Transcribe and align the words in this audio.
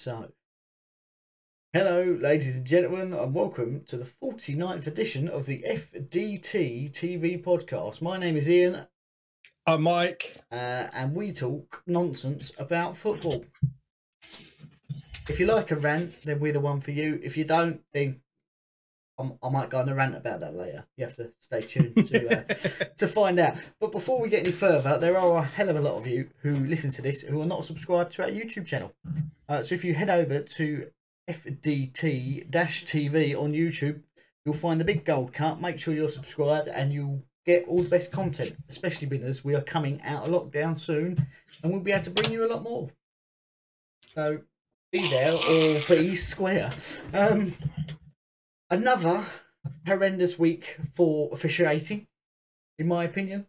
So, 0.00 0.32
hello, 1.74 2.16
ladies 2.18 2.56
and 2.56 2.66
gentlemen, 2.66 3.12
and 3.12 3.34
welcome 3.34 3.82
to 3.84 3.98
the 3.98 4.06
49th 4.06 4.86
edition 4.86 5.28
of 5.28 5.44
the 5.44 5.58
FDT 5.58 6.90
TV 6.90 7.44
podcast. 7.44 8.00
My 8.00 8.16
name 8.16 8.34
is 8.38 8.48
Ian, 8.48 8.86
I'm 9.66 9.82
Mike. 9.82 10.36
uh, 10.50 10.88
and 10.94 11.14
we 11.14 11.32
talk 11.32 11.82
nonsense 11.86 12.50
about 12.56 12.96
football. 12.96 13.44
If 15.28 15.38
you 15.38 15.44
like 15.44 15.70
a 15.70 15.76
rant, 15.76 16.22
then 16.22 16.40
we're 16.40 16.54
the 16.54 16.60
one 16.60 16.80
for 16.80 16.92
you. 16.92 17.20
If 17.22 17.36
you 17.36 17.44
don't, 17.44 17.82
then 17.92 18.22
I'm, 19.20 19.34
I 19.42 19.48
might 19.50 19.70
go 19.70 19.78
on 19.78 19.88
a 19.88 19.94
rant 19.94 20.16
about 20.16 20.40
that 20.40 20.56
later. 20.56 20.84
You 20.96 21.04
have 21.04 21.16
to 21.16 21.32
stay 21.38 21.60
tuned 21.60 22.06
to 22.06 22.38
uh, 22.38 22.54
to 22.96 23.06
find 23.06 23.38
out. 23.38 23.56
But 23.78 23.92
before 23.92 24.20
we 24.20 24.28
get 24.28 24.40
any 24.40 24.52
further, 24.52 24.98
there 24.98 25.18
are 25.18 25.38
a 25.38 25.44
hell 25.44 25.68
of 25.68 25.76
a 25.76 25.80
lot 25.80 25.96
of 25.96 26.06
you 26.06 26.30
who 26.42 26.56
listen 26.56 26.90
to 26.92 27.02
this 27.02 27.22
who 27.22 27.40
are 27.40 27.46
not 27.46 27.64
subscribed 27.64 28.12
to 28.12 28.22
our 28.22 28.30
YouTube 28.30 28.66
channel. 28.66 28.92
Uh, 29.48 29.62
so 29.62 29.74
if 29.74 29.84
you 29.84 29.94
head 29.94 30.10
over 30.10 30.40
to 30.40 30.90
FDT-TV 31.28 33.36
on 33.36 33.52
YouTube, 33.52 34.02
you'll 34.44 34.54
find 34.54 34.80
the 34.80 34.84
big 34.84 35.04
gold 35.04 35.32
cut. 35.32 35.60
Make 35.60 35.78
sure 35.78 35.94
you're 35.94 36.08
subscribed 36.08 36.68
and 36.68 36.92
you'll 36.92 37.22
get 37.46 37.66
all 37.68 37.82
the 37.82 37.88
best 37.88 38.12
content, 38.12 38.56
especially 38.68 39.06
because 39.06 39.44
we 39.44 39.54
are 39.54 39.60
coming 39.60 40.00
out 40.02 40.26
of 40.26 40.30
lockdown 40.30 40.78
soon 40.78 41.26
and 41.62 41.72
we'll 41.72 41.82
be 41.82 41.92
able 41.92 42.04
to 42.04 42.10
bring 42.10 42.32
you 42.32 42.44
a 42.44 42.48
lot 42.48 42.62
more. 42.62 42.90
So 44.14 44.40
be 44.92 45.08
there 45.08 45.34
or 45.34 45.82
be 45.88 46.16
square. 46.16 46.72
Um, 47.14 47.54
another 48.70 49.26
horrendous 49.86 50.38
week 50.38 50.78
for 50.94 51.30
officiating, 51.32 52.06
in 52.78 52.88
my 52.88 53.04
opinion. 53.04 53.46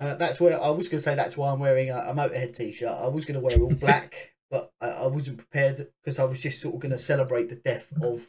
Uh, 0.00 0.14
that's 0.14 0.38
where 0.38 0.62
I 0.62 0.70
was 0.70 0.88
going 0.88 0.98
to 0.98 1.02
say 1.02 1.14
that's 1.14 1.36
why 1.36 1.50
I'm 1.50 1.58
wearing 1.58 1.90
a, 1.90 1.98
a 1.98 2.14
Motorhead 2.14 2.56
t-shirt. 2.56 2.88
I 2.88 3.08
was 3.08 3.24
going 3.24 3.34
to 3.34 3.40
wear 3.40 3.58
all 3.58 3.74
black, 3.74 4.34
but 4.50 4.70
I, 4.80 4.88
I 4.88 5.06
wasn't 5.06 5.38
prepared 5.38 5.88
because 6.02 6.18
I 6.18 6.24
was 6.24 6.40
just 6.42 6.60
sort 6.60 6.74
of 6.74 6.80
going 6.80 6.92
to 6.92 6.98
celebrate 6.98 7.48
the 7.48 7.56
death 7.56 7.92
of 8.00 8.28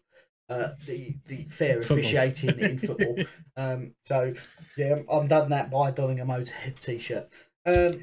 uh, 0.49 0.69
the 0.87 1.15
the 1.27 1.43
fair 1.45 1.79
Football. 1.79 1.97
officiating 1.99 2.59
in 2.59 2.77
football. 2.79 3.15
Um, 3.55 3.93
so 4.03 4.33
yeah, 4.77 4.95
I'm, 5.11 5.27
done 5.27 5.49
that 5.49 5.69
by 5.69 5.91
donning 5.91 6.19
a 6.19 6.25
Motorhead 6.25 6.79
t-shirt. 6.79 7.29
Um, 7.67 8.01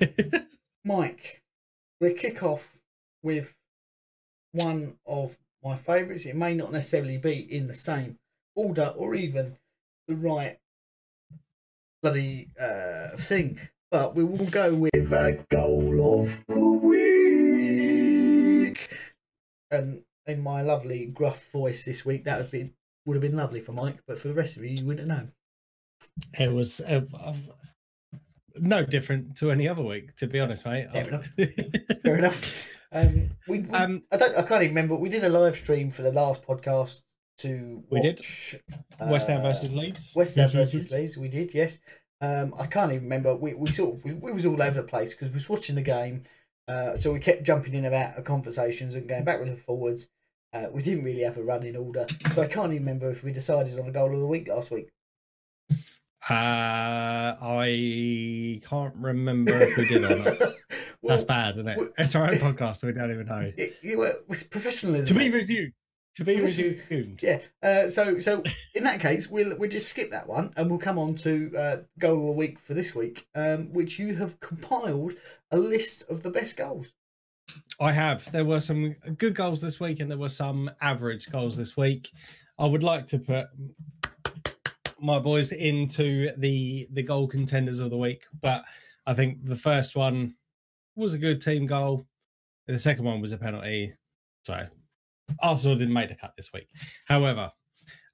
Mike, 0.84 1.42
we'll 2.00 2.14
kick 2.14 2.44
off 2.44 2.77
with 3.25 3.56
one 4.53 4.94
of 5.05 5.38
my 5.67 5.77
favourites. 5.77 6.27
It 6.27 6.36
may 6.36 6.55
not 6.55 6.72
necessarily 6.72 7.19
be 7.19 7.39
in 7.39 7.67
the 7.67 7.75
same 7.75 8.19
order 8.55 8.95
or 8.97 9.14
even 9.14 9.56
the 10.09 10.14
right 10.14 10.59
bloody 12.03 12.50
uh, 12.61 13.17
thing, 13.17 13.59
but 13.91 14.14
we 14.14 14.22
will 14.25 14.47
go 14.47 14.72
with 14.75 15.12
a 15.12 15.44
goal 15.50 16.20
of 16.20 16.44
the 16.47 16.61
week. 16.61 17.97
And 19.70 20.03
in 20.27 20.42
my 20.42 20.62
lovely 20.62 21.06
gruff 21.06 21.50
voice 21.50 21.84
this 21.84 22.05
week, 22.05 22.25
that 22.25 22.39
would 22.39 22.50
be 22.50 22.72
would 23.05 23.14
have 23.14 23.22
been 23.22 23.37
lovely 23.37 23.61
for 23.61 23.72
Mike, 23.72 23.98
but 24.06 24.19
for 24.19 24.28
the 24.28 24.34
rest 24.34 24.56
of 24.56 24.64
you, 24.64 24.70
you 24.70 24.84
wouldn't 24.84 25.06
know. 25.06 25.28
it 26.39 26.53
was 26.53 26.81
uh, 26.81 27.03
no 28.56 28.84
different 28.84 29.37
to 29.37 29.53
any 29.53 29.69
other 29.69 29.83
week, 29.83 30.17
to 30.17 30.27
be 30.27 30.41
honest, 30.41 30.67
mate. 30.67 30.91
Fair 30.91 31.09
enough. 31.09 31.28
Fair 32.03 32.19
enough. 32.19 32.67
Um, 32.97 33.30
we, 33.48 33.61
we 33.61 33.70
Um, 33.70 34.02
I 34.12 34.16
don't, 34.16 34.36
I 34.36 34.42
can't 34.42 34.62
even 34.62 34.75
remember. 34.75 34.94
We 34.97 35.08
did 35.08 35.25
a 35.25 35.28
live 35.28 35.56
stream 35.56 35.91
for 35.91 36.02
the 36.02 36.12
last 36.12 36.42
podcast 36.42 37.03
to 37.38 37.83
We 37.91 38.00
did. 38.00 38.16
watch, 38.19 38.56
West 39.00 39.28
Ham 39.28 39.41
uh, 39.41 39.42
versus 39.42 39.70
Leeds. 39.72 40.12
West 40.16 40.36
Ham 40.36 40.44
Yes, 40.44 40.55
yes, 40.55 40.72
versus. 40.72 40.91
Leeds. 40.91 41.16
We 41.16 41.28
did, 41.28 41.55
yes. 41.55 41.78
Um, 42.20 42.55
I 42.58 42.66
can't 42.66 42.92
even 42.92 43.05
remember. 43.05 43.36
We 43.36 43.53
we 43.55 43.70
sort 43.70 43.97
of 43.97 44.05
we, 44.05 44.14
we 44.14 44.33
was 44.33 44.47
all 44.47 44.61
over 44.62 44.80
the 44.80 44.86
place 44.88 45.12
because 45.12 45.28
we 45.28 45.34
was 45.34 45.48
watching 45.48 45.75
the 45.75 45.83
game. 45.83 46.22
Uh, 46.66 46.97
so 46.97 47.12
we 47.12 47.20
kept 47.20 47.44
jumping 47.44 47.75
in 47.75 47.84
and 47.84 47.94
out 47.94 48.16
of 48.19 48.25
conversations 48.25 48.94
and 48.94 49.08
going 49.08 49.25
backwards 49.25 49.50
and 49.50 49.58
forwards. 49.60 50.08
Uh, 50.53 50.66
we 50.72 50.81
didn't 50.83 51.05
really 51.05 51.20
have 51.22 51.36
a 51.36 51.42
running 51.42 51.77
order, 51.77 52.06
so 52.34 52.41
I 52.42 52.47
can't 52.47 52.72
even 52.72 52.86
remember 52.86 53.10
if 53.10 53.22
we 53.22 53.33
decided 53.33 53.78
on 53.78 53.84
the 53.86 53.92
goal 53.92 54.12
of 54.14 54.19
the 54.20 54.27
week 54.27 54.48
last 54.48 54.70
week. 54.70 54.88
Uh, 56.28 57.37
I 57.41 58.60
can't 58.69 58.94
remember 58.97 59.53
if 59.54 59.76
we 59.76 59.88
did 59.88 60.04
or 60.10 60.16
not. 60.16 60.38
well, 61.03 61.16
That's 61.16 61.25
bad, 61.25 61.54
isn't 61.54 61.69
it? 61.69 61.78
well- 61.78 61.88
It's 61.98 62.14
our 62.14 62.25
own 62.26 62.38
podcast, 62.38 62.78
so 62.78 62.88
we 62.88 62.92
don't 62.94 63.10
even 63.12 63.26
know. 63.26 63.53
It, 63.56 63.76
it, 63.82 63.97
well, 63.98 64.14
it's 64.28 64.42
professionalism. 64.42 65.06
To 65.06 65.14
be 65.14 65.31
resumed. 65.31 65.72
To 66.16 66.25
be 66.25 66.41
resumed. 66.41 67.22
Yeah. 67.22 67.41
Uh, 67.62 67.88
so 67.88 68.19
so 68.19 68.42
in 68.75 68.84
that 68.84 69.00
case, 69.00 69.28
we'll 69.28 69.56
we'll 69.59 69.69
just 69.70 69.88
skip 69.88 70.10
that 70.12 70.26
one, 70.26 70.53
and 70.56 70.70
we'll 70.70 70.78
come 70.78 70.98
on 70.98 71.14
to 71.16 71.53
uh, 71.56 71.76
goal 71.98 72.19
of 72.20 72.25
the 72.26 72.32
week 72.32 72.58
for 72.58 72.72
this 72.75 72.94
week, 72.94 73.26
um, 73.34 73.72
which 73.72 73.98
you 73.98 74.16
have 74.16 74.41
compiled 74.41 75.12
a 75.50 75.58
list 75.58 76.10
of 76.10 76.22
the 76.22 76.31
best 76.31 76.56
goals. 76.56 76.93
I 77.78 77.93
have. 77.93 78.32
There 78.32 78.47
were 78.47 78.60
some 78.62 78.97
good 79.19 79.34
goals 79.34 79.60
this 79.60 79.78
week, 79.78 80.00
and 80.00 80.10
there 80.10 80.19
were 80.19 80.31
some 80.31 80.70
average 80.81 81.31
goals 81.31 81.56
this 81.56 81.76
week. 81.76 82.10
I 82.58 82.64
would 82.66 82.82
like 82.82 83.06
to 83.08 83.19
put 83.19 83.47
my 85.00 85.18
boys 85.18 85.52
into 85.52 86.30
the 86.38 86.88
the 86.92 87.02
goal 87.02 87.28
contenders 87.28 87.80
of 87.80 87.90
the 87.90 87.96
week, 87.96 88.24
but 88.40 88.64
I 89.06 89.14
think 89.14 89.44
the 89.44 89.56
first 89.56 89.94
one 89.94 90.34
was 90.94 91.14
a 91.14 91.18
good 91.18 91.40
team 91.40 91.66
goal. 91.66 92.06
The 92.66 92.78
second 92.78 93.04
one 93.04 93.20
was 93.20 93.32
a 93.32 93.38
penalty. 93.38 93.94
So 94.44 94.66
Arsenal 95.40 95.76
didn't 95.76 95.94
make 95.94 96.08
the 96.08 96.14
cut 96.14 96.34
this 96.36 96.52
week. 96.52 96.68
However, 97.06 97.52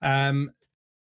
um, 0.03 0.53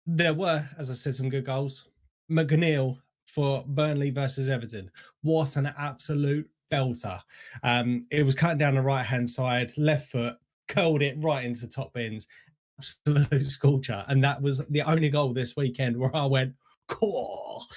there 0.06 0.34
were, 0.34 0.68
as 0.78 0.90
I 0.90 0.94
said, 0.94 1.16
some 1.16 1.28
good 1.28 1.46
goals. 1.46 1.88
McNeil 2.30 2.98
for 3.26 3.64
Burnley 3.66 4.10
versus 4.10 4.48
Everton. 4.48 4.90
What 5.22 5.56
an 5.56 5.72
absolute 5.78 6.48
belter. 6.70 7.20
Um, 7.62 8.06
it 8.10 8.24
was 8.24 8.34
cutting 8.34 8.58
down 8.58 8.74
the 8.74 8.82
right 8.82 9.04
hand 9.04 9.28
side, 9.28 9.72
left 9.76 10.10
foot, 10.10 10.36
curled 10.68 11.02
it 11.02 11.16
right 11.18 11.44
into 11.44 11.66
top 11.66 11.92
bins. 11.92 12.26
Absolute 12.82 13.50
scorcher. 13.50 14.04
And 14.08 14.22
that 14.24 14.42
was 14.42 14.60
the 14.68 14.82
only 14.82 15.08
goal 15.08 15.32
this 15.32 15.56
weekend 15.56 15.96
where 15.96 16.14
I 16.14 16.26
went, 16.26 16.54
cool. 16.88 17.66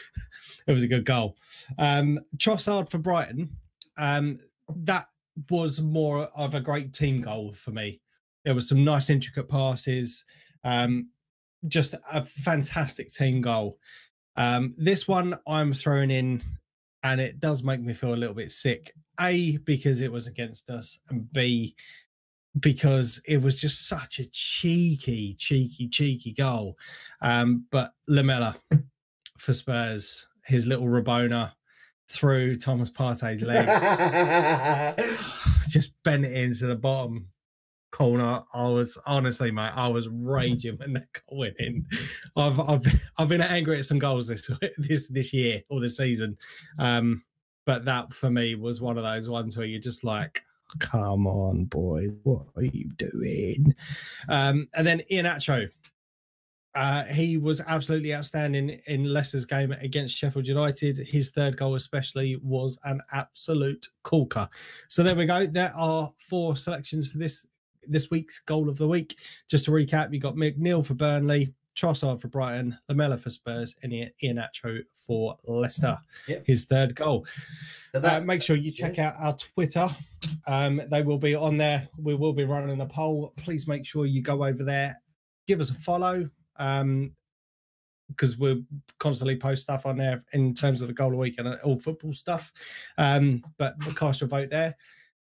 It 0.68 0.74
was 0.74 0.82
a 0.82 0.88
good 0.88 1.06
goal. 1.06 1.38
Um, 1.78 2.22
Trossard 2.38 2.90
for 2.90 2.98
Brighton. 2.98 3.56
Um, 4.00 4.40
that 4.68 5.08
was 5.52 5.80
more 5.80 6.24
of 6.36 6.56
a 6.56 6.60
great 6.60 6.92
team 6.92 7.22
goal 7.22 7.54
for 7.54 7.70
me. 7.70 8.02
There 8.46 8.56
was 8.56 8.68
some 8.68 8.84
nice 8.84 9.12
intricate 9.12 9.48
passes. 9.48 10.26
Um, 10.64 11.10
just 11.68 11.94
a 12.12 12.26
fantastic 12.26 13.14
team 13.14 13.42
goal. 13.42 13.78
Um, 14.36 14.74
this 14.76 15.08
one 15.08 15.38
I'm 15.48 15.72
throwing 15.72 16.10
in, 16.10 16.42
and 17.04 17.22
it 17.22 17.40
does 17.40 17.62
make 17.62 17.82
me 17.82 17.94
feel 17.94 18.16
a 18.16 18.16
little 18.16 18.36
bit 18.36 18.52
sick. 18.52 18.94
A 19.20 19.58
because 19.58 20.02
it 20.02 20.12
was 20.12 20.26
against 20.26 20.72
us, 20.72 20.98
and 21.10 21.32
B 21.32 21.76
because 22.60 23.22
it 23.26 23.42
was 23.42 23.60
just 23.60 23.88
such 23.88 24.20
a 24.20 24.26
cheeky, 24.26 25.36
cheeky, 25.38 25.88
cheeky 25.90 26.34
goal. 26.34 26.78
Um, 27.22 27.66
but 27.72 27.94
Lamela 28.08 28.56
for 29.38 29.54
Spurs, 29.54 30.26
his 30.46 30.66
little 30.66 30.88
Rabona 30.88 31.52
through 32.08 32.58
Thomas 32.58 32.92
Partey's 32.92 33.42
legs 33.42 35.02
just 35.70 35.92
bent 36.04 36.24
it 36.24 36.34
into 36.34 36.68
the 36.68 36.76
bottom 36.76 37.28
corner. 37.92 38.44
I 38.54 38.68
was 38.68 38.98
honestly, 39.06 39.52
mate, 39.52 39.72
I 39.74 39.88
was 39.88 40.08
raging 40.10 40.78
when 40.78 40.94
that 40.94 41.08
goal 41.14 41.40
went 41.40 41.56
in. 41.60 41.86
I've 42.36 42.60
I've 42.60 42.86
I've 43.18 43.30
been 43.30 43.42
angry 43.42 43.80
at 43.80 43.86
some 43.86 44.00
goals 44.00 44.28
this 44.28 44.50
this 44.78 45.08
this 45.08 45.34
year 45.34 45.62
or 45.70 45.80
this 45.80 45.98
season, 45.98 46.38
um, 46.78 47.24
but 47.66 47.86
that 47.86 48.14
for 48.14 48.30
me 48.30 48.56
was 48.56 48.82
one 48.82 48.98
of 48.98 49.04
those 49.04 49.30
ones 49.30 49.58
where 49.58 49.66
you're 49.66 49.80
just 49.80 50.04
like, 50.04 50.44
come 50.80 51.28
on, 51.28 51.66
boys, 51.66 52.12
what 52.24 52.46
are 52.56 52.64
you 52.64 52.90
doing? 52.98 53.74
Um, 54.30 54.68
and 54.74 54.86
then 54.86 55.02
Ian 55.12 55.26
Acho. 55.26 55.70
Uh, 56.74 57.06
he 57.06 57.38
was 57.38 57.62
absolutely 57.68 58.14
outstanding 58.14 58.82
in 58.88 59.06
Leicester's 59.06 59.46
game 59.46 59.72
against 59.72 60.18
Sheffield 60.18 60.46
United. 60.46 60.98
His 60.98 61.32
third 61.32 61.56
goal, 61.56 61.76
especially, 61.76 62.36
was 62.44 62.78
an 62.84 63.00
absolute 63.14 63.88
corker. 64.04 64.50
So 64.90 65.02
there 65.02 65.16
we 65.16 65.26
go. 65.26 65.46
There 65.46 65.74
are 65.74 66.12
four 66.18 66.58
selections 66.58 67.08
for 67.08 67.18
this 67.18 67.46
this 67.88 68.10
week's 68.10 68.40
goal 68.40 68.68
of 68.68 68.78
the 68.78 68.88
week. 68.88 69.18
Just 69.48 69.66
to 69.66 69.72
recap, 69.72 70.14
you 70.14 70.20
got 70.20 70.36
McNeil 70.36 70.86
for 70.86 70.96
Burnley, 70.96 71.54
Trossard 71.76 72.22
for 72.22 72.28
Brighton, 72.28 72.78
Lamela 72.90 73.18
for 73.18 73.30
Spurs, 73.30 73.76
and 73.84 73.94
Ian 73.94 74.12
Iheanacho 74.24 74.82
for 74.96 75.38
Leicester. 75.46 75.98
Yep. 76.28 76.48
His 76.48 76.66
third 76.66 76.96
goal. 76.96 77.26
So 77.94 78.02
Uh, 78.02 78.22
make 78.22 78.42
sure 78.42 78.56
you 78.56 78.72
check 78.72 79.00
out 79.00 79.16
our 79.20 79.36
Twitter. 79.36 79.90
Um, 80.48 80.82
they 80.90 81.02
will 81.02 81.18
be 81.18 81.36
on 81.36 81.58
there. 81.58 81.88
We 81.98 82.16
will 82.16 82.34
be 82.34 82.44
running 82.46 82.80
a 82.82 82.86
poll. 82.86 83.34
Please 83.38 83.68
make 83.68 83.86
sure 83.86 84.06
you 84.06 84.22
go 84.22 84.46
over 84.46 84.64
there, 84.64 85.02
give 85.48 85.60
us 85.60 85.70
a 85.70 85.76
follow, 85.76 86.30
um, 86.58 87.16
because 88.10 88.38
we'll 88.38 88.62
constantly 89.00 89.36
post 89.36 89.64
stuff 89.64 89.86
on 89.86 89.98
there 89.98 90.24
in 90.34 90.54
terms 90.54 90.82
of 90.82 90.88
the 90.88 90.94
goal 90.94 91.08
of 91.08 91.14
the 91.14 91.18
week 91.18 91.36
and 91.40 91.48
all 91.62 91.80
football 91.80 92.14
stuff. 92.14 92.52
Um, 92.98 93.44
but 93.58 93.76
cast 93.96 94.22
your 94.22 94.28
vote 94.28 94.50
there, 94.50 94.76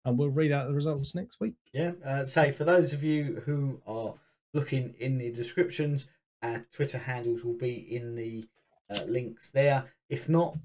and 0.05 0.17
we'll 0.17 0.29
read 0.29 0.51
out 0.51 0.67
the 0.67 0.73
results 0.73 1.15
next 1.15 1.39
week. 1.39 1.55
Yeah. 1.73 1.93
Uh, 2.05 2.23
say 2.25 2.51
for 2.51 2.63
those 2.63 2.93
of 2.93 3.03
you 3.03 3.41
who 3.45 3.81
are 3.87 4.13
looking 4.53 4.93
in 4.99 5.17
the 5.17 5.31
descriptions, 5.31 6.07
our 6.45 6.65
Twitter 6.71 6.97
handles 6.97 7.43
will 7.43 7.57
be 7.57 7.73
in 7.95 8.15
the 8.15 8.45
uh, 8.89 9.03
links 9.05 9.51
there. 9.51 9.85
If 10.09 10.29
not, 10.29 10.57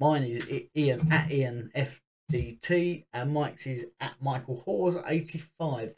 mine 0.00 0.24
is 0.24 0.44
Ian 0.76 1.12
at 1.12 1.30
Ian 1.30 1.70
F 1.74 2.00
DT, 2.30 3.04
and 3.12 3.32
Mike's 3.32 3.66
is 3.66 3.86
at 4.00 4.14
Michael 4.20 4.60
Hawes 4.64 4.96
85. 5.06 5.94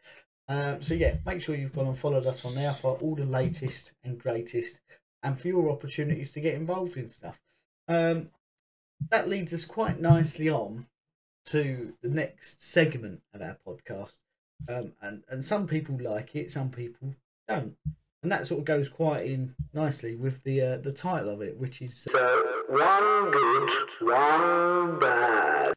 Um, 0.49 0.83
so 0.83 0.95
yeah, 0.95 1.17
make 1.25 1.43
sure 1.43 1.55
you've 1.55 1.75
gone 1.75 1.87
and 1.87 1.99
followed 1.99 2.27
us 2.27 2.45
on 2.45 2.55
there 2.55 2.75
for 2.75 2.97
all 2.99 3.15
the 3.15 3.25
latest 3.25 3.93
and 4.05 4.19
greatest, 4.19 4.81
and 5.23 5.39
for 5.39 5.49
your 5.49 5.71
opportunities 5.71 6.33
to 6.33 6.41
get 6.41 6.55
involved 6.55 6.97
in 6.97 7.09
stuff. 7.09 7.39
Um, 7.89 8.31
that 9.09 9.29
leads 9.29 9.55
us 9.55 9.65
quite 9.65 10.01
nicely 10.01 10.51
on 10.51 10.87
to 11.47 11.95
the 12.03 12.09
next 12.09 12.63
segment 12.63 13.23
of 13.33 13.43
our 13.43 13.59
podcast. 13.67 14.19
Um, 14.69 14.93
and 15.01 15.25
and 15.29 15.45
some 15.45 15.67
people 15.67 15.99
like 16.01 16.37
it, 16.37 16.51
some 16.51 16.71
people 16.71 17.15
don't, 17.49 17.77
and 18.23 18.31
that 18.31 18.47
sort 18.47 18.61
of 18.61 18.65
goes 18.65 18.89
quite 18.89 19.27
in 19.27 19.55
nicely 19.73 20.17
with 20.17 20.43
the 20.45 20.61
uh, 20.61 20.77
the 20.79 20.93
title 20.93 21.31
of 21.31 21.43
it, 21.43 21.57
which 21.59 21.81
is 21.81 22.07
So, 22.09 22.63
one 22.69 23.31
good, 23.31 23.71
one 24.01 24.99
bad. 24.99 25.73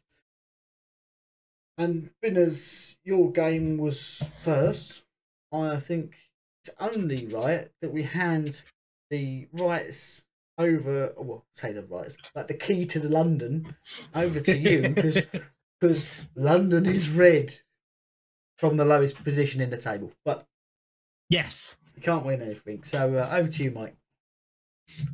And 1.76 2.10
Binners, 2.22 2.96
your 3.04 3.32
game 3.32 3.78
was 3.78 4.22
first. 4.40 5.04
I 5.52 5.78
think 5.80 6.14
it's 6.62 6.74
only 6.78 7.26
right 7.26 7.68
that 7.80 7.92
we 7.92 8.04
hand 8.04 8.62
the 9.10 9.48
rights 9.52 10.24
over, 10.56 11.12
well, 11.16 11.44
say 11.52 11.72
the 11.72 11.82
rights, 11.82 12.16
like 12.34 12.46
the 12.48 12.54
key 12.54 12.86
to 12.86 13.00
the 13.00 13.08
London 13.08 13.74
over 14.14 14.38
to 14.40 14.56
you 14.56 14.88
because 14.94 15.22
because 15.80 16.06
London 16.36 16.86
is 16.86 17.08
red 17.08 17.58
from 18.56 18.76
the 18.76 18.84
lowest 18.84 19.22
position 19.24 19.60
in 19.60 19.70
the 19.70 19.76
table, 19.76 20.12
but 20.24 20.46
Yes. 21.28 21.76
Can't 22.02 22.24
win 22.24 22.42
anything. 22.42 22.82
So 22.82 23.14
uh, 23.14 23.36
over 23.36 23.48
to 23.48 23.64
you, 23.64 23.70
Mike. 23.70 23.96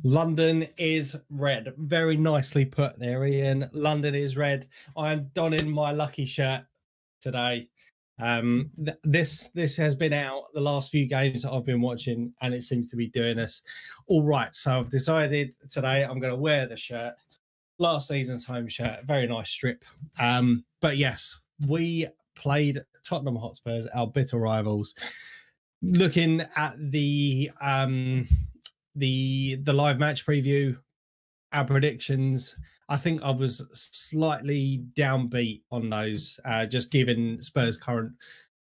London 0.03 0.67
is 0.77 1.15
red. 1.29 1.73
Very 1.77 2.17
nicely 2.17 2.65
put 2.65 2.99
there, 2.99 3.25
Ian. 3.25 3.69
London 3.73 4.15
is 4.15 4.35
red. 4.35 4.67
I'm 4.97 5.29
donning 5.33 5.69
my 5.69 5.91
lucky 5.91 6.25
shirt 6.25 6.63
today. 7.21 7.69
Um, 8.19 8.69
th- 8.83 8.97
this 9.03 9.49
this 9.55 9.75
has 9.77 9.95
been 9.95 10.13
out 10.13 10.43
the 10.53 10.61
last 10.61 10.91
few 10.91 11.07
games 11.07 11.41
that 11.41 11.51
I've 11.51 11.65
been 11.65 11.81
watching, 11.81 12.33
and 12.41 12.53
it 12.53 12.63
seems 12.63 12.87
to 12.89 12.95
be 12.95 13.07
doing 13.07 13.39
us 13.39 13.61
all 14.07 14.23
right. 14.23 14.55
So 14.55 14.79
I've 14.79 14.91
decided 14.91 15.53
today 15.69 16.03
I'm 16.03 16.19
going 16.19 16.33
to 16.33 16.39
wear 16.39 16.67
the 16.67 16.77
shirt. 16.77 17.15
Last 17.79 18.07
season's 18.07 18.45
home 18.45 18.67
shirt, 18.67 19.05
very 19.05 19.25
nice 19.25 19.49
strip. 19.49 19.83
Um, 20.19 20.63
but 20.81 20.97
yes, 20.97 21.39
we 21.67 22.07
played 22.35 22.83
Tottenham 23.03 23.37
Hotspurs, 23.37 23.87
our 23.87 24.05
bitter 24.05 24.37
rivals. 24.37 24.93
Looking 25.81 26.41
at 26.55 26.75
the 26.91 27.51
um, 27.59 28.27
the 28.95 29.55
the 29.63 29.73
live 29.73 29.99
match 29.99 30.25
preview, 30.25 30.77
our 31.51 31.65
predictions. 31.65 32.55
I 32.89 32.97
think 32.97 33.21
I 33.23 33.31
was 33.31 33.65
slightly 33.73 34.83
downbeat 34.97 35.61
on 35.71 35.89
those, 35.89 36.37
uh, 36.43 36.65
just 36.65 36.91
given 36.91 37.41
Spurs' 37.41 37.77
current 37.77 38.11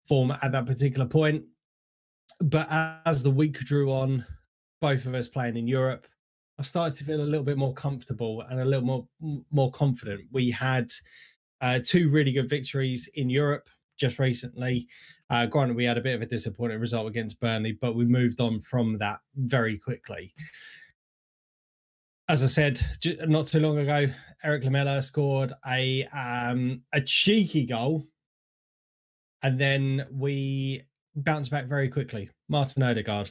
form 0.07 0.31
at 0.31 0.53
that 0.53 0.67
particular 0.67 1.07
point. 1.07 1.43
But 2.41 2.69
as 3.05 3.23
the 3.23 3.31
week 3.31 3.59
drew 3.59 3.91
on, 3.91 4.25
both 4.81 5.05
of 5.07 5.15
us 5.15 5.29
playing 5.29 5.57
in 5.57 5.67
Europe, 5.67 6.07
I 6.59 6.63
started 6.63 6.97
to 6.99 7.05
feel 7.05 7.21
a 7.21 7.23
little 7.23 7.45
bit 7.45 7.59
more 7.59 7.75
comfortable 7.75 8.43
and 8.43 8.61
a 8.61 8.65
little 8.65 8.85
more 8.85 9.09
more 9.51 9.71
confident. 9.73 10.23
We 10.33 10.51
had 10.51 10.93
uh, 11.61 11.81
two 11.85 12.11
really 12.11 12.33
good 12.33 12.49
victories 12.49 13.09
in 13.15 13.31
Europe 13.31 13.69
just 13.99 14.19
recently. 14.19 14.87
Uh, 15.31 15.47
granted, 15.47 15.77
we 15.77 15.85
had 15.85 15.99
a 15.99 16.03
bit 16.03 16.15
of 16.15 16.23
a 16.23 16.27
disappointing 16.27 16.81
result 16.81 17.09
against 17.09 17.41
Burnley, 17.41 17.73
but 17.81 17.95
we 17.95 18.05
moved 18.05 18.41
on 18.41 18.61
from 18.61 18.99
that 18.99 19.21
very 19.37 19.79
quickly. 19.79 20.35
As 22.29 22.43
I 22.43 22.47
said 22.47 22.81
not 23.27 23.47
too 23.47 23.61
long 23.61 23.79
ago, 23.79 24.07
Erik 24.43 24.65
Lamela 24.65 25.03
scored 25.03 25.53
a 25.67 26.05
um, 26.07 26.83
a 26.93 27.01
cheeky 27.01 27.67
goal, 27.67 28.07
and 29.43 29.59
then 29.59 30.07
we 30.11 30.85
bounced 31.17 31.51
back 31.51 31.67
very 31.67 31.89
quickly. 31.89 32.31
Martin 32.49 32.83
Odegaard 32.83 33.31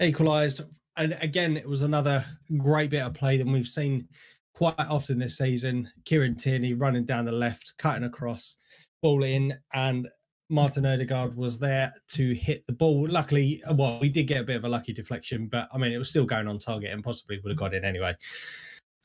equalised, 0.00 0.62
and 0.96 1.16
again, 1.20 1.56
it 1.56 1.68
was 1.68 1.82
another 1.82 2.24
great 2.56 2.90
bit 2.90 3.02
of 3.02 3.14
play 3.14 3.38
than 3.38 3.50
we've 3.50 3.66
seen 3.66 4.08
quite 4.54 4.74
often 4.78 5.18
this 5.18 5.38
season. 5.38 5.90
Kieran 6.04 6.36
Tierney 6.36 6.74
running 6.74 7.04
down 7.04 7.24
the 7.24 7.32
left, 7.32 7.74
cutting 7.78 8.04
across, 8.04 8.56
ball 9.02 9.22
in, 9.22 9.54
and 9.72 10.08
Martin 10.50 10.86
Odegaard 10.86 11.36
was 11.36 11.58
there 11.58 11.92
to 12.08 12.34
hit 12.34 12.66
the 12.66 12.72
ball. 12.72 13.06
Luckily, 13.08 13.62
well, 13.72 13.98
we 14.00 14.08
did 14.08 14.26
get 14.26 14.40
a 14.40 14.44
bit 14.44 14.56
of 14.56 14.64
a 14.64 14.68
lucky 14.68 14.92
deflection, 14.92 15.46
but 15.46 15.68
I 15.72 15.78
mean, 15.78 15.92
it 15.92 15.98
was 15.98 16.08
still 16.08 16.24
going 16.24 16.48
on 16.48 16.58
target 16.58 16.92
and 16.92 17.04
possibly 17.04 17.38
would 17.40 17.50
have 17.50 17.58
got 17.58 17.74
in 17.74 17.84
anyway. 17.84 18.16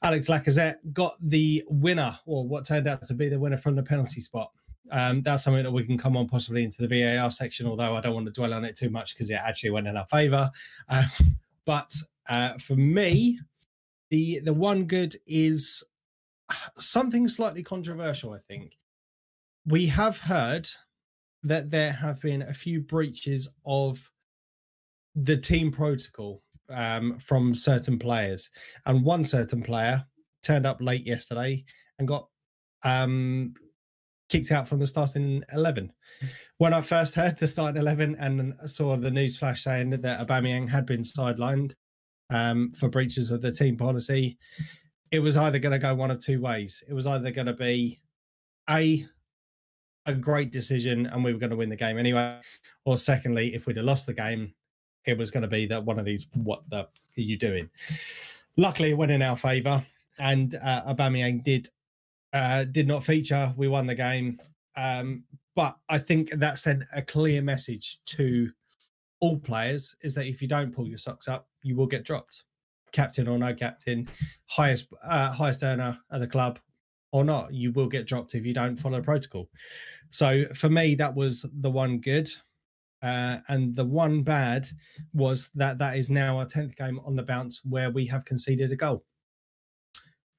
Alex 0.01 0.27
Lacazette 0.27 0.75
got 0.91 1.15
the 1.21 1.63
winner, 1.67 2.17
or 2.25 2.47
what 2.47 2.65
turned 2.65 2.87
out 2.87 3.03
to 3.05 3.13
be 3.13 3.29
the 3.29 3.39
winner 3.39 3.57
from 3.57 3.75
the 3.75 3.83
penalty 3.83 4.21
spot. 4.21 4.51
Um, 4.91 5.21
that's 5.21 5.43
something 5.43 5.63
that 5.63 5.71
we 5.71 5.85
can 5.85 5.97
come 5.97 6.17
on 6.17 6.27
possibly 6.27 6.63
into 6.63 6.85
the 6.85 6.87
VAR 6.87 7.31
section, 7.31 7.65
although 7.65 7.95
I 7.95 8.01
don't 8.01 8.13
want 8.13 8.25
to 8.25 8.31
dwell 8.31 8.53
on 8.53 8.65
it 8.65 8.75
too 8.75 8.89
much 8.89 9.13
because 9.13 9.29
it 9.29 9.35
actually 9.35 9.71
went 9.71 9.87
in 9.87 9.95
our 9.95 10.05
favour. 10.07 10.51
Uh, 10.89 11.05
but 11.65 11.93
uh, 12.27 12.57
for 12.57 12.75
me, 12.75 13.39
the 14.09 14.39
the 14.41 14.53
one 14.53 14.85
good 14.85 15.17
is 15.25 15.83
something 16.77 17.27
slightly 17.27 17.63
controversial. 17.63 18.33
I 18.33 18.39
think 18.39 18.73
we 19.65 19.87
have 19.87 20.19
heard 20.19 20.67
that 21.43 21.69
there 21.69 21.91
have 21.91 22.21
been 22.21 22.41
a 22.43 22.53
few 22.53 22.79
breaches 22.81 23.49
of 23.65 23.99
the 25.15 25.37
team 25.37 25.71
protocol 25.71 26.41
um, 26.69 27.19
from 27.19 27.53
certain 27.53 27.99
players, 27.99 28.49
and 28.85 29.03
one 29.03 29.23
certain 29.23 29.61
player 29.61 30.03
turned 30.43 30.65
up 30.65 30.77
late 30.81 31.05
yesterday 31.05 31.63
and 31.99 32.07
got 32.07 32.27
um, 32.83 33.53
kicked 34.29 34.51
out 34.51 34.67
from 34.67 34.79
the 34.79 34.87
starting 34.87 35.43
eleven. 35.53 35.91
When 36.57 36.73
I 36.73 36.81
first 36.81 37.15
heard 37.15 37.37
the 37.37 37.47
starting 37.47 37.81
eleven 37.81 38.15
and 38.19 38.53
saw 38.65 38.97
the 38.97 39.11
news 39.11 39.37
flash 39.37 39.63
saying 39.63 39.91
that 39.91 40.27
Aubameyang 40.27 40.67
had 40.69 40.85
been 40.85 41.03
sidelined 41.03 41.73
um, 42.29 42.71
for 42.77 42.89
breaches 42.89 43.31
of 43.31 43.41
the 43.41 43.51
team 43.51 43.77
policy, 43.77 44.37
it 45.11 45.19
was 45.19 45.37
either 45.37 45.59
going 45.59 45.73
to 45.73 45.79
go 45.79 45.93
one 45.93 46.11
of 46.11 46.19
two 46.19 46.41
ways. 46.41 46.81
It 46.87 46.93
was 46.93 47.05
either 47.05 47.31
going 47.31 47.47
to 47.47 47.53
be 47.53 48.01
a 48.69 49.05
a 50.05 50.13
great 50.13 50.51
decision 50.51 51.05
and 51.07 51.23
we 51.23 51.33
were 51.33 51.39
going 51.39 51.49
to 51.49 51.55
win 51.55 51.69
the 51.69 51.75
game 51.75 51.97
anyway, 51.97 52.39
or 52.85 52.97
secondly, 52.97 53.53
if 53.53 53.65
we'd 53.65 53.77
have 53.77 53.85
lost 53.85 54.05
the 54.05 54.13
game, 54.13 54.53
it 55.05 55.17
was 55.17 55.31
going 55.31 55.41
to 55.41 55.47
be 55.47 55.65
that 55.67 55.83
one 55.83 55.99
of 55.99 56.05
these, 56.05 56.27
what 56.33 56.67
the 56.69 56.79
are 56.79 57.21
you 57.21 57.37
doing? 57.37 57.69
Luckily, 58.57 58.91
it 58.91 58.97
went 58.97 59.11
in 59.11 59.21
our 59.21 59.37
favour, 59.37 59.85
and 60.19 60.55
uh, 60.55 60.93
Aubameyang 60.93 61.43
did 61.43 61.69
uh, 62.33 62.63
did 62.65 62.87
not 62.87 63.03
feature. 63.03 63.53
We 63.57 63.67
won 63.67 63.87
the 63.87 63.95
game, 63.95 64.39
um, 64.75 65.23
but 65.55 65.77
I 65.89 65.99
think 65.99 66.31
that 66.31 66.59
sent 66.59 66.83
a 66.93 67.01
clear 67.01 67.41
message 67.41 67.99
to 68.05 68.51
all 69.19 69.37
players: 69.39 69.95
is 70.01 70.13
that 70.15 70.27
if 70.27 70.41
you 70.41 70.47
don't 70.47 70.73
pull 70.73 70.87
your 70.87 70.97
socks 70.97 71.27
up, 71.27 71.47
you 71.63 71.75
will 71.75 71.87
get 71.87 72.03
dropped, 72.03 72.43
captain 72.91 73.27
or 73.27 73.37
no 73.37 73.53
captain, 73.53 74.07
highest 74.45 74.87
uh, 75.03 75.31
highest 75.31 75.63
earner 75.63 75.99
at 76.11 76.19
the 76.19 76.27
club 76.27 76.59
or 77.13 77.23
not, 77.23 77.53
you 77.53 77.71
will 77.71 77.87
get 77.87 78.07
dropped 78.07 78.33
if 78.33 78.43
you 78.45 78.53
don't 78.53 78.75
follow 78.75 79.01
protocol. 79.01 79.47
So 80.09 80.45
for 80.55 80.67
me, 80.67 80.95
that 80.95 81.15
was 81.15 81.45
the 81.61 81.69
one 81.69 81.99
good. 81.99 82.29
Uh, 83.03 83.37
and 83.49 83.75
the 83.75 83.85
one 83.85 84.23
bad 84.23 84.67
was 85.13 85.49
that 85.55 85.77
that 85.77 85.97
is 85.97 86.09
now 86.09 86.39
our 86.39 86.45
10th 86.45 86.75
game 86.75 86.99
on 87.05 87.15
the 87.15 87.21
bounce 87.21 87.61
where 87.63 87.91
we 87.91 88.07
have 88.07 88.25
conceded 88.25 88.71
a 88.71 88.75
goal. 88.75 89.03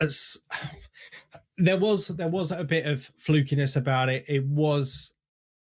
It's, 0.01 0.39
there 1.57 1.79
was 1.79 2.09
there 2.09 2.29
was 2.29 2.51
a 2.51 2.65
bit 2.65 2.87
of 2.87 3.11
flukiness 3.25 3.77
about 3.77 4.09
it. 4.09 4.25
It 4.27 4.45
was 4.45 5.13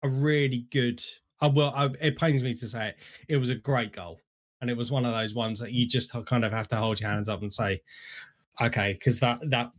a 0.04 0.10
really 0.10 0.68
good. 0.72 1.04
I 1.42 1.48
will. 1.48 1.74
I, 1.76 1.90
it 2.00 2.18
pains 2.18 2.42
me 2.42 2.54
to 2.56 2.68
say 2.68 2.90
it. 2.90 2.96
It 3.28 3.38
was 3.38 3.50
a 3.50 3.56
great 3.56 3.92
goal, 3.92 4.22
and 4.62 4.70
it 4.70 4.78
was 4.78 4.92
one 4.92 5.06
of 5.06 5.14
those 5.14 5.36
ones 5.36 5.60
that 5.60 5.74
you 5.74 5.86
just 5.86 6.14
kind 6.26 6.46
of 6.46 6.54
have 6.54 6.70
to 6.70 6.78
hold 6.78 7.02
your 7.02 7.10
hands 7.10 7.28
up 7.28 7.42
and 7.42 7.54
say, 7.54 7.82
okay, 8.62 8.94
because 8.94 9.20
that 9.20 9.40
that 9.50 9.72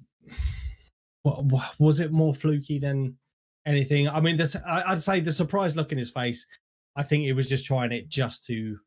was 1.78 2.00
it 2.00 2.12
more 2.12 2.34
fluky 2.34 2.78
than 2.78 3.16
anything? 3.66 4.08
I 4.08 4.20
mean, 4.20 4.40
I'd 4.64 5.02
say 5.02 5.20
the 5.20 5.32
surprised 5.32 5.76
look 5.76 5.92
in 5.92 5.98
his 5.98 6.10
face. 6.10 6.46
I 6.94 7.02
think 7.02 7.24
he 7.24 7.32
was 7.32 7.48
just 7.48 7.66
trying 7.66 7.92
it 7.92 8.08
just 8.08 8.44
to 8.46 8.78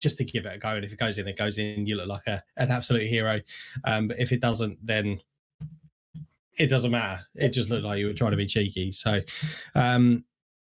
just 0.00 0.18
to 0.18 0.24
give 0.24 0.46
it 0.46 0.54
a 0.54 0.58
go. 0.58 0.68
And 0.68 0.84
if 0.84 0.92
it 0.92 0.98
goes 0.98 1.18
in, 1.18 1.26
it 1.26 1.36
goes 1.36 1.58
in. 1.58 1.86
You 1.86 1.96
look 1.96 2.08
like 2.08 2.26
a, 2.26 2.42
an 2.56 2.70
absolute 2.70 3.08
hero. 3.08 3.40
Um, 3.84 4.08
but 4.08 4.20
if 4.20 4.30
it 4.30 4.40
doesn't, 4.40 4.78
then 4.84 5.20
it 6.56 6.66
doesn't 6.68 6.90
matter. 6.90 7.22
It 7.34 7.50
just 7.50 7.70
looked 7.70 7.84
like 7.84 7.98
you 7.98 8.06
were 8.06 8.12
trying 8.12 8.32
to 8.32 8.36
be 8.36 8.46
cheeky. 8.46 8.92
So, 8.92 9.20
um, 9.74 10.24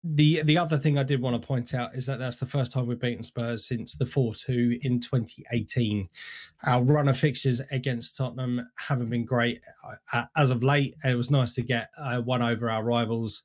the 0.04 0.42
the 0.44 0.58
other 0.58 0.78
thing 0.78 0.98
I 0.98 1.04
did 1.04 1.22
want 1.22 1.42
to 1.42 1.48
point 1.48 1.74
out 1.74 1.96
is 1.96 2.06
that 2.08 2.20
that's 2.20 2.38
the 2.38 2.46
first 2.46 2.74
time 2.74 2.88
we've 2.88 3.00
beaten 3.00 3.24
Spurs 3.24 3.66
since 3.66 3.96
the 3.96 4.06
4-2 4.06 4.82
in 4.82 5.00
2018. 5.00 6.10
Our 6.64 6.84
run 6.84 7.08
of 7.08 7.18
fixtures 7.18 7.62
against 7.72 8.18
Tottenham 8.18 8.70
haven't 8.78 9.10
been 9.10 9.24
great 9.24 9.62
uh, 10.12 10.26
as 10.36 10.52
of 10.52 10.62
late. 10.62 10.96
It 11.06 11.16
was 11.16 11.32
nice 11.32 11.56
to 11.56 11.62
get 11.62 11.90
uh, 11.98 12.20
one 12.20 12.42
over 12.42 12.70
our 12.70 12.84
rivals 12.84 13.44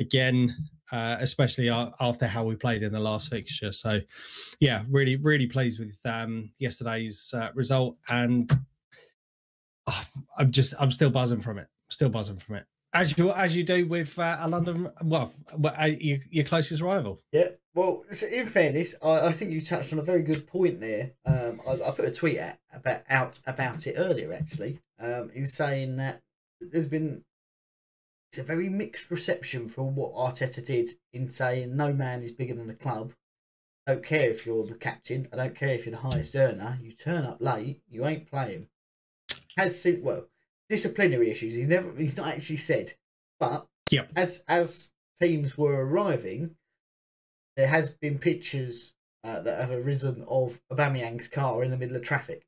again, 0.00 0.54
uh, 0.90 1.16
especially 1.20 1.70
after 1.70 2.26
how 2.26 2.44
we 2.44 2.56
played 2.56 2.82
in 2.82 2.92
the 2.92 3.00
last 3.00 3.30
fixture. 3.30 3.70
So, 3.70 4.00
yeah, 4.60 4.82
really, 4.90 5.16
really 5.16 5.46
pleased 5.46 5.78
with 5.78 5.96
um, 6.04 6.50
yesterday's 6.58 7.32
uh, 7.36 7.48
result, 7.54 7.96
and 8.08 8.50
oh, 9.86 10.04
I'm 10.36 10.50
just, 10.50 10.74
I'm 10.80 10.90
still 10.90 11.10
buzzing 11.10 11.40
from 11.40 11.58
it. 11.58 11.68
Still 11.90 12.08
buzzing 12.08 12.38
from 12.38 12.56
it. 12.56 12.66
As 12.92 13.16
you 13.16 13.30
as 13.32 13.56
you 13.56 13.64
do 13.64 13.86
with 13.86 14.18
uh, 14.18 14.38
a 14.40 14.48
London, 14.48 14.90
well, 15.02 15.32
uh, 15.64 15.84
your, 15.84 16.18
your 16.30 16.44
closest 16.44 16.82
rival. 16.82 17.20
Yeah. 17.32 17.48
Well, 17.74 18.04
in 18.30 18.46
fairness, 18.46 18.94
I, 19.02 19.28
I 19.28 19.32
think 19.32 19.50
you 19.50 19.62
touched 19.62 19.92
on 19.92 19.98
a 19.98 20.02
very 20.02 20.22
good 20.22 20.46
point 20.46 20.80
there. 20.80 21.12
Um, 21.24 21.60
I, 21.66 21.72
I 21.72 21.90
put 21.92 22.04
a 22.04 22.10
tweet 22.10 22.38
about 22.72 23.02
out 23.08 23.40
about 23.46 23.86
it 23.86 23.94
earlier, 23.96 24.32
actually, 24.32 24.80
um, 25.00 25.30
in 25.34 25.46
saying 25.46 25.96
that 25.96 26.20
there's 26.60 26.86
been 26.86 27.24
it's 28.30 28.38
a 28.38 28.42
very 28.42 28.68
mixed 28.68 29.10
reception 29.10 29.68
for 29.68 29.82
what 29.82 30.14
Arteta 30.14 30.64
did 30.64 30.90
in 31.12 31.30
saying 31.30 31.76
no 31.76 31.92
man 31.92 32.22
is 32.22 32.32
bigger 32.32 32.54
than 32.54 32.66
the 32.66 32.74
club. 32.74 33.12
I 33.86 33.92
don't 33.92 34.04
care 34.04 34.30
if 34.30 34.46
you're 34.46 34.64
the 34.64 34.74
captain. 34.74 35.28
I 35.32 35.36
don't 35.36 35.54
care 35.54 35.74
if 35.74 35.84
you're 35.84 35.94
the 35.94 36.00
highest 36.00 36.34
earner. 36.34 36.78
You 36.82 36.92
turn 36.92 37.24
up 37.24 37.38
late, 37.40 37.80
you 37.90 38.06
ain't 38.06 38.30
playing. 38.30 38.68
Has 39.56 39.80
seen 39.80 40.02
well 40.02 40.28
disciplinary 40.72 41.30
issues. 41.30 41.52
He's 41.52 41.68
never 41.68 41.92
he's 41.94 42.16
not 42.16 42.28
actually 42.28 42.56
said, 42.56 42.94
but 43.38 43.66
Yep. 43.90 44.12
as 44.16 44.42
as 44.48 44.90
teams 45.20 45.58
were 45.58 45.84
arriving, 45.84 46.56
there 47.58 47.66
has 47.66 47.90
been 47.90 48.18
pictures 48.18 48.94
uh, 49.22 49.40
that 49.40 49.60
have 49.60 49.70
arisen 49.70 50.24
of 50.26 50.58
Aubameyang's 50.70 51.28
car 51.28 51.62
in 51.62 51.70
the 51.70 51.76
middle 51.76 51.96
of 51.96 52.02
traffic. 52.02 52.46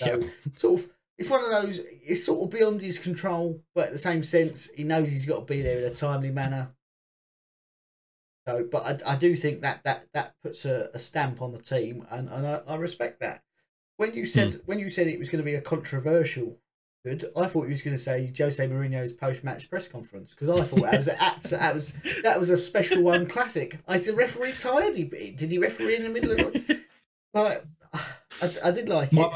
So 0.00 0.06
Yep. 0.06 0.30
sort 0.56 0.80
of, 0.80 0.90
it's 1.18 1.30
one 1.30 1.44
of 1.44 1.50
those. 1.50 1.78
It's 2.04 2.24
sort 2.24 2.42
of 2.42 2.50
beyond 2.50 2.80
his 2.80 2.98
control, 2.98 3.62
but 3.76 3.86
at 3.86 3.92
the 3.92 3.98
same 3.98 4.24
sense, 4.24 4.68
he 4.70 4.82
knows 4.82 5.12
he's 5.12 5.24
got 5.26 5.46
to 5.46 5.54
be 5.54 5.62
there 5.62 5.78
in 5.78 5.84
a 5.84 5.94
timely 5.94 6.30
manner. 6.32 6.74
So, 8.48 8.66
but 8.68 9.04
I, 9.06 9.12
I 9.12 9.16
do 9.16 9.36
think 9.36 9.60
that 9.60 9.84
that 9.84 10.06
that 10.14 10.34
puts 10.42 10.64
a, 10.64 10.90
a 10.94 10.98
stamp 10.98 11.40
on 11.40 11.52
the 11.52 11.60
team, 11.62 12.04
and, 12.10 12.28
and 12.28 12.44
I, 12.44 12.62
I 12.66 12.74
respect 12.74 13.20
that. 13.20 13.44
When 13.98 14.14
you 14.14 14.26
said 14.26 14.62
when 14.66 14.80
you 14.80 14.90
said 14.90 15.06
it 15.06 15.18
was 15.20 15.28
going 15.28 15.44
to 15.44 15.50
be 15.50 15.54
a 15.54 15.60
controversial 15.60 16.58
good, 17.04 17.30
I 17.36 17.46
thought 17.46 17.64
you 17.64 17.70
was 17.70 17.82
going 17.82 17.96
to 17.96 18.02
say 18.02 18.32
Jose 18.36 18.66
Mourinho's 18.66 19.12
post 19.12 19.44
match 19.44 19.68
press 19.70 19.88
conference 19.88 20.30
because 20.30 20.50
I 20.50 20.64
thought 20.64 20.82
that 20.82 20.98
was 20.98 21.08
a, 21.08 21.22
abs- 21.22 21.50
that 21.50 21.74
was 21.74 21.94
that 22.22 22.38
was 22.38 22.50
a 22.50 22.56
special 22.56 23.02
one 23.02 23.26
classic. 23.26 23.78
I 23.88 23.96
said 23.96 24.16
referee 24.16 24.52
tired. 24.52 24.96
He 24.96 25.04
did 25.04 25.50
he 25.50 25.58
referee 25.58 25.96
in 25.96 26.02
the 26.02 26.08
middle 26.08 26.32
of 26.32 26.54
like 27.34 27.64
I, 27.92 28.52
I 28.64 28.70
did 28.70 28.88
like 28.88 29.10
it. 29.12 29.32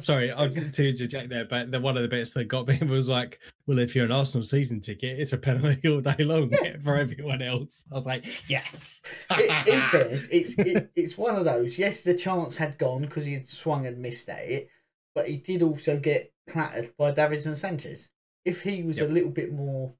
Sorry, 0.00 0.30
I'll 0.30 0.48
get 0.48 0.74
to 0.74 0.88
interject 0.90 1.30
there, 1.30 1.46
but 1.46 1.70
the, 1.70 1.80
one 1.80 1.96
of 1.96 2.02
the 2.02 2.08
bits 2.08 2.32
that 2.32 2.44
got 2.44 2.68
me 2.68 2.78
was 2.86 3.08
like, 3.08 3.40
"Well, 3.66 3.78
if 3.78 3.94
you're 3.96 4.04
an 4.04 4.12
Arsenal 4.12 4.44
season 4.44 4.78
ticket, 4.80 5.18
it's 5.18 5.32
a 5.32 5.38
penalty 5.38 5.88
all 5.88 6.02
day 6.02 6.22
long 6.22 6.52
for 6.84 6.98
everyone 6.98 7.40
else." 7.40 7.82
I 7.90 7.94
was 7.94 8.04
like, 8.04 8.26
"Yes." 8.46 9.00
I- 9.30 9.64
in 9.66 9.80
fairness, 9.84 10.28
it's 10.28 10.52
it, 10.58 10.90
it's 10.96 11.16
one 11.16 11.34
of 11.34 11.46
those. 11.46 11.78
Yes, 11.78 12.04
the 12.04 12.14
chance 12.14 12.56
had 12.56 12.76
gone 12.76 13.02
because 13.02 13.24
he 13.24 13.32
had 13.32 13.48
swung 13.48 13.86
and 13.86 13.96
missed 13.98 14.28
at 14.28 14.44
it, 14.44 14.68
but 15.14 15.28
he 15.28 15.36
did 15.36 15.62
also 15.62 15.98
get 15.98 16.32
clattered 16.48 16.92
by 16.96 17.12
Davinson 17.12 17.56
Sanchez. 17.56 18.10
If 18.44 18.62
he 18.62 18.82
was 18.82 18.98
Yep. 18.98 19.08
a 19.08 19.12
little 19.12 19.30
bit 19.30 19.52
more 19.52 19.94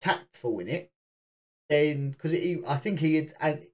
tactful 0.00 0.58
in 0.60 0.68
it, 0.68 0.90
then 1.68 2.10
because 2.10 2.32
I 2.32 2.76
think 2.76 3.00
he 3.00 3.16
had, 3.16 3.34
and 3.40 3.66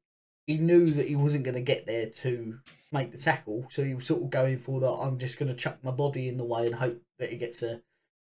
he 0.47 0.59
knew 0.59 0.91
that 0.91 1.09
he 1.09 1.17
wasn't 1.17 1.45
going 1.45 1.55
to 1.55 1.61
get 1.61 1.87
there 1.87 2.07
to 2.09 2.59
make 2.93 3.13
the 3.13 3.19
tackle, 3.19 3.67
so 3.71 3.83
he 3.85 3.95
was 3.95 4.07
sort 4.07 4.23
of 4.23 4.31
going 4.31 4.59
for 4.59 4.81
that. 4.81 4.91
I'm 4.91 5.19
just 5.19 5.39
going 5.39 5.49
to 5.49 5.55
chuck 5.55 5.79
my 5.83 5.91
body 5.91 6.29
in 6.29 6.37
the 6.37 6.45
way 6.45 6.67
and 6.67 6.75
hope 6.75 7.01
that 7.19 7.31
he 7.31 7.37
gets 7.37 7.63
a, 7.63 7.83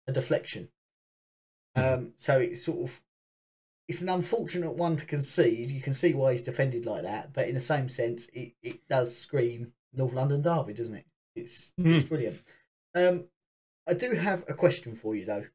a 0.08 0.12
deflection. 0.12 0.70
Um, 1.76 2.14
so 2.18 2.40
it's 2.40 2.64
sort 2.64 2.80
of 2.90 3.02
it's 3.88 4.02
an 4.02 4.10
unfortunate 4.10 4.74
one 4.74 4.98
to 4.98 5.06
concede. 5.06 5.72
You 5.72 5.82
can 5.82 5.94
see 5.94 6.14
why 6.14 6.32
he's 6.32 6.44
defended 6.44 6.86
like 6.86 7.04
that, 7.04 7.34
but 7.34 7.48
in 7.48 7.54
the 7.54 7.60
same 7.60 7.88
sense, 7.88 8.28
it, 8.34 8.54
it 8.62 8.88
does 8.90 9.16
scream 9.16 9.74
North 9.94 10.14
London 10.14 10.42
derby, 10.42 10.74
doesn't 10.74 10.96
it? 10.96 11.06
It's 11.38 11.74
it's 11.78 12.08
brilliant. 12.08 12.40
Um, 12.96 13.28
I 13.88 13.94
do 13.94 14.12
have 14.14 14.44
a 14.48 14.54
question 14.54 14.96
for 14.96 15.16
you 15.16 15.26
though. 15.26 15.46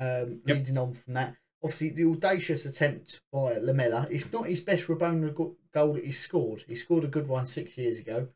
Um, 0.00 0.40
Yep. 0.46 0.56
leading 0.56 0.78
on 0.78 0.94
from 0.94 1.12
that, 1.14 1.36
obviously 1.62 1.90
the 1.90 2.04
audacious 2.06 2.64
attempt 2.64 3.20
by 3.32 3.58
Lamela. 3.58 4.08
It's 4.10 4.32
not 4.32 4.48
his 4.48 4.60
best 4.60 4.88
Rabona 4.88 5.32
goal 5.72 5.92
that 5.92 6.04
he 6.04 6.10
scored. 6.12 6.62
He 6.66 6.74
scored 6.74 7.04
a 7.04 7.08
good 7.08 7.28
one 7.28 7.44
six 7.44 7.78
years 7.78 7.98
ago, 7.98 8.28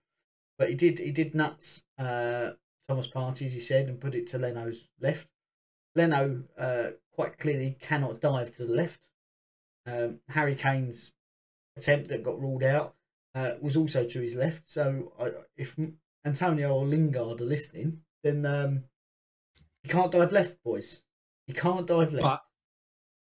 but 0.58 0.68
he 0.68 0.74
did 0.74 0.98
he 0.98 1.10
did 1.10 1.34
nuts 1.34 1.82
uh, 1.98 2.52
Thomas 2.88 3.08
as 3.16 3.54
you 3.54 3.60
said, 3.62 3.88
and 3.88 4.00
put 4.00 4.14
it 4.14 4.26
to 4.28 4.38
Leno's 4.38 4.88
left. 5.00 5.28
Leno 5.96 6.44
uh, 6.58 6.90
quite 7.12 7.38
clearly 7.38 7.76
cannot 7.80 8.20
dive 8.20 8.54
to 8.56 8.66
the 8.66 8.74
left. 8.74 9.00
Um, 9.86 10.20
Harry 10.28 10.54
Kane's 10.54 11.12
attempt 11.76 12.08
that 12.08 12.22
got 12.22 12.40
ruled 12.40 12.62
out 12.62 12.94
uh, 13.34 13.54
was 13.60 13.76
also 13.76 14.04
to 14.04 14.20
his 14.20 14.34
left. 14.34 14.68
So 14.68 15.12
I 15.18 15.30
if 15.56 15.76
Antonio 16.26 16.74
or 16.74 16.84
Lingard 16.84 17.40
are 17.40 17.44
listening, 17.44 18.00
then 18.24 18.44
um, 18.44 18.84
you 19.84 19.90
can't 19.90 20.10
dive 20.12 20.32
left, 20.32 20.62
boys. 20.64 21.02
You 21.46 21.54
can't 21.54 21.86
dive 21.86 22.12
left. 22.12 22.22
But 22.24 22.42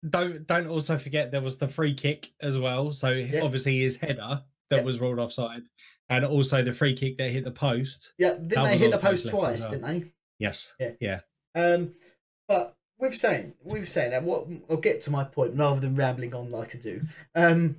don't 0.10 0.48
don't 0.48 0.68
also 0.68 0.98
forget 0.98 1.32
there 1.32 1.42
was 1.42 1.58
the 1.58 1.68
free 1.68 1.94
kick 1.94 2.32
as 2.42 2.58
well. 2.58 2.94
So 2.94 3.10
obviously 3.42 3.80
his 3.80 3.96
header 3.96 4.44
that 4.70 4.78
Yeah. 4.78 4.84
was 4.84 5.00
ruled 5.00 5.20
offside, 5.20 5.64
and 6.10 6.26
also 6.26 6.64
the 6.64 6.74
free 6.74 6.96
kick 6.96 7.18
that 7.20 7.30
hit 7.30 7.44
the 7.44 7.52
post. 7.52 8.14
yeah, 8.18 8.34
didn't 8.34 8.64
they 8.64 8.78
hit 8.78 8.92
the 8.92 8.98
post 8.98 9.28
twice? 9.30 9.62
well. 9.62 9.72
Didn't 9.72 10.00
they? 10.02 10.12
Yes. 10.40 10.74
Yeah. 10.80 10.92
Yeah. 11.00 11.20
Um, 11.56 11.94
but 12.48 12.76
we've 13.00 13.16
saying 13.16 13.54
we've 13.64 13.88
saying 13.90 14.12
that. 14.12 14.24
What 14.24 14.48
I'll 14.70 14.78
get 14.78 15.02
to 15.02 15.12
my 15.12 15.24
point 15.24 15.56
rather 15.56 15.80
than 15.80 15.96
rambling 15.96 16.34
on 16.34 16.50
like 16.50 16.76
I 16.76 16.80
do. 16.80 17.02
Um, 17.36 17.78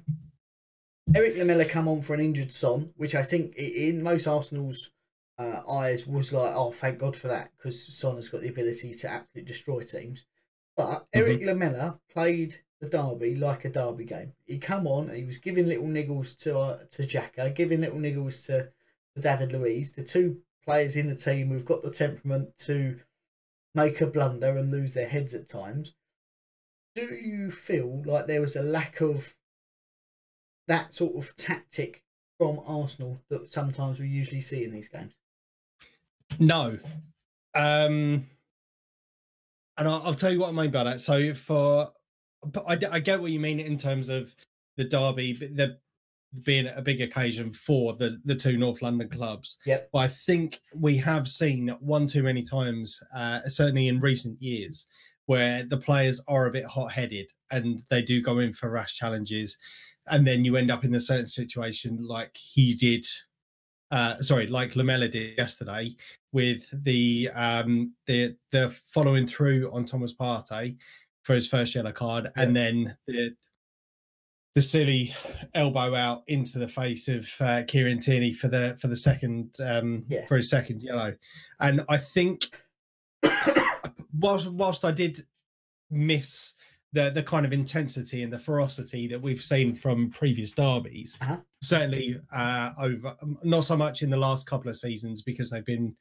Erik 1.15 1.37
Lamela 1.37 1.65
come 1.65 1.89
on 1.89 2.03
for 2.03 2.15
an 2.15 2.21
injured 2.21 2.53
Son, 2.53 2.91
which 2.97 3.15
I 3.15 3.23
think 3.23 3.57
in 3.57 4.03
most 4.03 4.27
Arsenal's 4.27 4.91
uh, 5.39 5.61
eyes 5.71 6.07
was 6.07 6.33
like, 6.33 6.53
oh, 6.55 6.73
thank 6.73 6.99
God 6.99 7.17
for 7.17 7.29
that, 7.29 7.51
because 7.57 7.97
Son 7.97 8.17
has 8.17 8.29
got 8.29 8.41
the 8.43 8.49
ability 8.49 8.93
to 8.93 9.09
absolutely 9.09 9.43
destroy 9.51 9.81
teams. 9.81 10.27
But 10.77 11.07
Erik 11.13 11.43
Lamela 11.43 12.01
played 12.13 12.57
the 12.81 12.89
derby 12.89 13.35
like 13.35 13.65
a 13.65 13.71
derby 13.71 14.05
game. 14.05 14.33
He 14.45 14.59
come 14.59 14.87
on, 14.87 15.09
and 15.09 15.17
he 15.17 15.25
was 15.25 15.39
giving 15.39 15.67
little 15.67 15.87
niggles 15.87 16.37
to 16.39 16.59
uh, 16.59 16.79
to 16.91 17.03
Xhaka, 17.03 17.55
giving 17.55 17.81
little 17.81 17.99
niggles 17.99 18.47
to, 18.47 18.69
to 19.15 19.21
David 19.21 19.53
Luiz, 19.53 19.93
the 19.93 20.05
two 20.05 20.39
players 20.65 20.97
in 20.97 21.09
the 21.09 21.17
team 21.17 21.49
who've 21.49 21.65
got 21.65 21.83
the 21.83 21.91
temperament 21.91 22.57
to 22.59 23.01
make 23.75 24.01
a 24.01 24.07
blunder 24.07 24.57
and 24.57 24.71
lose 24.71 24.95
their 24.95 25.09
heads 25.09 25.35
at 25.35 25.49
times. 25.49 25.95
Do 26.95 27.05
you 27.05 27.51
feel 27.51 28.03
like 28.05 28.27
there 28.27 28.41
was 28.41 28.57
a 28.57 28.63
lack 28.63 29.01
of 29.01 29.35
that 30.67 30.93
sort 30.93 31.17
of 31.17 31.35
tactic 31.37 32.03
from 32.39 32.61
Arsenal 32.67 33.21
that 33.31 33.51
sometimes 33.51 33.99
we 33.99 34.09
usually 34.09 34.41
see 34.41 34.65
in 34.65 34.73
these 34.73 34.89
games? 34.89 35.15
No. 36.39 36.79
Um, 37.55 38.27
and 39.77 39.89
I'll, 39.89 40.03
I'll 40.05 40.15
tell 40.15 40.33
you 40.33 40.41
what 40.41 40.49
I 40.49 40.53
mean 40.53 40.71
by 40.71 40.85
that. 40.85 41.01
So 41.01 41.35
for, 41.35 41.93
I, 42.67 42.79
I, 42.91 43.01
get 43.01 43.21
what 43.21 43.31
you 43.31 43.41
mean 43.41 43.61
in 43.61 43.79
terms 43.79 44.09
of 44.09 44.35
the 44.77 44.85
derby, 44.85 45.33
the 45.33 45.79
being 46.43 46.69
a 46.75 46.83
big 46.83 47.01
occasion 47.01 47.53
for 47.53 47.95
the 47.95 48.21
the 48.25 48.35
two 48.35 48.59
North 48.59 48.83
London 48.83 49.09
clubs. 49.09 49.59
Yep. 49.67 49.91
But 49.93 49.99
I 49.99 50.09
think 50.09 50.61
we 50.75 50.97
have 50.99 51.27
seen 51.27 51.75
one 51.81 52.07
too 52.07 52.23
many 52.23 52.43
times, 52.43 53.01
uh, 53.15 53.41
certainly 53.49 53.89
in 53.89 54.01
recent 54.01 54.41
years, 54.43 54.87
where 55.27 55.65
the 55.65 55.79
players 55.79 56.21
are 56.29 56.47
a 56.47 56.51
bit 56.51 56.65
hot 56.67 56.93
headed 56.93 57.31
and 57.51 57.83
they 57.89 58.03
do 58.03 58.21
go 58.21 58.41
in 58.41 58.53
for 58.53 58.71
rash 58.71 58.95
challenges, 58.95 59.57
and 60.09 60.27
then 60.27 60.45
you 60.45 60.57
end 60.57 60.71
up 60.71 60.85
in 60.85 60.95
a 60.95 61.01
certain 61.01 61.27
situation 61.27 61.99
like 62.07 62.37
he 62.37 62.75
did 62.75 63.07
uh, 63.91 64.21
sorry, 64.23 64.47
like 64.47 64.77
Lamela 64.77 65.09
did 65.09 65.39
yesterday 65.39 65.97
with 66.33 66.69
the 66.85 67.31
um, 67.35 67.95
the 68.07 68.37
the 68.53 68.75
following 68.89 69.27
through 69.27 69.71
on 69.73 69.85
Thomas 69.85 70.13
Partey 70.15 70.77
for 71.23 71.35
his 71.35 71.47
first 71.47 71.75
yellow 71.75 71.93
card, 71.93 72.31
and 72.37 72.55
then 72.55 72.97
the 73.07 73.35
the 74.55 74.63
silly 74.63 75.15
elbow 75.55 75.95
out 75.95 76.23
into 76.27 76.59
the 76.59 76.69
face 76.69 77.07
of 77.09 77.29
uh, 77.41 77.63
Kieran 77.69 78.01
Tierney 78.01 78.33
for 78.33 78.49
the 78.49 78.77
for 78.81 78.89
the 78.89 78.97
second 78.97 79.57
um, 79.61 80.05
Yeah. 80.09 80.27
for 80.27 80.37
his 80.37 80.51
second 80.51 80.83
yellow, 80.83 81.15
and 81.61 81.83
I 81.89 81.99
think 81.99 82.47
whilst 84.19 84.49
whilst 84.51 84.85
I 84.85 84.91
did 84.91 85.27
miss 85.91 86.53
the 86.93 87.11
the 87.11 87.23
kind 87.23 87.45
of 87.45 87.53
intensity 87.53 88.23
and 88.23 88.33
the 88.33 88.39
ferocity 88.39 89.07
that 89.09 89.21
we've 89.21 89.43
seen 89.43 89.75
from 89.75 90.11
previous 90.11 90.53
derbies, 90.53 91.17
Uh-huh. 91.21 91.37
certainly 91.63 92.19
uh, 92.33 92.71
over 92.81 93.15
not 93.43 93.65
so 93.65 93.77
much 93.77 94.03
in 94.03 94.11
the 94.11 94.17
last 94.17 94.47
couple 94.47 94.71
of 94.71 94.77
seasons 94.77 95.23
because 95.23 95.51
they've 95.51 95.65
been 95.65 95.95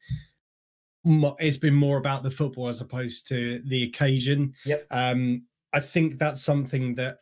it's 1.39 1.58
been 1.58 1.74
more 1.74 1.98
about 1.98 2.24
the 2.24 2.32
football 2.32 2.67
as 2.67 2.82
opposed 2.82 3.27
to 3.27 3.62
the 3.65 3.84
occasion. 3.84 4.53
Yep. 4.65 4.88
Um, 4.91 5.44
I 5.74 5.79
think 5.79 6.17
that's 6.17 6.41
something 6.41 6.96
that 6.96 7.17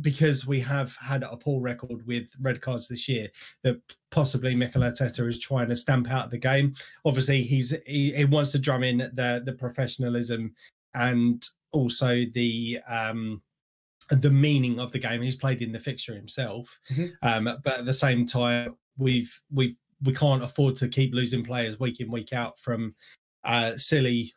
because 0.00 0.46
we 0.46 0.60
have 0.60 0.94
had 1.00 1.22
a 1.24 1.36
poor 1.36 1.60
record 1.60 2.06
with 2.06 2.30
red 2.40 2.60
cards 2.60 2.86
this 2.86 3.08
year, 3.08 3.28
that 3.64 3.80
possibly 4.10 4.54
Mikel 4.54 4.82
Arteta 4.82 5.26
is 5.28 5.38
trying 5.40 5.68
to 5.68 5.76
stamp 5.76 6.10
out 6.10 6.30
the 6.30 6.38
game. 6.38 6.74
Obviously, 7.04 7.42
he's 7.42 7.74
he, 7.86 8.12
he 8.12 8.24
wants 8.24 8.52
to 8.52 8.58
drum 8.58 8.82
in 8.84 8.98
the 9.14 9.42
the 9.44 9.52
professionalism 9.52 10.54
and 10.94 11.44
also 11.72 12.24
the 12.34 12.78
um 12.88 13.42
the 14.10 14.30
meaning 14.30 14.80
of 14.80 14.90
the 14.92 14.98
game. 14.98 15.20
He's 15.20 15.36
played 15.36 15.60
in 15.60 15.70
the 15.72 15.80
fixture 15.80 16.14
himself, 16.14 16.78
Mhm. 16.90 17.12
um, 17.22 17.44
but 17.62 17.78
at 17.80 17.84
the 17.84 17.92
same 17.92 18.24
time, 18.26 18.76
we've 18.96 19.32
we've 19.52 19.76
we 20.02 20.14
can't 20.14 20.42
afford 20.42 20.76
to 20.76 20.88
keep 20.88 21.12
losing 21.12 21.44
players 21.44 21.78
week 21.80 22.00
in 22.00 22.10
week 22.10 22.32
out 22.32 22.58
from 22.58 22.94
uh, 23.44 23.76
silly 23.76 24.32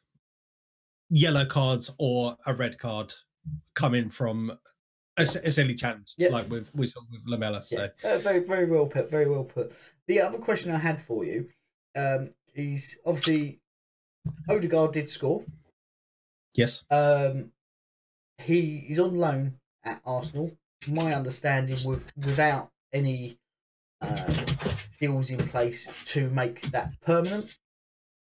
yellow 1.10 1.46
cards 1.46 1.92
or 2.00 2.36
a 2.46 2.54
red 2.54 2.78
card 2.80 3.14
coming 3.76 4.10
from 4.10 4.58
a 5.18 5.26
silly 5.26 5.76
challenge, 5.76 6.14
Yeah. 6.18 6.30
like 6.30 6.50
with 6.50 6.74
we 6.74 6.88
saw 6.88 7.02
with 7.12 7.22
Lamela. 7.28 7.64
So 7.64 7.90
Yeah, 8.04 8.10
uh, 8.12 8.18
very, 8.20 8.40
very 8.40 8.66
well 8.66 8.86
put. 8.88 9.10
Very 9.12 9.30
well 9.30 9.44
put. 9.44 9.72
The 10.08 10.20
other 10.22 10.38
question 10.40 10.72
I 10.72 10.78
had 10.78 11.00
for 11.00 11.24
you 11.26 11.50
um, 11.96 12.34
is 12.56 12.98
obviously 13.06 13.60
Odegaard 14.50 14.94
did 14.94 15.10
score. 15.10 15.44
Yes, 16.54 16.84
Um, 16.90 17.52
he 18.38 18.86
is 18.90 19.00
on 19.00 19.18
loan 19.18 19.60
at 19.84 20.02
Arsenal. 20.06 20.58
My 20.88 21.14
understanding, 21.14 21.78
with 21.86 22.12
without 22.18 22.72
any 22.92 23.38
um, 24.02 24.46
deals 25.00 25.30
in 25.30 25.48
place 25.48 25.88
to 26.06 26.30
make 26.30 26.72
that 26.72 27.00
permanent. 27.02 27.56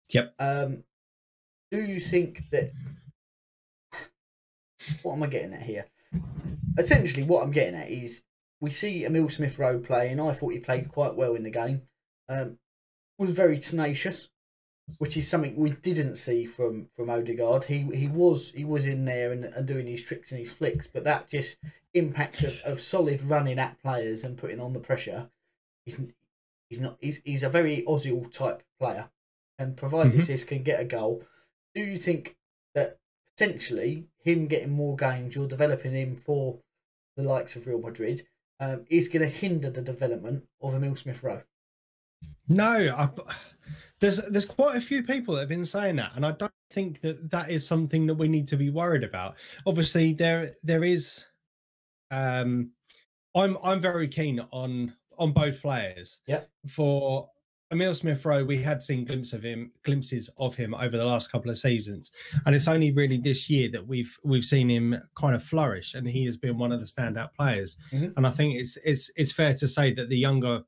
Yep. 0.09 0.33
Um, 0.39 0.83
do 1.71 1.83
you 1.83 1.99
think 1.99 2.49
that? 2.51 2.71
What 5.03 5.13
am 5.13 5.23
I 5.23 5.27
getting 5.27 5.53
at 5.53 5.63
here? 5.63 5.85
Essentially, 6.77 7.23
what 7.23 7.43
I'm 7.43 7.51
getting 7.51 7.75
at 7.75 7.89
is 7.89 8.23
we 8.61 8.69
see 8.69 9.03
Emil 9.03 9.29
Smith 9.29 9.59
Rowe 9.59 9.79
playing. 9.79 10.19
I 10.19 10.31
thought 10.31 10.53
he 10.53 10.59
played 10.59 10.89
quite 10.89 11.15
well 11.15 11.35
in 11.35 11.43
the 11.43 11.49
game. 11.49 11.81
Um, 12.29 12.57
was 13.17 13.31
very 13.31 13.59
tenacious, 13.59 14.29
which 14.99 15.17
is 15.17 15.27
something 15.27 15.55
we 15.55 15.71
didn't 15.71 16.15
see 16.15 16.45
from 16.45 16.87
from 16.95 17.09
Odegaard. 17.09 17.65
He 17.65 17.81
he 17.95 18.07
was 18.07 18.51
he 18.51 18.63
was 18.65 18.85
in 18.85 19.05
there 19.05 19.31
and, 19.31 19.45
and 19.45 19.67
doing 19.67 19.87
his 19.87 20.01
tricks 20.01 20.31
and 20.31 20.39
his 20.39 20.51
flicks, 20.51 20.87
but 20.87 21.03
that 21.03 21.27
just 21.29 21.57
impact 21.93 22.43
of, 22.43 22.59
of 22.65 22.79
solid 22.79 23.21
running 23.23 23.57
at 23.59 23.81
players 23.81 24.23
and 24.23 24.37
putting 24.37 24.59
on 24.59 24.73
the 24.73 24.79
pressure. 24.79 25.29
He's 25.85 25.99
he's 26.69 26.79
not 26.79 26.97
he's 27.01 27.21
he's 27.23 27.43
a 27.43 27.49
very 27.49 27.83
Ozil 27.87 28.31
type 28.31 28.63
player, 28.79 29.09
and 29.57 29.77
provided 29.77 30.13
Mhm. 30.13 30.27
this 30.27 30.43
can 30.43 30.63
get 30.63 30.79
a 30.79 30.85
goal, 30.85 31.23
do 31.73 31.81
you 31.81 31.97
think 31.97 32.35
that 32.73 32.99
potentially 33.35 34.07
him 34.23 34.47
getting 34.47 34.71
more 34.71 34.95
games, 34.95 35.35
you're 35.35 35.47
developing 35.47 35.93
him 35.93 36.15
for 36.15 36.59
the 37.15 37.23
likes 37.23 37.55
of 37.55 37.65
Real 37.67 37.79
Madrid, 37.79 38.25
um, 38.59 38.85
is 38.89 39.07
going 39.07 39.21
to 39.21 39.29
hinder 39.29 39.69
the 39.69 39.81
development 39.81 40.47
of 40.61 40.73
Emil 40.73 40.95
Smith 40.95 41.23
Rowe? 41.23 41.43
no, 42.47 42.65
I, 42.95 43.09
there's 43.99 44.17
there's 44.29 44.45
quite 44.45 44.75
a 44.75 44.81
few 44.81 45.03
people 45.03 45.33
that 45.33 45.41
have 45.41 45.49
been 45.49 45.65
saying 45.65 45.95
that, 45.97 46.11
and 46.15 46.25
I 46.25 46.31
don't 46.31 46.51
think 46.69 47.01
that 47.01 47.29
that 47.31 47.49
is 47.49 47.65
something 47.65 48.05
that 48.07 48.15
we 48.15 48.27
need 48.27 48.47
to 48.49 48.57
be 48.57 48.69
worried 48.69 49.03
about. 49.03 49.35
Obviously, 49.65 50.13
there 50.13 50.53
there 50.63 50.83
is. 50.83 51.25
Um, 52.11 52.71
I'm 53.35 53.57
I'm 53.63 53.81
very 53.81 54.07
keen 54.07 54.39
on 54.51 54.93
on 55.17 55.31
both 55.31 55.61
players. 55.61 56.19
Yep. 56.27 56.49
For 56.69 57.29
Emil 57.71 57.95
Smith 57.95 58.23
Rowe, 58.25 58.43
we 58.43 58.61
had 58.61 58.83
seen 58.83 59.05
glimpses 59.05 59.33
of 59.33 59.43
him, 59.43 59.71
glimpses 59.83 60.29
of 60.37 60.55
him 60.55 60.75
over 60.75 60.97
the 60.97 61.05
last 61.05 61.31
couple 61.31 61.49
of 61.49 61.57
seasons, 61.57 62.11
and 62.45 62.53
it's 62.55 62.67
only 62.67 62.91
really 62.91 63.17
this 63.17 63.49
year 63.49 63.69
that 63.71 63.87
we've 63.87 64.17
we've 64.23 64.45
seen 64.45 64.69
him 64.69 64.95
kind 65.15 65.35
of 65.35 65.43
flourish, 65.43 65.93
and 65.93 66.07
he 66.07 66.25
has 66.25 66.37
been 66.37 66.57
one 66.57 66.71
of 66.71 66.79
the 66.79 66.85
standout 66.85 67.33
players. 67.33 67.77
Mhm. 67.91 68.13
And 68.17 68.27
I 68.27 68.31
think 68.31 68.55
it's 68.55 68.77
it's 68.83 69.09
it's 69.15 69.31
fair 69.31 69.53
to 69.55 69.67
say 69.67 69.93
that 69.93 70.09
the 70.09 70.17
younger 70.17 70.63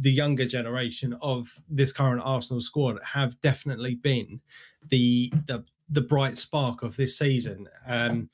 the 0.00 0.10
younger 0.10 0.46
generation 0.46 1.16
of 1.22 1.48
this 1.68 1.92
current 1.92 2.22
Arsenal 2.24 2.60
squad 2.60 2.98
have 3.02 3.40
definitely 3.40 3.96
been 3.96 4.40
the 4.88 5.32
the 5.46 5.64
the 5.90 6.00
bright 6.00 6.38
spark 6.38 6.82
of 6.82 6.96
this 6.96 7.18
season. 7.18 7.68
Um, 7.86 8.30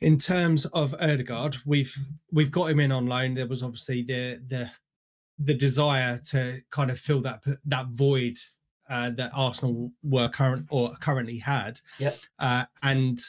in 0.00 0.18
terms 0.18 0.66
of 0.66 0.94
Odegaard, 1.00 1.56
we've 1.64 1.96
we've 2.32 2.50
got 2.50 2.70
him 2.70 2.80
in 2.80 2.92
on 2.92 3.06
loan. 3.06 3.34
There 3.34 3.46
was 3.46 3.62
obviously 3.62 4.02
the 4.02 4.42
the 4.48 4.70
the 5.38 5.54
desire 5.54 6.18
to 6.30 6.60
kind 6.70 6.90
of 6.90 6.98
fill 6.98 7.20
that 7.22 7.42
that 7.64 7.86
void 7.88 8.38
uh, 8.88 9.10
that 9.10 9.30
Arsenal 9.34 9.90
were 10.02 10.28
current 10.28 10.66
or 10.70 10.94
currently 11.00 11.38
had. 11.38 11.80
Yep. 11.98 12.18
Uh, 12.38 12.64
and 12.82 13.20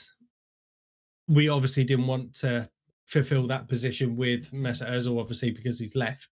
we 1.27 1.49
obviously 1.49 1.83
didn't 1.83 2.07
want 2.07 2.33
to 2.35 2.69
fulfill 3.05 3.47
that 3.47 3.67
position 3.67 4.15
with 4.15 4.51
Mesut 4.51 4.89
Ozil, 4.89 5.19
obviously 5.19 5.51
because 5.51 5.79
he's 5.79 5.95
left. 5.95 6.27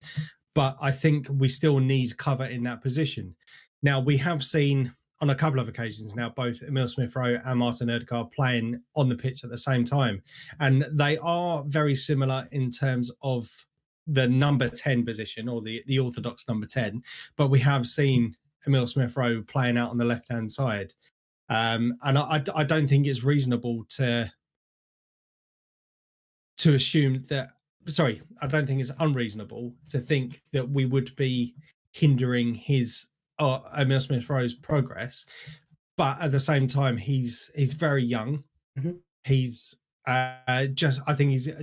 But 0.55 0.77
I 0.81 0.91
think 0.93 1.29
we 1.31 1.49
still 1.49 1.79
need 1.79 2.17
cover 2.17 2.45
in 2.45 2.63
that 2.65 2.83
position. 2.83 3.35
Now 3.83 4.01
we 4.01 4.17
have 4.19 4.43
seen 4.43 4.93
on 5.23 5.31
a 5.31 5.35
couple 5.35 5.61
of 5.61 5.69
occasions 5.69 6.15
now 6.15 6.31
both 6.31 6.63
Emil 6.63 6.89
Smith 6.89 7.15
Rowe 7.15 7.37
and 7.45 7.59
Martin 7.59 7.91
Odegaard 7.91 8.31
playing 8.33 8.81
on 8.97 9.09
the 9.09 9.15
pitch 9.15 9.45
at 9.45 9.51
the 9.51 9.59
same 9.59 9.85
time, 9.85 10.23
and 10.61 10.87
they 10.93 11.19
are 11.19 11.63
very 11.67 11.95
similar 11.95 12.49
in 12.53 12.71
terms 12.71 13.11
of 13.23 13.49
the 14.07 14.27
number 14.27 14.69
10 14.69 15.05
position 15.05 15.47
or 15.49 15.61
the, 15.61 15.85
the 15.87 15.99
orthodox 15.99 16.49
number 16.49 16.67
10 16.67 17.01
but 17.37 17.49
we 17.49 17.61
have 17.61 17.87
seen 17.87 18.35
emil 18.67 18.87
smith 18.87 19.15
rowe 19.17 19.43
playing 19.47 19.77
out 19.77 19.91
on 19.91 19.99
the 19.99 20.05
left 20.05 20.29
hand 20.33 20.51
side 20.51 20.93
um, 21.51 21.95
and 22.03 22.19
I- 22.19 22.43
I 22.55 22.65
don't 22.65 22.89
think 22.89 23.07
it's 23.07 23.23
reasonable 23.23 23.85
to 23.91 24.33
to 26.57 26.75
assume 26.75 27.23
that 27.29 27.51
sorry 27.87 28.23
i 28.43 28.47
don't 28.47 28.67
think 28.67 28.81
it's 28.81 28.91
unreasonable 29.01 29.75
to 29.89 29.99
think 29.99 30.43
that 30.53 30.69
we 30.69 30.85
would 30.85 31.15
be 31.17 31.55
hindering 31.93 32.55
his 32.55 33.07
uh, 33.39 33.61
emil 33.79 34.01
smith 34.01 34.29
rowe's 34.29 34.55
progress 34.55 35.25
but 35.97 36.21
at 36.21 36.31
the 36.31 36.39
same 36.41 36.67
time 36.67 36.97
he's 36.97 37.51
he's 37.55 37.73
very 37.73 38.05
young 38.05 38.43
Mhm. 38.79 38.99
he's 39.25 39.77
uh, 40.07 40.67
just 40.75 41.01
i 41.07 41.15
think 41.15 41.31
he's 41.31 41.49
uh, 41.49 41.63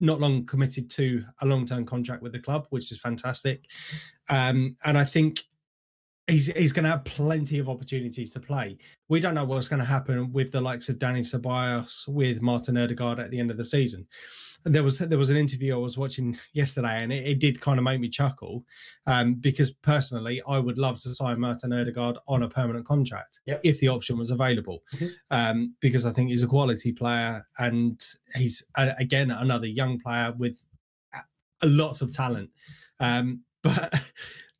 not 0.00 0.20
long 0.20 0.46
committed 0.46 0.88
to 0.90 1.24
a 1.42 1.46
long-term 1.46 1.84
contract 1.84 2.22
with 2.22 2.30
the 2.30 2.38
club, 2.38 2.66
which 2.70 2.92
is 2.92 3.00
fantastic. 3.00 3.64
Um, 4.30 4.76
and 4.84 4.96
I 4.96 5.04
think 5.04 5.42
he's 6.28 6.46
he's 6.46 6.72
going 6.72 6.84
to 6.84 6.90
have 6.90 7.04
plenty 7.04 7.58
of 7.58 7.68
opportunities 7.68 8.30
to 8.32 8.40
play. 8.40 8.78
We 9.08 9.20
don't 9.20 9.34
know 9.34 9.44
what's 9.44 9.68
going 9.68 9.80
to 9.80 9.84
happen 9.86 10.32
with 10.32 10.52
the 10.52 10.60
likes 10.60 10.88
of 10.88 10.98
Danny 10.98 11.20
Ceballos, 11.20 12.06
with 12.08 12.40
Martin 12.42 12.76
Odegaard 12.76 13.18
at 13.18 13.30
the 13.30 13.40
end 13.40 13.50
of 13.50 13.56
the 13.56 13.64
season. 13.64 14.06
And 14.64 14.74
there 14.74 14.82
was 14.82 14.98
there 14.98 15.18
was 15.18 15.30
an 15.30 15.36
interview 15.36 15.74
I 15.74 15.78
was 15.78 15.96
watching 15.96 16.36
yesterday, 16.52 17.02
and 17.02 17.12
it, 17.12 17.26
it 17.26 17.38
did 17.38 17.60
kind 17.60 17.78
of 17.78 17.84
make 17.84 18.00
me 18.00 18.08
chuckle 18.08 18.64
um, 19.06 19.34
because 19.34 19.70
personally, 19.70 20.42
I 20.48 20.58
would 20.58 20.78
love 20.78 21.00
to 21.02 21.14
sign 21.14 21.38
Martin 21.40 21.72
Odegaard 21.72 22.18
on 22.26 22.42
a 22.42 22.48
permanent 22.48 22.84
contract 22.84 23.40
Yep. 23.46 23.60
if 23.64 23.78
the 23.80 23.88
option 23.88 24.18
was 24.18 24.30
available, 24.30 24.82
Mhm. 24.94 25.10
um, 25.30 25.74
because 25.80 26.04
I 26.06 26.12
think 26.12 26.30
he's 26.30 26.42
a 26.42 26.48
quality 26.48 26.92
player 26.92 27.46
and 27.58 28.04
he's 28.34 28.64
again 28.76 29.30
another 29.30 29.66
young 29.68 29.98
player 30.00 30.34
with 30.36 30.58
lots 31.62 32.00
of 32.00 32.12
talent. 32.12 32.50
Um, 33.00 33.42
but 33.62 33.92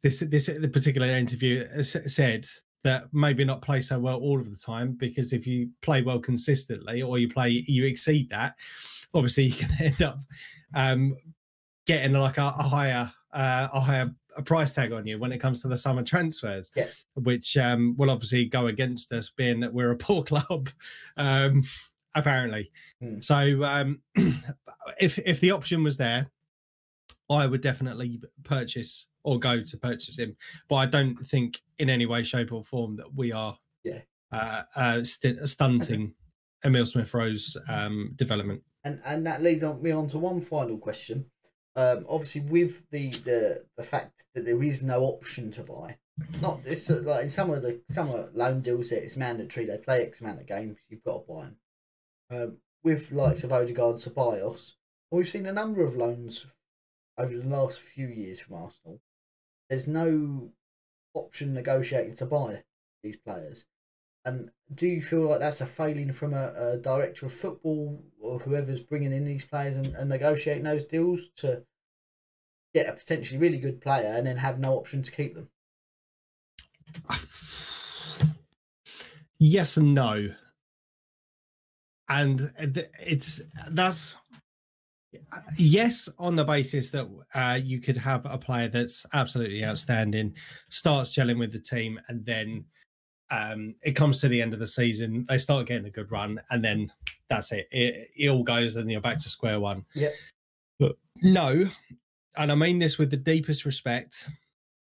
this 0.02 0.20
this 0.28 0.46
the 0.46 0.68
particular 0.68 1.06
interview 1.08 1.82
said 1.82 2.46
that 2.84 3.04
maybe 3.12 3.44
not 3.44 3.60
play 3.62 3.80
so 3.80 3.98
well 3.98 4.18
all 4.18 4.40
of 4.40 4.50
the 4.50 4.56
time 4.56 4.92
because 4.92 5.32
if 5.32 5.46
you 5.46 5.68
play 5.82 6.00
well 6.02 6.20
consistently 6.20 7.02
or 7.02 7.18
you 7.18 7.28
play 7.28 7.64
you 7.66 7.84
exceed 7.84 8.30
that, 8.30 8.54
obviously 9.14 9.44
you 9.44 9.52
can 9.66 9.70
end 9.80 10.02
up 10.02 10.18
um, 10.74 11.16
getting 11.86 12.12
like 12.12 12.38
a, 12.38 12.54
a 12.58 12.62
higher 12.62 13.10
uh, 13.32 13.68
a 13.72 13.80
higher 13.80 14.10
a 14.36 14.42
price 14.42 14.72
tag 14.72 14.92
on 14.92 15.04
you 15.04 15.18
when 15.18 15.32
it 15.32 15.38
comes 15.38 15.60
to 15.62 15.68
the 15.68 15.76
summer 15.76 16.02
transfers, 16.04 16.70
Yeah. 16.76 16.86
which 17.14 17.56
um, 17.56 17.96
will 17.98 18.08
obviously 18.10 18.44
go 18.44 18.68
against 18.68 19.10
us, 19.10 19.32
being 19.36 19.58
that 19.60 19.74
we're 19.74 19.90
a 19.90 19.96
poor 20.06 20.22
club, 20.22 20.70
um, 21.16 21.64
apparently. 22.14 22.70
Hmm. 23.02 23.20
So 23.20 23.64
um, 23.64 24.00
if 25.00 25.18
if 25.18 25.40
the 25.40 25.50
option 25.50 25.82
was 25.82 25.96
there, 25.96 26.30
I 27.28 27.46
would 27.46 27.62
definitely 27.62 28.20
purchase 28.44 29.06
or 29.28 29.38
go 29.38 29.62
to 29.62 29.76
purchase 29.76 30.18
him. 30.18 30.36
But 30.68 30.76
I 30.76 30.86
don't 30.86 31.16
think 31.16 31.60
in 31.78 31.90
any 31.90 32.06
way, 32.06 32.22
shape, 32.22 32.52
or 32.52 32.64
form 32.64 32.96
that 32.96 33.14
we 33.14 33.32
are 33.32 33.58
Yeah. 33.84 34.00
uh, 34.32 34.62
uh, 34.74 35.04
st- 35.04 35.48
stunting 35.48 36.14
Emil 36.64 36.86
Smith 36.86 37.12
Rowe's 37.14 37.56
um, 37.68 38.12
development. 38.16 38.62
and 38.84 39.00
and 39.04 39.26
that 39.26 39.42
leads 39.42 39.62
on 39.62 39.82
me 39.82 39.90
on 39.90 40.08
to 40.08 40.18
one 40.18 40.40
final 40.40 40.78
question. 40.78 41.26
Um, 41.76 42.06
obviously, 42.08 42.40
with 42.40 42.88
the, 42.90 43.10
the 43.10 43.64
the 43.76 43.84
fact 43.84 44.24
that 44.34 44.44
there 44.44 44.62
is 44.62 44.82
no 44.82 45.02
option 45.04 45.52
to 45.52 45.62
buy, 45.62 45.98
not 46.40 46.64
this 46.64 46.88
like 46.90 47.22
in 47.24 47.28
some 47.28 47.50
of 47.50 47.62
the 47.62 47.80
some 47.90 48.08
of 48.10 48.32
the 48.32 48.38
loan 48.38 48.62
deals 48.62 48.88
that 48.90 49.02
it's 49.04 49.16
mandatory 49.16 49.66
they 49.66 49.78
play 49.78 50.02
X 50.04 50.20
amount 50.20 50.40
of 50.40 50.46
games, 50.46 50.78
you've 50.88 51.04
got 51.04 51.26
to 51.26 51.32
buy 51.32 51.42
them. 51.44 51.56
Um, 52.30 52.56
with 52.82 53.12
likes 53.12 53.44
of 53.44 53.52
Odegaard, 53.52 53.96
Ceballos, 53.96 54.72
we've 55.10 55.28
seen 55.28 55.46
a 55.46 55.52
number 55.52 55.82
of 55.84 55.94
loans 55.96 56.46
over 57.16 57.36
the 57.36 57.44
last 57.48 57.80
few 57.80 58.06
years 58.08 58.38
from 58.40 58.54
Arsenal. 58.56 59.00
There's 59.68 59.86
no 59.86 60.50
option 61.14 61.54
negotiated 61.54 62.16
to 62.18 62.26
buy 62.26 62.64
these 63.02 63.16
players. 63.16 63.64
And 64.24 64.50
do 64.74 64.86
you 64.86 65.00
feel 65.00 65.28
like 65.28 65.40
that's 65.40 65.60
a 65.60 65.66
failing 65.66 66.12
from 66.12 66.34
a, 66.34 66.52
a 66.56 66.76
director 66.76 67.26
of 67.26 67.32
football 67.32 68.02
or 68.20 68.38
whoever's 68.40 68.80
bringing 68.80 69.12
in 69.12 69.24
these 69.24 69.44
players 69.44 69.76
and, 69.76 69.94
and 69.94 70.08
negotiating 70.08 70.64
those 70.64 70.84
deals 70.84 71.30
to 71.36 71.62
get 72.74 72.88
a 72.88 72.92
potentially 72.92 73.38
really 73.38 73.58
good 73.58 73.80
player 73.80 74.12
and 74.16 74.26
then 74.26 74.36
have 74.36 74.58
no 74.58 74.74
option 74.74 75.02
to 75.02 75.10
keep 75.10 75.34
them? 75.34 75.48
yes 79.38 79.76
and 79.76 79.94
no 79.94 80.34
and 82.08 82.52
it's 82.58 83.40
that's 83.68 84.16
yes 85.56 86.08
on 86.18 86.36
the 86.36 86.44
basis 86.44 86.90
that 86.90 87.08
uh, 87.34 87.58
you 87.62 87.80
could 87.80 87.96
have 87.96 88.26
a 88.26 88.38
player 88.38 88.68
that's 88.68 89.04
absolutely 89.12 89.64
outstanding 89.64 90.34
starts 90.70 91.14
gelling 91.14 91.38
with 91.38 91.52
the 91.52 91.58
team 91.58 92.00
and 92.08 92.24
then 92.24 92.64
um, 93.30 93.74
it 93.82 93.92
comes 93.92 94.20
to 94.20 94.28
the 94.28 94.40
end 94.40 94.54
of 94.54 94.60
the 94.60 94.66
season, 94.66 95.26
they 95.28 95.38
start 95.38 95.66
getting 95.66 95.86
a 95.86 95.90
good 95.90 96.10
run, 96.10 96.40
and 96.50 96.64
then 96.64 96.90
that's 97.28 97.52
it. 97.52 97.68
It, 97.70 98.10
it 98.16 98.28
all 98.28 98.42
goes, 98.42 98.76
and 98.76 98.90
you're 98.90 99.00
back 99.00 99.18
to 99.18 99.28
square 99.28 99.60
one. 99.60 99.84
Yep. 99.94 100.12
But 100.78 100.96
no, 101.22 101.66
and 102.36 102.52
I 102.52 102.54
mean 102.54 102.78
this 102.78 102.98
with 102.98 103.10
the 103.10 103.16
deepest 103.16 103.64
respect, 103.64 104.28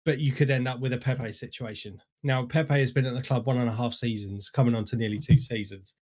but 0.04 0.18
you 0.18 0.32
could 0.32 0.50
end 0.50 0.68
up 0.68 0.80
with 0.80 0.92
a 0.92 0.98
Pepe 0.98 1.32
situation. 1.32 2.00
Now, 2.22 2.44
Pepe 2.44 2.78
has 2.80 2.90
been 2.90 3.06
at 3.06 3.14
the 3.14 3.22
club 3.22 3.46
one 3.46 3.58
and 3.58 3.68
a 3.68 3.74
half 3.74 3.94
seasons, 3.94 4.50
coming 4.50 4.74
on 4.74 4.84
to 4.86 4.96
nearly 4.96 5.18
two 5.18 5.40
seasons, 5.40 5.94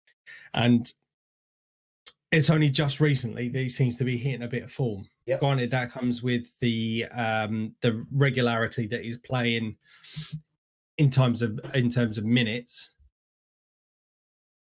and 0.54 0.92
it's 2.32 2.50
only 2.50 2.70
just 2.70 3.00
recently 3.00 3.50
that 3.50 3.60
he 3.60 3.70
seems 3.70 3.98
to 3.98 4.04
be 4.04 4.18
hitting 4.18 4.44
a 4.44 4.48
bit 4.48 4.64
of 4.64 4.72
form. 4.72 5.08
Yep. 5.26 5.40
Granted, 5.40 5.72
that 5.72 5.92
comes 5.92 6.24
with 6.24 6.52
the 6.60 7.06
um, 7.12 7.76
the 7.82 8.06
regularity 8.12 8.88
that 8.88 9.04
he's 9.04 9.18
playing 9.18 9.76
in 10.98 11.10
terms 11.10 11.42
of 11.42 11.60
in 11.74 11.90
terms 11.90 12.18
of 12.18 12.26
minutes. 12.26 12.92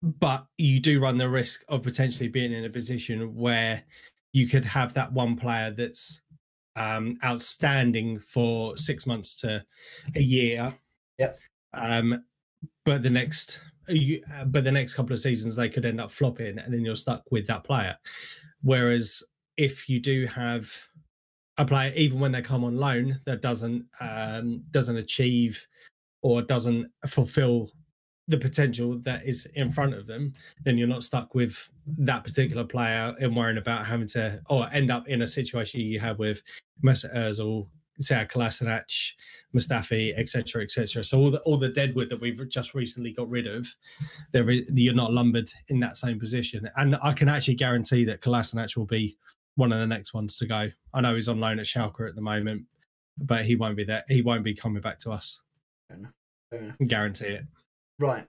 But 0.03 0.45
you 0.57 0.79
do 0.79 0.99
run 0.99 1.17
the 1.17 1.29
risk 1.29 1.63
of 1.67 1.81
potentially 1.81 2.27
being 2.27 2.51
in 2.51 2.65
a 2.65 2.69
position 2.69 3.35
where 3.35 3.83
you 4.33 4.47
could 4.47 4.65
have 4.65 4.93
that 4.93 5.11
one 5.13 5.35
player 5.35 5.71
that's 5.71 6.21
um, 6.75 7.17
outstanding 7.23 8.19
for 8.19 8.77
six 8.77 9.07
months 9.07 9.35
to 9.41 9.65
a 10.15 10.21
year. 10.21 10.73
Yep. 11.17 11.39
Um, 11.73 12.23
but 12.83 13.01
the 13.01 13.09
next, 13.09 13.59
you, 13.87 14.23
but 14.47 14.63
the 14.63 14.71
next 14.71 14.95
couple 14.95 15.13
of 15.13 15.19
seasons 15.19 15.55
they 15.55 15.69
could 15.69 15.85
end 15.85 16.01
up 16.01 16.11
flopping, 16.11 16.57
and 16.59 16.73
then 16.73 16.81
you're 16.85 16.95
stuck 16.95 17.23
with 17.31 17.47
that 17.47 17.63
player. 17.63 17.95
Whereas 18.61 19.23
if 19.57 19.87
you 19.87 19.99
do 19.99 20.25
have 20.27 20.69
a 21.57 21.65
player, 21.65 21.93
even 21.95 22.19
when 22.19 22.31
they 22.31 22.41
come 22.41 22.63
on 22.63 22.77
loan, 22.77 23.19
that 23.25 23.41
doesn't 23.41 23.85
um, 23.99 24.63
doesn't 24.71 24.97
achieve 24.97 25.65
or 26.21 26.41
doesn't 26.41 26.91
fulfill 27.07 27.71
the 28.27 28.37
potential 28.37 28.97
that 29.03 29.25
is 29.25 29.45
in 29.53 29.71
front 29.71 29.93
of 29.93 30.07
them, 30.07 30.33
then 30.63 30.77
you're 30.77 30.87
not 30.87 31.03
stuck 31.03 31.35
with 31.35 31.55
that 31.85 32.23
particular 32.23 32.63
player 32.63 33.13
and 33.19 33.35
worrying 33.35 33.59
about 33.59 33.85
having 33.85 34.07
to 34.07 34.41
or 34.49 34.67
end 34.73 34.89
up 34.89 35.07
in 35.07 35.21
a 35.21 35.27
situation 35.27 35.81
you 35.81 35.99
had 35.99 36.17
with 36.17 36.41
Mesut 36.83 37.15
Ozil, 37.15 37.67
Sead 38.01 38.29
Kolasinac, 38.29 39.11
Mustafi, 39.55 40.17
etc., 40.17 40.63
etc. 40.63 41.03
So 41.03 41.19
all 41.19 41.31
the 41.31 41.39
all 41.41 41.57
the 41.57 41.69
deadwood 41.69 42.09
that 42.09 42.19
we've 42.19 42.47
just 42.49 42.73
recently 42.73 43.11
got 43.11 43.29
rid 43.29 43.47
of, 43.47 43.67
there 44.31 44.49
you're 44.49 44.93
not 44.93 45.13
lumbered 45.13 45.51
in 45.69 45.79
that 45.79 45.97
same 45.97 46.19
position. 46.19 46.69
And 46.75 46.97
I 47.01 47.13
can 47.13 47.29
actually 47.29 47.55
guarantee 47.55 48.05
that 48.05 48.21
Kolasinac 48.21 48.75
will 48.75 48.85
be 48.85 49.17
one 49.55 49.71
of 49.71 49.79
the 49.79 49.87
next 49.87 50.13
ones 50.13 50.37
to 50.37 50.45
go. 50.45 50.69
I 50.93 51.01
know 51.01 51.15
he's 51.15 51.29
on 51.29 51.39
loan 51.39 51.59
at 51.59 51.65
Schalke 51.65 52.07
at 52.07 52.15
the 52.15 52.21
moment, 52.21 52.65
but 53.17 53.45
he 53.45 53.55
won't 53.55 53.77
be 53.77 53.83
there. 53.83 54.03
He 54.07 54.21
won't 54.21 54.43
be 54.43 54.53
coming 54.53 54.81
back 54.81 54.99
to 54.99 55.11
us. 55.11 55.41
Fair 55.87 55.97
enough. 55.97 56.11
Fair 56.51 56.59
enough. 56.59 56.77
Guarantee 56.85 57.25
it. 57.25 57.45
Right. 57.99 58.25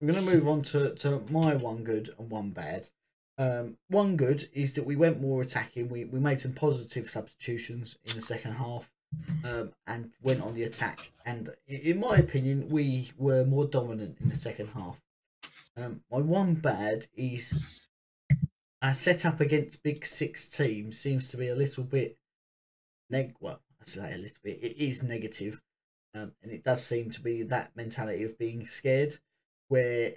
I'm 0.00 0.08
going 0.08 0.24
to 0.24 0.30
move 0.30 0.46
on 0.46 0.62
to, 0.62 0.94
to 0.96 1.22
my 1.30 1.54
one 1.54 1.82
good 1.82 2.14
and 2.18 2.30
one 2.30 2.50
bad. 2.50 2.88
Um, 3.38 3.76
one 3.88 4.16
good 4.16 4.48
is 4.52 4.74
that 4.74 4.84
we 4.84 4.96
went 4.96 5.20
more 5.20 5.42
attacking. 5.42 5.88
We, 5.88 6.04
we 6.04 6.18
made 6.18 6.40
some 6.40 6.52
positive 6.52 7.08
substitutions 7.08 7.96
in 8.04 8.16
the 8.16 8.22
second 8.22 8.52
half 8.52 8.90
um, 9.44 9.72
and 9.86 10.10
went 10.22 10.42
on 10.42 10.54
the 10.54 10.62
attack. 10.62 11.10
And 11.24 11.50
in 11.66 12.00
my 12.00 12.16
opinion, 12.16 12.68
we 12.68 13.12
were 13.18 13.44
more 13.44 13.66
dominant 13.66 14.18
in 14.20 14.28
the 14.28 14.34
second 14.34 14.68
half. 14.68 15.00
Um, 15.76 16.02
my 16.10 16.18
one 16.18 16.54
bad 16.54 17.06
is 17.16 17.54
our 18.80 18.94
setup 18.94 19.40
against 19.40 19.82
big 19.82 20.06
six 20.06 20.48
teams 20.48 20.98
seems 20.98 21.30
to 21.30 21.36
be 21.36 21.48
a 21.48 21.54
little 21.54 21.84
bit 21.84 22.16
neg. 23.10 23.34
Well, 23.40 23.60
I 23.80 23.84
say 23.84 24.12
a 24.12 24.18
little 24.18 24.36
bit. 24.42 24.58
It 24.62 24.76
is 24.82 25.02
negative, 25.02 25.60
um, 26.14 26.32
and 26.42 26.52
it 26.52 26.64
does 26.64 26.84
seem 26.84 27.10
to 27.10 27.20
be 27.20 27.42
that 27.42 27.76
mentality 27.76 28.22
of 28.22 28.38
being 28.38 28.66
scared, 28.66 29.18
where 29.68 30.14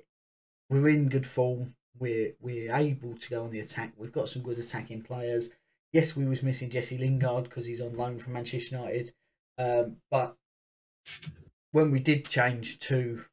we're 0.70 0.90
in 0.90 1.10
good 1.10 1.26
form. 1.26 1.76
We're 1.98 2.34
we're 2.40 2.74
able 2.74 3.16
to 3.16 3.30
go 3.30 3.44
on 3.44 3.52
the 3.52 3.60
attack. 3.60 3.94
We've 3.98 4.12
got 4.12 4.30
some 4.30 4.44
good 4.44 4.60
attacking 4.60 5.02
players. 5.02 5.50
Yes, 5.92 6.16
we 6.16 6.26
was 6.26 6.44
missing 6.44 6.70
Jesse 6.70 6.98
Lingard 6.98 7.46
because 7.46 7.66
he's 7.66 7.82
on 7.82 7.98
loan 7.98 8.20
from 8.20 8.34
Manchester 8.34 8.78
United, 8.78 9.14
um, 9.58 9.98
but 10.12 10.38
when 11.72 11.92
we 11.92 12.00
did 12.00 12.28
change 12.28 12.80
to 12.80 13.26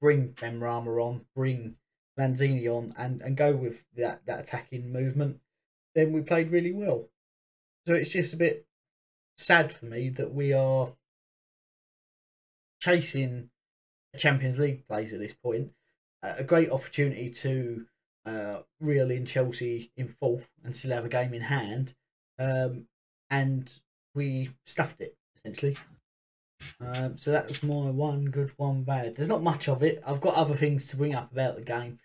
bring 0.00 0.32
Benrahma 0.32 1.02
on, 1.04 1.26
bring 1.34 1.76
Lanzini 2.18 2.66
on, 2.66 2.94
and 2.96 3.20
and 3.20 3.36
go 3.36 3.54
with 3.54 3.84
that 3.96 4.24
that 4.26 4.40
attacking 4.40 4.92
movement, 4.92 5.40
then 5.94 6.12
we 6.12 6.20
played 6.20 6.50
really 6.50 6.72
well. 6.72 7.08
So 7.86 7.94
it's 7.94 8.10
just 8.10 8.34
a 8.34 8.38
bit 8.38 8.66
sad 9.36 9.72
for 9.72 9.86
me 9.86 10.08
that 10.10 10.32
we 10.32 10.52
are 10.52 10.90
chasing 12.80 13.50
Champions 14.16 14.58
League 14.58 14.86
place 14.86 15.12
at 15.12 15.20
this 15.20 15.34
point. 15.34 15.72
Uh, 16.22 16.34
a 16.38 16.44
great 16.44 16.70
opportunity 16.70 17.30
to 17.30 17.86
uh, 18.28 18.62
reel 18.80 19.10
in 19.10 19.24
Chelsea 19.26 19.90
in 19.96 20.08
fourth 20.08 20.50
and 20.64 20.74
still 20.76 20.92
have 20.92 21.04
a 21.04 21.08
game 21.08 21.32
in 21.34 21.42
hand, 21.42 21.94
um, 22.38 22.86
and 23.30 23.72
we 24.14 24.50
stuffed 24.66 25.00
it 25.00 25.16
essentially. 25.36 25.76
Um, 26.80 27.16
so 27.16 27.30
that 27.30 27.46
was 27.48 27.62
my 27.62 27.90
one 27.90 28.26
good, 28.26 28.52
one 28.56 28.82
bad. 28.82 29.14
There's 29.16 29.28
not 29.28 29.42
much 29.42 29.68
of 29.68 29.82
it. 29.82 30.02
I've 30.06 30.20
got 30.20 30.34
other 30.34 30.54
things 30.56 30.88
to 30.88 30.96
bring 30.96 31.14
up 31.14 31.30
about 31.32 31.56
the 31.56 31.62
game, 31.62 32.00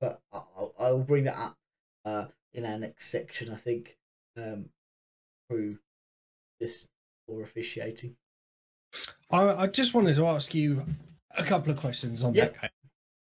but 0.00 0.20
I'll, 0.32 0.72
I'll 0.78 0.98
bring 0.98 1.24
that 1.24 1.36
up 1.38 1.56
uh, 2.04 2.26
in 2.52 2.64
our 2.64 2.78
next 2.78 3.08
section. 3.10 3.50
I 3.52 3.56
think 3.56 3.96
um, 4.36 4.66
through 5.48 5.78
just 6.62 6.86
or 7.26 7.42
officiating. 7.42 8.16
I, 9.30 9.48
I 9.48 9.66
just 9.66 9.94
wanted 9.94 10.16
to 10.16 10.26
ask 10.26 10.54
you 10.54 10.86
a 11.36 11.44
couple 11.44 11.70
of 11.72 11.78
questions 11.78 12.24
on 12.24 12.34
Yeah. 12.34 12.46
that 12.46 12.60
game. 12.60 12.70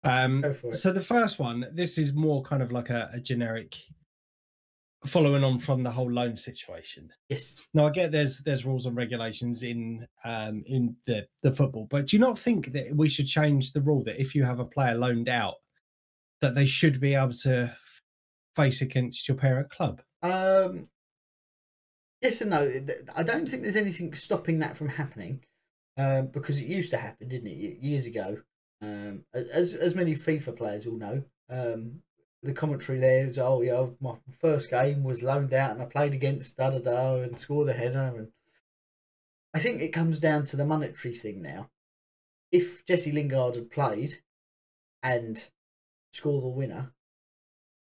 Um, 0.02 0.40
Go 0.40 0.52
for 0.52 0.68
it. 0.72 0.76
so 0.76 0.92
the 0.92 1.02
first 1.02 1.38
one, 1.38 1.66
this 1.72 1.98
is 1.98 2.14
more 2.14 2.42
kind 2.42 2.62
of 2.62 2.72
like 2.72 2.90
a, 2.90 3.10
a 3.12 3.20
generic 3.20 3.76
following 5.06 5.42
on 5.44 5.58
from 5.58 5.82
the 5.82 5.90
whole 5.90 6.10
loan 6.10 6.36
situation. 6.36 7.10
Yes. 7.28 7.56
Now 7.74 7.86
I 7.86 7.90
get 7.90 8.12
there's 8.12 8.38
there's 8.38 8.64
rules 8.66 8.86
and 8.86 8.96
regulations 8.96 9.62
in 9.62 10.06
um 10.24 10.62
in 10.66 10.94
the 11.06 11.26
the 11.42 11.52
football, 11.52 11.86
but 11.90 12.06
do 12.06 12.16
you 12.16 12.20
not 12.20 12.38
think 12.38 12.72
that 12.72 12.94
we 12.94 13.08
should 13.08 13.26
change 13.26 13.72
the 13.72 13.80
rule 13.80 14.04
that 14.04 14.20
if 14.20 14.34
you 14.34 14.44
have 14.44 14.58
a 14.58 14.64
player 14.64 14.94
loaned 14.94 15.28
out, 15.28 15.54
that 16.40 16.54
they 16.54 16.66
should 16.66 17.00
be 17.00 17.14
able 17.14 17.32
to 17.32 17.74
face 18.56 18.82
against 18.82 19.26
your 19.28 19.36
parent 19.36 19.70
club? 19.70 20.02
Um, 20.22 20.88
yes 22.20 22.40
and 22.42 22.50
no. 22.50 22.70
I 23.14 23.22
don't 23.22 23.48
think 23.48 23.62
there's 23.62 23.76
anything 23.76 24.14
stopping 24.14 24.58
that 24.58 24.76
from 24.76 24.88
happening, 24.88 25.40
um, 25.96 26.26
because 26.26 26.58
it 26.60 26.66
used 26.66 26.90
to 26.90 26.98
happen, 26.98 27.28
didn't 27.28 27.48
it, 27.48 27.78
years 27.82 28.06
ago? 28.06 28.38
Um, 28.82 29.24
as 29.34 29.74
as 29.74 29.94
many 29.94 30.14
FIFA 30.14 30.56
players 30.56 30.86
will 30.86 30.96
know, 30.96 31.24
um, 31.50 32.02
the 32.42 32.54
commentary 32.54 32.98
there 32.98 33.26
is, 33.26 33.38
oh 33.38 33.60
yeah, 33.62 33.86
my 34.00 34.14
first 34.30 34.70
game 34.70 35.02
was 35.02 35.22
loaned 35.22 35.52
out 35.52 35.72
and 35.72 35.82
I 35.82 35.84
played 35.84 36.14
against 36.14 36.56
da 36.56 36.70
da 36.70 36.78
da 36.78 37.16
and 37.16 37.38
scored 37.38 37.68
a 37.68 37.74
header, 37.74 38.12
and 38.16 38.28
I 39.52 39.58
think 39.58 39.82
it 39.82 39.92
comes 39.92 40.20
down 40.20 40.46
to 40.46 40.56
the 40.56 40.64
monetary 40.64 41.14
thing 41.14 41.42
now. 41.42 41.68
If 42.50 42.84
Jesse 42.86 43.12
Lingard 43.12 43.54
had 43.54 43.70
played 43.70 44.22
and 45.02 45.48
scored 46.12 46.44
the 46.44 46.48
winner, 46.48 46.92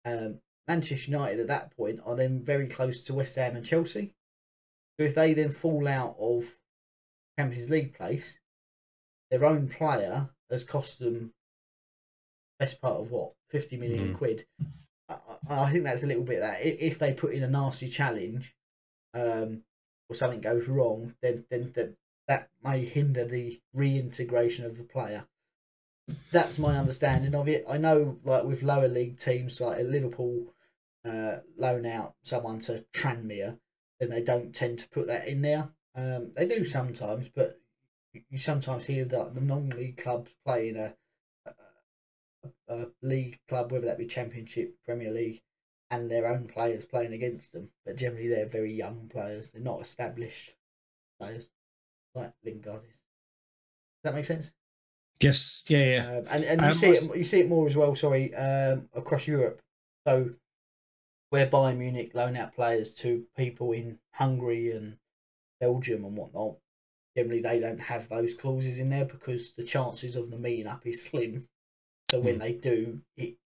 um, 0.05 0.39
Manchester 0.67 1.11
United 1.11 1.39
at 1.39 1.47
that 1.47 1.75
point 1.75 1.99
are 2.05 2.15
then 2.15 2.43
very 2.43 2.67
close 2.67 3.01
to 3.01 3.13
West 3.13 3.35
Ham 3.35 3.55
and 3.55 3.65
Chelsea. 3.65 4.13
So 4.97 5.05
if 5.05 5.15
they 5.15 5.33
then 5.33 5.51
fall 5.51 5.87
out 5.87 6.15
of 6.19 6.57
Champions 7.37 7.69
League 7.69 7.93
place, 7.93 8.39
their 9.31 9.45
own 9.45 9.69
player 9.69 10.29
has 10.49 10.63
cost 10.63 10.99
them 10.99 11.33
best 12.59 12.81
part 12.81 12.99
of 12.99 13.11
what 13.11 13.33
fifty 13.47 13.77
million 13.77 14.13
Mhm. 14.13 14.17
quid. 14.17 14.45
I, 15.07 15.19
I 15.47 15.59
I 15.63 15.71
think 15.71 15.83
that's 15.83 16.03
a 16.03 16.07
little 16.07 16.23
bit 16.23 16.39
that 16.41 16.61
if 16.61 16.99
they 16.99 17.13
put 17.13 17.33
in 17.33 17.43
a 17.43 17.47
nasty 17.49 17.89
challenge, 17.89 18.55
um, 19.13 19.63
or 20.09 20.15
something 20.15 20.41
goes 20.41 20.67
wrong, 20.67 21.15
then 21.21 21.45
then 21.49 21.71
that 21.75 21.95
that 22.27 22.49
may 22.63 22.85
hinder 22.85 23.25
the 23.25 23.61
reintegration 23.73 24.65
of 24.65 24.77
the 24.77 24.83
player. 24.83 25.25
That's 26.31 26.59
my 26.59 26.77
understanding 26.77 27.33
of 27.35 27.47
it. 27.47 27.65
I 27.67 27.77
know, 27.77 28.19
like 28.23 28.43
with 28.43 28.63
lower 28.63 28.87
league 28.87 29.17
teams 29.17 29.61
like 29.61 29.79
Liverpool, 29.83 30.53
uh, 31.05 31.37
loan 31.57 31.85
out 31.85 32.15
someone 32.23 32.59
to 32.61 32.85
Tranmere, 32.93 33.59
then 33.99 34.09
they 34.09 34.21
don't 34.21 34.53
tend 34.53 34.79
to 34.79 34.89
put 34.89 35.07
that 35.07 35.27
in 35.27 35.41
there. 35.41 35.69
Um, 35.95 36.33
they 36.35 36.45
do 36.45 36.65
sometimes, 36.65 37.29
but 37.29 37.59
you- 38.13 38.37
sometimes 38.37 38.85
hear 38.85 39.05
that 39.05 39.33
the 39.35 39.41
non-league 39.41 39.97
clubs 39.97 40.35
playing 40.45 40.77
a, 40.77 40.95
a, 41.45 41.53
a 42.67 42.87
league 43.01 43.39
club, 43.47 43.71
whether 43.71 43.85
that 43.85 43.97
be 43.97 44.05
Championship, 44.07 44.75
Premier 44.85 45.11
League, 45.11 45.41
and 45.91 46.09
their 46.09 46.27
own 46.27 46.47
players 46.47 46.85
playing 46.85 47.13
against 47.13 47.53
them. 47.53 47.71
But 47.85 47.97
generally, 47.97 48.27
they're 48.27 48.45
very 48.45 48.73
young 48.73 49.07
players. 49.09 49.51
They're 49.51 49.61
not 49.61 49.81
established 49.81 50.53
players 51.19 51.49
like 52.15 52.33
Lingard 52.43 52.83
is. 52.83 52.89
Does 52.89 54.03
that 54.03 54.15
make 54.15 54.25
sense? 54.25 54.51
Yes, 55.19 55.65
yeah, 55.67 55.77
yeah. 55.83 56.07
Um, 56.07 56.25
and 56.29 56.43
and 56.45 56.61
you 56.61 56.67
Um, 56.67 56.73
see 56.73 56.91
it 56.91 57.15
you 57.17 57.23
see 57.25 57.41
it 57.41 57.49
more 57.49 57.67
as 57.67 57.75
well. 57.75 57.95
Sorry, 57.95 58.33
um, 58.35 58.87
across 58.93 59.27
Europe. 59.27 59.61
So 60.07 60.35
where 61.29 61.47
Bayern 61.47 61.77
Munich 61.77 62.15
loan 62.15 62.35
out 62.37 62.53
players 62.55 62.93
to 62.95 63.25
people 63.35 63.71
in 63.73 63.99
Hungary 64.13 64.71
and 64.71 64.97
Belgium 65.59 66.05
and 66.05 66.15
whatnot, 66.17 66.57
generally 67.15 67.41
they 67.41 67.59
don't 67.59 67.79
have 67.81 68.07
those 68.09 68.33
clauses 68.33 68.79
in 68.79 68.89
there 68.89 69.05
because 69.05 69.53
the 69.53 69.63
chances 69.63 70.15
of 70.15 70.29
them 70.31 70.41
meeting 70.41 70.67
up 70.67 70.85
is 70.85 71.03
slim. 71.03 71.47
So 72.09 72.19
when 72.19 72.35
Hmm. 72.35 72.39
they 72.39 72.53
do, 72.53 73.01
it's 73.17 73.37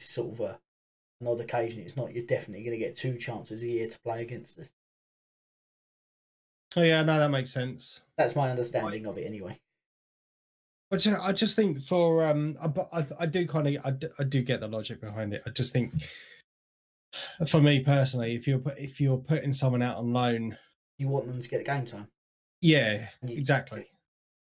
sort 0.00 0.32
of 0.32 0.40
a 0.40 0.60
an 1.20 1.26
odd 1.26 1.40
occasion. 1.40 1.80
It's 1.80 1.96
not 1.96 2.14
you're 2.14 2.24
definitely 2.26 2.64
going 2.64 2.78
to 2.78 2.84
get 2.84 2.96
two 2.96 3.16
chances 3.18 3.62
a 3.62 3.66
year 3.66 3.88
to 3.88 3.98
play 4.00 4.22
against 4.22 4.58
us. 4.58 4.70
Oh 6.76 6.82
yeah, 6.82 7.02
no, 7.02 7.18
that 7.18 7.30
makes 7.30 7.50
sense. 7.52 8.00
That's 8.16 8.36
my 8.36 8.50
understanding 8.50 9.06
of 9.06 9.18
it 9.18 9.26
anyway. 9.26 9.58
But 10.90 11.06
I 11.06 11.32
just 11.32 11.54
think 11.56 11.82
for 11.86 12.24
um, 12.24 12.56
I, 12.92 13.06
I 13.20 13.26
do 13.26 13.46
kind 13.46 13.66
of 13.68 13.84
I, 13.84 13.90
do- 13.90 14.12
I 14.18 14.24
do 14.24 14.42
get 14.42 14.60
the 14.60 14.68
logic 14.68 15.00
behind 15.00 15.34
it. 15.34 15.42
I 15.46 15.50
just 15.50 15.72
think 15.72 15.92
for 17.46 17.60
me 17.60 17.80
personally, 17.80 18.34
if 18.34 18.46
you're 18.46 18.62
if 18.78 19.00
you're 19.00 19.18
putting 19.18 19.52
someone 19.52 19.82
out 19.82 19.98
on 19.98 20.12
loan, 20.12 20.56
You 20.96 21.08
want 21.08 21.26
them 21.26 21.40
to 21.42 21.48
get 21.48 21.64
game 21.66 21.84
time. 21.86 22.08
Yeah, 22.60 23.08
exactly. 23.26 23.86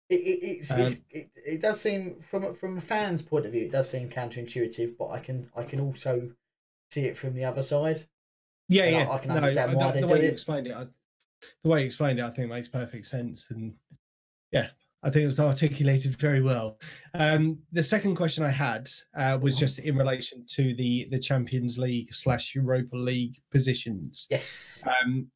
It, 0.08 0.14
it, 0.16 0.38
it's, 0.42 0.70
it's, 0.72 0.94
Um, 0.94 1.04
it, 1.10 1.30
it 1.36 1.60
does 1.62 1.80
seem 1.80 2.20
from 2.20 2.52
from 2.54 2.78
a 2.78 2.80
fan's 2.80 3.22
point 3.22 3.46
of 3.46 3.52
view, 3.52 3.66
it 3.66 3.72
does 3.72 3.88
seem 3.90 4.08
counterintuitive, 4.08 4.96
but 4.98 5.08
I 5.10 5.20
can 5.20 5.48
I 5.56 5.62
can 5.64 5.80
also 5.80 6.30
see 6.90 7.02
it 7.02 7.16
from 7.16 7.34
the 7.34 7.44
other 7.44 7.62
side. 7.62 8.06
Yeah, 8.68 8.84
And 8.84 8.96
I- 8.96 9.00
yeah. 9.00 9.10
I 9.10 9.18
can 9.18 9.28
No, 9.28 9.34
understand 9.36 9.72
the, 9.72 9.76
why 9.76 9.90
they 9.92 10.00
the 10.00 10.06
do 10.06 10.12
way 10.14 10.22
you 10.22 10.28
it. 10.28 10.32
explained 10.32 10.66
it, 10.66 10.74
I, 10.76 10.86
the 11.62 11.68
way 11.70 11.80
you 11.80 11.86
explained 11.86 12.18
it, 12.18 12.24
I 12.24 12.30
think 12.30 12.48
makes 12.48 12.68
perfect 12.68 13.06
sense, 13.06 13.46
and 13.50 13.74
yeah, 14.52 14.70
I 15.02 15.10
think 15.10 15.22
it 15.22 15.26
was 15.28 15.40
articulated 15.40 16.16
very 16.18 16.42
well. 16.42 16.78
Um, 17.14 17.58
the 17.72 17.82
second 17.82 18.16
question 18.16 18.44
I 18.44 18.50
had 18.50 18.90
uh, 19.16 19.38
was 19.40 19.56
just 19.58 19.78
in 19.78 19.96
relation 19.96 20.44
to 20.56 20.74
the 20.74 21.06
the 21.10 21.18
Champions 21.20 21.78
League 21.78 22.12
slash 22.12 22.54
Europa 22.56 22.96
League 22.96 23.36
positions. 23.52 24.26
Yes, 24.28 24.82
Um, 25.04 25.30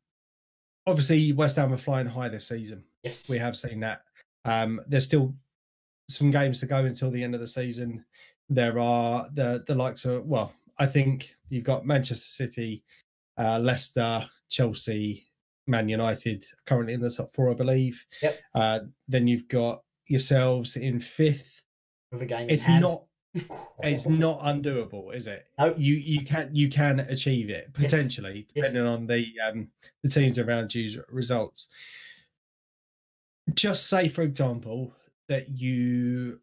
obviously, 0.87 1.33
West 1.33 1.57
Ham 1.57 1.73
are 1.73 1.79
flying 1.79 2.07
high 2.07 2.29
this 2.29 2.49
season. 2.49 2.85
yes, 3.03 3.29
We 3.29 3.39
have 3.39 3.57
seen 3.57 3.81
that. 3.81 4.03
Um, 4.45 4.81
there's 4.87 5.05
still 5.05 5.35
some 6.09 6.31
games 6.31 6.61
to 6.61 6.67
go 6.67 6.85
until 6.85 7.11
the 7.11 7.23
end 7.23 7.35
of 7.35 7.41
the 7.41 7.47
season. 7.47 8.05
There 8.51 8.79
are 8.79 9.27
the 9.33 9.65
the 9.67 9.75
likes 9.75 10.05
of 10.05 10.27
well, 10.27 10.53
I 10.79 10.87
think 10.87 11.35
you've 11.49 11.65
got 11.65 11.87
Manchester 11.87 12.27
City, 12.27 12.85
uh, 13.39 13.59
Leicester, 13.59 14.29
Chelsea, 14.51 15.27
Man 15.67 15.89
United 15.89 16.45
currently 16.67 16.93
in 16.95 17.01
the 17.01 17.11
top 17.11 17.33
four, 17.35 17.51
I 17.51 17.55
believe. 17.55 18.05
Yep. 18.23 18.39
Uh, 18.55 18.81
then 19.09 19.27
you've 19.27 19.49
got 19.49 19.83
yourselves 20.09 20.77
in 20.77 21.01
fifth. 21.01 21.63
with 22.13 22.21
a 22.23 22.27
game. 22.27 22.51
It's 22.51 22.65
in 22.67 22.73
hand. 22.73 22.83
not 22.83 23.05
it's 23.83 24.07
not 24.07 24.41
undoable, 24.41 25.15
is 25.15 25.27
it? 25.27 25.47
No. 25.59 25.75
You 25.77 25.95
you 25.95 26.25
can 26.25 26.51
you 26.55 26.69
can 26.69 27.01
achieve 27.01 27.51
it 27.51 27.73
potentially, 27.73 28.47
Yes. 28.55 28.67
depending 28.73 28.87
on 28.87 29.07
the 29.07 29.27
um 29.49 29.69
the 30.03 30.09
teams 30.09 30.39
around 30.39 30.75
you's 30.75 30.97
results. 31.09 31.69
Just 33.55 33.89
say, 33.89 34.09
for 34.09 34.23
example, 34.23 34.95
that 35.29 35.49
you 35.51 36.41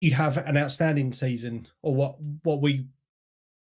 you 0.00 0.12
have 0.12 0.36
an 0.36 0.56
outstanding 0.56 1.12
season, 1.12 1.66
or 1.82 1.94
what 1.94 2.16
what 2.42 2.60
we 2.60 2.86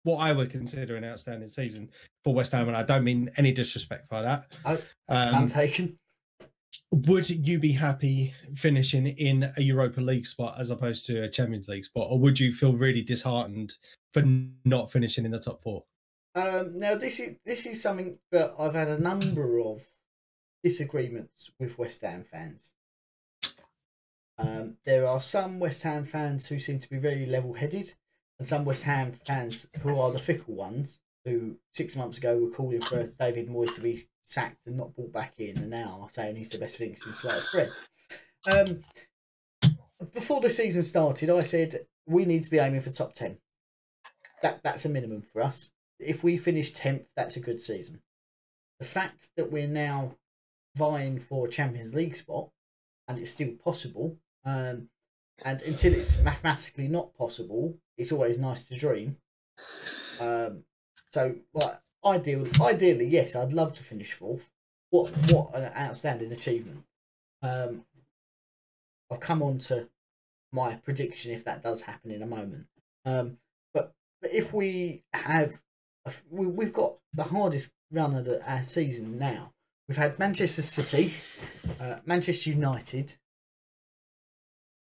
what 0.04 0.16
I 0.18 0.32
would 0.32 0.50
consider 0.50 0.96
an 0.96 1.04
outstanding 1.04 1.48
season 1.48 1.90
for 2.24 2.32
West 2.34 2.52
Ham, 2.52 2.68
and 2.68 2.76
I 2.76 2.82
don't 2.82 3.04
mean 3.04 3.30
any 3.36 3.52
disrespect 3.52 4.08
by 4.08 4.22
that. 4.22 4.56
Oh, 4.64 4.78
Um, 5.08 5.42
untaken. 5.42 5.98
Would 6.90 7.28
you 7.28 7.58
be 7.58 7.72
happy 7.72 8.32
finishing 8.56 9.06
in 9.06 9.52
a 9.56 9.62
Europa 9.62 10.00
League 10.00 10.26
spot 10.26 10.58
as 10.58 10.70
opposed 10.70 11.06
to 11.06 11.22
a 11.22 11.28
Champions 11.28 11.68
League 11.68 11.84
spot, 11.84 12.08
or 12.10 12.18
would 12.18 12.38
you 12.38 12.52
feel 12.52 12.72
really 12.72 13.02
disheartened 13.02 13.74
for 14.12 14.22
not 14.64 14.90
finishing 14.90 15.24
in 15.24 15.30
the 15.30 15.38
top 15.38 15.62
four? 15.62 15.84
Um, 16.34 16.78
now 16.78 16.94
this 16.94 17.20
is 17.20 17.36
this 17.44 17.66
is 17.66 17.82
something 17.82 18.18
that 18.30 18.54
I've 18.58 18.74
had 18.74 18.88
a 18.88 18.98
number 18.98 19.58
of 19.60 19.86
disagreements 20.62 21.50
with 21.58 21.78
West 21.78 22.02
Ham 22.02 22.24
fans. 22.30 22.72
Um, 24.38 24.76
there 24.84 25.06
are 25.06 25.20
some 25.20 25.58
West 25.58 25.82
Ham 25.82 26.04
fans 26.04 26.46
who 26.46 26.58
seem 26.58 26.78
to 26.78 26.88
be 26.88 26.98
very 26.98 27.26
level-headed, 27.26 27.94
and 28.38 28.46
some 28.46 28.64
West 28.64 28.84
Ham 28.84 29.12
fans 29.12 29.66
who 29.80 29.98
are 29.98 30.12
the 30.12 30.20
fickle 30.20 30.54
ones, 30.54 31.00
who 31.24 31.56
six 31.72 31.96
months 31.96 32.18
ago 32.18 32.38
were 32.38 32.50
calling 32.50 32.80
for 32.80 33.06
David 33.18 33.48
Moyes 33.48 33.74
to 33.74 33.80
be 33.80 34.00
sacked 34.22 34.66
and 34.66 34.76
not 34.76 34.94
brought 34.94 35.12
back 35.12 35.34
in, 35.38 35.58
and 35.58 35.70
now 35.70 36.00
are 36.02 36.10
saying 36.10 36.36
he's 36.36 36.50
the 36.50 36.58
best 36.58 36.76
thing 36.76 36.96
since 36.96 37.18
sliced 37.18 37.52
bread. 37.52 37.70
Um, 38.50 38.80
before 40.14 40.40
the 40.40 40.50
season 40.50 40.82
started, 40.82 41.30
I 41.30 41.42
said 41.42 41.86
we 42.06 42.24
need 42.24 42.44
to 42.44 42.50
be 42.50 42.58
aiming 42.58 42.80
for 42.80 42.90
top 42.90 43.14
ten. 43.14 43.38
That 44.42 44.62
that's 44.62 44.84
a 44.84 44.88
minimum 44.88 45.22
for 45.22 45.42
us 45.42 45.70
if 45.98 46.22
we 46.22 46.38
finish 46.38 46.72
10th, 46.72 47.06
that's 47.16 47.36
a 47.36 47.40
good 47.40 47.60
season. 47.60 48.00
The 48.78 48.84
fact 48.84 49.28
that 49.36 49.50
we're 49.50 49.66
now 49.66 50.14
vying 50.76 51.18
for 51.18 51.46
a 51.46 51.50
Champions 51.50 51.94
League 51.94 52.16
spot 52.16 52.50
and 53.08 53.18
it's 53.18 53.30
still 53.30 53.52
possible, 53.64 54.16
um, 54.44 54.88
and 55.44 55.60
until 55.62 55.94
it's 55.94 56.18
mathematically 56.18 56.88
not 56.88 57.14
possible, 57.16 57.76
it's 57.96 58.12
always 58.12 58.38
nice 58.38 58.64
to 58.64 58.78
dream. 58.78 59.16
Um, 60.20 60.64
so, 61.12 61.36
like, 61.54 61.80
ideal, 62.04 62.46
ideally, 62.60 63.06
yes, 63.06 63.34
I'd 63.34 63.52
love 63.52 63.72
to 63.74 63.82
finish 63.82 64.12
fourth. 64.12 64.48
What 64.90 65.10
what 65.30 65.54
an 65.54 65.70
outstanding 65.76 66.32
achievement! 66.32 66.84
Um, 67.42 67.84
I'll 69.10 69.18
come 69.18 69.42
on 69.42 69.58
to 69.58 69.88
my 70.52 70.74
prediction 70.76 71.32
if 71.32 71.44
that 71.44 71.62
does 71.62 71.82
happen 71.82 72.10
in 72.10 72.22
a 72.22 72.26
moment. 72.26 72.66
Um, 73.04 73.36
but, 73.74 73.92
but 74.22 74.32
if 74.32 74.52
we 74.52 75.02
have 75.12 75.60
we- 76.30 76.46
we've 76.46 76.72
got 76.72 76.94
the 77.12 77.24
hardest 77.24 77.70
run 77.90 78.14
of 78.14 78.24
the, 78.24 78.50
our 78.50 78.62
season 78.62 79.18
now. 79.18 79.52
We've 79.88 79.96
had 79.96 80.18
Manchester 80.18 80.62
City, 80.62 81.14
uh, 81.80 81.98
Manchester 82.04 82.50
United. 82.50 83.14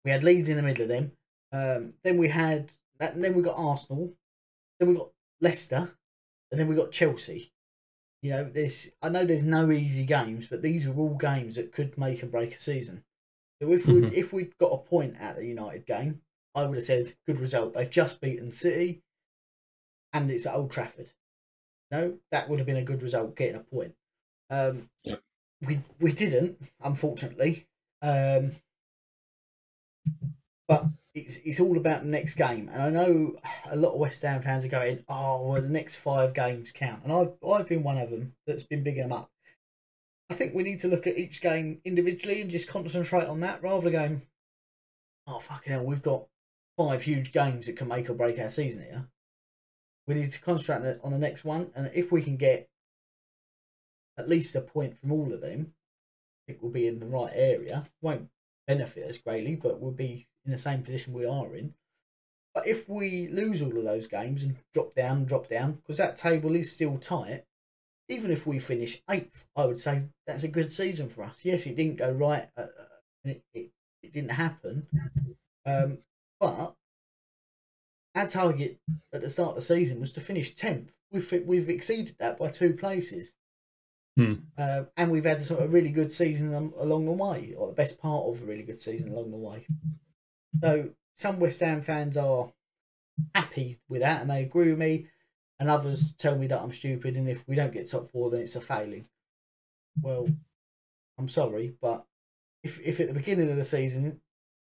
We 0.05 0.11
had 0.11 0.25
Leeds 0.25 0.49
in 0.49 0.57
the 0.57 0.63
middle 0.63 0.83
of 0.85 0.89
them. 0.89 1.13
Um, 1.53 1.95
then 2.03 2.17
we 2.17 2.29
had, 2.29 2.73
then 2.99 3.35
we 3.35 3.43
got 3.43 3.57
Arsenal. 3.59 4.15
Then 4.79 4.89
we 4.89 4.95
got 4.97 5.11
Leicester, 5.41 5.96
and 6.51 6.61
then 6.61 6.69
we 6.69 6.77
got 6.77 6.93
Chelsea. 6.93 7.53
You 8.23 8.31
know, 8.31 8.45
there's 8.45 8.91
I 9.03 9.09
know 9.11 9.25
there's 9.25 9.45
no 9.45 9.71
easy 9.71 10.05
games, 10.05 10.49
but 10.49 10.63
these 10.63 10.87
are 10.87 10.95
all 10.97 11.17
games 11.17 11.57
that 11.57 11.73
could 11.73 11.99
make 11.99 12.23
and 12.23 12.31
break 12.33 12.55
a 12.57 12.61
season. 12.61 13.05
So 13.63 13.73
if 13.73 13.87
we 13.87 13.95
Mhm. 14.03 14.13
if 14.13 14.33
we'd 14.33 14.59
got 14.59 14.73
a 14.73 14.79
point 14.79 15.17
at 15.21 15.37
the 15.37 15.47
United 15.47 15.87
game, 15.87 16.23
I 16.55 16.65
would 16.67 16.77
have 16.77 16.85
said 16.85 17.17
good 17.27 17.41
result. 17.41 17.75
They've 17.75 17.91
just 17.91 18.21
beaten 18.21 18.53
City 18.53 19.03
and 20.13 20.31
it's 20.31 20.47
at 20.47 20.55
Old 20.55 20.71
Trafford. 20.71 21.13
No, 21.91 22.21
that 22.31 22.49
would 22.49 22.59
have 22.59 22.67
been 22.67 22.77
a 22.79 22.85
good 22.85 23.03
result, 23.03 23.37
getting 23.37 23.57
a 23.57 23.61
point. 23.65 23.97
Um, 24.51 24.91
Yep. 25.05 25.23
We 25.63 25.83
we 26.01 26.13
didn't, 26.13 26.61
unfortunately. 26.81 27.67
Um, 28.03 28.57
but 30.69 30.87
it's 31.17 31.39
it's 31.39 31.61
all 31.61 31.79
about 31.79 32.03
the 32.03 32.09
next 32.09 32.35
game, 32.35 32.69
and 32.69 32.83
I 32.83 32.91
know 32.91 33.37
a 33.65 33.75
lot 33.75 33.95
of 33.95 33.99
West 34.01 34.21
Ham 34.23 34.43
fans 34.43 34.67
are 34.67 34.69
going, 34.69 35.03
"Oh, 35.09 35.49
well, 35.49 35.63
the 35.63 35.69
next 35.69 35.97
five 35.97 36.35
games 36.35 36.71
count," 36.73 37.03
and 37.05 37.13
I've 37.13 37.33
I've 37.45 37.67
been 37.67 37.83
one 37.83 37.97
of 37.97 38.11
them 38.11 38.35
that's 38.47 38.63
been 38.63 38.83
bigging 38.83 39.05
them 39.05 39.13
up. 39.13 39.31
I 40.29 40.35
think 40.35 40.55
we 40.55 40.63
need 40.63 40.81
to 40.81 40.89
look 40.89 41.07
at 41.07 41.17
each 41.17 41.41
game 41.41 41.81
individually 41.85 42.43
and 42.43 42.51
just 42.51 42.69
concentrate 42.69 43.27
on 43.27 43.41
that 43.41 43.63
rather 43.63 43.85
than 43.85 43.93
going, 43.93 44.23
"Oh 45.27 45.39
fucking 45.39 45.73
hell, 45.73 45.85
we've 45.85 46.03
got 46.03 46.29
five 46.77 47.03
huge 47.03 47.33
games 47.33 47.65
that 47.67 47.77
can 47.77 47.89
make 47.89 48.11
or 48.11 48.15
break 48.15 48.39
our 48.39 48.51
season 48.51 48.83
here." 48.83 49.09
we 50.07 50.15
need 50.15 50.31
to 50.31 50.41
concentrate 50.41 50.77
on 50.77 50.83
the- 50.83 51.03
on 51.03 51.11
the 51.11 51.19
next 51.19 51.45
one, 51.45 51.73
and 51.75 51.91
if 51.93 52.13
we 52.13 52.23
can 52.23 52.37
get 52.37 52.71
at 54.17 54.29
least 54.29 54.55
a 54.55 54.61
point 54.61 54.97
from 54.97 55.11
all 55.11 55.33
of 55.33 55.41
them, 55.41 55.75
I 55.75 56.53
think 56.53 56.63
we'll 56.63 56.71
be 56.71 56.87
in 56.87 57.01
the 57.01 57.07
right 57.07 57.33
area. 57.35 57.91
Won't 58.01 58.31
benefit 58.69 59.11
us 59.11 59.19
greatly, 59.19 59.57
but 59.57 59.81
we'll 59.81 59.91
be 59.91 60.29
in 60.47 60.53
the 60.53 60.59
same 60.59 60.83
position 60.83 61.13
we 61.13 61.27
are 61.27 61.55
in. 61.55 61.75
But 62.55 62.67
if 62.67 62.89
we 62.89 63.29
lose 63.29 63.61
all 63.61 63.77
of 63.77 63.85
those 63.85 64.07
games 64.07 64.43
and 64.43 64.57
drop 64.73 64.95
down, 64.95 65.27
drop 65.27 65.49
down, 65.49 65.73
because 65.73 65.99
that 65.99 66.17
table 66.17 66.55
is 66.55 66.73
still 66.73 66.97
tight, 66.97 67.45
even 68.09 68.31
if 68.31 68.47
we 68.47 68.59
finish 68.59 69.03
eighth, 69.11 69.45
I 69.55 69.67
would 69.67 69.79
say 69.79 70.05
that's 70.27 70.45
a 70.45 70.49
good 70.49 70.73
season 70.73 71.09
for 71.09 71.25
us. 71.25 71.45
Yes, 71.45 71.67
it 71.67 71.77
didn't 71.77 71.99
go 71.99 72.11
right, 72.13 72.49
uh, 72.57 72.63
uh, 72.63 72.87
it, 73.25 73.43
it, 73.53 73.71
it 74.03 74.13
didn't 74.13 74.31
happen, 74.31 74.87
um, 75.67 75.99
but 76.41 76.75
our 78.15 78.29
target 78.29 78.79
at 79.13 79.21
the 79.21 79.29
start 79.29 79.51
of 79.51 79.55
the 79.57 79.61
season 79.61 80.01
was 80.01 80.13
to 80.13 80.21
finish 80.21 80.55
tenth. 80.55 80.95
We've 81.11 81.31
we've 81.45 81.69
exceeded 81.69 82.17
that 82.19 82.39
by 82.39 82.49
two 82.49 82.73
places, 82.73 83.33
Hmm. 84.17 84.35
uh, 84.57 84.85
and 84.97 85.11
we've 85.11 85.25
had 85.25 85.39
a 85.39 85.45
sort 85.45 85.63
of 85.63 85.75
really 85.75 85.91
good 85.91 86.11
season 86.11 86.55
along 86.55 87.05
the 87.05 87.13
way, 87.13 87.53
or 87.55 87.67
the 87.67 87.75
best 87.75 87.99
part 88.01 88.25
of 88.25 88.41
a 88.41 88.47
really 88.47 88.63
good 88.63 88.81
season 88.81 89.11
along 89.11 89.31
the 89.31 89.37
way. 89.37 89.67
So 90.61 90.91
some 91.15 91.41
West 91.41 91.61
Ham 91.61 91.83
fans 91.83 92.17
are 92.17 92.53
happy 93.35 93.79
with 93.89 94.01
that, 94.01 94.23
and 94.23 94.31
they 94.31 94.43
agree 94.43 94.71
with 94.71 94.79
me, 94.79 95.07
and 95.59 95.69
others 95.69 96.13
tell 96.13 96.37
me 96.37 96.47
that 96.49 96.61
I'm 96.61 96.73
stupid, 96.73 97.17
and 97.17 97.29
if 97.29 97.47
we 97.49 97.57
don't 97.57 97.73
get 97.73 97.91
top 97.91 98.11
four, 98.11 98.31
then 98.31 98.41
it's 98.41 98.57
a 98.57 98.61
failing. 98.61 99.07
Well, 100.01 100.29
I'm 101.19 101.29
sorry, 101.29 101.75
but 101.81 102.05
if 102.63 102.81
if 102.81 103.01
at 103.01 103.09
the 103.09 103.15
beginning 103.15 103.51
of 103.51 103.57
the 103.57 103.65
season 103.65 104.21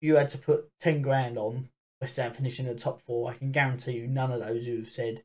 you 0.02 0.16
had 0.16 0.30
to 0.30 0.38
put 0.38 0.70
ten 0.80 1.02
grand 1.02 1.38
on 1.38 1.70
West 2.02 2.18
Ham 2.18 2.34
finishing 2.34 2.68
in 2.68 2.74
the 2.74 2.80
top 2.80 3.00
four, 3.02 3.30
I 3.30 3.36
can 3.36 3.52
guarantee 3.52 3.94
you 3.94 4.08
none 4.08 4.32
of 4.32 4.42
those 4.42 4.66
who 4.66 4.78
have 4.78 4.90
said, 4.90 5.24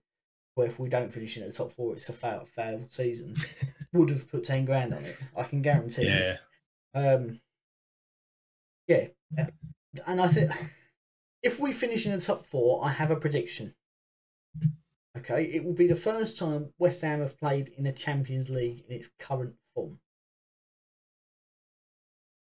well, 0.54 0.66
if 0.66 0.78
we 0.78 0.88
don't 0.88 1.10
finish 1.10 1.36
in 1.36 1.44
the 1.44 1.52
top 1.52 1.72
four, 1.72 1.92
it's 1.94 2.08
a 2.08 2.12
failed, 2.12 2.48
failed 2.48 2.90
season, 2.90 3.34
would 3.92 4.10
have 4.10 4.30
put 4.30 4.44
10 4.44 4.64
grand 4.64 4.94
on 4.94 5.04
it. 5.04 5.16
I 5.36 5.42
can 5.42 5.62
guarantee 5.62 6.02
you. 6.02 6.08
Yeah, 6.08 6.36
Um, 6.94 7.40
yeah, 8.86 9.06
and 10.06 10.20
I 10.20 10.28
think 10.28 10.50
if 11.42 11.58
we 11.58 11.72
finish 11.72 12.06
in 12.06 12.12
the 12.12 12.20
top 12.20 12.44
four, 12.44 12.84
I 12.84 12.90
have 12.90 13.10
a 13.10 13.16
prediction. 13.16 13.74
Okay, 15.16 15.44
it 15.44 15.64
will 15.64 15.74
be 15.74 15.86
the 15.86 15.94
first 15.94 16.38
time 16.38 16.72
West 16.78 17.00
Ham 17.02 17.20
have 17.20 17.38
played 17.38 17.68
in 17.76 17.86
a 17.86 17.92
Champions 17.92 18.48
League 18.48 18.84
in 18.88 18.94
its 18.94 19.08
current 19.18 19.54
form. 19.74 19.98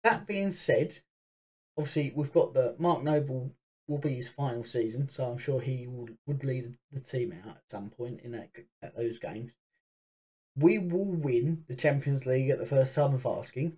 That 0.03 0.27
being 0.27 0.51
said, 0.51 0.99
obviously 1.77 2.13
we've 2.15 2.33
got 2.33 2.53
the 2.53 2.75
Mark 2.77 3.03
Noble 3.03 3.51
will 3.87 3.97
be 3.97 4.15
his 4.15 4.29
final 4.29 4.63
season, 4.63 5.09
so 5.09 5.25
I'm 5.25 5.37
sure 5.37 5.61
he 5.61 5.87
will, 5.87 6.09
would 6.25 6.43
lead 6.43 6.77
the 6.91 6.99
team 6.99 7.33
out 7.43 7.55
at 7.55 7.71
some 7.71 7.89
point 7.89 8.21
in 8.21 8.31
that, 8.33 8.49
at 8.81 8.95
those 8.95 9.17
games. 9.17 9.51
We 10.55 10.77
will 10.77 11.05
win 11.05 11.63
the 11.67 11.75
Champions 11.75 12.25
League 12.25 12.49
at 12.49 12.57
the 12.57 12.65
first 12.65 12.93
time 12.95 13.13
of 13.13 13.25
asking, 13.25 13.77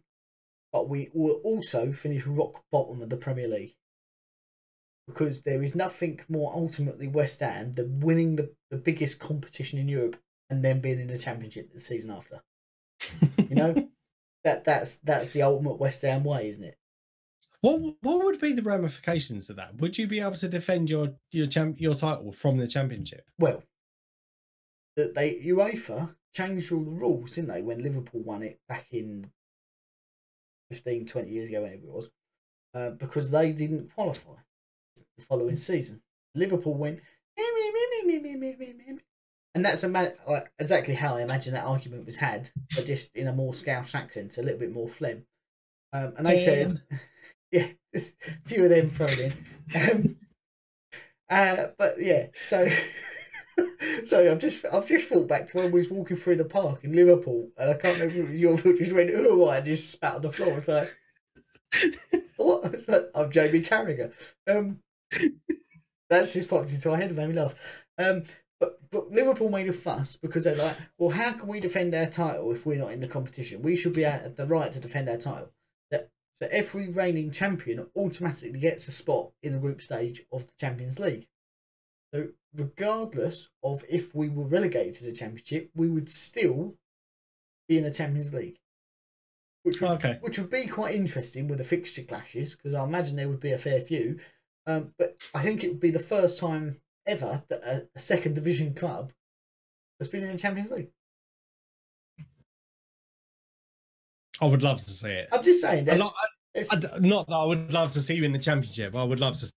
but 0.72 0.90
we 0.90 1.10
will 1.14 1.42
also 1.44 1.92
finish 1.92 2.26
rock 2.26 2.64
bottom 2.72 3.02
of 3.02 3.10
the 3.10 3.18
Premier 3.18 3.48
League 3.48 3.76
because 5.08 5.42
there 5.42 5.64
is 5.64 5.76
nothing 5.76 6.20
more 6.30 6.54
ultimately 6.54 7.08
West 7.08 7.40
Ham 7.40 7.74
than 7.74 8.00
winning 8.00 8.36
the, 8.36 8.52
the 8.70 8.78
biggest 8.78 9.20
competition 9.20 9.80
in 9.80 9.90
Europe 9.90 10.18
and 10.50 10.64
then 10.64 10.82
being 10.82 11.00
in 11.00 11.08
the 11.08 11.18
Championship 11.18 11.74
the 11.74 11.82
season 11.82 12.12
after. 12.12 12.42
You 13.38 13.56
know, 13.56 13.90
that 14.44 14.64
that's 14.64 14.98
that's 14.98 15.34
the 15.34 15.42
ultimate 15.42 15.80
West 15.80 16.02
Ham 16.04 16.24
way, 16.24 16.50
isn't 16.50 16.64
it? 16.64 16.78
What 17.62 17.96
what 18.02 18.24
would 18.24 18.40
be 18.40 18.54
the 18.54 18.62
ramifications 18.62 19.50
of 19.50 19.58
that? 19.58 19.76
Would 19.78 19.98
you 19.98 20.08
be 20.08 20.22
able 20.22 20.36
to 20.36 20.48
defend 20.48 20.90
your 20.90 21.16
your 21.32 21.48
champ 21.48 21.82
your 21.82 21.96
title 21.96 22.32
from 22.32 22.58
the 22.58 22.68
championship? 22.68 23.26
Well, 23.38 23.64
that 24.96 25.16
they 25.16 25.42
UEFA 25.46 26.16
changed 26.34 26.72
all 26.72 26.84
the 26.84 26.92
rules, 26.92 27.34
didn't 27.34 27.50
they, 27.50 27.62
when 27.62 27.84
Liverpool 27.84 28.22
won 28.22 28.44
it 28.44 28.60
back 28.68 28.88
in 28.92 29.32
15, 30.72 31.06
20 31.08 31.30
years 31.30 31.50
ago, 31.50 31.62
whenever 31.62 31.84
it 31.84 31.92
was, 31.92 32.10
uh, 32.74 32.92
because 32.92 33.32
they 33.32 33.52
didn't 33.52 33.94
qualify 33.94 34.36
the 35.18 35.24
following 35.24 35.58
season. 35.58 36.02
Liverpool 36.36 36.76
went, 36.76 37.00
and 39.56 39.66
that's 39.66 39.84
a 39.84 39.88
like, 39.88 40.52
exactly 40.60 40.94
how 40.94 41.16
I 41.16 41.24
imagine 41.24 41.54
that 41.54 41.66
argument 41.66 42.06
was 42.06 42.18
had, 42.18 42.50
but 42.76 42.86
just 42.86 43.16
in 43.16 43.28
a 43.28 43.34
more 43.34 43.54
Scouse 43.54 43.96
accent, 43.96 44.38
a 44.38 44.42
little 44.42 44.60
bit 44.60 44.74
more 44.74 44.88
phlegm. 44.88 45.26
Um, 45.92 46.14
and 46.18 46.28
they 46.28 46.44
Damn. 46.44 46.82
said, 46.92 47.00
yeah, 47.52 47.68
a 47.96 48.02
few 48.48 48.64
of 48.64 48.70
them 48.70 48.92
thrown 48.92 49.20
in. 49.20 49.34
Um, 49.76 50.18
uh, 51.30 51.68
but 51.78 51.96
yeah, 52.00 52.28
so. 52.42 52.70
so 54.06 54.32
I've 54.32 54.39
just 54.39 54.65
I've 54.72 54.88
just 54.88 55.08
thought 55.08 55.28
back 55.28 55.48
to 55.48 55.58
when 55.58 55.72
we 55.72 55.80
was 55.80 55.89
walking 55.89 56.17
through 56.17 56.38
the 56.38 56.45
park 56.45 56.84
in 56.84 56.95
Liverpool, 56.95 57.50
and 57.58 57.69
I 57.69 57.74
can't 57.74 58.00
remember 58.00 58.22
if 58.22 58.26
it 58.26 58.32
was 58.32 58.39
your 58.65 58.76
just 58.76 58.93
went 58.93 59.12
oh 59.13 59.50
I 59.50 59.62
just 59.62 59.91
spat 59.91 60.15
on 60.15 60.22
the 60.22 60.32
floor. 60.32 60.58
It's 60.58 60.67
like 60.67 60.95
what? 62.38 62.74
It's 62.74 62.88
like, 62.88 63.10
I'm 63.15 63.32
Jamie 63.32 63.62
Carragher. 63.62 64.13
Um, 64.48 64.80
that's 66.10 66.34
just 66.34 66.50
popped 66.50 66.72
into 66.72 66.89
my 66.89 66.98
head 66.98 67.10
and 67.10 67.17
made 67.17 67.30
me 67.30 67.36
laugh. 67.36 67.56
Um, 67.98 68.24
but 68.60 68.80
but 68.91 69.12
Liverpool 69.12 69.50
made 69.50 69.69
a 69.69 69.74
fuss 69.74 70.15
because 70.15 70.43
they're 70.43 70.56
like, 70.56 70.78
well, 70.98 71.12
how 71.12 71.34
can 71.34 71.48
we 71.48 71.60
defend 71.60 71.93
our 71.95 72.08
title 72.08 72.52
if 72.52 72.65
we're 72.65 72.80
not 72.80 72.91
in 72.91 73.00
the 73.00 73.08
competition? 73.08 73.62
We 73.62 73.76
should 73.76 73.93
be 73.93 74.06
at 74.06 74.36
the 74.36 74.45
right 74.45 74.72
to 74.74 74.80
defend 74.80 75.10
our 75.10 75.17
title. 75.17 75.52
That 75.91 76.10
so 76.41 76.50
every 76.52 76.89
reigning 76.89 77.32
champion 77.32 77.88
automatically 77.95 78.60
gets 78.60 78.88
a 78.88 78.91
spot 78.91 79.32
in 79.43 79.54
the 79.54 79.60
group 79.60 79.82
stage 79.82 80.24
of 80.32 80.45
the 80.45 80.54
Champions 80.60 81.00
League. 81.00 81.28
So 82.13 82.30
regardless 82.56 83.50
of 83.64 83.84
if 83.90 84.14
we 84.16 84.30
were 84.30 84.44
relegated 84.46 84.96
to 84.96 85.04
the 85.06 85.12
Championship, 85.12 85.70
we 85.76 85.88
would 85.90 86.10
still 86.10 86.76
be 87.68 87.78
in 87.78 87.84
the 87.84 87.92
Champions 87.92 88.34
League. 88.34 88.58
Which 89.64 89.82
would, 89.82 89.92
Okay. 89.92 90.18
which 90.22 90.40
would 90.40 90.50
be 90.50 90.68
quite 90.68 90.96
interesting 90.96 91.48
with 91.48 91.58
the 91.58 91.64
fixture 91.64 92.04
clashes 92.04 92.56
because 92.56 92.74
I 92.74 92.84
imagine 92.84 93.16
there 93.18 93.30
would 93.30 93.40
be 93.42 93.52
a 93.52 93.58
fair 93.58 93.82
few. 93.82 94.20
Um, 94.66 94.94
but 94.98 95.18
I 95.34 95.42
think 95.44 95.64
it 95.64 95.68
would 95.70 95.80
be 95.80 95.92
the 95.92 96.00
first 96.00 96.40
time 96.40 96.80
ever 97.06 97.44
that 97.50 97.62
a, 97.64 97.88
a 97.96 98.00
second 98.00 98.36
division 98.36 98.74
club 98.74 99.12
has 100.00 100.08
been 100.08 100.24
in 100.24 100.32
the 100.32 100.38
Champions 100.38 100.72
League. 100.72 100.92
I 104.42 104.46
would 104.46 104.64
love 104.64 104.80
to 104.86 104.90
see 104.90 105.10
it. 105.10 105.30
I'm 105.32 105.44
just 105.44 105.62
saying 105.62 105.86
that. 105.86 105.98
lot- 106.00 106.14
I 106.72 106.76
d- 106.78 106.88
not 107.00 107.28
that 107.28 107.36
I 107.36 107.46
would 107.46 107.72
love 107.72 107.92
to 107.92 108.02
see 108.02 108.16
you 108.16 108.24
in 108.24 108.32
the 108.32 108.40
championship. 108.40 108.96
I 108.96 109.04
would 109.04 109.20
love 109.20 109.38
to 109.40 109.46
see 109.48 109.52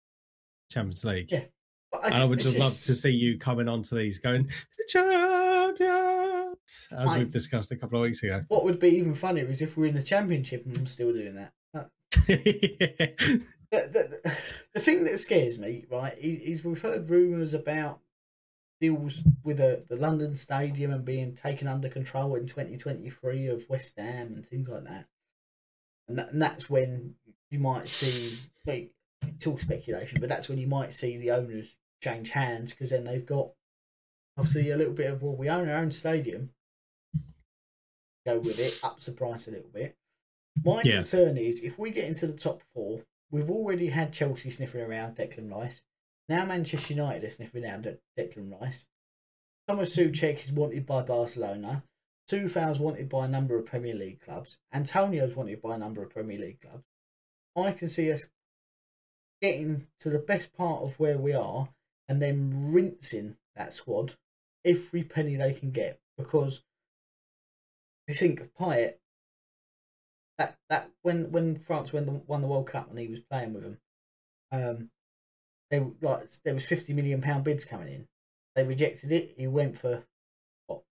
Champions 0.71 1.05
League. 1.05 1.31
Yeah, 1.31 1.45
I 1.93 2.23
I 2.23 2.25
would 2.25 2.41
just 2.41 2.59
love 2.59 2.73
to 2.73 2.95
see 2.95 3.11
you 3.11 3.39
coming 3.39 3.69
onto 3.69 3.97
these 3.97 4.19
going 4.19 4.49
the 4.79 4.85
champions 4.89 6.59
as 6.91 7.11
I- 7.11 7.19
we've 7.19 7.31
discussed 7.31 7.71
a 7.71 7.77
couple 7.77 7.99
of 7.99 8.05
weeks 8.05 8.23
ago. 8.23 8.45
What 8.49 8.65
would 8.65 8.79
be 8.79 8.89
even 8.89 9.15
funnier 9.15 9.49
is 9.49 9.63
if 9.63 9.77
we're 9.77 9.87
in 9.87 9.95
the 9.95 10.03
Championship 10.03 10.65
and 10.67 10.77
I'm 10.77 10.87
still 10.87 11.13
doing 11.13 11.35
that. 11.35 11.53
Uh, 11.75 11.85
the, 12.27 13.43
the, 13.71 14.37
the 14.75 14.81
thing 14.81 15.05
that 15.05 15.19
scares 15.19 15.59
me, 15.59 15.85
right, 15.91 16.17
is, 16.19 16.43
is 16.43 16.65
we've 16.65 16.81
heard 16.81 17.09
rumours 17.09 17.55
about 17.55 18.01
deals 18.81 19.23
with 19.45 19.59
the, 19.59 19.85
the 19.89 19.97
London 19.97 20.35
Stadium 20.35 20.93
and 20.93 21.05
being 21.05 21.35
taken 21.35 21.69
under 21.69 21.89
control 21.89 22.35
in 22.35 22.47
2023 22.47 23.47
of 23.47 23.65
West 23.69 23.95
Ham 23.97 24.33
and 24.35 24.47
things 24.47 24.69
like 24.69 24.85
that. 24.85 25.07
And, 26.09 26.19
that, 26.19 26.33
and 26.33 26.43
that's 26.43 26.69
when 26.69 27.15
you 27.51 27.59
might 27.59 27.89
see, 27.89 28.37
like, 28.67 28.93
it's 29.23 29.47
all 29.47 29.59
speculation, 29.59 30.19
but 30.21 30.29
that's 30.29 30.49
when 30.49 30.59
you 30.59 30.67
might 30.67 30.93
see 30.93 31.17
the 31.17 31.31
owners 31.31 31.77
change 32.03 32.31
hands 32.31 32.73
because 32.73 32.91
then 32.91 33.05
they've 33.05 33.25
got 33.25 33.51
obviously 34.37 34.71
a 34.71 34.77
little 34.77 34.93
bit 34.93 35.11
of, 35.11 35.23
well, 35.23 35.37
we 35.37 35.49
own 35.49 35.69
our 35.69 35.77
own 35.77 35.91
stadium. 35.91 36.51
Go 38.27 38.39
with 38.39 38.59
it, 38.59 38.79
ups 38.83 39.07
the 39.07 39.13
price 39.13 39.49
a 39.49 39.53
little 39.53 39.71
bit. 39.73 39.97
My 40.65 40.83
Yeah. 40.85 40.97
concern 40.97 41.37
is 41.37 41.63
if 41.63 41.79
we 41.79 41.91
get 41.91 42.05
into 42.07 42.27
the 42.27 42.33
top 42.37 42.63
four, 42.75 43.03
we've 43.31 43.51
already 43.51 43.89
had 43.89 44.13
Chelsea 44.13 44.51
sniffing 44.51 44.81
around 44.83 45.17
Declan 45.17 45.51
Rice. 45.51 45.83
Now 46.29 46.45
Manchester 46.45 46.95
United 46.95 47.25
are 47.25 47.31
sniffing 47.31 47.65
around 47.65 47.83
De- 47.83 47.99
Declan 48.19 48.61
Rice. 48.61 48.87
Thomas 49.67 49.97
Soucek 49.97 50.45
is 50.45 50.53
wanted 50.53 50.85
by 50.87 51.03
Barcelona. 51.03 51.85
Tufau's 52.29 52.79
wanted 52.79 53.09
by 53.09 53.27
a 53.27 53.29
number 53.29 53.57
of 53.57 53.67
Premier 53.67 53.95
League 53.95 54.21
clubs. 54.21 54.59
Antonio's 54.73 55.35
wanted 55.35 55.61
by 55.61 55.75
a 55.75 55.79
number 55.79 56.03
of 56.03 56.11
Premier 56.11 56.39
League 56.39 56.61
clubs. 56.61 56.85
I 57.57 57.73
can 57.73 57.89
see 57.89 58.11
us 58.11 58.27
getting 59.41 59.89
to 60.01 60.11
the 60.11 60.19
best 60.19 60.53
part 60.53 60.83
of 60.83 60.99
where 60.99 61.19
we 61.19 61.33
are 61.33 61.69
and 62.13 62.21
then 62.21 62.71
rinsing 62.71 63.35
that 63.57 63.73
squad 63.73 64.13
every 64.67 65.03
penny 65.03 65.35
they 65.35 65.55
can 65.55 65.71
get 65.71 65.99
because 66.19 66.61
you 68.07 68.13
think 68.13 68.39
of 68.39 68.55
Payet 68.55 68.97
that 70.37 70.59
that 70.69 70.91
when 71.01 71.33
when 71.33 71.57
France 71.57 71.91
won 71.91 72.05
the 72.05 72.13
won 72.27 72.43
the 72.43 72.47
World 72.47 72.67
Cup 72.67 72.91
and 72.91 72.99
he 72.99 73.09
was 73.09 73.21
playing 73.21 73.55
with 73.55 73.63
them, 73.63 73.79
um, 74.53 74.91
they 75.71 75.81
like 76.03 76.29
there 76.45 76.53
was 76.53 76.67
fifty 76.67 76.93
million 76.93 77.23
pound 77.23 77.45
bids 77.45 77.65
coming 77.65 77.89
in. 77.89 78.09
They 78.55 78.65
rejected 78.65 79.11
it. 79.11 79.35
He 79.39 79.47
went 79.47 79.79
for 79.79 80.05
what 80.67 80.83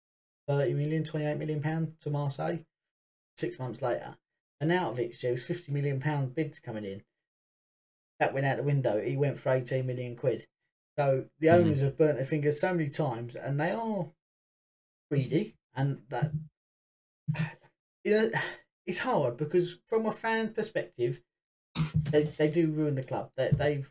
30 0.49 0.73
million, 0.73 1.05
28 1.05 1.37
million 1.37 1.61
pound 1.61 1.97
to 2.01 2.09
Marseille. 2.09 2.61
Six 3.37 3.59
months 3.59 3.83
later, 3.83 4.17
and 4.59 4.73
out 4.73 4.93
of 4.93 4.99
it 4.99 5.21
there 5.21 5.33
was 5.33 5.45
fifty 5.45 5.71
million 5.71 6.01
pound 6.01 6.35
bids 6.35 6.59
coming 6.59 6.87
in. 6.87 7.03
That 8.21 8.33
went 8.33 8.47
out 8.47 8.57
the 8.57 8.63
window. 8.63 9.03
He 9.03 9.19
went 9.19 9.37
for 9.37 9.51
eighteen 9.53 9.87
million 9.87 10.17
quid. 10.17 10.47
So 11.01 11.31
the 11.39 11.47
Mhm. 11.47 11.55
owners 11.55 11.81
have 11.81 11.97
burnt 11.97 12.19
their 12.19 12.27
fingers 12.27 12.61
so 12.61 12.75
many 12.75 12.91
times, 12.91 13.35
and 13.35 13.59
they 13.59 13.71
are 13.71 14.13
greedy, 15.11 15.57
and 15.75 16.07
that 16.11 16.33
you 18.05 18.13
know, 18.13 18.31
it's 18.85 18.99
hard 18.99 19.39
because 19.39 19.79
from 19.89 20.05
a 20.05 20.13
fan 20.13 20.53
perspective, 20.53 21.23
they, 22.11 22.25
they 22.25 22.51
do 22.51 22.71
ruin 22.71 22.97
the 22.97 23.03
club. 23.03 23.33
They, 23.35 23.51
they've 23.51 23.91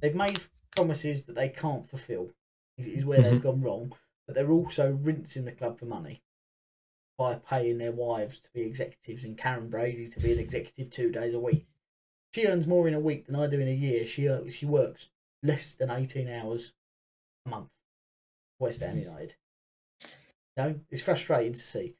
they've 0.00 0.14
made 0.14 0.40
promises 0.76 1.24
that 1.24 1.34
they 1.34 1.48
can't 1.48 1.88
fulfil. 1.88 2.30
Is, 2.76 3.04
where 3.04 3.20
they've 3.20 3.42
gone 3.42 3.60
wrong. 3.60 3.92
But 4.24 4.36
they're 4.36 4.52
also 4.52 4.92
rinsing 4.92 5.44
the 5.44 5.50
club 5.50 5.80
for 5.80 5.86
money 5.86 6.22
by 7.16 7.34
paying 7.34 7.78
their 7.78 7.90
wives 7.90 8.38
to 8.38 8.48
be 8.52 8.60
executives 8.60 9.24
and 9.24 9.36
Karren 9.36 9.70
Brady 9.70 10.08
to 10.08 10.20
be 10.20 10.30
an 10.34 10.38
executive 10.38 10.92
two 10.92 11.10
days 11.10 11.34
a 11.34 11.40
week. 11.40 11.66
She 12.32 12.46
earns 12.46 12.68
more 12.68 12.86
in 12.86 12.94
a 12.94 13.00
week 13.00 13.26
than 13.26 13.34
I 13.34 13.48
do 13.48 13.58
in 13.58 13.66
a 13.66 13.72
year. 13.72 14.06
She 14.06 14.28
uh, 14.28 14.48
she 14.48 14.66
works 14.66 15.08
less 15.42 15.74
than 15.74 15.90
eighteen 15.90 16.28
hours 16.28 16.72
a 17.46 17.50
month. 17.50 17.68
West 18.58 18.80
Ham 18.80 18.98
United. 18.98 19.36
No, 20.56 20.80
it's 20.90 21.02
frustrating 21.02 21.52
to 21.52 21.60
see. 21.60 21.94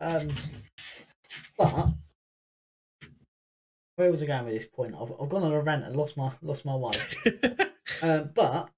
Um, 0.00 0.36
but 1.58 1.88
where 3.96 4.10
was 4.10 4.22
I 4.22 4.26
going 4.26 4.44
with 4.44 4.54
this 4.54 4.66
point? 4.66 4.94
I've, 4.94 5.12
I've 5.20 5.28
gone 5.28 5.42
on 5.42 5.52
a 5.52 5.60
rant 5.60 5.84
and 5.84 5.96
lost 5.96 6.16
my 6.16 6.30
lost 6.42 6.64
my 6.64 6.76
way. 6.76 6.92
Um, 8.02 8.30
but 8.34 8.68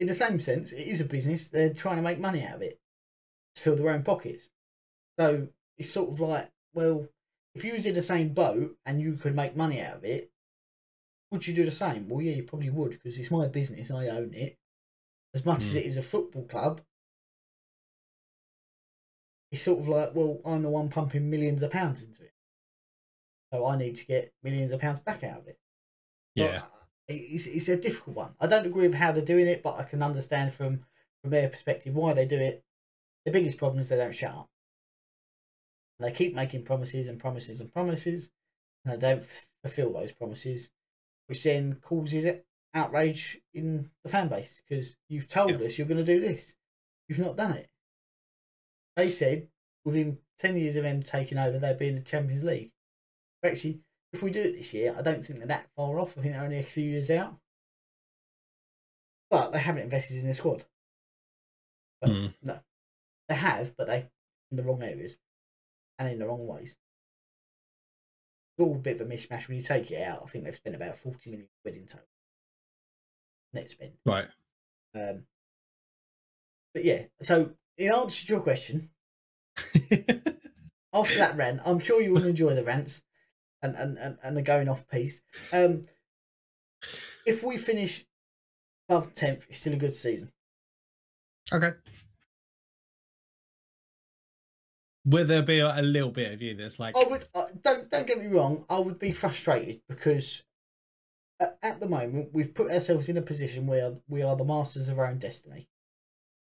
in 0.00 0.06
the 0.06 0.14
same 0.14 0.38
sense, 0.40 0.72
it 0.72 0.86
is 0.86 1.00
a 1.00 1.04
business. 1.04 1.48
They're 1.48 1.72
trying 1.72 1.96
to 1.96 2.02
make 2.02 2.18
money 2.18 2.44
out 2.44 2.56
of 2.56 2.62
it 2.62 2.78
to 3.54 3.62
fill 3.62 3.76
their 3.76 3.90
own 3.90 4.02
pockets. 4.02 4.48
So 5.18 5.48
it's 5.78 5.90
sort 5.90 6.10
of 6.10 6.20
like, 6.20 6.50
well, 6.74 7.06
if 7.54 7.64
you 7.64 7.72
was 7.72 7.86
in 7.86 7.94
the 7.94 8.02
same 8.02 8.34
boat 8.34 8.76
and 8.84 9.00
you 9.00 9.14
could 9.14 9.34
make 9.34 9.56
money 9.56 9.80
out 9.80 9.96
of 9.96 10.04
it, 10.04 10.30
would 11.30 11.46
you 11.46 11.54
do 11.54 11.64
the 11.64 11.70
same? 11.70 12.08
Well, 12.08 12.22
yeah, 12.22 12.34
you 12.34 12.42
probably 12.44 12.70
would 12.70 12.92
because 12.92 13.18
it's 13.18 13.30
my 13.30 13.48
business. 13.48 13.90
I 13.90 14.08
own 14.08 14.32
it. 14.34 14.58
As 15.34 15.44
much 15.44 15.64
as 15.64 15.74
Mm. 15.74 15.78
it 15.78 15.86
is 15.86 15.96
a 15.96 16.02
football 16.02 16.44
club, 16.44 16.80
it's 19.50 19.62
sort 19.62 19.78
of 19.80 19.88
like, 19.88 20.14
well, 20.14 20.40
I'm 20.44 20.62
the 20.62 20.68
one 20.68 20.88
pumping 20.88 21.30
millions 21.30 21.62
of 21.62 21.70
pounds 21.70 22.02
into 22.02 22.22
it. 22.22 22.32
so 23.52 23.64
I 23.64 23.76
need 23.76 23.94
to 23.96 24.04
get 24.06 24.32
millions 24.42 24.72
of 24.72 24.80
pounds 24.80 24.98
back 24.98 25.22
out 25.22 25.40
of 25.40 25.46
it. 25.48 25.58
Yeah. 26.34 26.62
it's, 27.08 27.46
it's 27.46 27.68
a 27.68 27.76
difficult 27.76 28.16
one. 28.16 28.34
I 28.40 28.46
don't 28.48 28.66
agree 28.66 28.86
with 28.88 28.96
how 28.96 29.12
they're 29.12 29.24
doing 29.24 29.46
it, 29.46 29.62
but 29.62 29.76
I 29.78 29.84
can 29.84 30.02
understand 30.02 30.52
from 30.52 30.84
from 31.22 31.30
their 31.30 31.48
perspective 31.48 31.94
why 31.94 32.12
they 32.12 32.26
do 32.26 32.38
it. 32.38 32.64
The 33.24 33.30
biggest 33.30 33.56
problem 33.56 33.80
is 33.80 33.88
they 33.88 33.96
don't 33.96 34.14
shut 34.14 34.32
up. 34.32 34.50
They 36.00 36.12
keep 36.12 36.34
making 36.34 36.64
promises 36.64 37.08
and 37.08 37.18
promises 37.18 37.60
and 37.60 37.72
promises, 37.72 38.30
and 38.84 38.94
they 38.94 38.98
don't 38.98 39.22
f- 39.22 39.48
fulfill 39.62 39.92
those 39.92 40.12
promises, 40.12 40.70
which 41.26 41.42
then 41.42 41.74
causes 41.82 42.40
outrage 42.74 43.40
in 43.54 43.90
the 44.02 44.08
fan 44.10 44.28
base 44.28 44.60
because 44.66 44.96
you've 45.08 45.28
told 45.28 45.50
Yeah. 45.60 45.66
us 45.66 45.78
you're 45.78 45.86
going 45.86 46.04
to 46.04 46.14
do 46.14 46.20
this, 46.20 46.54
you've 47.08 47.18
not 47.18 47.36
done 47.36 47.52
it. 47.52 47.68
They 48.96 49.10
said 49.10 49.48
within 49.84 50.18
ten 50.38 50.56
years 50.56 50.76
of 50.76 50.82
them 50.84 51.02
taking 51.02 51.38
over, 51.38 51.58
they'd 51.58 51.78
be 51.78 51.88
in 51.88 51.94
the 51.96 52.00
Champions 52.02 52.44
League. 52.44 52.72
But 53.42 53.52
actually, 53.52 53.82
if 54.12 54.22
we 54.22 54.30
do 54.30 54.42
it 54.42 54.56
this 54.56 54.72
year, 54.72 54.94
I 54.96 55.02
don't 55.02 55.24
think 55.24 55.38
they're 55.38 55.48
that 55.48 55.70
far 55.76 55.98
off. 55.98 56.16
I 56.16 56.22
think 56.22 56.34
they're 56.34 56.42
only 56.44 56.58
a 56.58 56.62
few 56.64 56.84
years 56.84 57.10
out. 57.10 57.38
But 59.30 59.50
they 59.52 59.58
haven't 59.58 59.82
invested 59.82 60.18
in 60.18 60.26
the 60.26 60.34
squad. 60.34 60.64
But 62.00 62.10
Mm. 62.10 62.34
no, 62.42 62.60
they 63.28 63.34
have, 63.34 63.76
but 63.76 63.86
they 63.86 64.10
in 64.50 64.56
the 64.56 64.62
wrong 64.62 64.82
areas 64.82 65.18
and 65.98 66.08
in 66.08 66.18
the 66.18 66.26
wrong 66.26 66.46
ways. 66.46 66.76
All 68.58 68.74
a 68.74 68.78
bit 68.78 69.00
of 69.00 69.06
a 69.06 69.10
mishmash 69.10 69.48
when 69.48 69.58
you 69.58 69.62
take 69.62 69.90
it 69.90 70.02
out. 70.02 70.22
I 70.24 70.28
think 70.28 70.44
they've 70.44 70.54
spent 70.54 70.76
about 70.76 70.96
forty 70.96 71.30
million 71.30 71.48
quid 71.62 71.76
in 71.76 71.86
total 71.86 72.06
net 73.52 73.70
spend. 73.70 73.92
Right. 74.04 74.28
Um, 74.94 75.24
but 76.72 76.84
yeah, 76.84 77.02
so 77.20 77.52
in 77.76 77.92
answer 77.92 78.26
to 78.26 78.32
your 78.32 78.42
question, 78.42 78.90
after 80.92 81.18
that 81.18 81.36
rant, 81.36 81.60
I'm 81.64 81.78
sure 81.78 82.00
you 82.00 82.12
will 82.12 82.26
enjoy 82.26 82.54
the 82.54 82.64
rants 82.64 83.02
and, 83.62 83.74
and, 83.74 83.98
and, 83.98 84.18
and 84.22 84.36
the 84.36 84.42
going 84.42 84.68
off 84.68 84.88
piece. 84.88 85.22
Um, 85.52 85.86
if 87.24 87.42
we 87.42 87.56
finish 87.56 88.04
above 88.88 89.14
10th, 89.14 89.46
it's 89.48 89.58
still 89.58 89.74
a 89.74 89.76
good 89.76 89.94
season. 89.94 90.32
okay. 91.52 91.72
Will 95.06 95.24
there 95.24 95.42
be 95.42 95.60
a, 95.60 95.80
little 95.82 96.10
bit 96.10 96.32
of 96.32 96.42
you 96.42 96.54
that's 96.54 96.80
like, 96.80 96.96
I 96.96 97.04
would 97.04 97.26
uh, 97.32 97.46
don't 97.62 97.88
don't 97.88 98.06
get 98.08 98.18
me 98.18 98.26
wrong. 98.26 98.64
I 98.68 98.78
would 98.80 98.98
be 98.98 99.12
frustrated 99.12 99.80
because 99.88 100.42
at, 101.38 101.56
at 101.62 101.78
the 101.80 101.88
moment 101.88 102.30
we've 102.32 102.52
put 102.52 102.70
ourselves 102.72 103.08
in 103.08 103.16
a 103.16 103.22
position 103.22 103.66
where 103.68 103.94
we 104.08 104.22
are 104.22 104.34
the 104.36 104.44
masters 104.44 104.88
of 104.88 104.98
our 104.98 105.06
own 105.06 105.18
destiny, 105.18 105.68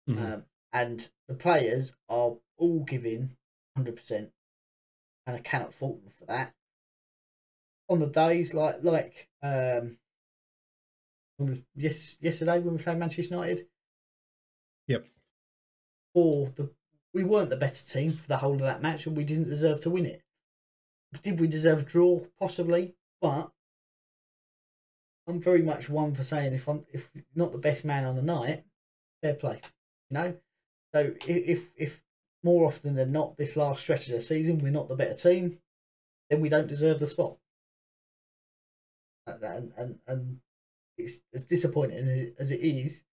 Mhm. 0.09 0.33
um, 0.35 0.45
and 0.73 1.11
the 1.29 1.35
players 1.35 1.95
are 2.09 2.37
all 2.57 2.85
giving 2.85 3.37
hundred 3.77 3.97
percent, 3.97 4.33
and 5.27 5.37
I 5.37 5.41
cannot 5.41 5.75
fault 5.75 6.03
them 6.03 6.11
for 6.11 6.25
that. 6.25 6.55
On 7.91 7.99
the 8.01 8.07
days 8.09 8.55
like 8.55 8.83
like 8.83 9.29
um, 9.43 9.99
we- 11.39 11.67
yes 11.75 12.17
yesterday 12.21 12.61
when 12.61 12.77
we 12.77 12.83
played 12.83 12.97
Manchester 12.99 13.35
United, 13.35 13.69
Yep. 14.87 15.07
or 16.15 16.47
the 16.57 16.71
we 17.15 17.25
weren't 17.25 17.51
the 17.51 17.57
better 17.57 17.87
team 17.87 18.13
for 18.13 18.29
the 18.29 18.39
whole 18.39 18.55
of 18.55 18.61
that 18.61 18.83
match, 18.83 19.07
and 19.07 19.17
we 19.17 19.25
didn't 19.25 19.49
deserve 19.49 19.81
to 19.81 19.91
win 19.91 20.07
it. 20.07 20.23
Did 21.23 21.41
we 21.41 21.49
deserve 21.49 21.81
a 21.81 21.85
draw? 21.85 22.21
Possibly, 22.39 22.95
but 23.21 23.51
I'm 25.27 25.41
very 25.41 25.63
much 25.63 25.89
one 25.89 26.15
for 26.15 26.23
saying 26.23 26.55
if 26.55 26.69
I'm 26.69 26.85
if 26.93 27.11
not 27.35 27.53
the 27.53 27.59
best 27.59 27.85
man 27.85 28.05
on 28.05 28.17
the 28.17 28.23
night, 28.23 28.65
fair 29.23 29.35
play, 29.35 29.61
you 30.11 30.15
know. 30.15 30.37
So 30.95 31.15
if 31.27 31.73
if 31.77 32.03
more 32.43 32.67
often 32.67 32.95
than 32.95 33.13
not 33.13 33.37
this 33.37 33.57
last 33.57 33.81
stretch 33.81 34.07
of 34.07 34.13
the 34.13 34.21
season 34.21 34.59
we're 34.59 34.71
not 34.71 34.89
the 34.89 34.95
better 34.95 35.15
team, 35.15 35.59
then 36.31 36.41
we 36.41 36.49
don't 36.49 36.67
deserve 36.67 36.99
the 36.99 37.07
spot. 37.07 37.37
And 39.27 39.73
and 39.77 39.99
and, 40.07 40.41
it's 40.97 41.21
as 41.33 41.45
disappointing 41.45 42.35
as 42.41 42.51
it 42.51 42.61
is. 42.61 43.05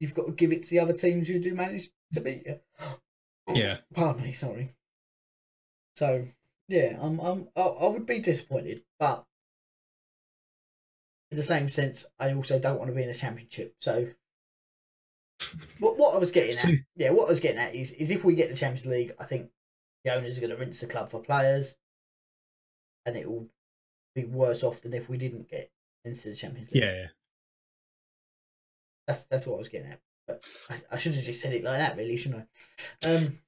You've 0.00 0.14
got 0.14 0.26
to 0.26 0.32
give 0.32 0.52
it 0.52 0.64
to 0.64 0.70
the 0.70 0.80
other 0.80 0.92
teams 0.92 1.28
who 1.28 1.38
do 1.38 1.54
manage 1.54 1.90
to 2.12 2.20
beat 2.20 2.46
you. 2.46 2.60
yeah, 3.54 3.78
Pardon 3.94 4.22
me, 4.22 4.32
sorry. 4.32 4.74
So 5.96 6.26
yeah, 6.68 6.98
I'm 7.00 7.20
I'm 7.20 7.48
I, 7.56 7.60
I 7.60 7.88
would 7.88 8.06
be 8.06 8.18
disappointed, 8.18 8.82
but 8.98 9.24
in 11.30 11.36
the 11.36 11.42
same 11.42 11.68
sense, 11.68 12.06
I 12.18 12.32
also 12.32 12.58
don't 12.58 12.78
want 12.78 12.90
to 12.90 12.96
be 12.96 13.02
in 13.02 13.08
a 13.08 13.14
championship. 13.14 13.74
So 13.80 14.08
what 15.78 15.98
what 15.98 16.14
I 16.14 16.18
was 16.18 16.32
getting 16.32 16.56
at, 16.58 16.80
yeah, 16.96 17.10
what 17.10 17.26
I 17.26 17.30
was 17.30 17.40
getting 17.40 17.58
at 17.60 17.74
is 17.74 17.92
is 17.92 18.10
if 18.10 18.24
we 18.24 18.34
get 18.34 18.50
the 18.50 18.56
Champions 18.56 18.86
League, 18.86 19.12
I 19.18 19.24
think 19.24 19.50
the 20.04 20.14
owners 20.14 20.36
are 20.36 20.40
going 20.40 20.50
to 20.50 20.56
rinse 20.56 20.80
the 20.80 20.86
club 20.86 21.08
for 21.08 21.20
players, 21.20 21.76
and 23.06 23.16
it 23.16 23.28
will 23.28 23.48
be 24.14 24.24
worse 24.24 24.62
off 24.62 24.80
than 24.82 24.94
if 24.94 25.08
we 25.08 25.16
didn't 25.16 25.50
get 25.50 25.70
into 26.04 26.28
the 26.28 26.36
Champions 26.36 26.70
League. 26.70 26.82
yeah, 26.82 26.92
yeah. 26.92 27.06
That's 29.06 29.24
that's 29.24 29.46
what 29.46 29.56
I 29.56 29.58
was 29.58 29.68
getting 29.68 29.90
at. 29.90 30.00
But 30.26 30.42
I, 30.70 30.76
I 30.92 30.96
should 30.96 31.14
have 31.14 31.24
just 31.24 31.40
said 31.40 31.52
it 31.52 31.64
like 31.64 31.78
that, 31.78 31.96
really, 31.96 32.16
shouldn't 32.16 32.46
I? 33.04 33.06
Um, 33.06 33.38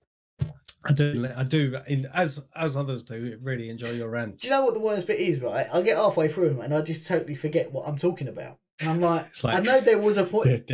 I 0.85 0.93
do, 0.93 1.29
I 1.37 1.43
do, 1.43 1.77
in, 1.89 2.07
as 2.15 2.45
as 2.55 2.77
others 2.77 3.03
do, 3.03 3.39
really 3.43 3.71
enjoy 3.71 3.91
your 3.93 4.09
rant. 4.11 4.39
Do 4.41 4.49
you 4.49 4.55
know 4.55 4.65
what 4.65 4.75
the 4.75 4.81
worst 4.81 5.07
bit 5.07 5.19
is, 5.19 5.41
right? 5.41 5.67
I 5.73 5.83
get 5.83 5.97
halfway 5.97 6.29
through 6.29 6.51
them 6.51 6.61
and 6.61 6.75
I 6.75 6.83
just 6.83 7.07
totally 7.09 7.35
forget 7.35 7.73
what 7.73 7.89
I'm 7.89 7.99
talking 7.99 8.29
about. 8.29 8.59
And 8.79 8.91
I'm 8.91 9.01
like, 9.01 9.27
It's 9.31 9.43
like- 9.43 9.57
I 9.57 9.61
know 9.61 9.81
there 9.81 9.99
was 9.99 10.19
a 10.19 10.25
point 10.25 10.69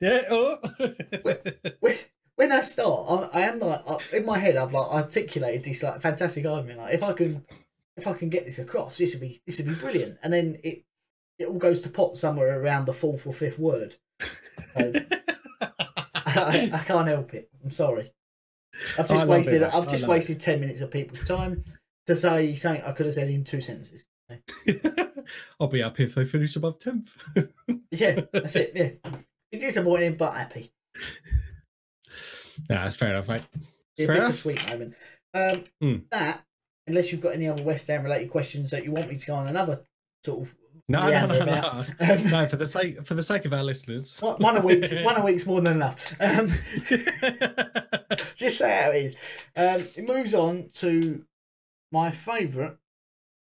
yeah. 0.00 0.20
oh. 0.30 0.58
when, 1.80 1.96
when 2.36 2.52
I 2.52 2.60
start. 2.60 3.30
I, 3.34 3.38
I 3.38 3.42
am 3.42 3.58
like 3.58 3.80
I- 3.88 4.16
in 4.16 4.26
my 4.26 4.38
head. 4.38 4.56
I've 4.56 4.72
like 4.72 4.92
articulated 4.92 5.64
this 5.64 5.82
like 5.82 6.00
fantastic 6.00 6.44
argument. 6.46 6.78
Like 6.80 6.94
if 6.94 7.02
I 7.02 7.12
can, 7.14 7.44
if 7.96 8.06
I 8.06 8.12
can 8.12 8.28
get 8.28 8.44
this 8.44 8.58
across, 8.58 8.98
this 8.98 9.14
would 9.14 9.22
be 9.22 9.40
this 9.46 9.58
would 9.58 9.68
be 9.68 9.74
brilliant. 9.74 10.18
And 10.22 10.32
then 10.32 10.58
it 10.62 10.84
it 11.38 11.46
all 11.46 11.58
goes 11.58 11.80
to 11.82 11.88
pot 11.88 12.16
somewhere 12.16 12.60
around 12.60 12.86
the 12.86 12.92
fourth 12.92 13.26
or 13.26 13.32
fifth 13.32 13.58
word. 13.58 13.96
So, 14.76 14.92
I, 15.60 16.70
I 16.72 16.78
can't 16.84 17.08
help 17.08 17.34
it. 17.34 17.48
I'm 17.62 17.70
sorry. 17.70 18.12
I've 18.98 19.08
just 19.08 19.26
wasted. 19.26 19.62
it, 19.62 19.74
I've 19.74 19.88
just 19.88 20.04
it. 20.04 20.08
wasted 20.08 20.40
ten 20.40 20.60
minutes 20.60 20.80
of 20.80 20.90
people's 20.90 21.26
time 21.26 21.64
to 22.06 22.16
say 22.16 22.54
something 22.56 22.82
I 22.84 22.92
could 22.92 23.06
have 23.06 23.14
said 23.14 23.30
in 23.30 23.44
two 23.44 23.60
sentences. 23.60 24.04
I'll 25.60 25.68
be 25.68 25.80
happy 25.80 26.04
if 26.04 26.14
they 26.14 26.24
finish 26.24 26.56
above 26.56 26.78
tenth. 26.78 27.10
Yeah, 27.90 28.22
that's 28.32 28.56
it. 28.56 28.72
Yeah, 28.74 28.90
it's 29.52 29.64
disappointing 29.64 30.16
but 30.16 30.32
happy. 30.34 30.72
Nah, 32.68 32.84
that's 32.84 32.96
fair 32.96 33.10
enough, 33.10 33.28
mate. 33.28 33.42
It's 33.92 34.00
a 34.02 34.06
Fair 34.06 34.16
enough. 34.16 34.28
bittersweet 34.28 34.68
moment. 34.68 34.94
Um, 35.32 35.64
Hmm. 35.80 35.96
That, 36.10 36.42
unless 36.88 37.12
you've 37.12 37.20
got 37.20 37.34
any 37.34 37.46
other 37.48 37.62
West 37.62 37.86
Ham 37.88 38.02
related 38.02 38.30
questions 38.30 38.70
that 38.70 38.82
you 38.84 38.90
want 38.92 39.08
me 39.08 39.16
to 39.16 39.26
go 39.26 39.34
on 39.36 39.46
another 39.46 39.82
sort 40.24 40.42
of 40.42 40.54
No, 40.88 41.08
no, 41.08 41.26
no, 41.26 41.44
no. 41.44 41.84
no, 42.30 42.46
for 42.46 42.56
the 42.56 42.68
sake 42.68 43.06
for 43.06 43.14
the 43.14 43.22
sake 43.22 43.46
of 43.46 43.54
our 43.54 43.64
listeners. 43.64 44.20
one 44.20 44.56
a 44.56 44.60
week's 44.60 44.92
one 45.02 45.16
a 45.16 45.24
week's 45.24 45.46
more 45.46 45.62
than 45.62 45.76
enough. 45.76 46.14
Um, 46.20 46.52
just 48.36 48.58
say 48.58 48.82
how 48.82 48.90
it 48.90 49.04
is. 49.04 49.16
Um, 49.56 49.88
it 49.96 50.06
moves 50.06 50.34
on 50.34 50.68
to 50.74 51.24
my 51.90 52.10
favourite 52.10 52.76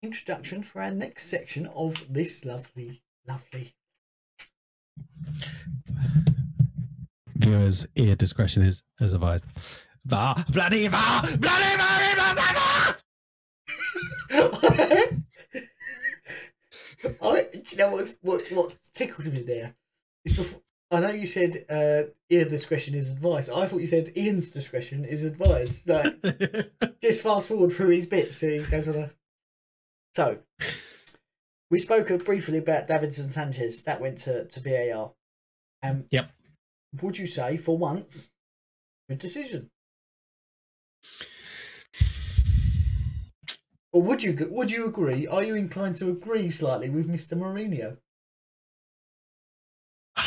introduction 0.01 0.63
for 0.63 0.81
our 0.81 0.91
next 0.91 1.25
section 1.25 1.67
of 1.75 2.05
this 2.13 2.45
lovely, 2.45 3.01
lovely. 3.27 3.75
Viewers' 7.35 7.85
ear 7.97 8.15
discretion 8.15 8.63
is 8.63 8.83
is 9.01 9.11
advised. 9.11 9.43
Va, 10.05 10.45
bloody 10.49 10.87
va, 10.87 11.21
bloody 11.23 11.37
va, 11.39 12.33
bloody! 12.35 12.43
I, 12.45 12.53
do 12.53 12.72
you 17.73 17.79
know 17.79 17.89
what's, 17.91 18.17
what 18.21 18.49
what 18.51 18.73
tickled 18.93 19.25
me 19.27 19.43
there? 19.43 19.75
Is 20.25 20.33
before 20.33 20.61
I 20.91 20.99
know 20.99 21.09
you 21.09 21.25
said 21.25 21.65
uh, 21.69 22.11
ear 22.29 22.45
discretion 22.45 22.93
is 22.93 23.11
advice. 23.11 23.49
I 23.49 23.65
thought 23.65 23.81
you 23.81 23.87
said 23.87 24.13
Ian's 24.15 24.49
discretion 24.49 25.05
is 25.05 25.23
advice. 25.23 25.87
Like 25.87 26.21
just 27.01 27.21
fast 27.21 27.47
forward 27.47 27.73
through 27.73 27.89
his 27.89 28.05
bits. 28.05 28.37
So 28.37 28.47
he 28.47 28.59
goes 28.59 28.87
on 28.87 28.95
a. 28.95 29.11
So 30.13 30.39
we 31.71 31.79
spoke 31.79 32.23
briefly 32.23 32.59
about 32.59 32.87
Davinson 32.87 33.31
Sanchez. 33.31 33.83
That 33.83 34.01
went 34.01 34.19
to 34.19 34.45
to 34.45 34.59
VAR. 34.59 35.13
Um, 35.81 36.05
Yep. 36.11 36.29
Would 37.01 37.17
you 37.17 37.25
say 37.25 37.57
for 37.57 37.75
once, 37.75 38.31
good 39.09 39.17
decision? 39.17 39.71
Or 43.93 44.01
would 44.01 44.23
you 44.23 44.47
would 44.49 44.71
you 44.71 44.87
agree? 44.87 45.27
Are 45.27 45.43
you 45.43 45.53
inclined 45.53 45.97
to 45.97 46.09
agree 46.09 46.49
slightly 46.49 46.89
with 46.89 47.07
Mr. 47.07 47.37
Mourinho? 47.37 47.97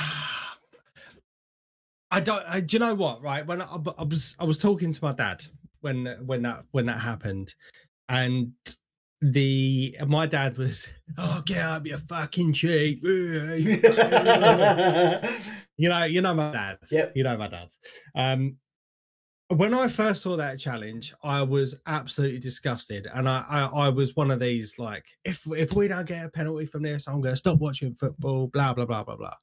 I 2.10 2.20
don't. 2.20 2.44
I, 2.46 2.60
do 2.60 2.76
you 2.76 2.78
know 2.78 2.94
what? 2.94 3.20
Right 3.22 3.44
when 3.44 3.60
I, 3.60 3.76
I 3.98 4.04
was 4.04 4.36
I 4.38 4.44
was 4.44 4.58
talking 4.58 4.92
to 4.92 5.04
my 5.04 5.12
dad 5.12 5.44
when 5.80 6.06
when 6.24 6.42
that 6.42 6.64
when 6.70 6.86
that 6.86 7.00
happened, 7.00 7.52
and 8.08 8.52
the 9.20 9.96
my 10.06 10.26
dad 10.26 10.56
was, 10.56 10.86
"Oh, 11.18 11.42
get 11.44 11.58
out, 11.58 11.86
you 11.86 11.98
fucking 11.98 12.52
cheat!" 12.52 13.02
Eh, 13.04 13.08
eh, 13.08 13.80
eh, 13.82 15.40
you 15.76 15.88
know, 15.88 16.04
you 16.04 16.20
know 16.20 16.34
my 16.34 16.52
dad. 16.52 16.78
Yep. 16.92 17.12
You 17.16 17.24
know 17.24 17.36
my 17.36 17.48
dad. 17.48 17.68
Um, 18.14 18.58
when 19.48 19.74
I 19.74 19.86
first 19.86 20.22
saw 20.22 20.36
that 20.36 20.58
challenge, 20.58 21.14
I 21.22 21.42
was 21.42 21.76
absolutely 21.86 22.40
disgusted, 22.40 23.06
and 23.14 23.28
I, 23.28 23.44
I, 23.48 23.60
I 23.62 23.88
was 23.88 24.16
one 24.16 24.30
of 24.30 24.40
these 24.40 24.78
like, 24.78 25.04
if 25.24 25.46
if 25.46 25.72
we 25.72 25.86
don't 25.88 26.06
get 26.06 26.24
a 26.24 26.28
penalty 26.28 26.66
from 26.66 26.82
this, 26.82 27.06
I'm 27.06 27.20
going 27.20 27.34
to 27.34 27.38
stop 27.38 27.58
watching 27.58 27.94
football. 27.94 28.48
Blah 28.48 28.74
blah 28.74 28.86
blah 28.86 29.04
blah 29.04 29.16
blah. 29.16 29.34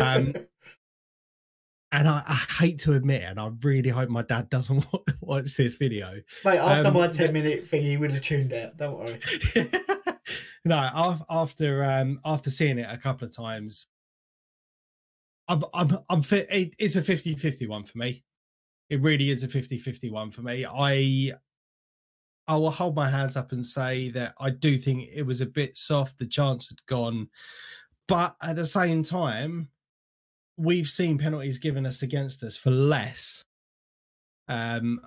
Um, 0.00 0.34
and 1.92 2.08
I, 2.08 2.24
I 2.26 2.34
hate 2.34 2.80
to 2.80 2.94
admit, 2.94 3.22
and 3.22 3.38
I 3.38 3.50
really 3.62 3.90
hope 3.90 4.08
my 4.08 4.22
dad 4.22 4.50
doesn't 4.50 4.84
watch 5.20 5.56
this 5.56 5.76
video. 5.76 6.20
Mate, 6.44 6.58
after 6.58 6.88
Um, 6.88 6.94
my 6.94 7.06
10 7.08 7.32
minute 7.32 7.68
thing, 7.68 7.84
he 7.84 7.96
would 7.96 8.10
have 8.10 8.22
tuned 8.22 8.52
out. 8.52 8.76
Don't 8.76 8.98
worry. 8.98 9.20
no, 10.64 11.20
after 11.30 11.84
um 11.84 12.20
after 12.24 12.50
seeing 12.50 12.78
it 12.78 12.88
a 12.90 12.98
couple 12.98 13.28
of 13.28 13.36
times, 13.36 13.86
I'm 15.46 15.62
I'm 15.72 15.98
I'm. 16.10 16.24
It, 16.32 16.74
it's 16.80 16.96
a 16.96 17.02
50-50 17.02 17.68
one 17.68 17.84
for 17.84 17.96
me. 17.98 18.24
It 18.90 19.00
really 19.02 19.30
is 19.30 19.42
a 19.42 19.48
50-50 19.48 20.10
one 20.10 20.30
for 20.30 20.42
me. 20.42 20.64
I 20.64 21.32
I 22.48 22.56
will 22.56 22.70
hold 22.70 22.94
my 22.94 23.10
hands 23.10 23.36
up 23.36 23.50
and 23.50 23.64
say 23.64 24.10
that 24.10 24.34
I 24.38 24.50
do 24.50 24.78
think 24.78 25.08
it 25.12 25.22
was 25.22 25.40
a 25.40 25.46
bit 25.46 25.76
soft. 25.76 26.18
The 26.18 26.26
chance 26.26 26.68
had 26.68 26.84
gone, 26.86 27.28
but 28.06 28.36
at 28.40 28.54
the 28.54 28.66
same 28.66 29.02
time, 29.02 29.68
we've 30.56 30.88
seen 30.88 31.18
penalties 31.18 31.58
given 31.58 31.84
us 31.84 32.02
against 32.02 32.42
us 32.42 32.56
for 32.56 32.70
less. 32.70 33.42
Um, 34.48 35.00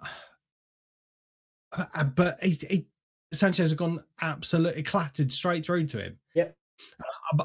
uh, 1.72 2.04
but 2.04 2.42
he, 2.44 2.52
he, 2.52 2.88
Sanchez 3.32 3.70
has 3.70 3.74
gone 3.74 4.04
absolutely 4.22 4.84
clattered 4.84 5.32
straight 5.32 5.66
through 5.66 5.88
to 5.88 6.04
him. 6.04 6.18
Yep. 6.36 6.56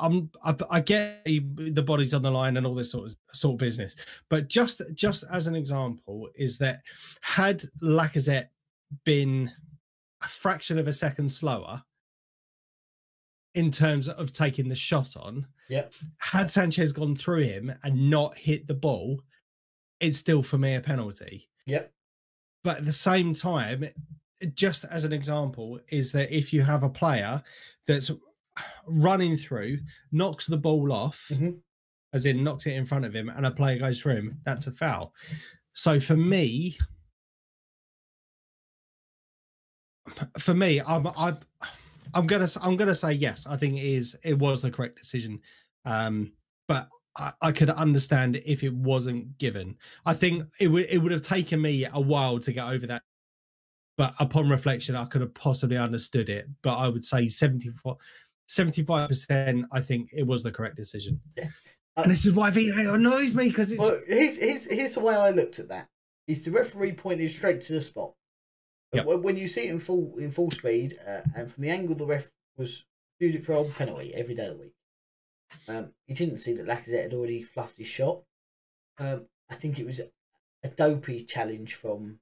I'm, 0.01 0.31
I, 0.43 0.55
I 0.71 0.81
get 0.81 1.25
the 1.25 1.85
body's 1.85 2.15
on 2.15 2.23
the 2.23 2.31
line 2.31 2.57
and 2.57 2.67
all 2.67 2.75
this 2.75 2.91
sort 2.91 3.07
of 3.07 3.17
sort 3.33 3.55
of 3.55 3.59
business, 3.59 3.97
but 4.29 4.49
just 4.49 4.81
just 4.95 5.25
as 5.31 5.47
an 5.47 5.55
example, 5.55 6.29
is 6.35 6.59
that 6.59 6.81
had 7.21 7.63
Lacazette 7.83 8.49
been 9.05 9.51
a 10.23 10.29
fraction 10.29 10.79
of 10.79 10.89
a 10.89 10.93
second 10.93 11.31
slower 11.31 11.83
in 13.55 13.71
terms 13.71 14.09
of 14.09 14.33
taking 14.33 14.69
the 14.69 14.75
shot 14.75 15.17
on, 15.17 15.47
Yep. 15.69 15.93
had 16.19 16.51
Sanchez 16.51 16.93
gone 16.93 17.15
through 17.15 17.45
him 17.45 17.73
and 17.85 18.11
not 18.11 18.37
hit 18.37 18.67
the 18.67 18.75
ball, 18.75 19.21
it's 20.01 20.19
still 20.19 20.43
for 20.43 20.59
me 20.59 20.75
a 20.75 20.81
penalty. 20.81 21.49
Yep. 21.67 21.93
But 22.65 22.79
at 22.79 22.85
the 22.85 22.93
same 22.93 23.33
time, 23.35 23.89
just 24.55 24.85
as 24.85 25.05
an 25.05 25.13
example, 25.13 25.79
is 25.89 26.13
that 26.13 26.37
if 26.37 26.53
you 26.53 26.63
have 26.63 26.83
a 26.83 26.89
player 26.89 27.43
that's 27.87 28.11
running 28.87 29.37
through, 29.37 29.79
knocks 30.13 30.47
the 30.47 30.57
ball 30.57 30.93
off, 30.93 31.27
Mhm. 31.31 31.61
as 32.13 32.27
in 32.27 32.45
knocks 32.45 32.67
it 32.67 32.73
in 32.75 32.87
front 32.87 33.05
of 33.05 33.15
him, 33.15 33.29
and 33.29 33.47
a 33.47 33.51
player 33.51 33.79
goes 33.79 34.01
through 34.01 34.17
him, 34.17 34.41
that's 34.45 34.67
a 34.67 34.73
foul. 34.73 35.15
So 35.75 35.99
for 35.99 36.17
me, 36.17 36.79
for 40.39 40.55
me, 40.55 40.81
I'm 40.81 41.07
I'm 41.17 41.39
I'm 42.15 42.27
gonna 42.27 42.47
I'm 42.61 42.77
gonna 42.77 42.95
say 42.95 43.13
yes. 43.13 43.47
I 43.47 43.57
think 43.57 43.77
it 43.77 43.85
is 43.85 44.17
it 44.23 44.39
was 44.39 44.63
the 44.63 44.71
correct 44.71 44.99
decision, 45.01 45.41
um, 45.85 46.33
but 46.69 46.89
I, 47.17 47.33
I 47.41 47.53
could 47.53 47.71
understand 47.71 48.37
if 48.45 48.63
it 48.63 48.75
wasn't 48.75 49.37
given. 49.39 49.77
I 50.07 50.15
think 50.15 50.45
it 50.61 50.69
would 50.69 50.87
it 50.91 50.99
would 50.99 51.13
have 51.13 51.23
taken 51.23 51.61
me 51.61 51.87
a 51.93 52.01
while 52.01 52.39
to 52.41 52.53
get 52.53 52.69
over 52.69 52.87
that, 52.87 53.03
but 53.97 54.15
upon 54.21 54.49
reflection, 54.49 54.95
I 54.95 55.07
could 55.07 55.23
have 55.23 55.35
possibly 55.35 55.77
understood 55.79 56.29
it. 56.29 56.47
But 56.63 56.77
I 56.77 56.89
would 56.89 57.05
say 57.05 57.29
74 57.29 57.97
75 58.47 59.09
percent. 59.09 59.67
I 59.73 59.81
think 59.81 60.11
it 60.13 60.27
was 60.27 60.43
the 60.43 60.53
correct 60.53 60.77
decision, 60.77 61.21
Yeah. 61.37 61.49
and 61.97 62.11
this 62.11 62.27
is 62.27 62.33
why 62.33 62.51
VAR 62.51 62.95
annoys 62.95 63.35
me 63.35 63.49
because 63.49 63.73
it's 63.73 63.81
Well, 63.81 64.01
here's, 64.07 64.37
here's, 64.39 64.65
here's 64.71 64.95
the 64.95 65.01
way 65.01 65.15
I 65.15 65.31
looked 65.31 65.59
at 65.59 65.69
that. 65.69 65.89
Is 66.27 66.45
the 66.45 66.51
referee 66.51 66.93
pointed 66.93 67.31
straight 67.31 67.61
to 67.63 67.73
the 67.75 67.83
spot. 67.83 68.15
Yep. 68.93 69.07
when- 69.07 69.37
you 69.37 69.47
see 69.49 69.67
it 69.67 69.71
in 69.73 69.81
full 69.81 70.17
in 70.19 70.31
full 70.31 70.51
speed, 70.51 70.99
uh, 71.07 71.23
and 71.35 71.51
from 71.53 71.63
the 71.65 71.71
angle 71.71 71.97
the 71.97 72.07
ref 72.07 72.31
was 72.57 72.85
viewed 73.21 73.35
it 73.35 73.45
for 73.45 73.53
old 73.55 73.73
penalty 73.73 74.15
every 74.15 74.35
day 74.35 74.47
of 74.47 74.57
the 74.57 74.63
week, 74.65 74.75
um, 75.69 75.93
he 76.07 76.15
didn't 76.15 76.37
see 76.37 76.53
that 76.55 76.67
Lacazette 76.67 77.03
had 77.03 77.15
already 77.15 77.43
fluffed 77.43 77.77
his 77.79 77.89
shot. 77.89 78.23
Um, 78.99 79.27
I 79.51 79.55
think 79.57 79.79
it 79.79 79.85
was 79.87 80.01
a 80.63 80.69
dopey 80.69 81.25
challenge 81.25 81.75
from 81.75 82.21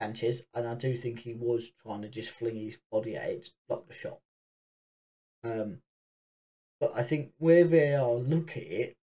Sanchez, 0.00 0.46
and 0.54 0.66
I 0.66 0.74
do 0.74 0.96
think 0.96 1.20
he 1.20 1.34
was 1.34 1.70
trying 1.82 2.02
to 2.02 2.08
just 2.08 2.30
fling 2.30 2.56
his 2.56 2.78
body 2.90 3.14
at 3.16 3.28
it 3.30 3.42
to 3.44 3.50
block 3.68 3.86
the 3.86 3.94
shot. 3.94 4.18
Um, 5.44 5.78
but 6.80 6.92
I 6.94 7.02
think 7.02 7.32
where 7.38 7.64
they 7.64 7.94
are 7.94 8.12
look 8.12 8.50
at 8.56 8.62
it, 8.64 8.96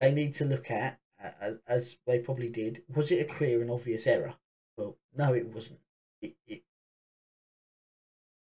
they 0.00 0.12
need 0.12 0.34
to 0.34 0.44
look 0.44 0.70
at, 0.70 0.98
as, 1.40 1.58
as 1.66 1.96
they 2.06 2.18
probably 2.18 2.48
did, 2.48 2.82
was 2.94 3.10
it 3.10 3.20
a 3.20 3.34
clear 3.34 3.60
and 3.60 3.70
obvious 3.70 4.06
error? 4.06 4.34
Well, 4.76 4.96
no, 5.16 5.34
it 5.34 5.46
wasn't. 5.46 5.80
It, 6.22 6.34
it, 6.46 6.62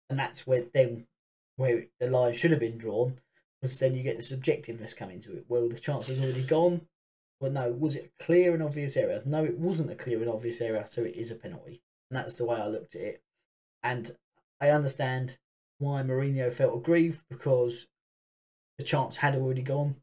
and 0.09 0.19
that's 0.19 0.47
where 0.47 0.65
then 0.73 1.05
where 1.57 1.85
the 1.99 2.09
line 2.09 2.33
should 2.33 2.51
have 2.51 2.59
been 2.59 2.77
drawn, 2.77 3.19
because 3.61 3.79
then 3.79 3.93
you 3.93 4.03
get 4.03 4.17
the 4.17 4.23
subjectiveness 4.23 4.95
coming 4.95 5.21
to 5.21 5.35
it. 5.37 5.45
Well, 5.47 5.69
the 5.69 5.79
chance 5.79 6.07
has 6.07 6.19
already 6.19 6.43
gone. 6.43 6.81
Well, 7.39 7.51
no, 7.51 7.71
was 7.71 7.95
it 7.95 8.11
a 8.19 8.23
clear 8.23 8.53
and 8.53 8.63
obvious 8.63 8.97
error? 8.97 9.21
No, 9.25 9.43
it 9.43 9.57
wasn't 9.57 9.91
a 9.91 9.95
clear 9.95 10.19
and 10.19 10.29
obvious 10.29 10.61
error, 10.61 10.83
so 10.87 11.03
it 11.03 11.15
is 11.15 11.31
a 11.31 11.35
penalty. 11.35 11.81
And 12.09 12.17
that's 12.17 12.35
the 12.35 12.45
way 12.45 12.57
I 12.57 12.67
looked 12.67 12.95
at 12.95 13.01
it. 13.01 13.23
And 13.83 14.15
I 14.59 14.69
understand 14.69 15.37
why 15.79 16.01
Mourinho 16.01 16.51
felt 16.51 16.77
aggrieved 16.77 17.23
because 17.29 17.87
the 18.77 18.83
chance 18.83 19.17
had 19.17 19.35
already 19.35 19.61
gone. 19.61 19.95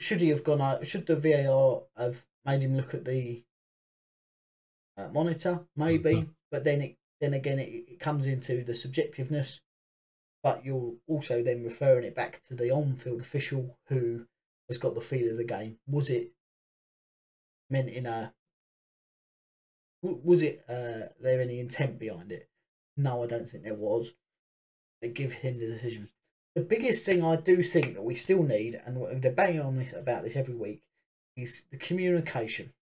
Should 0.00 0.20
he 0.20 0.28
have 0.28 0.44
gone 0.44 0.60
out? 0.60 0.86
Should 0.86 1.06
the 1.06 1.16
VAR 1.16 1.82
have 1.96 2.24
made 2.44 2.62
him 2.62 2.76
look 2.76 2.94
at 2.94 3.04
the 3.04 3.42
uh, 4.96 5.08
monitor? 5.08 5.60
Maybe, 5.76 6.14
Monitor. 6.14 6.32
but 6.50 6.64
then 6.64 6.80
it 6.80 6.96
then 7.20 7.34
again 7.34 7.58
it, 7.58 7.84
it 7.88 8.00
comes 8.00 8.26
into 8.26 8.64
the 8.64 8.72
subjectiveness. 8.72 9.60
But 10.42 10.64
you're 10.64 10.94
also 11.06 11.42
then 11.42 11.64
referring 11.64 12.04
it 12.04 12.14
back 12.14 12.42
to 12.48 12.54
the 12.54 12.70
on-field 12.70 13.20
official 13.20 13.78
who 13.88 14.26
has 14.68 14.76
got 14.76 14.94
the 14.94 15.00
feel 15.00 15.30
of 15.30 15.38
the 15.38 15.44
game. 15.44 15.78
Was 15.86 16.10
it 16.10 16.32
meant 17.70 17.88
in 17.88 18.06
a? 18.06 18.34
Was 20.02 20.42
it 20.42 20.62
uh, 20.68 21.08
there 21.18 21.40
any 21.40 21.60
intent 21.60 21.98
behind 21.98 22.30
it? 22.30 22.48
No, 22.96 23.22
I 23.22 23.26
don't 23.26 23.48
think 23.48 23.64
there 23.64 23.74
was. 23.74 24.12
They 25.04 25.10
give 25.10 25.34
him 25.34 25.58
the 25.58 25.66
decision. 25.66 26.08
The 26.54 26.62
biggest 26.62 27.04
thing 27.04 27.22
I 27.22 27.36
do 27.36 27.62
think 27.62 27.92
that 27.92 28.04
we 28.04 28.14
still 28.14 28.42
need, 28.42 28.80
and 28.86 28.96
we're 28.96 29.14
debating 29.16 29.60
on 29.60 29.76
this 29.76 29.92
about 29.92 30.24
this 30.24 30.34
every 30.34 30.54
week, 30.54 30.82
is 31.36 31.66
the 31.70 31.76
communication. 31.76 32.72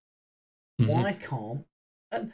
Mhm. 0.80 0.88
Why 0.88 1.14
can't 1.14 1.66
and 2.12 2.32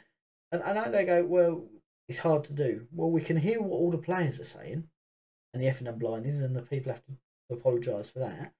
and 0.51 0.61
I 0.61 0.73
know 0.73 0.91
they 0.91 1.05
go, 1.05 1.25
well, 1.25 1.67
it's 2.07 2.19
hard 2.19 2.43
to 2.43 2.53
do. 2.53 2.87
Well, 2.91 3.09
we 3.09 3.21
can 3.21 3.37
hear 3.37 3.63
what 3.63 3.77
all 3.77 3.89
the 3.89 3.97
players 3.97 4.39
are 4.39 4.43
saying, 4.43 4.87
and 5.51 5.63
the 5.63 5.65
effing 5.65 5.89
and 5.89 5.97
blindings, 5.97 6.39
and 6.39 6.55
the 6.55 6.61
people 6.61 6.93
have 6.93 7.03
to 7.07 7.17
apologise 7.49 8.11
for 8.11 8.19
that. 8.19 8.53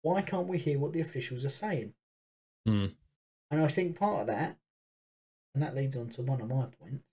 Why 0.00 0.22
can't 0.22 0.48
we 0.48 0.56
hear 0.56 0.78
what 0.78 0.94
the 0.94 1.02
officials 1.02 1.44
are 1.44 1.50
saying? 1.50 1.94
Hmm. 2.64 2.86
And 3.50 3.60
I 3.60 3.68
think 3.68 3.98
part 3.98 4.22
of 4.22 4.26
that, 4.28 4.58
and 5.52 5.62
that 5.62 5.74
leads 5.74 5.98
on 5.98 6.08
to 6.10 6.22
one 6.22 6.40
of 6.40 6.48
my 6.48 6.64
points, 6.80 7.04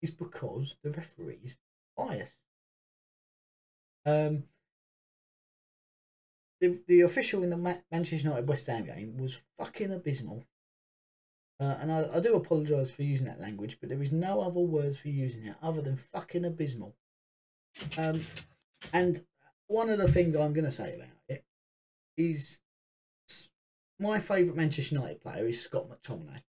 is 0.00 0.10
because 0.10 0.76
the 0.82 0.90
referees 0.90 1.58
bias. 1.94 2.38
Um, 4.06 4.44
the 6.60 6.80
the 6.86 7.00
official 7.02 7.42
in 7.42 7.50
the 7.50 7.56
Ma- 7.56 7.82
Manchester 7.90 8.28
United 8.28 8.48
West 8.48 8.66
Ham 8.66 8.84
game 8.84 9.16
was 9.18 9.42
fucking 9.58 9.92
abysmal. 9.92 10.44
Uh, 11.60 11.76
and 11.80 11.92
I, 11.92 12.06
I 12.16 12.20
do 12.20 12.34
apologise 12.34 12.90
for 12.90 13.02
using 13.02 13.26
that 13.26 13.40
language, 13.40 13.78
but 13.80 13.88
there 13.88 14.02
is 14.02 14.12
no 14.12 14.40
other 14.40 14.60
words 14.60 14.98
for 14.98 15.08
using 15.08 15.46
it 15.46 15.54
other 15.62 15.80
than 15.80 15.96
fucking 15.96 16.44
abysmal. 16.44 16.94
Um, 17.96 18.26
and 18.92 19.24
one 19.68 19.88
of 19.88 19.98
the 19.98 20.10
things 20.10 20.34
I'm 20.34 20.52
going 20.52 20.64
to 20.64 20.70
say 20.70 20.94
about 20.94 21.08
it 21.28 21.44
is 22.16 22.58
my 23.98 24.18
favourite 24.18 24.56
Manchester 24.56 24.96
United 24.96 25.20
player 25.20 25.46
is 25.46 25.62
Scott 25.62 25.88
McTominay. 25.88 26.42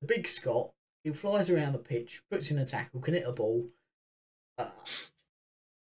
The 0.00 0.06
big 0.06 0.28
Scott, 0.28 0.70
he 1.02 1.10
flies 1.10 1.50
around 1.50 1.72
the 1.72 1.78
pitch, 1.78 2.22
puts 2.30 2.50
in 2.50 2.58
a 2.58 2.66
tackle, 2.66 3.00
can 3.00 3.14
hit 3.14 3.26
a 3.26 3.32
ball. 3.32 3.66
Uh, 4.56 4.70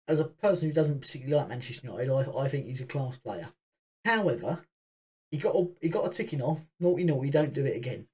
as 0.08 0.20
a 0.20 0.26
person 0.26 0.68
who 0.68 0.74
doesn't 0.74 1.02
particularly 1.02 1.40
like 1.40 1.50
Manchester 1.50 1.88
United, 1.88 2.12
I, 2.12 2.42
I 2.42 2.48
think 2.48 2.66
he's 2.66 2.82
a 2.82 2.86
class 2.86 3.18
player. 3.18 3.50
However, 4.06 4.66
he 5.30 5.38
got 5.38 5.56
a, 5.56 5.68
he 5.80 5.90
got 5.90 6.06
a 6.06 6.10
ticking 6.10 6.42
off. 6.42 6.62
Naughty, 6.80 7.04
naughty, 7.04 7.30
don't 7.30 7.54
do 7.54 7.66
it 7.66 7.78
again. 7.78 8.08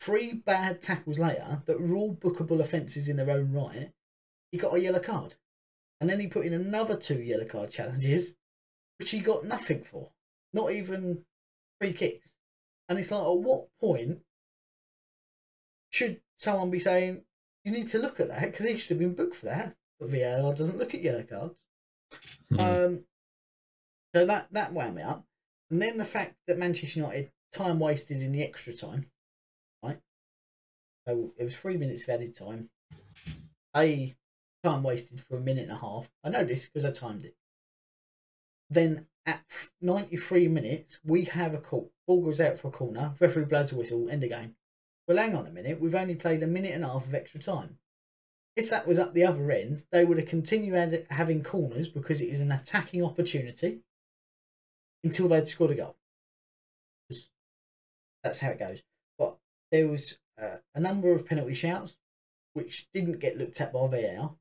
Three 0.00 0.32
bad 0.32 0.80
tackles 0.80 1.18
later 1.18 1.62
that 1.66 1.80
were 1.80 1.96
all 1.96 2.14
bookable 2.14 2.60
offences 2.60 3.08
in 3.08 3.16
their 3.16 3.30
own 3.30 3.52
right. 3.52 3.90
He 4.52 4.58
got 4.58 4.74
a 4.74 4.80
yellow 4.80 5.00
card, 5.00 5.34
and 6.00 6.08
then 6.08 6.20
he 6.20 6.26
put 6.26 6.46
in 6.46 6.54
another 6.54 6.96
two 6.96 7.20
yellow 7.20 7.44
card 7.44 7.70
challenges, 7.70 8.34
which 8.98 9.10
he 9.10 9.18
got 9.18 9.44
nothing 9.44 9.82
for, 9.82 10.10
not 10.54 10.72
even 10.72 11.24
free 11.80 11.92
kicks. 11.92 12.30
And 12.88 12.98
it's 12.98 13.10
like, 13.10 13.20
at 13.20 13.38
what 13.38 13.68
point 13.80 14.20
should 15.90 16.20
someone 16.38 16.70
be 16.70 16.78
saying 16.78 17.22
you 17.64 17.72
need 17.72 17.88
to 17.88 17.98
look 17.98 18.20
at 18.20 18.28
that 18.28 18.40
because 18.40 18.64
he 18.64 18.76
should 18.76 18.90
have 18.90 18.98
been 18.98 19.14
booked 19.14 19.34
for 19.34 19.46
that? 19.46 19.76
But 19.98 20.10
VAR 20.10 20.54
doesn't 20.54 20.78
look 20.78 20.94
at 20.94 21.02
yellow 21.02 21.24
cards. 21.24 21.64
Mhm. 22.50 22.60
Um, 22.60 23.04
so 24.14 24.24
that 24.26 24.52
that 24.52 24.72
wound 24.72 24.94
me 24.96 25.02
up, 25.02 25.26
and 25.70 25.82
then 25.82 25.98
the 25.98 26.04
fact 26.04 26.36
that 26.46 26.58
Manchester 26.58 27.00
United 27.00 27.32
time 27.52 27.78
wasted 27.78 28.22
in 28.22 28.32
the 28.32 28.42
extra 28.42 28.74
time, 28.74 29.10
right? 29.82 30.00
So 31.06 31.34
it 31.36 31.44
was 31.44 31.56
three 31.56 31.76
minutes 31.76 32.04
of 32.04 32.10
added 32.10 32.34
time. 32.34 32.70
A 33.76 34.16
time 34.62 34.82
wasted 34.82 35.20
for 35.20 35.36
a 35.36 35.40
minute 35.40 35.64
and 35.64 35.72
a 35.72 35.78
half. 35.78 36.10
I 36.24 36.30
know 36.30 36.44
this 36.44 36.64
because 36.64 36.84
I 36.84 36.90
timed 36.90 37.24
it. 37.24 37.36
Then 38.70 39.06
at 39.26 39.44
93 39.80 40.48
minutes, 40.48 40.98
we 41.04 41.24
have 41.24 41.54
a 41.54 41.58
call. 41.58 41.92
Ball 42.06 42.22
goes 42.22 42.40
out 42.40 42.58
for 42.58 42.68
a 42.68 42.72
corner. 42.72 43.14
Referee 43.20 43.44
blows 43.44 43.72
a 43.72 43.76
whistle. 43.76 44.08
End 44.08 44.22
the 44.22 44.28
game. 44.28 44.56
Well, 45.06 45.18
hang 45.18 45.34
on 45.34 45.46
a 45.46 45.50
minute. 45.50 45.80
We've 45.80 45.94
only 45.94 46.14
played 46.14 46.42
a 46.42 46.46
minute 46.46 46.72
and 46.72 46.84
a 46.84 46.88
half 46.88 47.06
of 47.06 47.14
extra 47.14 47.40
time. 47.40 47.78
If 48.56 48.70
that 48.70 48.86
was 48.86 48.98
up 48.98 49.14
the 49.14 49.24
other 49.24 49.50
end, 49.52 49.84
they 49.92 50.04
would 50.04 50.18
have 50.18 50.28
continued 50.28 51.06
having 51.10 51.44
corners 51.44 51.88
because 51.88 52.20
it 52.20 52.28
is 52.28 52.40
an 52.40 52.50
attacking 52.50 53.04
opportunity 53.04 53.80
until 55.04 55.28
they'd 55.28 55.46
scored 55.46 55.70
a 55.70 55.74
goal. 55.74 55.96
That's 58.24 58.40
how 58.40 58.50
it 58.50 58.58
goes. 58.58 58.82
But 59.18 59.36
there 59.70 59.86
was 59.86 60.18
uh, 60.40 60.56
a 60.74 60.80
number 60.80 61.12
of 61.12 61.26
penalty 61.26 61.54
shouts 61.54 61.96
which 62.52 62.88
didn't 62.92 63.20
get 63.20 63.36
looked 63.36 63.60
at 63.60 63.72
by 63.72 63.86
VAR. 63.86 64.34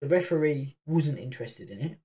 The 0.00 0.08
referee 0.08 0.76
wasn't 0.86 1.18
interested 1.18 1.70
in 1.70 1.80
it. 1.80 1.98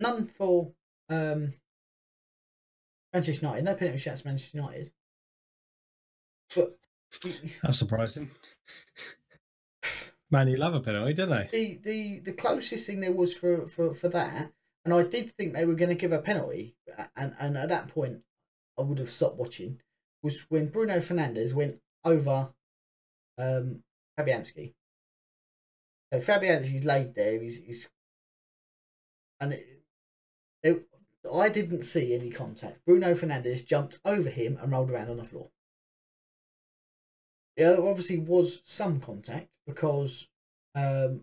None 0.00 0.26
for 0.26 0.72
um, 1.08 1.54
Manchester 3.12 3.46
United. 3.46 3.64
No 3.64 3.74
penalty 3.74 3.98
shouts, 3.98 4.24
Manchester 4.24 4.58
United. 4.58 4.92
But 6.54 6.78
That's 7.62 7.78
surprising. 7.78 8.30
Man, 10.30 10.48
you 10.48 10.56
love 10.56 10.74
a 10.74 10.80
penalty, 10.80 11.12
don't 11.12 11.28
they? 11.28 11.48
the, 11.52 11.78
the 11.82 12.18
the 12.20 12.32
closest 12.32 12.86
thing 12.86 13.00
there 13.00 13.12
was 13.12 13.34
for, 13.34 13.68
for, 13.68 13.92
for 13.92 14.08
that, 14.08 14.50
and 14.84 14.94
I 14.94 15.02
did 15.02 15.36
think 15.36 15.52
they 15.52 15.66
were 15.66 15.74
going 15.74 15.90
to 15.90 15.94
give 15.94 16.12
a 16.12 16.20
penalty, 16.20 16.74
and, 17.14 17.34
and 17.38 17.58
at 17.58 17.68
that 17.68 17.88
point, 17.88 18.20
I 18.78 18.82
would 18.82 18.98
have 18.98 19.10
stopped 19.10 19.36
watching, 19.36 19.80
was 20.22 20.40
when 20.48 20.68
Bruno 20.68 20.96
Fernandes 20.98 21.52
went 21.52 21.80
over 22.02 22.48
um, 23.36 23.82
Fabianski. 24.18 24.72
So 26.12 26.20
Fabianski's 26.20 26.84
laid 26.84 27.14
there, 27.14 27.40
he's, 27.40 27.62
he's 27.62 27.90
and 29.38 29.52
it, 29.52 29.66
it, 30.62 30.86
I 31.30 31.48
didn't 31.50 31.82
see 31.82 32.14
any 32.14 32.30
contact. 32.30 32.84
Bruno 32.86 33.12
Fernandes 33.14 33.66
jumped 33.66 33.98
over 34.04 34.30
him 34.30 34.58
and 34.62 34.72
rolled 34.72 34.90
around 34.90 35.10
on 35.10 35.18
the 35.18 35.24
floor. 35.24 35.50
Yeah, 37.56 37.70
there 37.72 37.86
obviously 37.86 38.18
was 38.18 38.62
some 38.64 39.00
contact 39.00 39.48
because 39.66 40.28
um, 40.74 41.22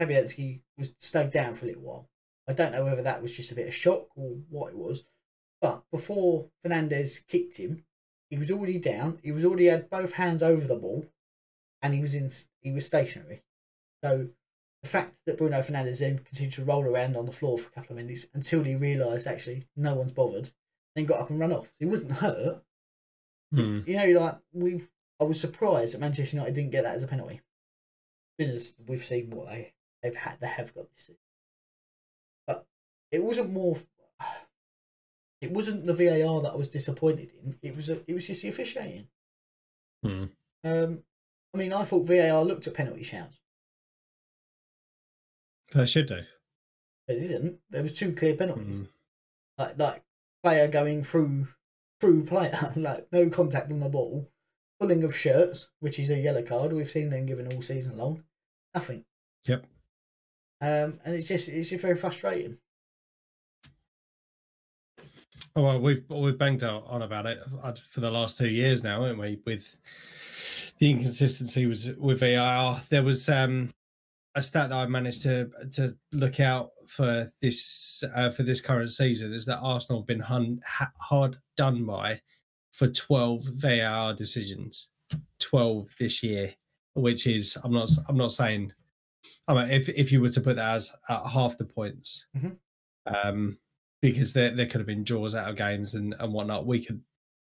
Fabianski 0.00 0.60
was 0.78 0.94
stayed 0.98 1.30
down 1.30 1.54
for 1.54 1.64
a 1.64 1.68
little 1.68 1.82
while. 1.82 2.08
I 2.48 2.52
don't 2.52 2.72
know 2.72 2.84
whether 2.84 3.02
that 3.02 3.22
was 3.22 3.36
just 3.36 3.52
a 3.52 3.54
bit 3.54 3.68
of 3.68 3.74
shock 3.74 4.08
or 4.16 4.36
what 4.50 4.70
it 4.70 4.76
was, 4.76 5.04
but 5.60 5.84
before 5.92 6.48
Fernandes 6.64 7.26
kicked 7.26 7.56
him, 7.56 7.84
he 8.30 8.38
was 8.38 8.50
already 8.50 8.78
down. 8.78 9.18
He 9.22 9.30
was 9.30 9.44
already 9.44 9.66
had 9.66 9.90
both 9.90 10.12
hands 10.12 10.42
over 10.42 10.66
the 10.66 10.76
ball, 10.76 11.06
and 11.82 11.94
he 11.94 12.00
was 12.00 12.14
in. 12.14 12.30
He 12.60 12.72
was 12.72 12.86
stationary. 12.86 13.42
So 14.02 14.28
the 14.82 14.88
fact 14.88 15.14
that 15.26 15.38
Bruno 15.38 15.60
Fernandes 15.60 16.00
then 16.00 16.18
continued 16.18 16.54
to 16.54 16.64
roll 16.64 16.84
around 16.84 17.16
on 17.16 17.26
the 17.26 17.32
floor 17.32 17.58
for 17.58 17.68
a 17.68 17.72
couple 17.72 17.90
of 17.96 18.02
minutes 18.02 18.26
until 18.34 18.64
he 18.64 18.74
realised 18.74 19.26
actually 19.26 19.64
no 19.76 19.94
one's 19.94 20.10
bothered, 20.10 20.50
then 20.96 21.04
got 21.04 21.20
up 21.20 21.30
and 21.30 21.38
run 21.38 21.52
off. 21.52 21.72
He 21.78 21.84
wasn't 21.84 22.12
hurt. 22.12 22.62
Hmm. 23.52 23.80
You 23.86 23.96
know, 23.96 24.20
like 24.20 24.38
we've. 24.52 24.88
I 25.22 25.24
was 25.24 25.40
surprised 25.40 25.94
that 25.94 26.00
Manchester 26.00 26.36
United 26.36 26.54
didn't 26.54 26.70
get 26.72 26.82
that 26.84 26.96
as 26.96 27.02
a 27.04 27.06
penalty. 27.06 27.40
Because 28.36 28.74
we've 28.86 28.98
seen 29.04 29.30
what 29.30 29.48
they 29.48 29.72
they've 30.02 30.16
had. 30.16 30.40
They 30.40 30.48
have 30.48 30.74
got 30.74 30.90
this, 30.90 31.10
but 32.46 32.66
it 33.10 33.22
wasn't 33.22 33.52
more. 33.52 33.76
It 35.40 35.50
wasn't 35.50 35.86
the 35.86 35.92
VAR 35.92 36.40
that 36.42 36.52
I 36.52 36.54
was 36.56 36.68
disappointed 36.68 37.32
in. 37.42 37.56
It 37.62 37.74
was 37.74 37.90
a, 37.90 37.98
it 38.08 38.14
was 38.14 38.28
just 38.28 38.42
the 38.42 38.48
officiating. 38.48 39.08
Hmm. 40.04 40.26
Um, 40.62 41.02
I 41.52 41.58
mean, 41.58 41.72
I 41.72 41.82
thought 41.82 42.06
VAR 42.06 42.44
looked 42.44 42.68
at 42.68 42.74
penalty 42.74 43.02
shouts, 43.02 43.38
They 45.74 45.84
should 45.86 46.06
do. 46.06 46.20
but 47.08 47.16
it 47.16 47.20
didn't. 47.26 47.58
There 47.70 47.82
was 47.82 47.92
two 47.92 48.12
clear 48.14 48.36
penalties, 48.36 48.76
Hmm. 48.76 48.84
like 49.58 49.78
like 49.78 50.04
player 50.44 50.68
going 50.68 51.02
through 51.02 51.48
through 52.00 52.24
player, 52.26 52.72
like 52.76 53.08
no 53.10 53.28
contact 53.28 53.72
on 53.72 53.80
the 53.80 53.88
ball, 53.88 54.30
pulling 54.82 55.04
of 55.04 55.16
shirts, 55.16 55.68
which 55.78 56.00
is 56.00 56.10
a 56.10 56.18
yellow 56.18 56.42
card. 56.42 56.72
We've 56.72 56.90
seen 56.90 57.08
them 57.08 57.24
given 57.24 57.46
all 57.52 57.62
season 57.62 57.96
long. 57.96 58.24
Nothing. 58.74 59.04
Yep. 59.46 59.64
Um, 60.60 60.98
and 61.04 61.14
it's 61.14 61.28
just 61.28 61.48
it's 61.48 61.70
just 61.70 61.82
very 61.82 61.94
frustrating. 61.94 62.56
Oh 65.54 65.62
well, 65.62 65.80
we've 65.80 66.02
we've 66.08 66.36
banged 66.38 66.64
out 66.64 66.82
on 66.88 67.02
about 67.02 67.26
it 67.26 67.44
for 67.92 68.00
the 68.00 68.10
last 68.10 68.38
two 68.38 68.48
years 68.48 68.82
now, 68.82 69.02
haven't 69.02 69.18
we? 69.18 69.38
With 69.46 69.64
the 70.80 70.90
inconsistency 70.90 71.66
was 71.66 71.90
with 71.96 72.18
VAR. 72.18 72.82
There 72.90 73.04
was 73.04 73.28
um, 73.28 73.72
a 74.34 74.42
stat 74.42 74.70
that 74.70 74.76
I 74.76 74.86
managed 74.86 75.22
to 75.22 75.48
to 75.74 75.94
look 76.10 76.40
out 76.40 76.70
for 76.88 77.30
this 77.40 78.02
uh, 78.16 78.30
for 78.30 78.42
this 78.42 78.60
current 78.60 78.90
season 78.90 79.32
is 79.32 79.44
that 79.44 79.60
Arsenal 79.60 80.00
have 80.00 80.08
been 80.08 80.18
hun- 80.18 80.60
ha- 80.66 80.92
hard 80.98 81.38
done 81.56 81.84
by 81.86 82.20
for 82.72 82.88
twelve 82.88 83.44
VAR 83.44 84.14
decisions, 84.14 84.88
twelve 85.38 85.88
this 86.00 86.22
year, 86.22 86.54
which 86.94 87.26
is 87.26 87.56
I'm 87.64 87.72
not 87.72 87.90
I'm 88.08 88.16
not 88.16 88.32
saying. 88.32 88.72
I 89.46 89.54
mean, 89.54 89.70
if 89.70 89.88
if 89.88 90.10
you 90.10 90.20
were 90.20 90.30
to 90.30 90.40
put 90.40 90.56
that 90.56 90.74
as 90.74 90.90
uh, 91.08 91.28
half 91.28 91.56
the 91.58 91.64
points, 91.64 92.26
Mhm. 92.36 92.56
um, 93.06 93.58
because 94.00 94.32
there 94.32 94.50
there 94.50 94.66
could 94.66 94.80
have 94.80 94.86
been 94.86 95.04
draws 95.04 95.34
out 95.34 95.48
of 95.48 95.56
games 95.56 95.94
and 95.94 96.14
and 96.18 96.32
whatnot. 96.32 96.66
We 96.66 96.84
could 96.84 97.00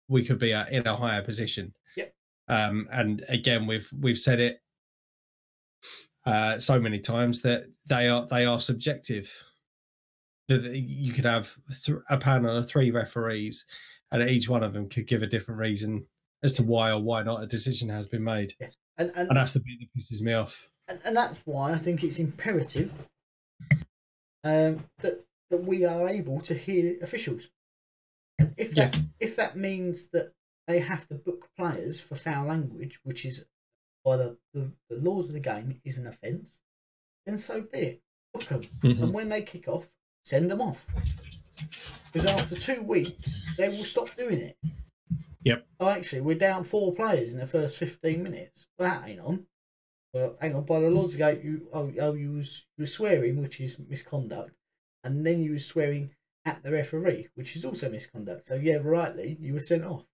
we 0.10 0.26
could 0.26 0.40
be 0.40 0.54
uh, 0.54 0.66
in 0.68 0.86
a 0.88 0.96
higher 0.96 1.22
position. 1.22 1.74
Yep. 1.96 2.14
Um, 2.50 2.90
and 2.92 3.24
again, 3.30 3.66
we've 3.68 3.90
we've 4.02 4.20
said 4.20 4.40
it 4.42 4.62
uh, 6.26 6.60
so 6.60 6.80
many 6.80 7.00
times 7.00 7.42
that 7.44 7.64
they 7.88 8.10
are 8.10 8.26
they 8.28 8.46
are 8.46 8.60
subjective. 8.60 9.32
That 10.50 10.64
that 10.64 10.78
you 10.78 11.14
could 11.14 11.26
have 11.26 11.50
th- 11.84 12.00
a 12.10 12.18
panel 12.18 12.58
of 12.58 12.68
three 12.68 12.92
referees, 12.92 13.66
and 14.12 14.22
each 14.30 14.50
one 14.50 14.64
of 14.64 14.74
them 14.74 14.90
could 14.90 15.08
give 15.08 15.22
a 15.24 15.28
different 15.28 15.60
reason 15.60 16.06
as 16.44 16.54
to 16.54 16.64
why 16.64 16.92
or 16.92 17.02
why 17.02 17.24
not 17.24 17.44
a 17.44 17.48
decision 17.48 17.90
has 17.90 18.08
been 18.08 18.24
made. 18.24 18.56
And 18.98 19.12
and 19.16 19.30
And 19.30 19.38
that's 19.38 19.54
the 19.54 19.60
bit 19.60 19.80
that 19.80 19.90
pisses 20.00 20.22
me 20.22 20.34
off. 20.34 20.70
and, 20.88 21.00
and 21.06 21.16
that's 21.16 21.38
why 21.46 21.74
I 21.74 21.78
think 21.78 22.04
it's 22.04 22.20
imperative 22.20 22.94
um, 24.44 24.86
that 25.00 25.26
that 25.50 25.64
we 25.66 25.86
are 25.86 26.08
able 26.08 26.40
to 26.42 26.54
hear 26.54 26.96
officials. 27.02 27.48
And 28.40 28.54
if 28.58 28.74
that 28.76 28.98
if 29.20 29.36
that 29.36 29.58
means 29.58 30.08
that 30.14 30.34
they 30.68 30.80
have 30.80 31.08
to 31.10 31.16
book 31.16 31.50
players 31.58 32.00
for 32.00 32.16
foul 32.16 32.48
language, 32.48 33.00
which 33.04 33.26
is 33.26 33.46
by 34.06 34.18
the, 34.18 34.38
the, 34.54 34.72
the 34.90 34.96
laws 34.98 35.28
of 35.28 35.34
the 35.34 35.40
game 35.40 35.80
is 35.84 35.98
an 35.98 36.08
offence, 36.08 36.60
then 37.26 37.38
so 37.38 37.62
be 37.62 37.78
it. 37.78 38.02
Book 38.34 38.46
them, 38.46 38.62
Mhm. 38.82 39.04
and 39.04 39.14
when 39.14 39.30
they 39.30 39.42
kick 39.42 39.68
off, 39.68 39.90
send 40.24 40.50
them 40.50 40.62
off. 40.62 40.88
Because 42.12 42.30
after 42.30 42.56
two 42.56 42.84
weeks, 42.84 43.42
they 43.58 43.70
will 43.70 43.84
stop 43.84 44.10
doing 44.18 44.40
it. 44.42 44.58
Yep. 45.44 45.66
Oh, 45.80 45.90
actually, 45.90 46.22
we're 46.22 46.38
down 46.38 46.64
four 46.64 46.94
players 46.94 47.34
in 47.34 47.40
the 47.40 47.48
first 47.48 47.78
fifteen 47.78 48.24
minutes. 48.24 48.66
Well, 48.78 48.90
that 48.90 49.10
ain't 49.10 49.20
on. 49.20 49.46
Well, 50.14 50.36
hang 50.40 50.56
on. 50.56 50.66
By 50.66 50.82
the 50.82 50.90
laws 50.90 51.14
of 51.14 51.20
you 51.20 51.68
oh, 51.74 51.92
oh 52.00 52.14
you 52.14 52.34
was 52.34 52.66
you 52.78 52.84
were 52.84 52.88
swearing, 52.88 53.42
which 53.42 53.60
is 53.60 53.80
misconduct, 53.80 54.52
and 55.04 55.26
then 55.26 55.42
you 55.42 55.52
were 55.52 55.60
swearing 55.60 56.12
at 56.46 56.64
the 56.64 56.72
referee, 56.72 57.30
which 57.36 57.56
is 57.56 57.66
also 57.66 57.90
misconduct. 57.90 58.48
So 58.48 58.56
yeah, 58.56 58.78
rightly, 58.82 59.38
you 59.40 59.54
were 59.54 59.60
sent 59.60 59.84
off. 59.84 60.06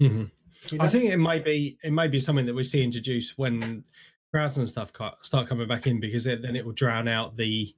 Mhm. 0.00 0.30
You 0.70 0.78
I 0.80 0.88
think 0.88 1.04
it 1.04 1.18
might 1.18 1.44
be 1.44 1.78
it 1.82 1.92
might 1.92 2.10
be 2.10 2.20
something 2.20 2.46
that 2.46 2.54
we 2.54 2.64
see 2.64 2.82
introduced 2.82 3.34
when 3.36 3.84
crowds 4.32 4.58
and 4.58 4.68
stuff 4.68 4.92
start 5.22 5.48
coming 5.48 5.68
back 5.68 5.86
in 5.86 6.00
because 6.00 6.26
it, 6.26 6.42
then 6.42 6.56
it 6.56 6.64
will 6.64 6.72
drown 6.72 7.08
out 7.08 7.36
the 7.36 7.74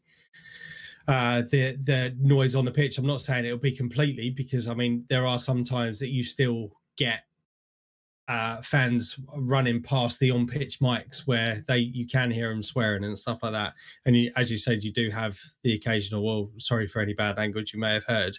uh 1.08 1.42
the 1.50 1.76
the 1.82 2.14
noise 2.18 2.54
on 2.54 2.64
the 2.64 2.70
pitch. 2.70 2.98
I'm 2.98 3.06
not 3.06 3.20
saying 3.20 3.44
it'll 3.44 3.58
be 3.58 3.76
completely 3.76 4.30
because 4.30 4.68
I 4.68 4.74
mean 4.74 5.04
there 5.08 5.26
are 5.26 5.38
some 5.38 5.64
times 5.64 5.98
that 6.00 6.08
you 6.08 6.24
still 6.24 6.72
get 6.96 7.24
uh 8.28 8.62
fans 8.62 9.18
running 9.36 9.82
past 9.82 10.20
the 10.20 10.30
on 10.30 10.46
pitch 10.46 10.78
mics 10.78 11.26
where 11.26 11.64
they 11.66 11.78
you 11.78 12.06
can 12.06 12.30
hear 12.30 12.50
them 12.50 12.62
swearing 12.62 13.02
and 13.02 13.18
stuff 13.18 13.42
like 13.42 13.50
that 13.50 13.74
and 14.06 14.16
you, 14.16 14.30
as 14.36 14.48
you 14.48 14.56
said 14.56 14.84
you 14.84 14.92
do 14.92 15.10
have 15.10 15.36
the 15.64 15.74
occasional 15.74 16.24
well 16.24 16.48
sorry 16.56 16.86
for 16.86 17.00
any 17.00 17.14
bad 17.14 17.36
language 17.36 17.74
you 17.74 17.80
may 17.80 17.92
have 17.92 18.04
heard 18.04 18.38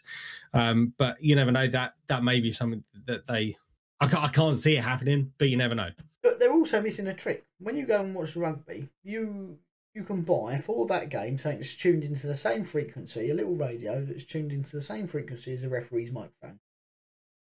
um 0.54 0.94
but 0.98 1.22
you 1.22 1.36
never 1.36 1.52
know 1.52 1.68
that 1.68 1.96
that 2.08 2.24
may 2.24 2.40
be 2.40 2.54
something 2.54 2.82
that 3.06 3.28
they 3.28 3.58
I 4.04 4.08
can't, 4.08 4.24
I 4.24 4.28
can't 4.28 4.60
see 4.60 4.76
it 4.76 4.84
happening, 4.84 5.32
but 5.38 5.48
you 5.48 5.56
never 5.56 5.76
know. 5.76 5.90
But 6.22 6.40
they're 6.40 6.52
also 6.52 6.82
missing 6.82 7.08
a 7.08 7.14
trick. 7.14 7.46
When 7.60 7.78
you 7.78 7.86
go 7.86 8.02
and 8.02 8.14
watch 8.14 8.36
rugby, 8.36 8.90
you 9.04 9.58
you 9.94 10.04
can 10.04 10.22
buy 10.22 10.58
for 10.60 10.88
that 10.88 11.10
game 11.10 11.38
something 11.38 11.60
that's 11.60 11.76
tuned 11.76 12.04
into 12.04 12.26
the 12.28 12.36
same 12.36 12.64
frequency, 12.66 13.30
a 13.30 13.34
little 13.34 13.56
radio 13.56 14.04
that's 14.04 14.24
tuned 14.24 14.52
into 14.52 14.72
the 14.76 14.82
same 14.82 15.06
frequency 15.08 15.54
as 15.54 15.62
the 15.62 15.70
referee's 15.70 16.12
microphone. 16.12 16.60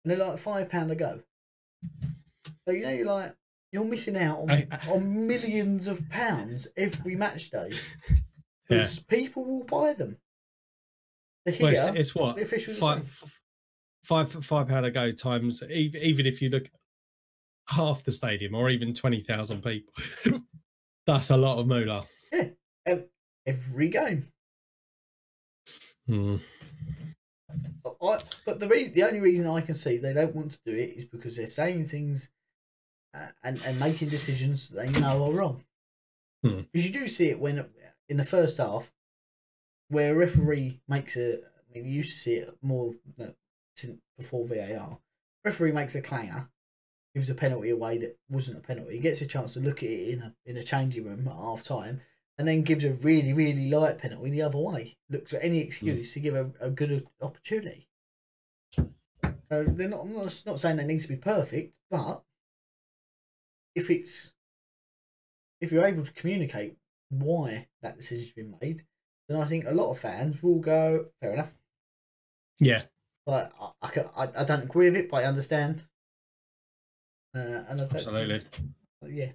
And 0.04 0.10
they're 0.10 0.16
like 0.26 0.38
five 0.38 0.68
pound 0.70 0.90
a 0.92 0.94
go. 0.94 1.22
So 2.66 2.72
you 2.72 2.82
know 2.84 2.90
you're 2.90 3.06
like 3.06 3.34
you're 3.72 3.84
missing 3.84 4.16
out 4.16 4.38
on, 4.40 4.50
I- 4.50 4.66
I- 4.70 4.90
on 4.90 5.26
millions 5.26 5.86
of 5.88 6.08
pounds 6.08 6.68
every 6.76 7.16
match 7.16 7.50
day. 7.50 7.70
Because 8.68 8.98
people 8.98 9.44
will 9.44 9.62
buy 9.62 9.92
them. 9.92 10.16
Hear 11.44 11.56
Well, 11.60 11.70
it's, 11.70 11.98
it's 12.00 12.14
what 12.16 12.34
the 12.34 12.42
officials 12.42 12.78
five, 12.78 13.08
five, 14.02 14.32
five 14.44 14.66
pound 14.66 14.84
a 14.86 14.90
go 14.90 15.12
times. 15.12 15.62
Even 15.70 16.26
if 16.26 16.42
you 16.42 16.48
look 16.48 16.68
half 17.68 18.02
the 18.02 18.10
stadium 18.10 18.56
or 18.56 18.68
even 18.68 18.92
20,000 18.92 19.62
people. 19.62 19.92
That's 21.06 21.30
a 21.30 21.36
lot 21.36 21.58
of 21.60 21.68
moolah. 21.68 22.08
Every 23.46 23.88
game. 23.88 24.28
Hmm. 26.06 26.36
I, 28.02 28.18
but 28.44 28.60
the 28.60 28.66
the 28.66 29.04
only 29.04 29.20
reason 29.20 29.46
I 29.46 29.60
can 29.60 29.74
see 29.74 29.96
they 29.96 30.12
don't 30.12 30.34
want 30.34 30.52
to 30.52 30.58
do 30.64 30.72
it 30.72 30.96
is 30.96 31.04
because 31.04 31.36
they're 31.36 31.46
saying 31.46 31.86
things 31.86 32.30
uh, 33.14 33.28
and 33.42 33.60
and 33.64 33.78
making 33.78 34.08
decisions 34.08 34.68
they 34.68 34.88
know 34.88 35.24
are 35.24 35.32
wrong. 35.32 35.64
Hmm. 36.44 36.60
Because 36.72 36.86
you 36.86 36.92
do 36.92 37.08
see 37.08 37.28
it 37.28 37.40
when 37.40 37.66
in 38.08 38.16
the 38.16 38.24
first 38.24 38.58
half, 38.58 38.92
where 39.88 40.12
a 40.12 40.16
referee 40.16 40.80
makes 40.88 41.16
a. 41.16 41.38
I 41.38 41.74
mean, 41.74 41.86
you 41.86 41.94
used 41.94 42.12
to 42.12 42.18
see 42.18 42.34
it 42.34 42.56
more 42.62 42.94
since 43.74 44.00
before 44.16 44.46
VAR. 44.46 44.98
Referee 45.44 45.72
makes 45.72 45.94
a 45.94 46.00
clanger, 46.00 46.48
gives 47.14 47.30
a 47.30 47.34
penalty 47.34 47.70
away 47.70 47.98
that 47.98 48.18
wasn't 48.28 48.58
a 48.58 48.60
penalty. 48.60 48.94
He 48.94 49.00
gets 49.00 49.20
a 49.20 49.26
chance 49.26 49.54
to 49.54 49.60
look 49.60 49.82
at 49.82 49.88
it 49.88 50.08
in 50.10 50.22
a 50.22 50.34
in 50.44 50.56
a 50.56 50.62
changing 50.62 51.04
room 51.04 51.28
at 51.28 51.34
half 51.34 51.62
time, 51.62 52.00
and 52.38 52.46
then 52.46 52.62
gives 52.62 52.84
a 52.84 52.92
really 52.92 53.32
really 53.32 53.70
light 53.70 53.98
penalty 53.98 54.30
the 54.30 54.42
other 54.42 54.58
way. 54.58 54.96
Looks 55.10 55.30
for 55.30 55.38
any 55.38 55.58
excuse 55.58 56.12
to 56.12 56.20
give 56.20 56.34
a, 56.34 56.50
a 56.60 56.70
good 56.70 57.06
opportunity. 57.20 57.88
Uh, 58.78 59.62
they're 59.68 59.88
not. 59.88 60.00
I'm 60.00 60.12
not, 60.12 60.42
not 60.44 60.58
saying 60.58 60.78
it 60.78 60.86
needs 60.86 61.04
to 61.04 61.10
be 61.10 61.16
perfect, 61.16 61.74
but 61.90 62.22
if 63.74 63.90
it's 63.90 64.32
if 65.60 65.70
you're 65.72 65.86
able 65.86 66.04
to 66.04 66.12
communicate 66.12 66.76
why 67.10 67.68
that 67.82 67.96
decision's 67.96 68.32
been 68.32 68.56
made, 68.60 68.84
then 69.28 69.40
I 69.40 69.44
think 69.46 69.64
a 69.64 69.74
lot 69.74 69.90
of 69.90 69.98
fans 69.98 70.42
will 70.42 70.58
go, 70.58 71.06
fair 71.20 71.32
enough. 71.32 71.54
Yeah. 72.58 72.82
But 73.24 73.52
I, 73.82 73.88
I, 74.16 74.28
I, 74.38 74.44
don't 74.44 74.64
agree 74.64 74.86
with 74.86 74.96
it, 74.96 75.10
but 75.10 75.18
I 75.18 75.24
understand. 75.24 75.82
Uh, 77.34 77.64
and 77.68 77.80
I 77.80 77.84
Absolutely. 77.84 78.42
yeah. 79.08 79.32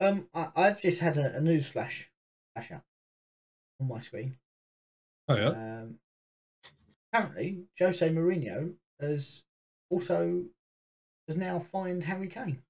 Um, 0.00 0.28
I, 0.34 0.48
I've 0.54 0.80
just 0.80 1.00
had 1.00 1.16
a, 1.16 1.36
a 1.36 1.40
news 1.40 1.66
flash 1.66 2.10
flash 2.54 2.72
up 2.72 2.84
on 3.80 3.88
my 3.88 4.00
screen. 4.00 4.36
Oh, 5.28 5.36
yeah. 5.36 5.48
Um, 5.48 5.98
apparently, 7.12 7.64
Jose 7.78 8.08
Mourinho 8.08 8.74
has 9.00 9.44
also 9.90 10.44
has 11.28 11.36
now 11.36 11.58
fined 11.58 12.04
Harry 12.04 12.28
Kane. 12.28 12.62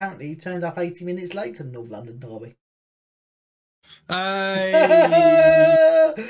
Apparently, 0.00 0.28
he 0.28 0.36
turned 0.36 0.64
up 0.64 0.78
80 0.78 1.04
minutes 1.04 1.34
late 1.34 1.54
to 1.56 1.62
the 1.62 1.70
North 1.70 1.90
London 1.90 2.18
derby. 2.18 2.56
Hey! 4.08 4.84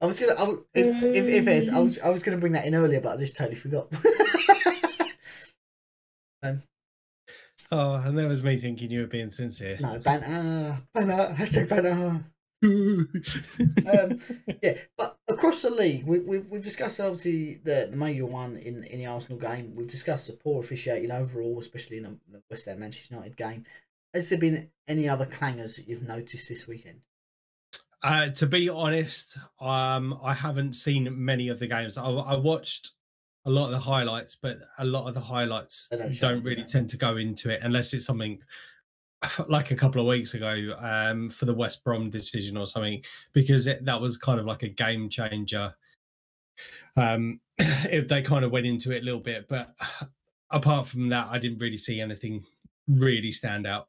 I 0.00 0.06
was 0.06 0.18
gonna, 0.18 0.32
I 0.32 0.42
was, 0.42 0.58
if, 0.74 1.02
if, 1.02 1.26
if 1.26 1.46
it's, 1.46 1.68
I 1.68 1.78
was, 1.78 1.98
I 2.00 2.08
was 2.10 2.24
gonna 2.24 2.38
bring 2.38 2.54
that 2.54 2.66
in 2.66 2.74
earlier, 2.74 3.00
but 3.00 3.14
I 3.14 3.16
just 3.18 3.36
totally 3.36 3.54
forgot. 3.54 3.86
um, 6.42 6.64
oh, 7.72 7.94
and 7.94 8.16
that 8.18 8.28
was 8.28 8.44
me 8.44 8.56
thinking 8.58 8.90
you 8.90 9.00
were 9.00 9.06
being 9.06 9.30
sincere. 9.30 9.78
no, 9.80 9.98
banner, 9.98 10.82
banner, 10.94 11.34
hashtag 11.34 11.68
banner. 11.68 12.24
um, 12.62 14.20
yeah, 14.62 14.74
but 14.96 15.18
across 15.28 15.62
the 15.62 15.70
league, 15.70 16.04
we, 16.04 16.20
we've 16.20 16.46
we've 16.46 16.62
discussed 16.62 17.00
obviously 17.00 17.54
the 17.64 17.88
the 17.90 17.96
major 17.96 18.24
one 18.24 18.56
in 18.56 18.84
in 18.84 19.00
the 19.00 19.06
Arsenal 19.06 19.38
game. 19.38 19.72
We've 19.74 19.88
discussed 19.88 20.28
the 20.28 20.34
poor 20.34 20.60
officiating 20.60 21.10
overall, 21.10 21.58
especially 21.58 21.96
in 21.96 22.04
the 22.04 22.16
the 22.30 22.42
West 22.48 22.66
Ham 22.66 22.78
Manchester 22.78 23.14
United 23.14 23.36
game. 23.36 23.64
Has 24.14 24.28
there 24.28 24.38
been 24.38 24.70
any 24.86 25.08
other 25.08 25.26
clangers 25.26 25.76
that 25.76 25.88
you've 25.88 26.06
noticed 26.06 26.48
this 26.48 26.68
weekend? 26.68 27.00
Uh, 28.02 28.28
to 28.28 28.46
be 28.46 28.68
honest, 28.68 29.36
um, 29.60 30.18
I 30.22 30.34
haven't 30.34 30.74
seen 30.74 31.08
many 31.24 31.48
of 31.48 31.58
the 31.58 31.66
games. 31.66 31.96
I, 31.96 32.10
I 32.10 32.36
watched 32.36 32.90
a 33.44 33.50
lot 33.50 33.66
of 33.66 33.72
the 33.72 33.78
highlights, 33.78 34.36
but 34.36 34.58
a 34.78 34.84
lot 34.84 35.08
of 35.08 35.14
the 35.14 35.20
highlights 35.20 35.88
don't, 35.90 36.20
don't 36.20 36.44
really 36.44 36.64
tend 36.64 36.88
to 36.90 36.96
go 36.96 37.16
into 37.16 37.50
it 37.50 37.60
unless 37.62 37.92
it's 37.92 38.04
something 38.04 38.38
like 39.48 39.70
a 39.70 39.76
couple 39.76 40.00
of 40.00 40.06
weeks 40.06 40.34
ago 40.34 40.74
um, 40.80 41.30
for 41.30 41.44
the 41.44 41.54
West 41.54 41.82
Brom 41.84 42.10
decision 42.10 42.56
or 42.56 42.66
something, 42.66 43.02
because 43.32 43.66
it, 43.66 43.84
that 43.84 44.00
was 44.00 44.16
kind 44.16 44.38
of 44.38 44.46
like 44.46 44.62
a 44.62 44.68
game 44.68 45.08
changer. 45.08 45.74
Um, 46.96 47.40
if 47.58 48.08
they 48.08 48.22
kind 48.22 48.44
of 48.44 48.50
went 48.50 48.66
into 48.66 48.92
it 48.92 49.02
a 49.02 49.04
little 49.04 49.20
bit, 49.20 49.46
but 49.48 49.74
apart 50.50 50.88
from 50.88 51.08
that, 51.08 51.28
I 51.30 51.38
didn't 51.38 51.58
really 51.58 51.78
see 51.78 52.00
anything 52.00 52.44
really 52.88 53.32
stand 53.32 53.66
out. 53.66 53.88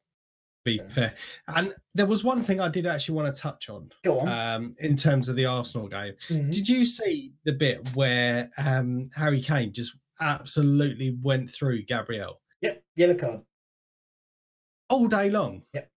Be 0.66 0.78
Fair 0.78 0.90
fair, 0.90 1.14
and 1.50 1.74
there 1.94 2.06
was 2.06 2.24
one 2.24 2.42
thing 2.42 2.62
I 2.62 2.70
did 2.70 2.86
actually 2.86 3.16
want 3.16 3.36
to 3.36 3.42
touch 3.42 3.70
on 3.70 3.92
Go 4.04 4.20
on. 4.20 4.28
um, 4.30 4.76
in 4.80 4.96
terms 4.96 5.28
of 5.28 5.36
the 5.36 5.46
Arsenal 5.46 5.90
game. 5.90 6.14
Mhm. 6.30 6.52
Did 6.52 6.70
you 6.70 6.86
see 6.86 7.34
the 7.44 7.52
bit 7.52 7.86
where 7.96 8.50
um, 8.58 9.10
Harry 9.16 9.42
Kane 9.42 9.74
just 9.74 9.94
absolutely 10.22 11.18
went 11.22 11.52
through 11.52 11.84
Gabriel 11.84 12.40
Yep, 12.62 12.82
yellow 12.96 13.16
card. 13.16 13.42
all 14.90 15.08
day 15.08 15.30
long? 15.30 15.64
Yep. 15.74 15.90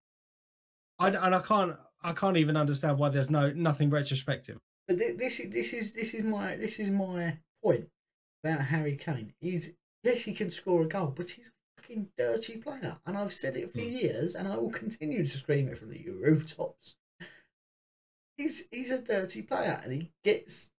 I, 0.99 1.07
and 1.09 1.35
I 1.35 1.39
can't, 1.41 1.75
I 2.03 2.11
can't 2.11 2.35
even 2.37 2.57
understand 2.57 2.97
why 2.97 3.07
there's 3.09 3.29
no 3.29 3.51
nothing 3.53 3.89
retrospective. 3.89 4.57
But 4.89 4.97
thi- 4.99 5.13
this 5.13 5.39
is 5.39 5.49
this 5.51 5.71
is 5.73 5.93
this 5.93 6.13
is 6.13 6.25
my 6.25 6.57
this 6.57 6.77
is 6.79 6.89
my 6.89 7.37
point 7.63 7.87
about 8.43 8.61
Harry 8.65 8.97
Kane. 8.97 9.31
He's 9.39 9.71
yes, 10.03 10.23
he 10.23 10.33
can 10.33 10.49
score 10.49 10.81
a 10.81 10.87
goal, 10.87 11.13
but 11.15 11.29
he's 11.29 11.51
fucking 11.87 12.09
dirty 12.17 12.57
player, 12.57 12.97
and 13.05 13.17
I've 13.17 13.33
said 13.33 13.55
it 13.55 13.71
for 13.71 13.79
Hmm. 13.79 13.87
years, 13.89 14.35
and 14.35 14.47
I 14.47 14.57
will 14.57 14.71
continue 14.71 15.25
to 15.25 15.37
scream 15.37 15.69
it 15.69 15.77
from 15.77 15.89
the 15.89 16.09
rooftops. 16.09 16.97
He's 18.37 18.67
he's 18.69 18.91
a 18.91 19.01
dirty 19.01 19.41
player, 19.41 19.81
and 19.83 19.93
he 19.93 20.11
gets 20.23 20.73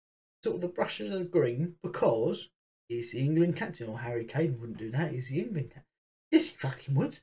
sort 0.43 0.55
of 0.55 0.62
the 0.62 0.68
brushes 0.68 1.12
of 1.12 1.20
the 1.20 1.26
green 1.26 1.78
because 1.82 2.49
he's 2.88 3.12
the 3.12 3.20
England 3.20 3.55
captain. 3.55 3.89
Or 3.89 3.99
Harry 3.99 4.26
Kane 4.26 4.60
wouldn't 4.60 4.78
do 4.78 4.91
that. 4.91 5.12
He's 5.12 5.30
the 5.30 5.39
England 5.39 5.72
captain. 5.72 5.84
Yes, 6.32 6.49
he 6.49 6.58
fucking 6.58 6.93
would. 6.95 7.20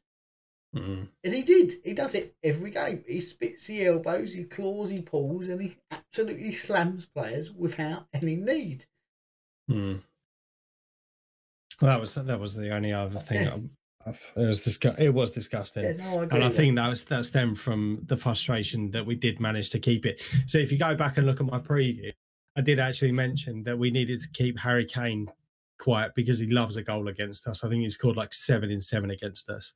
Mm. 0.74 1.09
And 1.22 1.32
he 1.32 1.43
did. 1.43 1.74
He 1.85 1.93
does 1.93 2.16
it 2.16 2.35
every 2.43 2.70
game. 2.72 3.05
He 3.07 3.20
spits 3.20 3.68
the 3.68 3.85
elbows, 3.85 4.32
he 4.32 4.43
claws, 4.43 4.91
he 4.91 5.03
pulls, 5.03 5.47
and 5.49 5.61
he 5.61 5.76
absolutely 5.91 6.53
slams 6.53 7.07
players 7.07 7.53
without 7.53 8.09
any 8.12 8.35
need. 8.35 8.87
Mm. 9.70 10.03
Well, 11.81 11.91
that 11.91 12.01
was 12.01 12.14
that 12.14 12.41
was 12.41 12.55
the 12.55 12.70
only 12.75 12.93
other 12.93 13.18
thing. 13.18 13.70
It 14.07 14.16
was 14.37 14.61
disgu- 14.61 14.99
It 14.99 15.11
was 15.11 15.31
disgusting. 15.31 15.85
Yeah, 15.85 15.93
no, 15.93 16.20
I. 16.20 16.22
And 16.25 16.45
I 16.45 16.51
think 16.51 16.77
that 16.77 16.89
was 16.89 17.05
that 17.05 17.25
stemmed 17.25 17.59
from 17.59 18.01
the 18.05 18.16
frustration 18.16 18.91
that 18.91 19.07
we 19.07 19.14
did 19.14 19.41
manage 19.41 19.70
to 19.70 19.79
keep 19.79 20.05
it. 20.05 20.22
So 20.47 20.59
if 20.59 20.70
you 20.70 20.79
go 20.79 20.95
back 20.95 21.16
and 21.16 21.27
look 21.27 21.41
at 21.41 21.47
my 21.47 21.59
preview, 21.59 22.12
I 22.57 22.61
did 22.61 22.79
actually 22.79 23.12
mention 23.12 23.62
that 23.64 23.79
we 23.79 23.91
needed 23.91 24.20
to 24.20 24.29
keep 24.35 24.59
Harry 24.59 24.85
Kane 24.85 25.27
quiet 25.79 26.12
because 26.14 26.39
he 26.39 26.47
loves 26.47 26.77
a 26.77 26.83
goal 26.83 27.09
against 27.09 27.47
us. 27.47 27.64
I 27.64 27.68
think 27.68 27.83
he's 27.83 27.95
scored 27.95 28.16
like 28.16 28.33
seven 28.33 28.70
in 28.70 28.81
seven 28.81 29.11
against 29.11 29.49
us. 29.51 29.72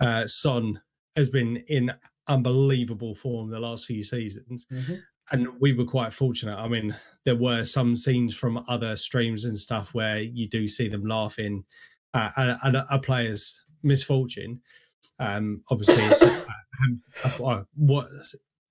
Uh, 0.00 0.26
Son 0.26 0.80
has 1.14 1.28
been 1.30 1.58
in 1.68 1.92
unbelievable 2.28 3.14
form 3.14 3.50
the 3.50 3.60
last 3.60 3.86
few 3.86 4.02
seasons, 4.02 4.66
that. 4.70 4.96
And 5.32 5.48
we 5.60 5.72
were 5.72 5.84
quite 5.84 6.12
fortunate. 6.12 6.56
I 6.56 6.68
mean, 6.68 6.94
there 7.24 7.36
were 7.36 7.64
some 7.64 7.96
scenes 7.96 8.34
from 8.34 8.64
other 8.68 8.96
streams 8.96 9.44
and 9.44 9.58
stuff 9.58 9.92
where 9.92 10.20
you 10.20 10.48
do 10.48 10.68
see 10.68 10.88
them 10.88 11.04
laughing 11.04 11.64
at, 12.14 12.32
at 12.38 12.74
a, 12.74 12.86
a 12.90 12.98
player's 12.98 13.60
misfortune. 13.82 14.60
Um, 15.18 15.62
obviously, 15.70 16.02
it's 16.04 16.22
a, 16.22 16.26
a- 17.24 17.42
uh, 17.44 17.64
what 17.74 18.08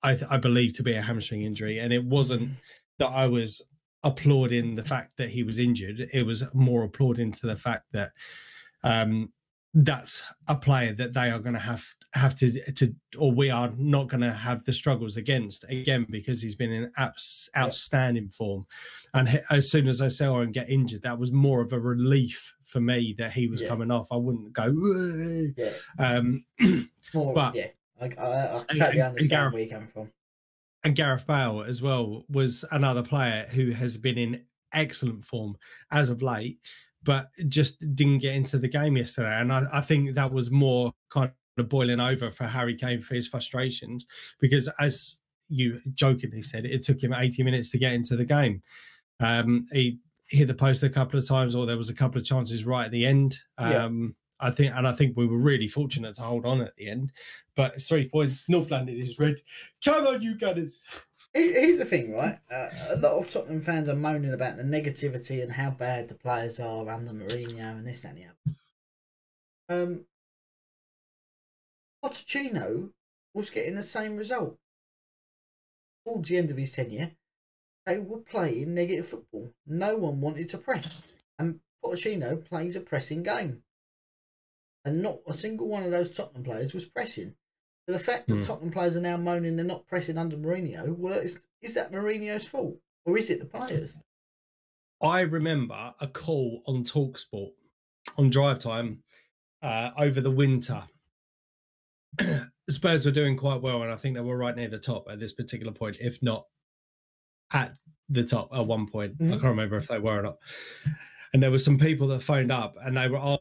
I, 0.03 0.17
I 0.29 0.37
believe 0.37 0.73
to 0.75 0.83
be 0.83 0.93
a 0.93 1.01
hamstring 1.01 1.41
injury, 1.41 1.79
and 1.79 1.91
it 1.91 2.05
wasn't 2.05 2.51
that 2.99 3.07
I 3.07 3.25
was 3.27 3.61
applauding 4.03 4.75
the 4.75 4.83
fact 4.83 5.17
that 5.17 5.29
he 5.29 5.43
was 5.43 5.57
injured. 5.57 6.07
It 6.13 6.23
was 6.23 6.43
more 6.53 6.83
applauding 6.83 7.31
to 7.33 7.47
the 7.47 7.55
fact 7.57 7.85
that 7.93 8.11
um, 8.83 9.33
that's 9.73 10.23
a 10.47 10.55
player 10.55 10.93
that 10.93 11.13
they 11.13 11.31
are 11.31 11.39
going 11.39 11.55
to 11.55 11.59
have 11.59 11.83
have 12.15 12.33
to 12.35 12.71
to 12.71 12.93
or 13.17 13.31
we 13.31 13.49
are 13.49 13.71
not 13.77 14.07
going 14.07 14.21
to 14.21 14.31
have 14.33 14.63
the 14.65 14.73
struggles 14.73 15.17
against 15.17 15.65
again 15.69 16.05
because 16.09 16.41
he's 16.41 16.55
been 16.55 16.71
in 16.71 16.91
abs- 16.97 17.49
outstanding 17.57 18.29
form 18.29 18.65
and 19.13 19.27
he- 19.29 19.39
as 19.51 19.69
soon 19.69 19.87
as 19.87 20.01
i 20.01 20.07
saw 20.07 20.39
him 20.41 20.51
get 20.51 20.69
injured 20.69 21.01
that 21.03 21.19
was 21.19 21.31
more 21.31 21.61
of 21.61 21.73
a 21.73 21.79
relief 21.79 22.53
for 22.65 22.79
me 22.79 23.13
that 23.17 23.31
he 23.33 23.47
was 23.47 23.61
Yeah. 23.61 23.67
coming 23.67 23.91
off 23.91 24.07
i 24.11 24.15
wouldn't 24.15 24.53
go 24.53 24.67
Yeah, 25.57 25.71
um 25.99 26.45
more. 27.13 27.33
But- 27.33 27.55
yeah, 27.55 27.67
I, 28.01 28.05
I, 28.05 28.07
I 28.07 28.07
And- 28.07 28.67
totally 28.69 28.85
and- 28.85 28.93
and 28.93 29.01
understand 29.03 29.29
Gareth- 29.29 29.53
where 29.53 29.61
you're 29.63 29.71
coming 29.71 29.89
from. 29.89 30.11
and 30.83 30.95
Gareth 30.95 31.27
Bale 31.27 31.63
as 31.67 31.81
well 31.81 32.23
was 32.29 32.63
another 32.71 33.03
player 33.03 33.45
who 33.51 33.71
has 33.71 33.97
been 33.97 34.17
in 34.17 34.41
excellent 34.73 35.23
form 35.25 35.57
as 35.91 36.09
of 36.09 36.21
late, 36.21 36.59
but 37.03 37.29
just 37.49 37.79
didn't 37.95 38.19
get 38.19 38.35
into 38.35 38.57
the 38.57 38.67
game 38.67 38.97
yesterday. 38.97 39.39
And 39.39 39.51
I, 39.53 39.65
I 39.71 39.81
think 39.81 40.15
that 40.15 40.31
was 40.33 40.49
more 40.51 40.91
kind 41.09 41.31
of 41.57 41.69
boiling 41.69 41.99
over 41.99 42.31
for 42.31 42.45
Harry 42.45 42.75
Kane 42.75 43.01
for 43.01 43.15
his 43.15 43.27
frustrations 43.27 44.05
because, 44.39 44.69
as 44.79 45.19
you 45.49 45.79
jokingly 45.93 46.41
said, 46.41 46.65
it 46.65 46.83
took 46.83 47.01
him 47.01 47.13
80 47.13 47.43
minutes 47.43 47.71
to 47.71 47.77
get 47.77 47.93
into 47.93 48.15
the 48.15 48.25
game. 48.25 48.61
Um, 49.19 49.67
he 49.71 49.99
hit 50.27 50.47
the 50.47 50.53
post 50.53 50.83
a 50.83 50.89
couple 50.89 51.19
of 51.19 51.27
times, 51.27 51.55
or 51.55 51.65
there 51.65 51.77
was 51.77 51.89
a 51.89 51.93
couple 51.93 52.19
of 52.19 52.25
chances 52.25 52.65
right 52.65 52.85
at 52.85 52.91
the 52.91 53.05
end. 53.05 53.37
Yeah. 53.59 53.85
Um, 53.85 54.15
I 54.39 54.51
think, 54.51 54.75
and 54.75 54.85
I 54.85 54.91
think 54.91 55.15
we 55.15 55.25
were 55.25 55.37
really 55.37 55.67
fortunate 55.67 56.15
to 56.15 56.21
hold 56.21 56.45
on 56.45 56.61
at 56.61 56.75
the 56.75 56.89
end. 56.89 57.13
But 57.55 57.75
it's 57.75 57.87
three 57.87 58.09
points. 58.09 58.49
North 58.49 58.69
London 58.69 58.99
is 58.99 59.17
red. 59.17 59.37
Come 59.83 60.05
on, 60.07 60.21
you 60.21 60.35
Gunners. 60.35 60.81
Here's 61.33 61.79
the 61.79 61.85
thing, 61.85 62.13
right? 62.13 62.37
Uh, 62.51 62.69
a 62.91 62.95
lot 62.97 63.17
of 63.17 63.29
Tottenham 63.29 63.61
fans 63.61 63.89
are 63.89 63.95
moaning 63.95 64.33
about 64.33 64.57
the 64.57 64.63
negativity 64.63 65.43
and 65.43 65.51
how 65.51 65.69
bad 65.69 66.07
the 66.07 66.15
players 66.15 66.59
are 66.59 66.87
under 66.89 67.11
Mourinho 67.11 67.71
and 67.71 67.85
this 67.85 68.05
and 68.05 68.17
the 68.17 68.23
other. 68.23 69.83
Um, 69.83 70.05
Pochettino 72.05 72.91
was 73.33 73.49
getting 73.49 73.75
the 73.75 73.81
same 73.81 74.15
result. 74.15 74.57
Towards 76.05 76.29
the 76.29 76.37
end 76.37 76.51
of 76.51 76.57
his 76.57 76.71
tenure, 76.71 77.11
they 77.85 77.97
were 77.97 78.19
playing 78.19 78.73
negative 78.73 79.07
football. 79.07 79.49
No 79.65 79.97
one 79.97 80.21
wanted 80.21 80.49
to 80.49 80.57
press. 80.57 81.01
And 81.39 81.59
Pochettino 81.83 82.43
plays 82.45 82.75
a 82.75 82.81
pressing 82.81 83.23
game. 83.23 83.63
And 84.83 85.01
not 85.01 85.19
a 85.25 85.33
single 85.33 85.67
one 85.67 85.83
of 85.83 85.91
those 85.91 86.15
Tottenham 86.15 86.43
players 86.43 86.73
was 86.73 86.85
pressing. 86.85 87.35
So 87.87 87.93
the 87.93 87.99
fact 87.99 88.27
that 88.27 88.35
Hmm. 88.35 88.41
Tottenham 88.41 88.71
players 88.71 88.95
are 88.95 89.01
now 89.01 89.17
moaning 89.17 89.55
they're 89.55 89.65
not 89.65 89.87
pressing 89.87 90.17
under 90.17 90.37
Mourinho, 90.37 90.95
well, 90.95 91.19
is, 91.19 91.43
is 91.61 91.73
that 91.73 91.91
Mourinho's 91.91 92.45
fault? 92.45 92.77
Or 93.05 93.17
is 93.17 93.29
it 93.29 93.39
the 93.39 93.45
players? 93.45 93.97
I 95.01 95.21
remember 95.21 95.93
a 95.99 96.07
call 96.07 96.61
on 96.65 96.83
Talksport 96.83 97.53
on 98.17 98.29
drive 98.29 98.59
time 98.59 99.03
uh, 99.61 99.91
over 99.97 100.21
the 100.21 100.31
winter. 100.31 100.87
Spurs 102.69 103.05
were 103.05 103.11
doing 103.11 103.37
quite 103.37 103.61
well, 103.61 103.83
and 103.83 103.91
I 103.91 103.95
think 103.95 104.15
they 104.15 104.21
were 104.21 104.37
right 104.37 104.55
near 104.55 104.67
the 104.69 104.79
top 104.79 105.07
at 105.09 105.19
this 105.19 105.33
particular 105.33 105.71
point, 105.71 105.97
if 105.99 106.21
not 106.21 106.45
at 107.53 107.73
the 108.09 108.23
top 108.23 108.49
at 108.53 108.65
one 108.65 108.87
point. 108.87 109.15
I 109.19 109.23
Mhm. 109.23 109.29
can't 109.31 109.43
remember 109.43 109.77
if 109.77 109.87
they 109.87 109.99
were 109.99 110.19
or 110.19 110.23
not. 110.23 110.37
And 111.33 111.41
there 111.43 111.51
were 111.51 111.57
some 111.59 111.77
people 111.77 112.07
that 112.07 112.21
phoned 112.23 112.51
up 112.51 112.75
and 112.81 112.97
they 112.97 113.07
were 113.07 113.37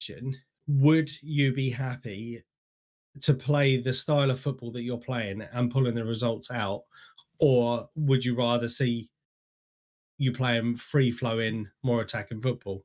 asking, 0.00 0.36
would 0.66 1.10
you 1.22 1.52
be 1.52 1.70
happy 1.70 2.42
to 3.22 3.34
play 3.34 3.80
the 3.80 3.92
style 3.92 4.30
of 4.30 4.40
football 4.40 4.72
that 4.72 4.82
you're 4.82 4.98
playing 4.98 5.42
and 5.42 5.70
pulling 5.70 5.94
the 5.94 6.04
results 6.04 6.50
out? 6.50 6.84
Or 7.40 7.88
would 7.96 8.24
you 8.24 8.34
rather 8.36 8.68
see 8.68 9.10
you 10.18 10.32
playing 10.32 10.76
free 10.76 11.10
flowing, 11.10 11.68
more 11.82 12.00
attacking 12.02 12.40
football? 12.40 12.84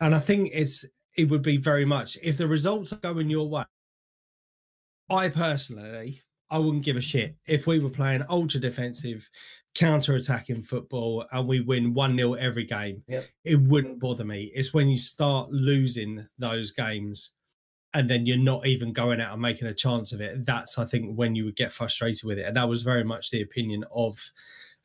And 0.00 0.14
I 0.14 0.20
think 0.20 0.50
it's 0.52 0.84
it 1.16 1.24
would 1.28 1.42
be 1.42 1.56
very 1.56 1.84
much 1.84 2.16
if 2.22 2.36
the 2.38 2.46
results 2.48 2.92
are 2.92 2.96
going 2.96 3.30
your 3.30 3.48
way. 3.48 3.64
I 5.10 5.28
personally, 5.28 6.22
I 6.50 6.58
wouldn't 6.58 6.84
give 6.84 6.96
a 6.96 7.00
shit 7.00 7.36
if 7.46 7.66
we 7.66 7.80
were 7.80 7.90
playing 7.90 8.24
ultra 8.28 8.60
defensive, 8.60 9.28
counter 9.74 10.14
attacking 10.14 10.62
football 10.62 11.24
and 11.32 11.46
we 11.46 11.60
win 11.60 11.94
1 11.94 12.16
0 12.16 12.34
every 12.34 12.64
game. 12.64 13.02
Yep. 13.08 13.26
It 13.44 13.60
wouldn't 13.60 14.00
bother 14.00 14.24
me. 14.24 14.50
It's 14.54 14.74
when 14.74 14.88
you 14.88 14.98
start 14.98 15.50
losing 15.50 16.26
those 16.38 16.72
games 16.72 17.30
and 17.92 18.08
then 18.08 18.24
you're 18.24 18.36
not 18.36 18.66
even 18.66 18.92
going 18.92 19.20
out 19.20 19.32
and 19.32 19.42
making 19.42 19.66
a 19.66 19.74
chance 19.74 20.12
of 20.12 20.20
it. 20.20 20.46
That's, 20.46 20.78
I 20.78 20.84
think, 20.84 21.16
when 21.16 21.34
you 21.34 21.44
would 21.44 21.56
get 21.56 21.72
frustrated 21.72 22.24
with 22.24 22.38
it. 22.38 22.46
And 22.46 22.56
that 22.56 22.68
was 22.68 22.82
very 22.82 23.04
much 23.04 23.30
the 23.30 23.42
opinion 23.42 23.84
of 23.92 24.16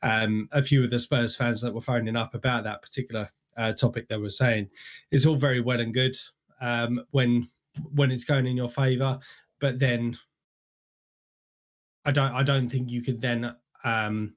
um, 0.02 0.50
a 0.52 0.64
few 0.64 0.84
of 0.84 0.90
the 0.90 1.00
Spurs 1.00 1.36
fans 1.36 1.62
that 1.62 1.74
were 1.74 1.82
phoning 1.82 2.16
up 2.16 2.34
about 2.34 2.64
that 2.64 2.82
particular 2.82 3.30
uh, 3.58 3.74
topic. 3.74 4.08
They 4.08 4.18
were 4.18 4.30
saying 4.30 4.70
it's 5.12 5.26
all 5.26 5.36
very 5.36 5.62
well 5.62 5.80
and 5.80 5.94
good 5.94 6.16
um, 6.62 7.02
when 7.12 7.50
when 7.94 8.10
it's 8.10 8.24
going 8.24 8.48
in 8.48 8.56
your 8.56 8.70
favour, 8.70 9.20
but 9.60 9.80
then 9.80 10.18
I 12.04 12.12
don't 12.12 12.32
I 12.34 12.44
don't 12.44 12.70
think 12.70 12.90
you 12.90 13.02
could 13.02 13.22
then 13.22 13.56
um 13.84 14.36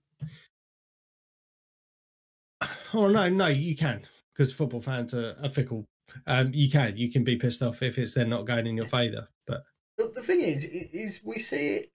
oh 2.95 3.09
no 3.09 3.29
no 3.29 3.47
you 3.47 3.77
can 3.77 4.07
because 4.33 4.53
football 4.53 4.81
fans 4.81 5.15
are, 5.15 5.37
are 5.43 5.51
fickle 5.51 5.87
um 6.27 6.53
you 6.55 6.71
can 6.71 6.97
you 6.97 7.11
can 7.11 7.25
be 7.25 7.37
pissed 7.37 7.63
off 7.63 7.83
if 7.83 7.99
it's 7.99 8.15
then 8.15 8.31
not 8.31 8.47
going 8.47 8.67
in 8.67 8.77
your 8.77 8.87
favour 8.87 9.29
but 9.47 9.63
The, 9.99 10.23
thing 10.23 10.43
is, 10.43 10.65
is 10.65 11.21
we 11.25 11.39
see 11.39 11.67
it. 11.69 11.93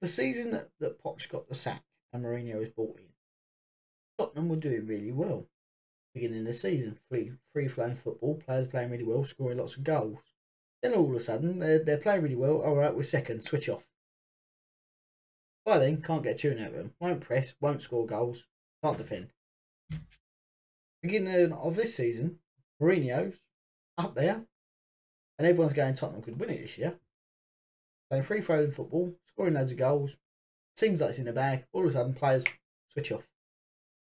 The 0.00 0.08
season 0.08 0.50
that, 0.50 0.70
that 0.80 1.00
Poch 1.02 1.28
got 1.28 1.48
the 1.48 1.54
sack 1.54 1.84
and 2.12 2.24
Mourinho 2.24 2.58
was 2.58 2.68
brought 2.70 2.98
in, 2.98 3.06
Tottenham 4.18 4.48
were 4.48 4.56
doing 4.56 4.86
really 4.86 5.12
well. 5.12 5.46
Beginning 6.14 6.40
of 6.40 6.46
the 6.46 6.52
season, 6.52 6.98
free 7.08 7.32
free 7.52 7.68
flowing 7.68 7.94
football, 7.94 8.34
players 8.34 8.66
playing 8.66 8.90
really 8.90 9.04
well, 9.04 9.24
scoring 9.24 9.58
lots 9.58 9.76
of 9.76 9.84
goals. 9.84 10.18
Then 10.82 10.94
all 10.94 11.10
of 11.10 11.16
a 11.16 11.20
sudden, 11.20 11.58
they're, 11.58 11.82
they're 11.82 11.98
playing 11.98 12.22
really 12.22 12.36
well. 12.36 12.62
All 12.62 12.76
right, 12.76 12.94
we're 12.94 13.02
second, 13.02 13.42
switch 13.42 13.68
off. 13.68 13.84
By 15.64 15.78
then, 15.78 16.00
can't 16.00 16.22
get 16.22 16.36
a 16.36 16.38
tune 16.38 16.58
out 16.60 16.68
of 16.68 16.74
them. 16.74 16.94
Won't 17.00 17.20
press, 17.20 17.54
won't 17.60 17.82
score 17.82 18.06
goals, 18.06 18.44
can't 18.82 18.96
defend. 18.96 19.28
Beginning 21.02 21.52
of 21.52 21.76
this 21.76 21.94
season, 21.94 22.38
Mourinho's 22.80 23.40
up 23.96 24.14
there, 24.14 24.44
and 25.38 25.46
everyone's 25.46 25.72
going 25.72 25.94
Tottenham 25.94 26.22
could 26.22 26.38
win 26.38 26.50
it 26.50 26.62
this 26.62 26.78
year. 26.78 26.98
Playing 28.10 28.24
free 28.24 28.40
flowing 28.40 28.70
football, 28.70 29.14
scoring 29.28 29.54
loads 29.54 29.72
of 29.72 29.78
goals. 29.78 30.16
Seems 30.76 31.00
like 31.00 31.10
it's 31.10 31.18
in 31.18 31.26
the 31.26 31.32
bag. 31.32 31.64
All 31.72 31.82
of 31.82 31.88
a 31.88 31.90
sudden, 31.90 32.14
players 32.14 32.44
switch 32.92 33.12
off. 33.12 33.26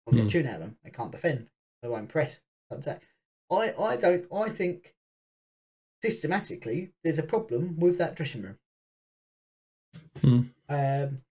Can't 0.06 0.16
get 0.16 0.26
a 0.26 0.30
tune 0.30 0.46
out 0.46 0.56
of 0.56 0.60
them. 0.60 0.76
They 0.84 0.90
can't 0.90 1.12
defend. 1.12 1.48
They 1.82 1.88
won't 1.88 2.08
press. 2.08 2.40
Can't 2.68 2.82
attack. 2.82 3.02
I, 3.50 3.72
I 3.78 3.96
don't. 3.96 4.26
I 4.32 4.48
think 4.50 4.94
systematically 6.02 6.92
there's 7.02 7.18
a 7.18 7.22
problem 7.22 7.76
with 7.78 7.98
that 7.98 8.14
dressing 8.14 8.42
room. 8.42 8.58
Hmm. 10.20 10.40
Um, 10.68 11.22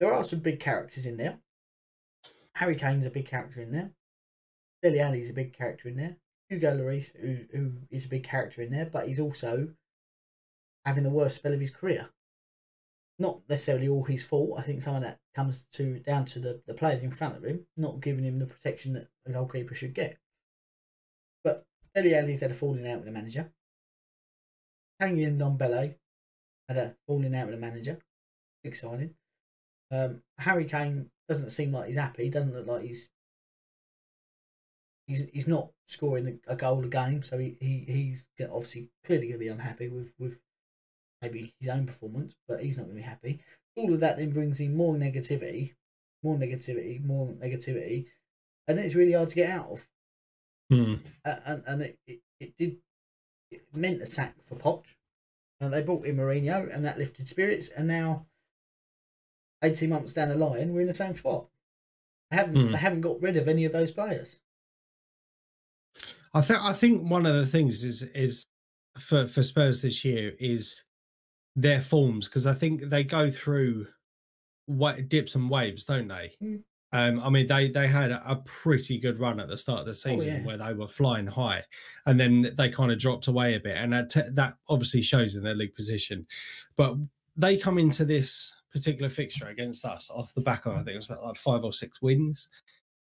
there 0.00 0.12
are 0.12 0.24
some 0.24 0.40
big 0.40 0.60
characters 0.60 1.06
in 1.06 1.16
there. 1.16 1.38
Harry 2.54 2.76
Kane's 2.76 3.06
a 3.06 3.10
big 3.10 3.26
character 3.26 3.60
in 3.60 3.72
there. 3.72 3.90
Dele 4.82 5.00
Alli's 5.00 5.30
a 5.30 5.34
big 5.34 5.52
character 5.52 5.88
in 5.88 5.96
there. 5.96 6.16
Hugo 6.48 6.76
Lloris, 6.76 7.14
who 7.20 7.38
who 7.52 7.72
is 7.90 8.04
a 8.04 8.08
big 8.08 8.24
character 8.24 8.62
in 8.62 8.70
there, 8.70 8.86
but 8.86 9.08
he's 9.08 9.20
also 9.20 9.68
having 10.84 11.02
the 11.02 11.10
worst 11.10 11.36
spell 11.36 11.52
of 11.52 11.60
his 11.60 11.70
career. 11.70 12.10
Not 13.18 13.40
necessarily 13.48 13.88
all 13.88 14.04
his 14.04 14.24
fault. 14.24 14.58
I 14.58 14.62
think 14.62 14.82
some 14.82 14.96
of 14.96 15.02
that 15.02 15.18
comes 15.34 15.66
to 15.72 15.98
down 16.00 16.24
to 16.26 16.38
the, 16.38 16.62
the 16.66 16.74
players 16.74 17.02
in 17.02 17.10
front 17.10 17.36
of 17.36 17.44
him 17.44 17.66
not 17.76 18.00
giving 18.00 18.24
him 18.24 18.38
the 18.38 18.46
protection 18.46 18.92
that 18.92 19.08
a 19.26 19.32
goalkeeper 19.32 19.74
should 19.74 19.94
get. 19.94 20.18
But 21.42 21.64
Dele 21.94 22.14
Alli's 22.14 22.40
had 22.40 22.50
a 22.50 22.54
falling 22.54 22.86
out 22.86 22.98
with 22.98 23.06
the 23.06 23.10
manager. 23.10 23.50
Tanguy 25.00 25.26
and 25.26 25.40
Ndombele 25.40 25.94
had 26.68 26.76
a 26.76 26.96
falling 27.06 27.34
out 27.34 27.46
with 27.46 27.54
the 27.54 27.60
manager. 27.60 27.98
Big 28.64 28.76
signing. 28.76 29.14
Um, 29.90 30.22
Harry 30.38 30.64
Kane 30.64 31.10
doesn't 31.28 31.50
seem 31.50 31.72
like 31.72 31.86
he's 31.86 31.96
happy. 31.96 32.28
Doesn't 32.28 32.54
look 32.54 32.66
like 32.66 32.82
he's 32.82 33.08
he's 35.06 35.24
he's 35.32 35.48
not 35.48 35.70
scoring 35.86 36.40
a, 36.46 36.56
goal 36.56 36.84
a 36.84 36.88
game. 36.88 37.22
So 37.22 37.38
he, 37.38 37.56
he 37.60 37.84
he's 37.86 38.26
obviously 38.40 38.90
clearly 39.04 39.28
going 39.28 39.38
to 39.38 39.44
be 39.44 39.48
unhappy 39.48 39.88
with 39.88 40.12
with 40.18 40.40
maybe 41.22 41.54
his 41.60 41.68
own 41.68 41.86
performance, 41.86 42.34
but 42.48 42.62
he's 42.62 42.76
not 42.76 42.84
going 42.84 42.96
to 42.96 43.02
be 43.02 43.08
happy. 43.08 43.40
All 43.76 43.92
of 43.92 44.00
that 44.00 44.16
then 44.16 44.30
brings 44.30 44.60
in 44.60 44.76
more 44.76 44.94
negativity, 44.94 45.74
more 46.22 46.36
negativity, 46.36 47.04
more 47.04 47.28
negativity, 47.28 48.06
and 48.66 48.76
then 48.76 48.84
it's 48.84 48.94
really 48.94 49.12
hard 49.12 49.28
to 49.28 49.34
get 49.34 49.50
out 49.50 49.70
of. 49.70 49.86
Uh, 51.24 51.36
and 51.44 51.62
and 51.66 51.82
it, 51.82 51.98
it, 52.06 52.20
it 52.40 52.54
did 52.58 52.76
it 53.50 53.64
meant 53.74 54.02
a 54.02 54.06
sack 54.06 54.34
for 54.48 54.56
Poch, 54.56 54.84
and 55.60 55.72
they 55.72 55.82
brought 55.82 56.06
in 56.06 56.16
Mourinho, 56.16 56.74
and 56.74 56.84
that 56.84 56.98
lifted 56.98 57.28
spirits. 57.28 57.68
And 57.68 57.86
now, 57.88 58.26
eighteen 59.62 59.90
months 59.90 60.12
down 60.12 60.28
the 60.28 60.34
line, 60.34 60.72
we're 60.72 60.80
in 60.82 60.86
the 60.86 60.92
same 60.92 61.16
spot. 61.16 61.46
I 62.30 62.36
haven't 62.36 62.56
Hmm. 62.56 62.72
they 62.72 62.78
haven't 62.78 63.02
got 63.02 63.20
rid 63.22 63.36
of 63.36 63.48
any 63.48 63.64
of 63.64 63.72
those 63.72 63.92
players. 63.92 64.38
I 66.34 66.42
think 66.42 66.60
I 66.60 66.72
think 66.72 67.08
one 67.08 67.24
of 67.26 67.34
the 67.34 67.46
things 67.46 67.84
is 67.84 68.02
is 68.02 68.46
for 68.98 69.26
for 69.26 69.42
Spurs 69.42 69.80
this 69.82 70.04
year 70.04 70.34
is 70.38 70.82
their 71.54 71.80
forms 71.80 72.28
because 72.28 72.46
I 72.46 72.54
think 72.54 72.82
they 72.82 73.04
go 73.04 73.30
through 73.30 73.86
what 74.66 75.08
dips 75.08 75.34
and 75.34 75.48
waves, 75.48 75.84
don't 75.84 76.08
they? 76.08 76.34
Mm. 76.42 76.62
Um, 76.92 77.20
I 77.20 77.30
mean, 77.30 77.46
they 77.46 77.68
they 77.68 77.88
had 77.88 78.12
a 78.12 78.42
pretty 78.44 78.98
good 78.98 79.18
run 79.18 79.40
at 79.40 79.48
the 79.48 79.58
start 79.58 79.80
of 79.80 79.86
the 79.86 79.94
season 79.94 80.28
yeah. 80.28 80.44
where 80.44 80.56
they 80.56 80.72
were 80.72 80.86
flying 80.86 81.26
high, 81.26 81.62
and 82.06 82.18
then 82.18 82.54
they 82.56 82.70
kind 82.70 82.92
of 82.92 82.98
dropped 82.98 83.26
away 83.26 83.54
a 83.54 83.60
bit, 83.60 83.76
and 83.76 83.92
that 83.92 84.14
that 84.34 84.54
obviously 84.68 85.02
shows 85.02 85.34
in 85.34 85.42
their 85.42 85.54
league 85.54 85.74
position. 85.74 86.26
But 86.76 86.94
they 87.36 87.56
come 87.56 87.78
into 87.78 88.04
this 88.04 88.52
particular 88.72 89.10
fixture 89.10 89.48
against 89.48 89.84
us 89.84 90.10
off 90.10 90.34
the 90.34 90.40
back 90.40 90.66
of 90.66 90.74
I 90.74 90.78
think 90.78 90.90
it 90.90 90.96
was 90.96 91.10
like 91.10 91.36
five 91.36 91.64
or 91.64 91.72
six 91.72 92.00
wins. 92.00 92.48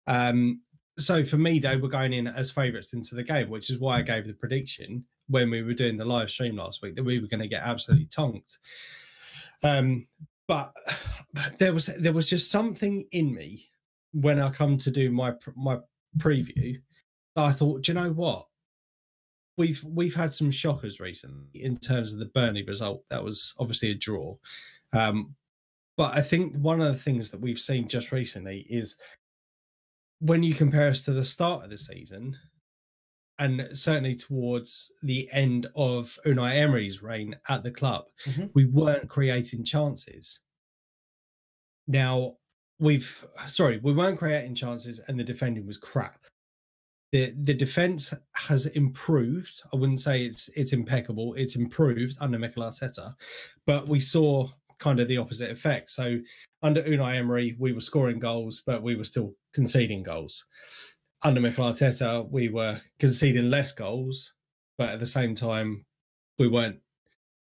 Um, 0.07 0.61
so 0.97 1.23
for 1.23 1.37
me, 1.37 1.59
they 1.59 1.77
were 1.77 1.87
going 1.87 2.13
in 2.13 2.27
as 2.27 2.51
favourites 2.51 2.93
into 2.93 3.15
the 3.15 3.23
game, 3.23 3.49
which 3.49 3.69
is 3.69 3.79
why 3.79 3.97
I 3.97 4.01
gave 4.01 4.27
the 4.27 4.33
prediction 4.33 5.05
when 5.27 5.49
we 5.49 5.63
were 5.63 5.73
doing 5.73 5.97
the 5.97 6.05
live 6.05 6.29
stream 6.29 6.57
last 6.57 6.81
week 6.81 6.95
that 6.95 7.03
we 7.03 7.19
were 7.19 7.27
going 7.27 7.41
to 7.41 7.47
get 7.47 7.63
absolutely 7.63 8.07
tonked. 8.07 8.59
Um, 9.63 10.07
but 10.47 10.73
there 11.59 11.73
was 11.73 11.85
there 11.97 12.11
was 12.11 12.29
just 12.29 12.51
something 12.51 13.05
in 13.11 13.33
me 13.33 13.70
when 14.13 14.39
I 14.39 14.49
come 14.51 14.77
to 14.79 14.91
do 14.91 15.11
my 15.11 15.33
my 15.55 15.79
preview 16.17 16.81
I 17.37 17.53
thought, 17.53 17.83
do 17.83 17.91
you 17.93 17.99
know 17.99 18.11
what? 18.11 18.45
We've 19.57 19.81
we've 19.85 20.15
had 20.15 20.33
some 20.33 20.51
shockers 20.51 20.99
recently 20.99 21.47
in 21.63 21.77
terms 21.77 22.11
of 22.11 22.19
the 22.19 22.25
Burnley 22.25 22.63
result. 22.63 23.03
That 23.09 23.23
was 23.23 23.53
obviously 23.57 23.91
a 23.91 23.95
draw. 23.95 24.35
Um, 24.93 25.35
but 25.97 26.13
I 26.17 26.21
think 26.21 26.55
one 26.57 26.81
of 26.81 26.91
the 26.93 26.99
things 27.01 27.29
that 27.31 27.39
we've 27.39 27.59
seen 27.59 27.87
just 27.87 28.11
recently 28.11 28.65
is 28.69 28.97
when 30.19 30.43
you 30.43 30.53
compare 30.53 30.89
us 30.89 31.05
to 31.05 31.13
the 31.13 31.23
start 31.25 31.63
of 31.63 31.69
the 31.69 31.77
season, 31.77 32.37
and 33.39 33.67
certainly 33.73 34.15
towards 34.15 34.91
the 35.03 35.29
end 35.31 35.67
of 35.75 36.17
Unai 36.25 36.55
Emery's 36.57 37.01
reign 37.01 37.35
at 37.49 37.63
the 37.63 37.71
club, 37.71 38.05
Mhm. 38.25 38.51
we 38.53 38.65
weren't 38.65 39.09
creating 39.09 39.63
chances. 39.63 40.39
Now 41.87 42.37
we've 42.81 43.25
sorry, 43.47 43.79
we 43.81 43.93
weren't 43.93 44.17
creating 44.17 44.55
chances, 44.55 44.99
and 45.07 45.17
the 45.17 45.23
defending 45.23 45.65
was 45.65 45.77
crap. 45.77 46.25
the 47.13 47.33
The 47.43 47.53
defense 47.53 48.13
has 48.33 48.65
improved. 48.65 49.61
I 49.71 49.77
wouldn't 49.77 50.01
say 50.01 50.25
it's 50.25 50.49
it's 50.55 50.73
impeccable. 50.73 51.33
It's 51.35 51.55
improved 51.55 52.17
under 52.19 52.37
Mikel 52.37 52.63
Arteta, 52.63 53.13
but 53.65 53.87
we 53.87 53.99
saw 53.99 54.49
kind 54.79 54.99
of 54.99 55.07
the 55.07 55.17
opposite 55.17 55.51
effect. 55.51 55.91
So 55.91 56.19
under 56.63 56.81
Unai 56.83 57.17
Emery, 57.17 57.55
we 57.59 57.71
were 57.71 57.81
scoring 57.81 58.19
goals, 58.19 58.63
but 58.65 58.81
we 58.81 58.95
were 58.95 59.05
still 59.05 59.35
conceding 59.53 60.01
goals. 60.03 60.43
Under 61.23 61.39
Mikel 61.39 61.63
Arteta, 61.63 62.27
we 62.31 62.49
were 62.49 62.81
conceding 62.97 63.51
less 63.51 63.71
goals, 63.71 64.33
but 64.79 64.89
at 64.89 64.99
the 64.99 65.05
same 65.05 65.35
time, 65.35 65.85
we 66.39 66.47
weren't 66.47 66.79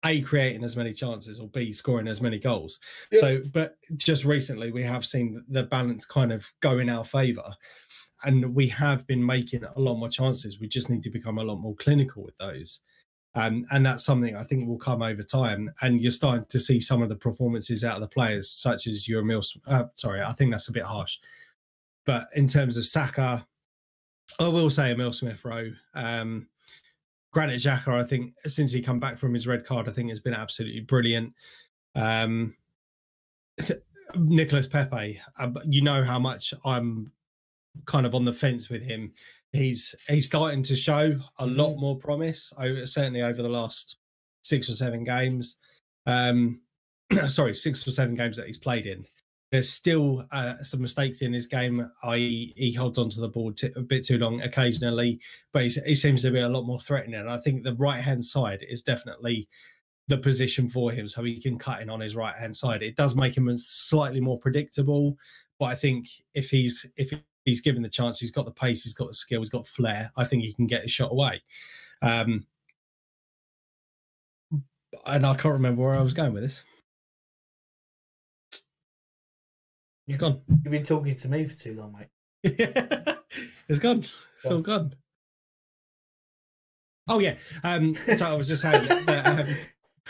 a 0.08 0.22
creating 0.22 0.64
as 0.64 0.76
many 0.76 0.93
chances 0.93 1.39
or 1.39 1.47
b 1.49 1.72
scoring 1.74 2.08
as 2.08 2.22
many 2.22 2.39
goals. 2.39 2.80
Yeah. 3.12 3.20
So, 3.20 3.41
but 3.53 3.78
just 3.95 4.26
recently, 4.26 4.72
we 4.72 4.84
have 4.84 5.05
seen 5.05 5.43
the 5.49 5.64
balance 5.64 6.05
kind 6.05 6.32
of 6.32 6.45
go 6.62 6.80
in 6.80 6.89
our 6.89 7.03
favour, 7.03 7.53
and 8.24 8.55
we 8.55 8.68
have 8.70 9.05
been 9.05 9.24
making 9.24 9.64
a 9.64 9.80
lot 9.80 9.95
more 9.95 10.10
chances. 10.10 10.60
We 10.60 10.68
just 10.68 10.89
need 10.89 11.03
to 11.03 11.10
become 11.10 11.38
a 11.38 11.43
lot 11.43 11.58
more 11.58 11.76
clinical 11.76 12.24
with 12.24 12.38
those. 12.38 12.82
Um, 13.36 13.68
and 13.70 13.86
that's 13.86 14.03
something 14.03 14.36
I 14.36 14.43
think 14.43 14.68
will 14.68 14.80
come 14.80 15.03
over 15.03 15.22
time. 15.22 15.72
And 15.82 16.01
you're 16.01 16.12
starting 16.12 16.45
to 16.49 16.60
see 16.60 16.80
some 16.80 17.03
of 17.03 17.10
the 17.10 17.16
performances 17.16 17.84
out 17.84 17.95
of 17.95 18.01
the 18.01 18.08
players, 18.08 18.49
such 18.49 18.88
as 18.88 19.08
your 19.08 19.22
Emil. 19.22 19.43
Uh, 19.68 19.86
sorry, 19.93 20.22
I 20.22 20.34
think 20.34 20.51
that's 20.51 20.70
a 20.70 20.72
bit 20.72 20.84
harsh. 20.84 21.20
But 22.05 22.30
in 22.36 22.47
terms 22.47 22.78
of 22.78 22.86
Saka, 22.88 23.45
I 24.39 24.47
will 24.47 24.72
say 24.72 24.91
Emil 24.91 25.14
Smith 25.14 25.45
Rowe. 25.45 25.72
Um, 25.93 26.47
Granit 27.38 27.62
Xhaka, 27.62 27.90
I 27.90 28.04
think 28.04 28.34
since 28.48 28.72
he 28.72 28.82
come 28.82 29.00
back 29.00 29.20
from 29.20 29.32
his 29.32 29.46
red 29.46 29.64
card, 29.64 29.88
I 29.88 29.92
think 29.92 30.10
has 30.10 30.20
been 30.20 30.34
absolutely 30.34 30.80
brilliant. 30.80 31.34
Um, 31.94 32.56
Nicholas 34.16 34.66
Pepe, 34.66 35.22
uh, 35.38 35.52
you 35.68 35.84
know 35.84 36.04
how 36.04 36.18
much 36.18 36.52
I'm 36.66 37.12
kind 37.86 38.08
of 38.08 38.16
on 38.16 38.26
the 38.26 38.34
fence 38.34 38.70
with 38.70 38.82
him. 38.82 39.14
He's 39.52 39.94
he's 40.08 40.26
starting 40.26 40.64
to 40.64 40.76
show 40.76 41.20
a 41.38 41.46
lot 41.46 41.76
Mhm. 41.76 41.80
more 41.80 42.00
promise, 42.00 42.52
over, 42.58 42.88
certainly 42.88 43.22
over 43.22 43.44
the 43.44 43.50
last 43.50 43.98
six 44.42 44.68
or 44.68 44.74
seven 44.74 45.04
games. 45.04 45.58
Um, 46.08 46.62
sorry, 47.30 47.54
six 47.54 47.88
or 47.88 47.92
seven 47.92 48.16
games 48.16 48.38
that 48.38 48.48
he's 48.48 48.58
played 48.58 48.88
in. 48.88 49.06
There's 49.52 49.70
still 49.70 50.26
uh, 50.32 50.62
some 50.62 50.82
mistakes 50.82 51.22
in 51.22 51.32
his 51.32 51.45
game. 51.45 51.89
i.e., 52.04 52.54
he 52.58 52.74
holds 52.74 52.98
onto 52.98 53.22
the 53.22 53.30
ball 53.30 53.54
t- 53.54 53.72
a 53.76 53.82
bit 53.82 54.06
too 54.06 54.18
long 54.18 54.41
occasionally, 54.41 55.22
but 55.54 55.64
he 55.64 55.95
seems 55.95 56.22
to 56.24 56.32
be 56.32 56.41
a 56.41 56.50
lot 56.50 56.64
more 56.64 56.82
threatening. 56.82 57.20
And 57.20 57.30
I 57.30 57.38
think 57.38 57.64
the 57.64 57.76
right 57.76 58.02
hand 58.02 58.26
side 58.26 58.66
is 58.68 58.82
definitely 58.82 59.48
the 60.10 60.18
position 60.18 60.70
for 60.70 60.91
him, 60.91 61.08
so 61.08 61.24
he 61.24 61.39
can 61.39 61.58
cut 61.58 61.82
in 61.82 61.89
on 61.89 62.02
his 62.02 62.16
right 62.16 62.36
hand 62.36 62.56
side. 62.56 62.84
It 62.84 62.95
does 62.95 63.16
make 63.16 63.36
him 63.36 63.50
slightly 63.58 64.20
more 64.20 64.39
predictable, 64.39 65.18
but 65.60 65.66
I 65.66 65.76
think 65.76 66.08
if 66.34 66.50
he's 66.50 66.86
if 66.98 67.12
he's 67.45 67.62
given 67.62 67.82
the 67.82 67.89
chance, 67.89 68.20
he's 68.20 68.32
got 68.32 68.45
the 68.45 68.52
pace, 68.52 68.84
he's 68.84 68.93
got 68.93 69.08
the 69.08 69.14
skill, 69.14 69.39
he's 69.39 69.50
got 69.50 69.68
flair. 69.68 70.12
I 70.18 70.26
think 70.26 70.43
he 70.43 70.54
can 70.54 70.68
get 70.68 70.86
a 70.86 70.89
shot 70.89 71.12
away. 71.12 71.41
Um, 72.02 72.45
and 75.06 75.26
I 75.26 75.34
can't 75.36 75.54
remember 75.54 75.84
where 75.84 75.98
I 75.98 76.02
was 76.02 76.14
going 76.14 76.34
with 76.34 76.43
this. 76.43 76.64
He's 80.08 80.18
gone. 80.18 80.41
You've 80.47 80.72
been 80.72 80.84
talking 80.84 81.16
to 81.16 81.28
me 81.28 81.45
for 81.45 81.55
too 81.55 81.76
long, 81.76 81.93
mate. 81.93 82.08
it's 83.68 83.80
gone. 83.80 84.05
It's 84.41 84.51
all 84.51 84.62
gone. 84.62 84.95
Oh 87.10 87.20
yeah. 87.20 87.36
Um, 87.64 87.95
so 88.18 88.26
I 88.26 88.34
was 88.34 88.47
just 88.47 88.62
saying 88.62 88.88
that 89.05 89.28
um, 89.28 89.55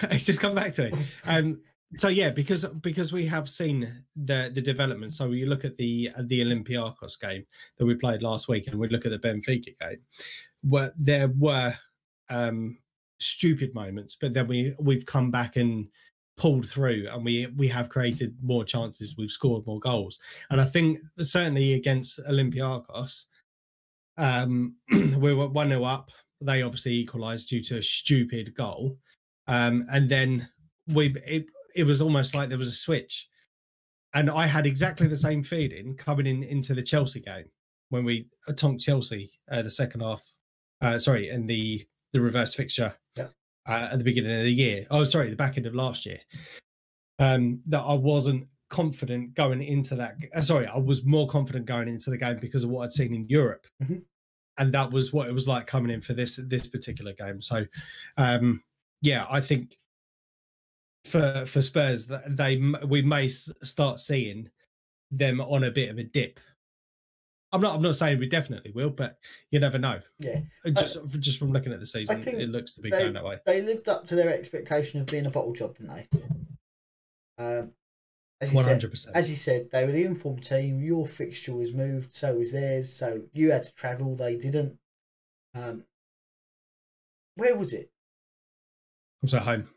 it's 0.12 0.26
just 0.26 0.40
come 0.40 0.56
back 0.56 0.76
to 0.76 0.86
it. 0.86 0.96
Um, 1.26 1.60
so 1.96 2.10
yeah, 2.10 2.30
because 2.30 2.64
because 2.82 3.12
we 3.12 3.26
have 3.26 3.50
seen 3.50 4.04
the 4.16 4.52
the 4.54 4.62
development. 4.62 5.14
So 5.14 5.32
you 5.32 5.48
look 5.48 5.66
at 5.66 5.78
the 5.78 6.12
the 6.26 6.42
Olympiacos 6.42 7.20
game 7.20 7.46
that 7.78 7.86
we 7.86 7.96
played 7.96 8.22
last 8.22 8.48
week, 8.48 8.68
and 8.68 8.80
we 8.80 8.90
look 8.90 9.06
at 9.06 9.12
the 9.12 9.20
Benfica 9.20 9.78
game, 9.80 10.00
where 10.62 10.94
there 10.98 11.30
were 11.30 11.74
um, 12.30 12.78
stupid 13.20 13.74
moments, 13.74 14.16
but 14.20 14.34
then 14.34 14.48
we 14.48 14.76
we've 14.80 15.06
come 15.06 15.32
back 15.32 15.56
and 15.56 15.88
pulled 16.38 16.70
through, 16.70 17.08
and 17.12 17.26
we 17.26 17.48
we 17.58 17.68
have 17.68 17.90
created 17.90 18.36
more 18.42 18.64
chances. 18.64 19.16
We've 19.18 19.32
scored 19.32 19.66
more 19.66 19.80
goals, 19.80 20.20
and 20.50 20.62
I 20.62 20.66
think 20.66 21.00
certainly 21.20 21.74
against 21.74 22.20
Olympiacos, 22.30 23.26
um, 24.18 24.76
we 24.92 25.34
were 25.34 25.48
one 25.48 25.70
0 25.70 25.84
up. 25.84 26.10
They 26.40 26.62
obviously 26.62 26.94
equalised 26.94 27.50
due 27.50 27.64
to 27.64 27.78
a 27.78 27.84
stupid 27.84 28.56
goal, 28.56 28.98
um, 29.48 29.86
and 29.92 30.08
then 30.08 30.48
we 30.94 31.16
it, 31.26 31.46
it 31.76 31.84
was 31.84 32.02
almost 32.02 32.36
like 32.36 32.50
there 32.50 32.58
was 32.58 32.70
a 32.70 32.74
switch, 32.74 33.28
and 34.14 34.30
I 34.30 34.46
had 34.46 34.66
exactly 34.66 35.08
the 35.08 35.18
same 35.18 35.44
feeling 35.44 35.96
coming 35.98 36.28
in 36.28 36.44
into 36.44 36.74
the 36.74 36.84
Chelsea 36.84 37.20
game 37.20 37.46
when 37.90 38.06
we 38.06 38.28
tonked 38.56 38.84
Chelsea 38.84 39.32
uh, 39.52 39.62
the 39.62 39.70
second 39.70 40.02
half. 40.02 40.24
Uh, 40.82 41.00
sorry, 41.00 41.30
in 41.30 41.48
the 41.48 41.86
the 42.14 42.22
reverse 42.22 42.54
fixture. 42.54 42.94
Uh, 43.68 43.90
at 43.92 43.98
the 43.98 44.04
beginning 44.04 44.32
of 44.36 44.44
the 44.44 44.52
year. 44.52 44.86
Oh, 44.92 45.04
sorry, 45.04 45.30
the 45.30 45.36
back 45.36 45.58
end 45.58 45.66
of 45.66 45.76
last 45.76 46.06
year. 46.06 46.20
Um, 47.20 47.62
that 47.68 47.82
I 47.82 47.94
wasn't 47.94 48.48
confident 48.70 49.34
going 49.34 49.62
into 49.64 49.96
that. 49.96 50.18
uh, 50.36 50.42
Sorry, 50.42 50.68
I 50.68 50.78
was 50.78 51.04
more 51.04 51.28
confident 51.28 51.66
going 51.66 51.88
into 51.88 52.10
the 52.10 52.18
game 52.18 52.38
because 52.40 52.64
of 52.64 52.70
what 52.70 52.84
I'd 52.86 52.94
seen 52.94 53.14
in 53.14 53.28
Europe, 53.28 53.66
Mhm. 53.82 54.04
and 54.58 54.74
that 54.74 54.92
was 54.92 55.14
what 55.14 55.28
it 55.28 55.34
was 55.34 55.48
like 55.48 55.66
coming 55.68 55.92
in 55.92 56.02
for 56.02 56.14
this 56.14 56.36
this 56.44 56.68
particular 56.68 57.14
game. 57.14 57.42
So, 57.42 57.66
um, 58.18 58.64
yeah, 59.02 59.26
I 59.30 59.42
think 59.42 59.78
for 61.06 61.46
for 61.48 61.62
Spurs 61.62 62.06
that 62.08 62.36
they 62.38 62.58
we 62.86 63.02
may 63.02 63.28
start 63.30 64.00
seeing 64.00 64.50
them 65.12 65.40
on 65.42 65.64
a 65.64 65.72
bit 65.72 65.90
of 65.90 65.98
a 65.98 66.04
dip. 66.04 66.40
I'm 67.54 67.62
not. 67.62 67.76
I'm 67.76 67.82
not 67.82 67.96
saying 67.96 68.20
we 68.20 68.28
definitely 68.28 68.72
will, 68.72 68.90
but 68.90 69.18
you 69.52 69.60
never 69.60 69.78
know. 69.78 70.02
Yeah, 70.20 70.42
Just 70.74 70.98
just 71.20 71.40
from 71.40 71.52
looking 71.54 71.72
at 71.72 71.80
the 71.80 71.86
season, 71.86 72.22
it 72.28 72.50
looks 72.50 72.74
to 72.74 72.82
be 72.82 72.90
they- 72.90 73.00
going 73.00 73.14
that 73.14 73.24
way. 73.24 73.38
they 73.46 73.62
lived 73.62 73.88
up 73.88 74.06
to 74.08 74.16
their 74.16 74.30
expectation 74.30 75.00
of 75.00 75.06
being 75.08 75.26
a 75.26 75.30
bottle 75.30 75.54
job, 75.54 75.78
didn't 75.78 75.96
they? 75.96 76.08
Um, 77.40 77.72
as 78.42 78.52
you 78.52 78.60
said, 78.62 78.68
hundred 78.68 78.92
percent. 78.92 79.16
as 79.16 79.30
you 79.30 79.36
said, 79.36 79.70
they 79.72 79.86
were 79.86 79.92
the 79.94 80.04
informed 80.04 80.44
team. 80.44 80.82
Your 80.82 81.08
fixture 81.08 81.56
was 81.56 81.74
moved, 81.74 82.14
so 82.14 82.36
was 82.36 82.52
theirs. 82.52 82.92
So 82.92 83.22
you 83.34 83.52
had 83.52 83.64
to 83.64 83.74
travel; 83.74 84.16
they 84.16 84.36
didn't. 84.36 84.78
Um, 85.56 85.86
where 87.36 87.56
was 87.56 87.72
it? 87.74 87.92
I'm 89.22 89.30
so 89.30 89.40
home. 89.40 89.70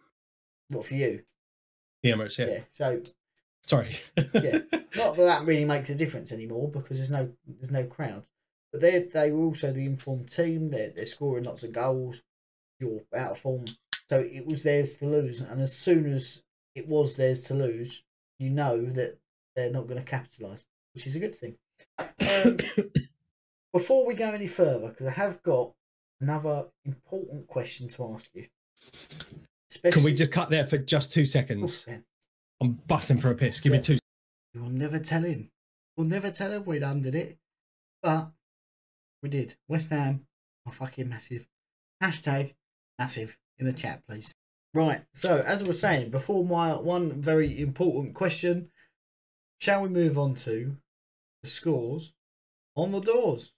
What 0.70 0.84
for 0.84 0.94
you? 0.94 1.22
The 2.02 2.10
Emirates. 2.10 2.36
Yeah. 2.38 2.46
Yeah. 2.46 2.60
So 2.72 3.02
Sorry. 3.62 3.98
Yeah. 4.16 4.60
not 4.96 5.16
that 5.16 5.24
that 5.24 5.44
really 5.44 5.64
makes 5.64 5.90
a 5.90 5.94
difference 5.94 6.32
anymore 6.32 6.68
because 6.68 6.96
there's 6.96 7.10
no 7.10 7.30
there's 7.46 7.70
no 7.70 7.84
crowd. 7.84 8.26
But 8.72 8.80
they 8.80 9.00
they 9.12 9.30
were 9.30 9.44
also 9.44 9.72
the 9.72 9.86
informed 9.86 10.30
team. 10.30 10.70
They're 10.70 10.90
they're 10.90 11.06
scoring 11.06 11.44
lots 11.44 11.62
of 11.62 11.72
goals. 11.72 12.22
You're 12.78 13.02
out 13.14 13.32
of 13.32 13.38
form, 13.38 13.66
so 14.08 14.20
it 14.20 14.46
was 14.46 14.62
theirs 14.62 14.96
to 14.98 15.06
lose. 15.06 15.40
And 15.40 15.60
as 15.60 15.76
soon 15.76 16.12
as 16.12 16.42
it 16.74 16.88
was 16.88 17.16
theirs 17.16 17.42
to 17.42 17.54
lose, 17.54 18.02
you 18.38 18.50
know 18.50 18.86
that 18.86 19.18
they're 19.54 19.70
not 19.70 19.86
going 19.86 20.00
to 20.02 20.08
capitalise, 20.08 20.64
which 20.94 21.06
is 21.06 21.14
a 21.14 21.20
good 21.20 21.34
thing. 21.34 21.56
Um, 21.98 22.58
before 23.72 24.06
we 24.06 24.14
go 24.14 24.30
any 24.30 24.46
further, 24.46 24.88
because 24.88 25.06
I 25.06 25.12
have 25.12 25.42
got 25.42 25.72
another 26.20 26.66
important 26.84 27.46
question 27.48 27.88
to 27.88 28.12
ask 28.14 28.28
you. 28.32 28.46
Especially, 29.70 29.92
Can 29.92 30.04
we 30.04 30.14
just 30.14 30.32
cut 30.32 30.50
there 30.50 30.66
for 30.66 30.78
just 30.78 31.12
two 31.12 31.24
seconds? 31.24 31.82
Ben, 31.82 32.04
I'm 32.60 32.72
busting 32.86 33.18
for 33.18 33.30
a 33.30 33.34
piss. 33.34 33.60
Give 33.60 33.72
Yeah. 33.72 33.78
me 33.78 33.84
two. 33.84 33.98
We'll 34.54 34.68
never 34.70 34.98
tell 34.98 35.22
him. 35.22 35.50
We'll 35.96 36.06
never 36.06 36.30
tell 36.30 36.52
him 36.52 36.64
we'd 36.64 36.82
undid 36.82 37.14
it. 37.14 37.38
But 38.02 38.32
we 39.22 39.28
did. 39.28 39.56
West 39.68 39.90
Ham 39.90 40.26
are 40.66 40.72
fucking 40.72 41.08
massive. 41.08 41.46
Hashtag 42.02 42.54
massive 42.98 43.36
in 43.58 43.66
the 43.66 43.72
chat, 43.72 44.02
please. 44.06 44.32
Right. 44.72 45.04
So, 45.14 45.38
as 45.38 45.62
I 45.62 45.66
was 45.66 45.80
saying, 45.80 46.10
before 46.10 46.44
my 46.44 46.74
one 46.76 47.20
very 47.20 47.60
important 47.60 48.14
question, 48.14 48.70
shall 49.58 49.82
we 49.82 49.88
move 49.88 50.18
on 50.18 50.34
to 50.36 50.76
the 51.42 51.48
scores 51.48 52.14
on 52.76 52.92
the 52.92 53.00
doors? 53.00 53.52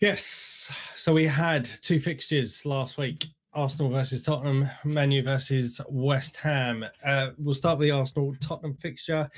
Yes. 0.00 0.70
So 0.96 1.12
we 1.14 1.26
had 1.26 1.64
two 1.64 2.00
fixtures 2.00 2.64
last 2.64 2.96
week. 2.98 3.26
Arsenal 3.54 3.90
versus 3.90 4.22
Tottenham, 4.22 4.68
Manu 4.84 5.22
versus 5.22 5.80
West 5.88 6.36
Ham. 6.36 6.84
Uh, 7.04 7.30
we'll 7.38 7.54
start 7.54 7.78
with 7.78 7.86
the 7.88 7.92
Arsenal 7.92 8.34
Tottenham 8.40 8.74
fixture. 8.74 9.28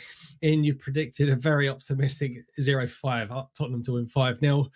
In 0.42 0.64
you 0.64 0.74
predicted 0.74 1.28
a 1.30 1.36
very 1.36 1.68
optimistic 1.68 2.44
0 2.61 2.88
5, 2.88 3.30
uh, 3.30 3.44
Tottenham 3.56 3.82
to 3.84 3.92
win 3.92 4.08
5 4.08 4.40
0. 4.40 4.66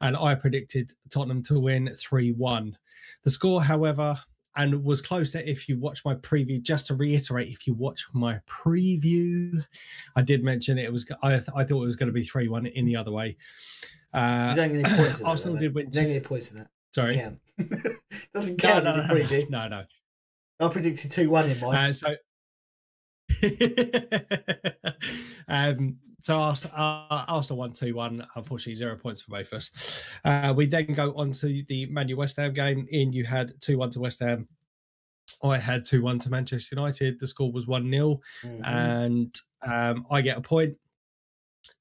And 0.00 0.16
I 0.16 0.34
predicted 0.34 0.92
Tottenham 1.10 1.42
to 1.44 1.58
win 1.58 1.96
3 1.98 2.32
1. 2.32 2.76
The 3.24 3.30
score, 3.30 3.62
however, 3.62 4.18
and 4.56 4.84
was 4.84 5.00
closer 5.02 5.40
if 5.40 5.68
you 5.68 5.78
watch 5.78 6.04
my 6.04 6.14
preview. 6.16 6.62
Just 6.62 6.86
to 6.86 6.94
reiterate, 6.94 7.48
if 7.48 7.66
you 7.66 7.74
watch 7.74 8.04
my 8.12 8.38
preview, 8.48 9.64
I 10.14 10.22
did 10.22 10.44
mention 10.44 10.78
it 10.78 10.92
was. 10.92 11.10
I, 11.22 11.30
th- 11.30 11.42
I 11.56 11.64
thought 11.64 11.82
it 11.82 11.86
was 11.86 11.96
going 11.96 12.08
to 12.08 12.12
be 12.12 12.24
three 12.24 12.48
one 12.48 12.66
in 12.66 12.84
the 12.84 12.96
other 12.96 13.10
way. 13.10 13.28
You 14.14 14.20
Uh, 14.20 14.54
don't 14.54 14.72
get 14.80 14.84
any 14.86 14.96
points. 14.96 15.18
for 15.18 15.24
that, 15.50 15.58
did 15.58 15.74
win 15.74 15.86
You 15.86 15.90
don't 15.90 16.04
get 16.04 16.10
any 16.10 16.20
points 16.20 16.48
for 16.48 16.54
that. 16.54 16.68
Sorry, 16.94 17.16
Count. 17.16 17.38
Doesn't 18.34 18.62
no, 18.62 18.68
count. 18.68 18.84
no, 18.84 18.94
you 18.96 19.02
no, 19.02 19.08
predict. 19.08 19.50
no, 19.50 19.68
no. 19.68 19.84
I 20.60 20.68
predicted 20.68 21.10
two 21.10 21.28
one 21.30 21.50
in 21.50 21.58
mine. 21.60 21.90
Uh, 21.90 21.92
so, 21.92 22.14
um, 25.48 25.96
so 26.20 26.38
Arsenal, 26.38 26.74
uh, 26.76 27.24
Arsenal 27.28 27.58
won 27.58 27.72
two 27.72 27.94
one. 27.94 28.26
Unfortunately, 28.36 28.74
zero 28.74 28.96
points 28.96 29.20
for 29.22 29.30
both 29.32 29.48
of 29.52 29.56
us. 29.58 30.04
Uh, 30.24 30.54
we 30.56 30.66
then 30.66 30.86
go 30.94 31.12
on 31.14 31.32
to 31.32 31.64
the 31.68 31.86
Man 31.86 32.08
U 32.08 32.16
West 32.16 32.36
Ham 32.36 32.52
game. 32.54 32.86
In 32.90 33.12
you 33.12 33.24
had 33.24 33.52
two 33.60 33.78
one 33.78 33.90
to 33.90 34.00
West 34.00 34.20
Ham. 34.20 34.48
I 35.42 35.58
had 35.58 35.84
two 35.84 36.02
one 36.02 36.18
to 36.20 36.30
Manchester 36.30 36.76
United. 36.76 37.18
The 37.18 37.26
score 37.26 37.50
was 37.50 37.66
one 37.66 37.90
0 37.90 38.20
Mhm. 38.44 38.60
and 38.66 39.34
um, 39.62 40.06
I 40.10 40.20
get 40.20 40.36
a 40.36 40.40
point. 40.42 40.76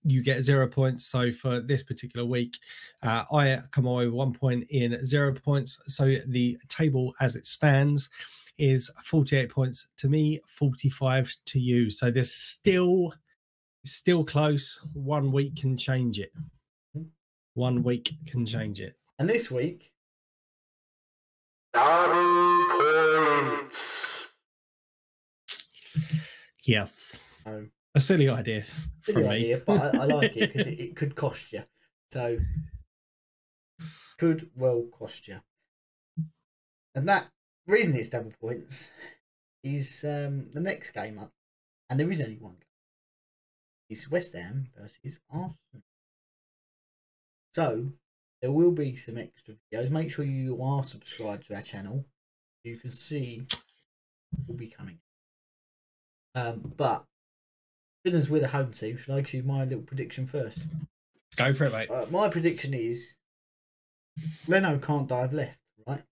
You 0.03 0.23
get 0.23 0.43
zero 0.43 0.67
points. 0.67 1.05
So 1.05 1.31
for 1.31 1.59
this 1.61 1.83
particular 1.83 2.25
week, 2.25 2.57
uh, 3.01 3.23
I 3.31 3.61
come 3.71 3.85
away 3.85 4.05
with 4.05 4.13
one 4.13 4.33
point 4.33 4.65
in 4.69 5.05
zero 5.05 5.33
points. 5.33 5.77
So 5.87 6.15
the 6.27 6.57
table 6.69 7.13
as 7.21 7.35
it 7.35 7.45
stands 7.45 8.09
is 8.57 8.89
48 9.03 9.49
points 9.49 9.87
to 9.97 10.07
me, 10.07 10.39
45 10.47 11.33
to 11.45 11.59
you. 11.59 11.89
So 11.89 12.11
there's 12.11 12.33
still 12.33 13.13
still 13.85 14.23
close. 14.23 14.79
One 14.93 15.31
week 15.31 15.55
can 15.57 15.77
change 15.77 16.19
it. 16.19 16.31
One 17.55 17.83
week 17.83 18.13
can 18.25 18.45
change 18.45 18.79
it. 18.79 18.95
and 19.19 19.29
this 19.29 19.51
week, 19.51 19.91
Derby 21.73 22.65
points. 23.59 24.33
Yes. 26.65 27.15
um, 27.45 27.71
A 27.95 27.99
silly 27.99 28.27
idea 28.27 28.65
silly 29.03 29.13
from 29.13 29.23
me. 29.23 29.29
idea, 29.29 29.61
but 29.65 29.95
I, 29.95 29.99
I 29.99 30.05
like 30.05 30.35
it 30.35 30.51
because 30.51 30.67
it, 30.67 30.79
it 30.79 30.95
could 30.95 31.15
cost 31.15 31.53
you. 31.53 31.63
So, 32.11 32.37
could 34.17 34.49
well 34.55 34.85
cost 34.91 35.27
you. 35.27 35.39
And 36.95 37.07
that 37.07 37.27
reason 37.67 37.95
it's 37.95 38.09
double 38.09 38.33
points 38.39 38.91
is 39.63 40.03
um, 40.03 40.47
the 40.51 40.59
next 40.59 40.91
game 40.91 41.19
up, 41.19 41.31
and 41.89 41.99
there 41.99 42.09
is 42.09 42.21
only 42.21 42.37
one. 42.37 42.53
Game. 42.53 42.59
Is 43.89 44.09
West 44.09 44.33
Ham 44.33 44.69
versus 44.75 45.19
Arsenal. 45.29 45.55
So 47.53 47.91
there 48.41 48.51
will 48.51 48.71
be 48.71 48.95
some 48.95 49.17
extra 49.17 49.53
videos. 49.53 49.91
Make 49.91 50.11
sure 50.11 50.25
you 50.25 50.61
are 50.63 50.83
subscribed 50.83 51.47
to 51.47 51.55
our 51.55 51.61
channel. 51.61 52.05
You 52.63 52.77
can 52.77 52.91
see 52.91 53.45
will 54.47 54.55
be 54.55 54.67
coming. 54.67 54.97
Um, 56.33 56.73
but 56.75 57.05
as 58.05 58.29
we're 58.29 58.41
the 58.41 58.49
home 58.49 58.71
team, 58.71 58.97
should 58.97 59.13
I 59.13 59.21
give 59.21 59.33
you 59.33 59.43
my 59.43 59.63
little 59.63 59.83
prediction 59.83 60.25
first? 60.25 60.63
Go 61.35 61.53
for 61.53 61.65
it, 61.65 61.71
mate. 61.71 61.89
Uh, 61.89 62.05
my 62.09 62.27
prediction 62.27 62.73
is 62.73 63.13
Leno 64.47 64.77
can't 64.77 65.07
dive 65.07 65.33
left, 65.33 65.59
right? 65.87 66.03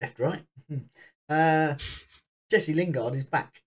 Left, 0.00 0.18
right. 0.18 0.42
Hmm. 0.68 0.78
Uh, 1.28 1.74
Jesse 2.50 2.74
Lingard 2.74 3.14
is 3.14 3.24
back. 3.24 3.62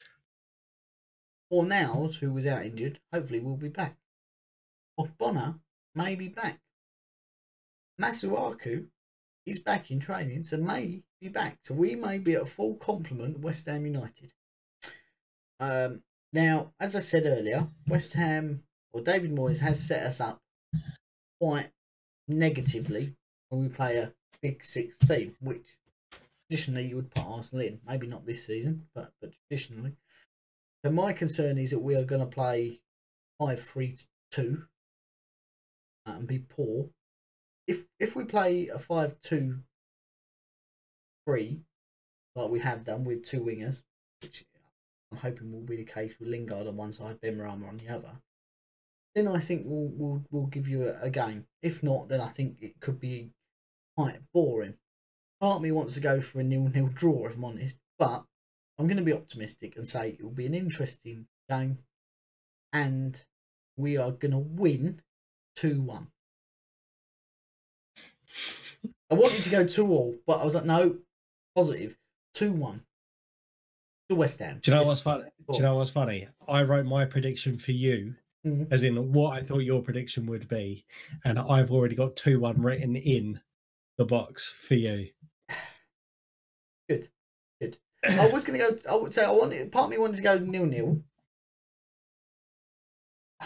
Or 1.49 1.65
Niles, 1.65 2.17
who 2.17 2.31
was 2.31 2.45
out 2.45 2.65
injured, 2.65 2.99
hopefully 3.13 3.39
will 3.39 3.55
be 3.55 3.69
back. 3.69 3.95
Bonner 5.17 5.55
may 5.93 6.15
be 6.15 6.27
back. 6.27 6.59
Masuaku 8.01 8.87
is 9.45 9.59
back 9.59 9.91
in 9.91 9.99
training, 9.99 10.43
so 10.43 10.57
may 10.57 11.03
be 11.21 11.29
back. 11.29 11.59
So 11.63 11.73
we 11.73 11.95
may 11.95 12.17
be 12.17 12.33
at 12.33 12.41
a 12.41 12.45
full 12.45 12.75
complement 12.75 13.39
West 13.39 13.67
Ham 13.67 13.85
United. 13.85 14.33
Um, 15.59 16.01
now, 16.35 16.73
as 16.81 16.97
I 16.97 16.99
said 16.99 17.25
earlier, 17.25 17.69
West 17.87 18.13
Ham 18.13 18.63
or 18.91 18.99
David 18.99 19.33
Moyes 19.33 19.59
has 19.59 19.81
set 19.81 20.05
us 20.05 20.19
up 20.19 20.41
quite 21.39 21.71
negatively 22.27 23.15
when 23.47 23.61
we 23.61 23.69
play 23.69 23.95
a 23.95 24.13
big 24.41 24.63
six 24.65 24.99
team, 24.99 25.35
which 25.39 25.65
traditionally 26.49 26.87
you 26.87 26.97
would 26.97 27.09
put 27.11 27.23
Arsenal 27.25 27.65
in. 27.65 27.79
Maybe 27.87 28.05
not 28.05 28.25
this 28.25 28.45
season, 28.45 28.87
but 28.93 29.13
but 29.21 29.31
traditionally. 29.47 29.93
So 30.83 30.91
my 30.91 31.13
concern 31.13 31.57
is 31.57 31.71
that 31.71 31.79
we 31.79 31.95
are 31.95 32.03
going 32.03 32.21
to 32.21 32.27
play 32.27 32.81
five 33.39 33.61
three 33.61 33.95
two 34.29 34.65
and 36.05 36.27
be 36.27 36.39
poor. 36.39 36.89
If 37.65 37.85
if 37.97 38.13
we 38.13 38.25
play 38.25 38.67
a 38.67 38.77
five 38.77 39.15
two 39.21 39.59
three, 41.25 41.61
like 42.35 42.49
we 42.49 42.59
have 42.59 42.83
done 42.83 43.05
with 43.05 43.23
two 43.23 43.39
wingers, 43.39 43.83
which 44.21 44.45
I'm 45.15 45.31
hoping 45.31 45.51
will 45.51 45.61
be 45.61 45.77
the 45.77 45.85
case 45.85 46.15
with 46.19 46.29
Lingard 46.29 46.67
on 46.67 46.77
one 46.77 46.91
side, 46.91 47.21
Benrahma 47.21 47.67
on 47.67 47.77
the 47.77 47.89
other 47.89 48.21
then 49.15 49.29
I 49.29 49.39
think 49.39 49.63
we'll 49.65 49.89
we'll, 49.95 50.23
we'll 50.29 50.47
give 50.47 50.67
you 50.67 50.87
a, 50.87 51.05
a 51.05 51.09
game. 51.09 51.45
If 51.61 51.81
not, 51.81 52.09
then 52.09 52.21
I 52.21 52.27
think 52.27 52.57
it 52.61 52.79
could 52.81 52.99
be 52.99 53.31
quite 53.97 54.19
boring. 54.33 54.75
Part 55.39 55.61
me 55.61 55.71
wants 55.71 55.93
to 55.95 55.99
go 55.99 56.21
for 56.21 56.39
a 56.39 56.43
nil-nil 56.43 56.89
draw, 56.93 57.27
if 57.27 57.35
I'm 57.35 57.45
honest, 57.45 57.77
but 57.97 58.25
I'm 58.77 58.87
going 58.87 58.97
to 58.97 59.03
be 59.03 59.13
optimistic 59.13 59.75
and 59.75 59.87
say 59.87 60.09
it 60.09 60.23
will 60.23 60.31
be 60.31 60.45
an 60.45 60.53
interesting 60.53 61.27
game, 61.49 61.79
and 62.73 63.23
we 63.77 63.97
are 63.97 64.11
going 64.11 64.31
to 64.31 64.37
win 64.37 65.01
two-one. 65.55 66.07
I 69.09 69.15
wanted 69.15 69.43
to 69.43 69.49
go 69.49 69.65
two-all, 69.65 70.15
but 70.27 70.39
I 70.39 70.45
was 70.45 70.55
like, 70.55 70.65
no, 70.65 70.97
positive 71.55 71.97
two-one 72.33 72.81
to 74.09 74.15
West 74.15 74.39
Ham. 74.39 74.59
Do 74.61 74.71
you 74.71 74.77
know 74.77 74.83
what's 74.83 75.01
funny? 75.01 75.23
Do 75.51 75.57
you 75.57 75.63
know 75.63 75.75
what's 75.77 75.89
funny? 75.91 76.27
I 76.47 76.63
wrote 76.63 76.85
my 76.85 77.05
prediction 77.05 77.57
for 77.57 77.71
you, 77.71 78.15
Mhm. 78.45 78.67
as 78.71 78.83
in 78.83 79.13
what 79.13 79.31
I 79.33 79.41
thought 79.43 79.59
your 79.59 79.81
prediction 79.81 80.25
would 80.27 80.47
be, 80.47 80.85
and 81.23 81.39
I've 81.39 81.71
already 81.71 81.95
got 81.95 82.15
two 82.15 82.39
one 82.39 82.61
written 82.61 82.95
in 82.95 83.41
the 83.97 84.05
box 84.05 84.53
for 84.67 84.75
you. 84.75 85.11
Good, 86.89 87.09
good. 87.59 87.79
I 88.03 88.27
was 88.27 88.43
going 88.43 88.59
to 88.59 88.71
go. 88.75 88.91
I 88.91 88.95
would 88.95 89.13
say 89.13 89.25
I 89.25 89.31
wanted. 89.31 89.71
Part 89.71 89.85
of 89.85 89.89
me 89.91 89.97
wanted 89.97 90.17
to 90.17 90.21
go 90.21 90.37
nil 90.37 90.65
nil, 90.67 91.03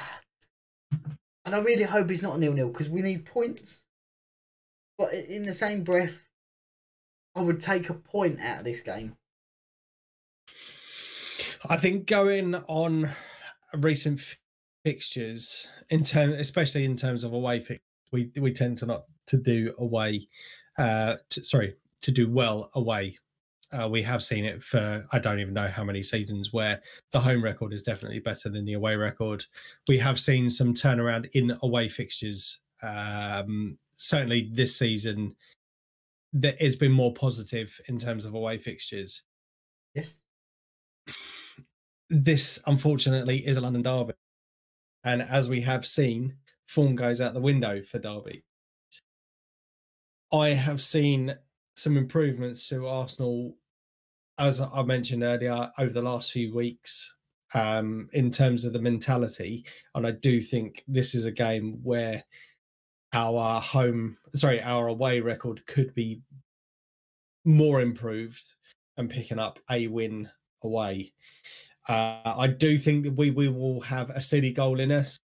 and 0.91 1.55
I 1.55 1.59
really 1.61 1.83
hope 1.83 2.11
it's 2.11 2.21
not 2.21 2.37
nil 2.39 2.51
nil 2.53 2.67
because 2.69 2.89
we 2.89 3.01
need 3.01 3.25
points. 3.25 3.83
But 4.97 5.13
in 5.13 5.43
the 5.43 5.53
same 5.53 5.85
breath, 5.85 6.27
I 7.33 7.41
would 7.41 7.61
take 7.61 7.89
a 7.89 7.93
point 7.93 8.41
out 8.41 8.57
of 8.59 8.63
this 8.65 8.81
game. 8.81 9.15
I 11.67 11.77
think 11.77 12.05
going 12.05 12.55
on 12.55 13.09
recent 13.73 14.21
fixtures, 14.83 15.67
in 15.89 16.03
term, 16.03 16.31
especially 16.31 16.85
in 16.85 16.95
terms 16.95 17.23
of 17.23 17.33
away 17.33 17.59
fix, 17.59 17.81
we 18.11 18.31
we 18.39 18.53
tend 18.53 18.77
to 18.79 18.85
not 18.85 19.05
to 19.27 19.37
do 19.37 19.73
away. 19.77 20.27
Uh, 20.77 21.15
to, 21.29 21.43
sorry, 21.43 21.75
to 22.01 22.11
do 22.11 22.31
well 22.31 22.69
away. 22.75 23.17
Uh, 23.71 23.87
we 23.87 24.01
have 24.01 24.23
seen 24.23 24.45
it 24.45 24.63
for 24.63 25.03
I 25.11 25.19
don't 25.19 25.39
even 25.39 25.53
know 25.53 25.67
how 25.67 25.83
many 25.83 26.01
seasons 26.01 26.51
where 26.53 26.81
the 27.11 27.19
home 27.19 27.43
record 27.43 27.73
is 27.73 27.83
definitely 27.83 28.19
better 28.19 28.49
than 28.49 28.65
the 28.65 28.73
away 28.73 28.95
record. 28.95 29.45
We 29.87 29.99
have 29.99 30.19
seen 30.19 30.49
some 30.49 30.73
turnaround 30.73 31.29
in 31.33 31.55
away 31.61 31.89
fixtures. 31.89 32.59
Um, 32.81 33.77
certainly 33.95 34.49
this 34.53 34.77
season, 34.77 35.35
that 36.33 36.55
it's 36.59 36.77
been 36.77 36.93
more 36.93 37.13
positive 37.13 37.79
in 37.87 37.99
terms 37.99 38.25
of 38.25 38.33
away 38.33 38.57
fixtures 38.57 39.23
Yes. 39.95 40.19
This 42.09 42.59
unfortunately 42.65 43.45
is 43.45 43.57
a 43.57 43.61
London 43.61 43.81
derby, 43.81 44.13
and 45.03 45.21
as 45.21 45.49
we 45.49 45.61
have 45.61 45.85
seen, 45.85 46.35
form 46.67 46.95
goes 46.95 47.21
out 47.21 47.33
the 47.33 47.41
window 47.41 47.81
for 47.81 47.99
Derby. 47.99 48.43
I 50.31 50.49
have 50.49 50.81
seen 50.81 51.35
some 51.75 51.97
improvements 51.97 52.67
to 52.69 52.87
Arsenal, 52.87 53.55
as 54.37 54.61
I 54.61 54.83
mentioned 54.83 55.23
earlier, 55.23 55.71
over 55.79 55.91
the 55.91 56.01
last 56.01 56.31
few 56.31 56.53
weeks, 56.53 57.11
um, 57.53 58.07
in 58.13 58.29
terms 58.29 58.65
of 58.65 58.73
the 58.73 58.79
mentality, 58.79 59.65
and 59.95 60.05
I 60.05 60.11
do 60.11 60.41
think 60.41 60.83
this 60.87 61.15
is 61.15 61.25
a 61.25 61.31
game 61.31 61.79
where 61.83 62.23
our 63.13 63.59
home, 63.59 64.17
sorry, 64.35 64.61
our 64.61 64.87
away 64.87 65.19
record 65.19 65.65
could 65.65 65.93
be 65.95 66.21
more 67.45 67.81
improved 67.81 68.43
and 68.97 69.09
picking 69.09 69.39
up 69.39 69.59
a 69.71 69.87
win 69.87 70.29
away. 70.63 71.13
Uh, 71.87 72.35
I 72.37 72.47
do 72.47 72.77
think 72.77 73.03
that 73.05 73.15
we, 73.15 73.31
we 73.31 73.47
will 73.47 73.81
have 73.81 74.09
a 74.11 74.21
steady 74.21 74.51
goal 74.51 74.79
in 74.79 74.91
us, 74.91 75.19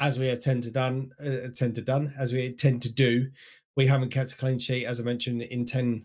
as 0.00 0.18
we 0.18 0.34
tend 0.36 0.64
to 0.64 0.70
done, 0.70 1.12
uh, 1.24 1.48
tend 1.54 1.74
to 1.76 1.82
done, 1.82 2.12
as 2.18 2.32
we 2.32 2.52
tend 2.52 2.82
to 2.82 2.88
do. 2.90 3.28
We 3.76 3.86
haven't 3.86 4.10
kept 4.10 4.32
a 4.32 4.36
clean 4.36 4.58
sheet, 4.58 4.86
as 4.86 5.00
I 5.00 5.04
mentioned, 5.04 5.42
in 5.42 5.64
10, 5.64 6.04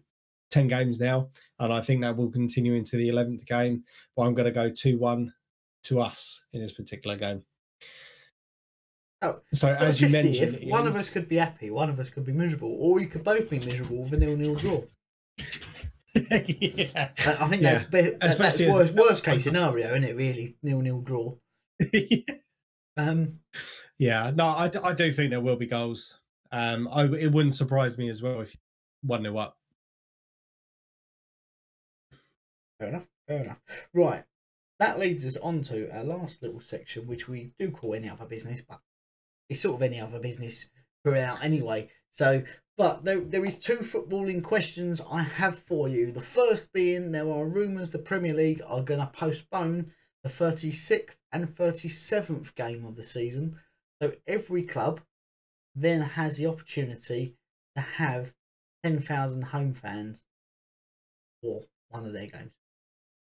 10 0.52 0.68
games 0.68 1.00
now, 1.00 1.30
and 1.60 1.74
I 1.74 1.82
think 1.82 2.02
that 2.02 2.16
will 2.16 2.30
continue 2.30 2.74
into 2.74 2.98
the 2.98 3.10
eleventh 3.10 3.46
game. 3.46 3.84
But 4.16 4.24
I'm 4.24 4.34
going 4.34 4.46
to 4.46 4.52
go 4.52 4.70
two 4.70 5.00
one 5.00 5.34
to 5.84 6.00
us 6.02 6.42
in 6.54 6.62
this 6.62 6.74
particular 6.74 7.16
game. 7.16 7.44
Oh, 9.24 9.40
so 9.54 9.70
as 9.70 10.02
you 10.02 10.10
mentioned, 10.10 10.36
if 10.36 10.64
one 10.64 10.88
of 10.88 10.96
us 10.96 11.10
could 11.10 11.28
be 11.28 11.38
happy, 11.38 11.70
one 11.70 11.90
of 11.90 12.00
us 12.00 12.10
could 12.10 12.26
be 12.26 12.34
miserable, 12.34 12.76
or 12.80 13.00
you 13.00 13.08
could 13.08 13.24
both 13.24 13.50
be 13.50 13.60
miserable 13.60 14.04
with 14.04 14.14
a 14.14 14.18
nil 14.18 14.36
nil 14.36 14.56
draw. 14.56 14.82
Yeah. 16.14 17.10
I 17.26 17.38
I 17.40 17.48
think 17.48 17.62
that's 17.62 17.84
be- 17.84 18.02
that- 18.02 18.20
that's 18.38 18.60
as- 18.60 18.70
worst, 18.70 18.94
worst 18.94 19.24
case 19.24 19.44
scenario, 19.44 19.88
isn't 19.90 20.04
it? 20.04 20.16
Really, 20.16 20.58
nil 20.64 20.82
nil 20.82 21.02
draw. 21.02 21.36
Um, 22.98 23.40
yeah, 23.98 24.32
no, 24.36 24.48
I, 24.48 24.70
I 24.84 24.92
do 24.94 25.14
think 25.14 25.30
there 25.32 25.40
will 25.40 25.56
be 25.56 25.66
goals. 25.66 26.20
Um, 26.52 26.90
I, 26.92 27.06
it 27.06 27.32
wouldn't 27.32 27.56
surprise 27.56 27.98
me 27.98 28.10
as 28.10 28.22
well 28.22 28.42
if 28.42 28.54
one 29.02 29.24
nil 29.24 29.40
up. 29.40 29.58
Fair 32.80 32.90
enough. 32.90 33.08
Fair 33.28 33.44
enough. 33.44 33.60
Right. 33.94 34.24
That 34.80 35.00
leads 35.00 35.26
us 35.26 35.38
on 35.38 35.62
to 35.64 35.90
our 35.96 36.04
last 36.04 36.42
little 36.42 36.60
section, 36.60 37.08
which 37.08 37.28
we 37.30 37.54
do 37.60 37.72
call 37.72 37.94
any 37.96 38.10
other 38.10 38.26
business, 38.26 38.62
but 38.68 38.80
it's 39.48 39.62
sort 39.62 39.76
of 39.76 39.82
any 39.84 40.00
other 40.00 40.20
business 40.20 40.70
throughout 41.04 41.44
anyway. 41.44 41.90
So, 42.12 42.44
but 42.82 43.06
there, 43.06 43.20
there 43.20 43.46
is 43.46 43.60
two 43.60 43.78
footballing 43.78 44.44
questions 44.44 45.02
I 45.08 45.22
have 45.22 45.56
for 45.56 45.88
you. 45.88 46.12
The 46.12 46.20
first 46.20 46.74
being 46.74 47.12
there 47.12 47.30
are 47.32 47.46
rumours 47.46 47.92
the 47.92 48.00
Premier 48.00 48.34
League 48.34 48.60
are 48.66 48.82
going 48.82 49.00
to 49.00 49.06
postpone 49.06 49.92
the 50.24 50.30
36th 50.30 51.14
and 51.32 51.56
37th 51.56 52.56
game 52.56 52.84
of 52.84 52.96
the 52.96 53.04
season. 53.04 53.60
So 54.02 54.14
every 54.26 54.64
club 54.64 55.00
then 55.76 56.02
has 56.02 56.38
the 56.38 56.48
opportunity 56.48 57.36
to 57.76 57.82
have 57.82 58.34
10,000 58.84 59.44
home 59.44 59.76
fans 59.76 60.24
for 61.44 61.62
one 61.90 62.08
of 62.08 62.14
their 62.14 62.26
games. 62.26 62.54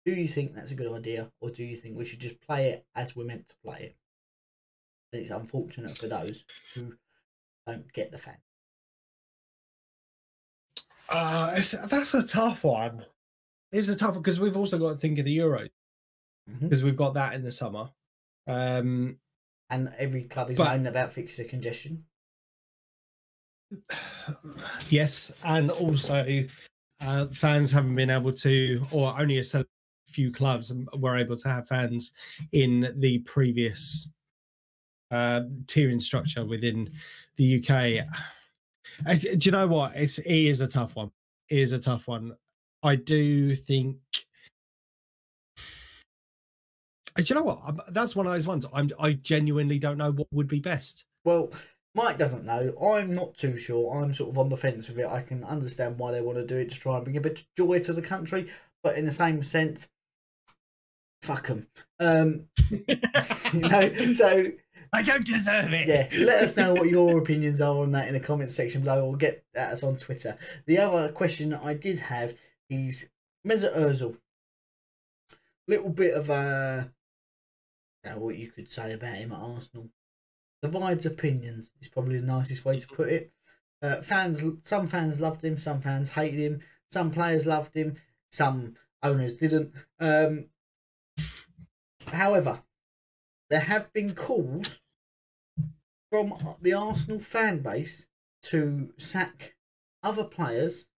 Do 0.06 0.12
you 0.12 0.28
think 0.28 0.55
that's 0.55 0.70
a 0.70 0.77
good 0.77 0.93
idea, 0.93 1.32
or 1.40 1.51
do 1.51 1.64
you 1.64 1.77
think 1.77 1.97
we 1.97 2.05
should 2.05 2.20
just 2.20 2.40
play 2.40 2.69
it 2.69 2.86
as 2.94 3.16
we're 3.16 3.24
meant 3.24 3.48
to 3.48 3.56
play 3.64 3.78
it? 3.81 3.97
And 5.12 5.20
it's 5.20 5.32
unfortunate 5.32 5.98
for 5.98 6.06
those 6.06 6.44
who 6.77 6.94
don't 7.66 7.93
get 7.93 8.12
the 8.12 8.19
fan. 8.19 8.39
Uh, 11.12 11.60
that's 11.89 12.14
a 12.14 12.26
tough 12.26 12.64
one. 12.64 13.05
It's 13.70 13.89
a 13.89 13.97
tough 13.97 14.14
one 14.14 14.22
because 14.22 14.40
we've 14.40 14.56
also 14.56 14.78
got 14.78 14.90
to 14.90 14.97
think 14.97 15.18
of 15.18 15.24
the 15.24 15.32
Euro 15.32 15.68
Mhm. 16.51 16.60
because 16.60 16.82
we've 16.82 16.97
got 16.97 17.14
that 17.14 17.34
in 17.34 17.43
the 17.43 17.51
summer. 17.51 17.90
Um, 18.47 19.18
And 19.70 19.89
every 19.97 20.24
club 20.24 20.51
is 20.51 20.59
But- 20.59 20.68
moaning 20.68 20.86
about 20.86 21.12
fixture 21.12 21.44
congestion. 21.44 22.05
yes, 24.90 25.32
and 25.44 25.70
also 25.70 26.47
uh, 27.01 27.26
fans 27.28 27.72
haven't 27.72 27.94
been 27.97 28.10
able 28.10 28.32
to, 28.32 28.86
or 28.93 29.18
only 29.20 29.39
a 29.39 29.44
few 30.09 30.30
clubs 30.30 30.72
were 30.94 31.16
able 31.16 31.36
to 31.36 31.48
have 31.48 31.66
fans 31.66 32.12
in 32.52 32.94
the 32.98 33.18
previous 33.20 34.09
uh, 35.10 35.40
tiering 35.66 36.01
structure 36.01 36.44
within 36.44 36.90
the 37.36 37.56
UK. 37.59 38.06
I- 39.07 39.15
Do 39.17 39.39
you 39.41 39.51
know 39.53 39.67
what? 39.67 39.97
It's 39.97 40.19
it 40.19 40.27
is 40.27 40.61
a 40.61 40.67
tough 40.69 40.97
one. 40.97 41.11
It 41.49 41.59
is 41.59 41.73
a 41.73 41.79
tough 41.79 42.07
one. 42.07 42.37
I 42.83 42.97
do 42.97 43.55
think. 43.57 43.99
Do 47.17 47.23
you 47.25 47.35
know 47.35 47.43
what? 47.43 47.61
I'm- 47.65 47.81
That's 47.89 48.17
one 48.17 48.27
of 48.27 48.33
those 48.33 48.47
ones. 48.47 48.65
I'm. 48.73 48.91
I 48.99 49.13
genuinely 49.13 49.79
don't 49.79 49.99
know 49.99 50.13
what 50.13 50.29
would 50.33 50.49
be 50.49 50.61
best. 50.61 51.05
Well, 51.25 51.53
Mike 51.95 52.19
doesn't 52.19 52.45
know. 52.45 52.75
I'm 52.83 53.13
not 53.13 53.37
too 53.37 53.57
sure. 53.59 53.95
I'm 54.03 54.15
sort 54.15 54.31
of 54.31 54.39
on 54.39 54.49
the 54.49 54.57
fence 54.57 54.89
with 54.89 54.99
it. 54.99 55.07
I 55.07 55.21
can 55.23 55.45
understand 55.45 55.99
why 55.99 56.11
they 56.13 56.23
want 56.23 56.39
to 56.39 56.47
do 56.47 56.57
it 56.57 56.71
to 56.71 56.81
try 56.81 56.97
and 56.97 57.05
bring 57.05 57.17
a 57.17 57.21
bit 57.21 57.41
of 57.41 57.45
joy 57.57 57.81
to 57.81 57.93
the 57.93 58.03
country, 58.03 58.49
but 58.83 58.97
in 58.97 59.05
the 59.05 59.11
same 59.11 59.43
sense, 59.43 59.89
fuck 61.23 61.47
them. 61.49 61.67
Um, 62.01 62.49
you 62.71 63.61
know, 63.61 63.93
so 64.13 64.47
I 64.94 65.01
don't 65.01 65.24
deserve 65.24 65.73
it. 65.73 65.89
yeah, 65.89 66.24
let 66.24 66.44
us 66.44 66.56
know 66.56 66.74
what 66.74 66.89
your 66.90 67.19
opinions 67.23 67.62
are 67.62 67.78
on 67.78 67.93
that 67.93 68.09
in 68.09 68.14
the 68.14 68.20
comments 68.20 68.55
section 68.55 68.82
below, 68.82 69.06
or 69.06 69.16
get 69.16 69.43
at 69.55 69.73
us 69.73 69.82
on 69.82 69.97
Twitter. 69.97 70.36
The 70.66 70.78
other 70.78 71.10
question 71.10 71.55
I 71.55 71.74
did 71.74 71.98
have 71.98 72.35
is 72.69 73.09
Mesut 73.47 73.74
Ozil. 73.74 74.16
Little 75.66 75.89
bit 75.89 76.12
of 76.12 76.28
a 76.28 76.90
uh, 78.05 78.12
what 78.19 78.36
you 78.36 78.51
could 78.51 78.69
say 78.69 78.93
about 78.93 79.14
him 79.14 79.32
at 79.32 79.39
Arsenal. 79.39 79.89
Divides 80.60 81.06
opinions 81.06 81.70
is 81.81 81.89
probably 81.89 82.19
the 82.19 82.27
nicest 82.27 82.64
way 82.64 82.78
to 82.78 82.86
put 82.86 83.09
it. 83.09 83.32
Uh, 83.81 84.02
fans, 84.02 84.44
some 84.62 84.86
fans 84.86 85.20
loved 85.20 85.43
him, 85.43 85.56
some 85.56 85.81
fans 85.81 86.10
hated 86.10 86.39
him, 86.39 86.60
some 86.90 87.10
players 87.10 87.47
loved 87.47 87.74
him, 87.74 87.97
some 88.31 88.74
owners 89.02 89.35
didn't. 89.35 89.73
Um, 89.98 90.47
however, 92.12 92.62
there 93.51 93.60
have 93.60 93.93
been 93.93 94.14
calls 94.14 94.78
from 96.12 96.34
the 96.60 96.74
Arsenal 96.74 97.18
fan 97.18 97.60
base 97.60 98.06
to 98.43 98.93
sack 98.98 99.55
other 100.02 100.24
players 100.24 100.90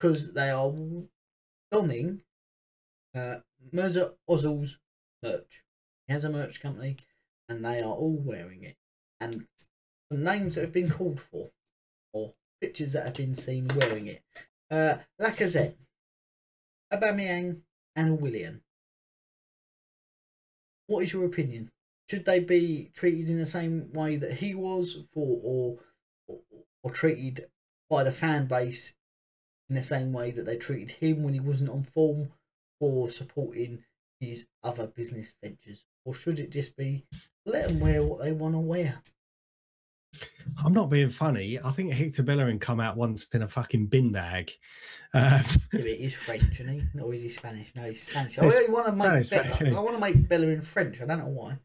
because 0.00 0.32
they 0.32 0.50
are 0.50 0.74
donning 1.70 2.22
uh, 3.14 3.36
Mesut 3.72 4.14
Ozil's 4.28 4.80
merch. 5.22 5.62
He 6.08 6.12
has 6.12 6.24
a 6.24 6.30
merch 6.30 6.60
company, 6.60 6.96
and 7.48 7.64
they 7.64 7.78
are 7.78 7.94
all 7.94 8.20
wearing 8.20 8.64
it. 8.64 8.74
And 9.20 9.46
some 10.10 10.24
names 10.24 10.56
that 10.56 10.62
have 10.62 10.72
been 10.72 10.90
called 10.90 11.20
for, 11.20 11.50
or 12.12 12.34
pictures 12.60 12.94
that 12.94 13.04
have 13.04 13.14
been 13.14 13.36
seen 13.36 13.68
wearing 13.76 14.08
it: 14.08 14.22
uh, 14.72 14.96
Lacazette, 15.20 15.76
Aubameyang, 16.92 17.60
and 17.94 18.20
Willian. 18.20 18.62
What 20.88 21.04
is 21.04 21.12
your 21.12 21.26
opinion? 21.26 21.70
Should 22.08 22.24
they 22.24 22.40
be 22.40 22.90
treated 22.94 23.28
in 23.30 23.38
the 23.38 23.46
same 23.46 23.92
way 23.92 24.16
that 24.16 24.32
he 24.34 24.54
was 24.54 24.96
for, 25.12 25.40
or 25.42 25.78
or, 26.28 26.38
or 26.82 26.90
treated 26.90 27.46
by 27.90 28.04
the 28.04 28.12
fan 28.12 28.46
base 28.46 28.94
in 29.68 29.74
the 29.76 29.82
same 29.82 30.12
way 30.12 30.30
that 30.30 30.44
they 30.46 30.56
treated 30.56 30.90
him 30.90 31.22
when 31.22 31.34
he 31.34 31.40
wasn't 31.40 31.70
on 31.70 31.82
form, 31.84 32.28
for 32.78 33.10
supporting 33.10 33.82
his 34.20 34.46
other 34.62 34.86
business 34.86 35.34
ventures, 35.42 35.84
or 36.04 36.14
should 36.14 36.38
it 36.38 36.50
just 36.50 36.76
be 36.76 37.04
let 37.44 37.68
them 37.68 37.80
wear 37.80 38.02
what 38.02 38.22
they 38.22 38.32
want 38.32 38.54
to 38.54 38.58
wear? 38.60 39.00
I'm 40.64 40.72
not 40.72 40.88
being 40.88 41.10
funny. 41.10 41.58
I 41.62 41.70
think 41.72 41.92
Hector 41.92 42.22
Bellerin 42.22 42.58
come 42.58 42.80
out 42.80 42.96
once 42.96 43.26
in 43.34 43.42
a 43.42 43.48
fucking 43.48 43.86
bin 43.86 44.12
bag. 44.12 44.50
Uh, 45.12 45.42
Yeah, 45.72 45.80
he's 45.82 46.14
French, 46.14 46.60
isn't 46.60 46.68
he? 46.68 47.00
Or 47.00 47.12
is 47.12 47.20
he 47.22 47.28
Spanish? 47.28 47.72
No, 47.74 47.84
he's 47.84 48.02
Spanish. 48.08 48.38
I 48.38 48.44
really 48.46 48.70
want 48.72 48.86
to 48.86 48.92
make 48.92 49.06
Spanish, 49.06 49.28
Be- 49.28 49.36
Spanish, 49.36 49.54
isn't 49.56 49.66
he? 49.66 49.76
I 49.76 49.80
want 49.80 49.96
to 49.96 50.00
make 50.00 50.28
Bellerin 50.28 50.62
French. 50.62 51.00
I 51.02 51.06
don't 51.06 51.18
know 51.18 51.26
why. 51.26 51.58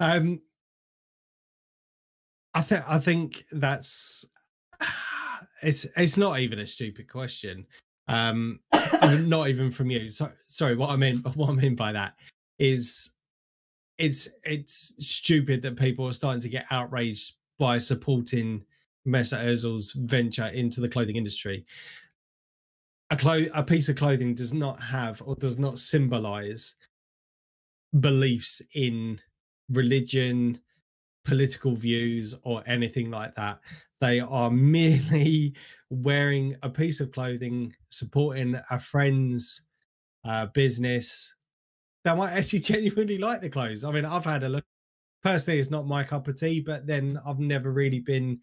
Um, 0.00 0.40
I 2.54 2.62
think 2.62 2.84
I 2.86 2.98
think 2.98 3.44
that's 3.52 4.24
it's 5.62 5.86
it's 5.96 6.16
not 6.16 6.40
even 6.40 6.60
a 6.60 6.66
stupid 6.66 7.10
question. 7.10 7.66
Um, 8.06 8.60
not 9.02 9.48
even 9.48 9.70
from 9.70 9.90
you. 9.90 10.10
So, 10.10 10.30
sorry, 10.48 10.76
what 10.76 10.90
I 10.90 10.96
mean 10.96 11.18
what 11.34 11.50
I 11.50 11.52
mean 11.52 11.74
by 11.74 11.92
that 11.92 12.14
is 12.58 13.10
it's 13.98 14.28
it's 14.44 14.92
stupid 14.98 15.62
that 15.62 15.76
people 15.76 16.06
are 16.08 16.14
starting 16.14 16.42
to 16.42 16.48
get 16.48 16.66
outraged 16.70 17.34
by 17.58 17.78
supporting 17.78 18.64
Mesut 19.06 19.44
Ozil's 19.44 19.92
venture 19.92 20.46
into 20.46 20.80
the 20.80 20.88
clothing 20.88 21.16
industry. 21.16 21.64
A 23.10 23.16
clo- 23.16 23.46
a 23.54 23.62
piece 23.62 23.88
of 23.88 23.96
clothing 23.96 24.34
does 24.34 24.52
not 24.52 24.80
have 24.80 25.22
or 25.24 25.36
does 25.36 25.58
not 25.58 25.78
symbolize 25.78 26.74
beliefs 28.00 28.60
in 28.74 29.20
religion, 29.70 30.60
political 31.24 31.74
views, 31.76 32.34
or 32.42 32.62
anything 32.66 33.10
like 33.10 33.34
that. 33.36 33.60
They 34.00 34.20
are 34.20 34.50
merely 34.50 35.54
wearing 35.90 36.56
a 36.62 36.70
piece 36.70 37.00
of 37.00 37.12
clothing, 37.12 37.74
supporting 37.90 38.60
a 38.70 38.78
friend's 38.78 39.62
uh, 40.24 40.46
business. 40.46 41.34
They 42.04 42.14
might 42.14 42.32
actually 42.38 42.60
genuinely 42.60 43.18
like 43.18 43.40
the 43.40 43.50
clothes. 43.50 43.84
I 43.84 43.92
mean, 43.92 44.04
I've 44.04 44.24
had 44.24 44.44
a 44.44 44.48
look. 44.48 44.64
Personally, 45.22 45.60
it's 45.60 45.70
not 45.70 45.86
my 45.86 46.04
cup 46.04 46.28
of 46.28 46.38
tea, 46.38 46.60
but 46.60 46.86
then 46.86 47.18
I've 47.26 47.38
never 47.40 47.72
really 47.72 48.00
been 48.00 48.40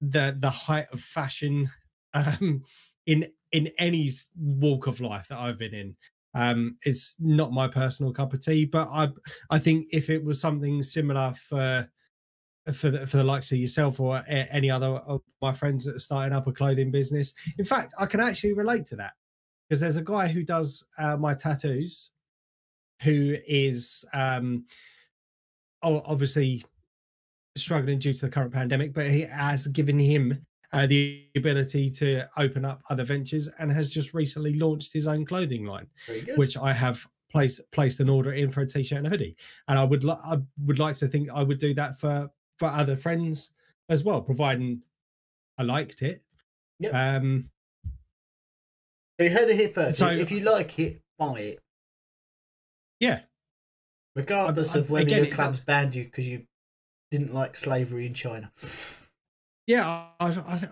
the 0.00 0.36
the 0.38 0.50
height 0.50 0.86
of 0.92 1.00
fashion 1.00 1.70
um, 2.14 2.62
in 3.06 3.28
in 3.52 3.68
any 3.78 4.12
walk 4.36 4.86
of 4.86 5.00
life 5.00 5.28
that 5.28 5.38
I've 5.38 5.58
been 5.58 5.74
in. 5.74 5.96
Um, 6.36 6.76
it's 6.82 7.14
not 7.18 7.52
my 7.52 7.66
personal 7.66 8.12
cup 8.12 8.34
of 8.34 8.42
tea, 8.42 8.66
but 8.66 8.88
I 8.88 9.08
I 9.50 9.58
think 9.58 9.88
if 9.90 10.10
it 10.10 10.22
was 10.22 10.40
something 10.40 10.82
similar 10.82 11.34
for 11.48 11.88
for 12.74 12.90
the, 12.90 13.06
for 13.06 13.16
the 13.16 13.24
likes 13.24 13.52
of 13.52 13.58
yourself 13.58 14.00
or 14.00 14.24
any 14.26 14.70
other 14.70 14.86
of 14.86 15.22
my 15.40 15.52
friends 15.52 15.84
that 15.84 15.96
are 15.96 16.00
starting 16.00 16.34
up 16.34 16.46
a 16.46 16.52
clothing 16.52 16.90
business, 16.90 17.32
in 17.58 17.64
fact, 17.64 17.94
I 17.98 18.06
can 18.06 18.20
actually 18.20 18.54
relate 18.54 18.86
to 18.86 18.96
that. 18.96 19.12
Because 19.68 19.80
there's 19.80 19.96
a 19.96 20.02
guy 20.02 20.28
who 20.28 20.44
does 20.44 20.84
uh, 20.98 21.16
my 21.16 21.34
tattoos, 21.34 22.10
who 23.02 23.36
is 23.46 24.04
um, 24.12 24.64
obviously 25.82 26.64
struggling 27.56 27.98
due 27.98 28.12
to 28.12 28.20
the 28.26 28.30
current 28.30 28.52
pandemic, 28.52 28.92
but 28.94 29.10
he 29.10 29.22
has 29.22 29.66
given 29.68 29.98
him 29.98 30.45
uh, 30.72 30.86
the 30.86 31.26
ability 31.36 31.88
to 31.90 32.24
open 32.36 32.64
up 32.64 32.82
other 32.90 33.04
ventures 33.04 33.48
and 33.58 33.70
has 33.72 33.88
just 33.90 34.14
recently 34.14 34.54
launched 34.54 34.92
his 34.92 35.06
own 35.06 35.24
clothing 35.24 35.64
line 35.64 35.86
which 36.36 36.56
I 36.56 36.72
have 36.72 37.06
placed 37.30 37.60
placed 37.72 38.00
an 38.00 38.08
order 38.08 38.32
in 38.32 38.50
for 38.50 38.60
a 38.62 38.66
t-shirt 38.66 38.98
and 38.98 39.06
a 39.06 39.10
hoodie. 39.10 39.36
And 39.68 39.78
I 39.78 39.84
would 39.84 40.04
li- 40.04 40.22
I 40.24 40.38
would 40.64 40.78
like 40.78 40.96
to 40.98 41.08
think 41.08 41.28
I 41.32 41.42
would 41.42 41.58
do 41.58 41.74
that 41.74 41.98
for 41.98 42.30
for 42.58 42.68
other 42.68 42.96
friends 42.96 43.50
as 43.88 44.02
well, 44.04 44.20
providing 44.22 44.82
I 45.58 45.62
liked 45.64 46.02
it. 46.02 46.22
Yep. 46.80 46.94
Um, 46.94 47.50
So 49.18 49.24
you 49.24 49.30
heard 49.30 49.48
it 49.48 49.56
here 49.56 49.68
first. 49.70 49.98
So- 49.98 50.08
if 50.08 50.30
you 50.30 50.40
like 50.40 50.78
it, 50.78 51.00
buy 51.18 51.40
it, 51.40 51.58
Yeah, 53.00 53.20
regardless 54.14 54.74
I- 54.74 54.78
of 54.80 54.90
whether 54.90 55.08
your 55.16 55.26
clubs 55.26 55.60
banned 55.60 55.94
you 55.94 56.04
because 56.04 56.26
you 56.26 56.46
didn't 57.10 57.32
like 57.34 57.56
slavery 57.56 58.06
in 58.06 58.14
China. 58.14 58.52
Yeah. 59.66 60.06
I, 60.20 60.26
I, 60.26 60.68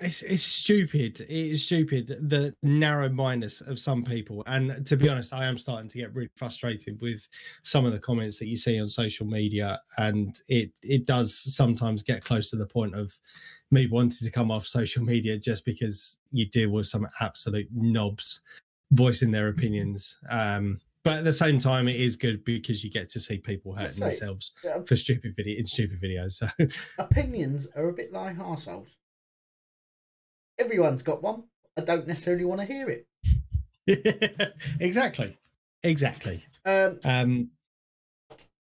it's 0.00 0.22
it's 0.22 0.42
stupid. 0.42 1.20
It 1.20 1.30
is 1.30 1.64
stupid. 1.64 2.08
The 2.28 2.54
narrow 2.62 3.08
mindedness 3.08 3.60
of 3.60 3.78
some 3.78 4.02
people, 4.04 4.42
and 4.46 4.84
to 4.86 4.96
be 4.96 5.08
honest, 5.08 5.32
I 5.32 5.44
am 5.44 5.56
starting 5.56 5.88
to 5.88 5.98
get 5.98 6.12
really 6.12 6.30
frustrated 6.36 7.00
with 7.00 7.26
some 7.62 7.84
of 7.84 7.92
the 7.92 8.00
comments 8.00 8.38
that 8.38 8.46
you 8.46 8.56
see 8.56 8.80
on 8.80 8.88
social 8.88 9.24
media, 9.24 9.80
and 9.96 10.40
it 10.48 10.72
it 10.82 11.06
does 11.06 11.38
sometimes 11.54 12.02
get 12.02 12.24
close 12.24 12.50
to 12.50 12.56
the 12.56 12.66
point 12.66 12.96
of 12.96 13.12
me 13.70 13.86
wanting 13.86 14.26
to 14.26 14.30
come 14.32 14.50
off 14.50 14.66
social 14.66 15.04
media 15.12 15.38
just 15.38 15.64
because 15.64 16.16
you 16.32 16.46
deal 16.46 16.70
with 16.70 16.86
some 16.86 17.06
absolute 17.20 17.68
knobs 17.72 18.40
voicing 18.90 19.30
their 19.30 19.48
opinions. 19.48 20.16
Um, 20.28 20.80
but 21.04 21.18
at 21.18 21.24
the 21.24 21.32
same 21.32 21.58
time, 21.58 21.86
it 21.86 22.00
is 22.00 22.16
good 22.16 22.44
because 22.44 22.82
you 22.82 22.90
get 22.90 23.10
to 23.10 23.20
see 23.20 23.38
people 23.38 23.74
hurting 23.74 23.88
say, 23.88 24.06
themselves 24.06 24.52
uh, 24.74 24.80
for 24.82 24.96
stupid 24.96 25.36
video 25.36 25.58
in 25.58 25.66
stupid 25.66 26.00
videos. 26.00 26.32
So 26.32 26.48
Opinions 26.98 27.68
are 27.76 27.88
a 27.88 27.92
bit 27.92 28.12
like 28.12 28.38
assholes. 28.38 28.96
Everyone's 30.58 31.02
got 31.02 31.22
one. 31.22 31.44
I 31.76 31.82
don't 31.82 32.06
necessarily 32.06 32.44
want 32.44 32.62
to 32.62 32.66
hear 32.66 32.88
it. 32.88 34.54
exactly, 34.80 35.36
exactly. 35.82 36.44
Um, 36.64 36.98
Um, 37.04 37.50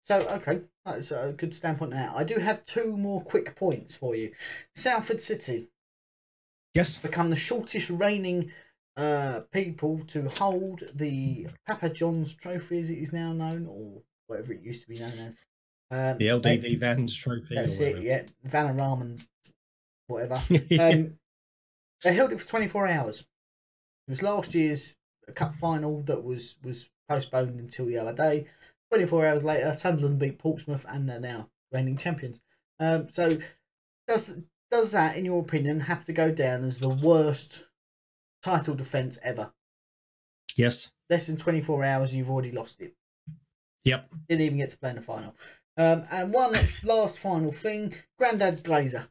so, 0.04 0.16
okay, 0.16 0.60
that's 0.86 1.10
a 1.10 1.34
good 1.36 1.54
standpoint 1.54 1.90
now. 1.90 2.14
I 2.16 2.24
do 2.24 2.36
have 2.36 2.64
two 2.64 2.96
more 2.96 3.20
quick 3.20 3.56
points 3.56 3.94
for 3.94 4.14
you. 4.14 4.32
Salford 4.74 5.20
City 5.20 5.68
yes, 6.72 6.98
become 6.98 7.30
the 7.30 7.36
shortest 7.36 7.90
reigning 7.90 8.52
uh, 8.98 9.40
people 9.52 10.00
to 10.08 10.28
hold 10.28 10.82
the 10.94 11.46
Papa 11.68 11.88
John's 11.90 12.34
Trophy, 12.34 12.80
as 12.80 12.90
it 12.90 12.98
is 12.98 13.12
now 13.12 13.32
known, 13.32 13.66
or 13.66 14.02
whatever 14.26 14.52
it 14.52 14.62
used 14.62 14.82
to 14.82 14.88
be 14.88 14.98
known 14.98 15.12
as. 15.12 15.34
Um, 15.90 16.18
the 16.18 16.38
they- 16.38 16.58
LDV 16.58 16.80
Vans 16.80 17.16
Trophy. 17.16 17.56
or 17.56 17.62
That's 17.62 17.78
it, 17.80 18.02
yeah. 18.02 18.22
Vanarama, 18.46 19.24
whatever. 20.08 20.42
Um, 20.78 21.18
they 22.04 22.12
held 22.12 22.30
it 22.32 22.38
for 22.38 22.46
24 22.46 22.86
hours. 22.88 23.20
It 23.20 24.10
was 24.10 24.22
last 24.22 24.54
year's 24.54 24.94
cup 25.34 25.54
final 25.56 26.02
that 26.02 26.22
was 26.22 26.56
was 26.62 26.90
postponed 27.08 27.58
until 27.58 27.86
the 27.86 27.98
other 27.98 28.12
day. 28.12 28.46
24 28.90 29.26
hours 29.26 29.42
later, 29.44 29.72
Sunderland 29.74 30.18
beat 30.18 30.38
Portsmouth 30.38 30.86
and 30.88 31.08
they're 31.08 31.20
now 31.20 31.48
reigning 31.72 31.96
champions. 31.96 32.40
Um, 32.78 33.08
so, 33.10 33.38
does 34.06 34.38
does 34.70 34.92
that, 34.92 35.16
in 35.16 35.24
your 35.24 35.40
opinion, 35.40 35.80
have 35.80 36.04
to 36.06 36.12
go 36.12 36.30
down 36.30 36.64
as 36.64 36.78
the 36.78 36.88
worst 36.88 37.64
title 38.48 38.74
defence 38.74 39.18
ever? 39.22 39.52
yes. 40.56 40.90
Less 41.10 41.26
than 41.26 41.36
24 41.36 41.84
hours, 41.84 42.14
you've 42.14 42.30
already 42.30 42.52
lost 42.52 42.80
it. 42.80 42.94
Yep. 43.84 44.10
Didn't 44.28 44.42
even 44.42 44.58
get 44.58 44.70
to 44.70 44.78
play 44.78 44.90
in 44.90 44.96
the 44.96 45.02
final. 45.02 45.34
Um, 45.78 46.04
and 46.10 46.32
one 46.32 46.52
last 46.82 47.18
final 47.18 47.50
thing, 47.50 47.94
Grandad 48.18 48.62
Glazer. 48.62 49.06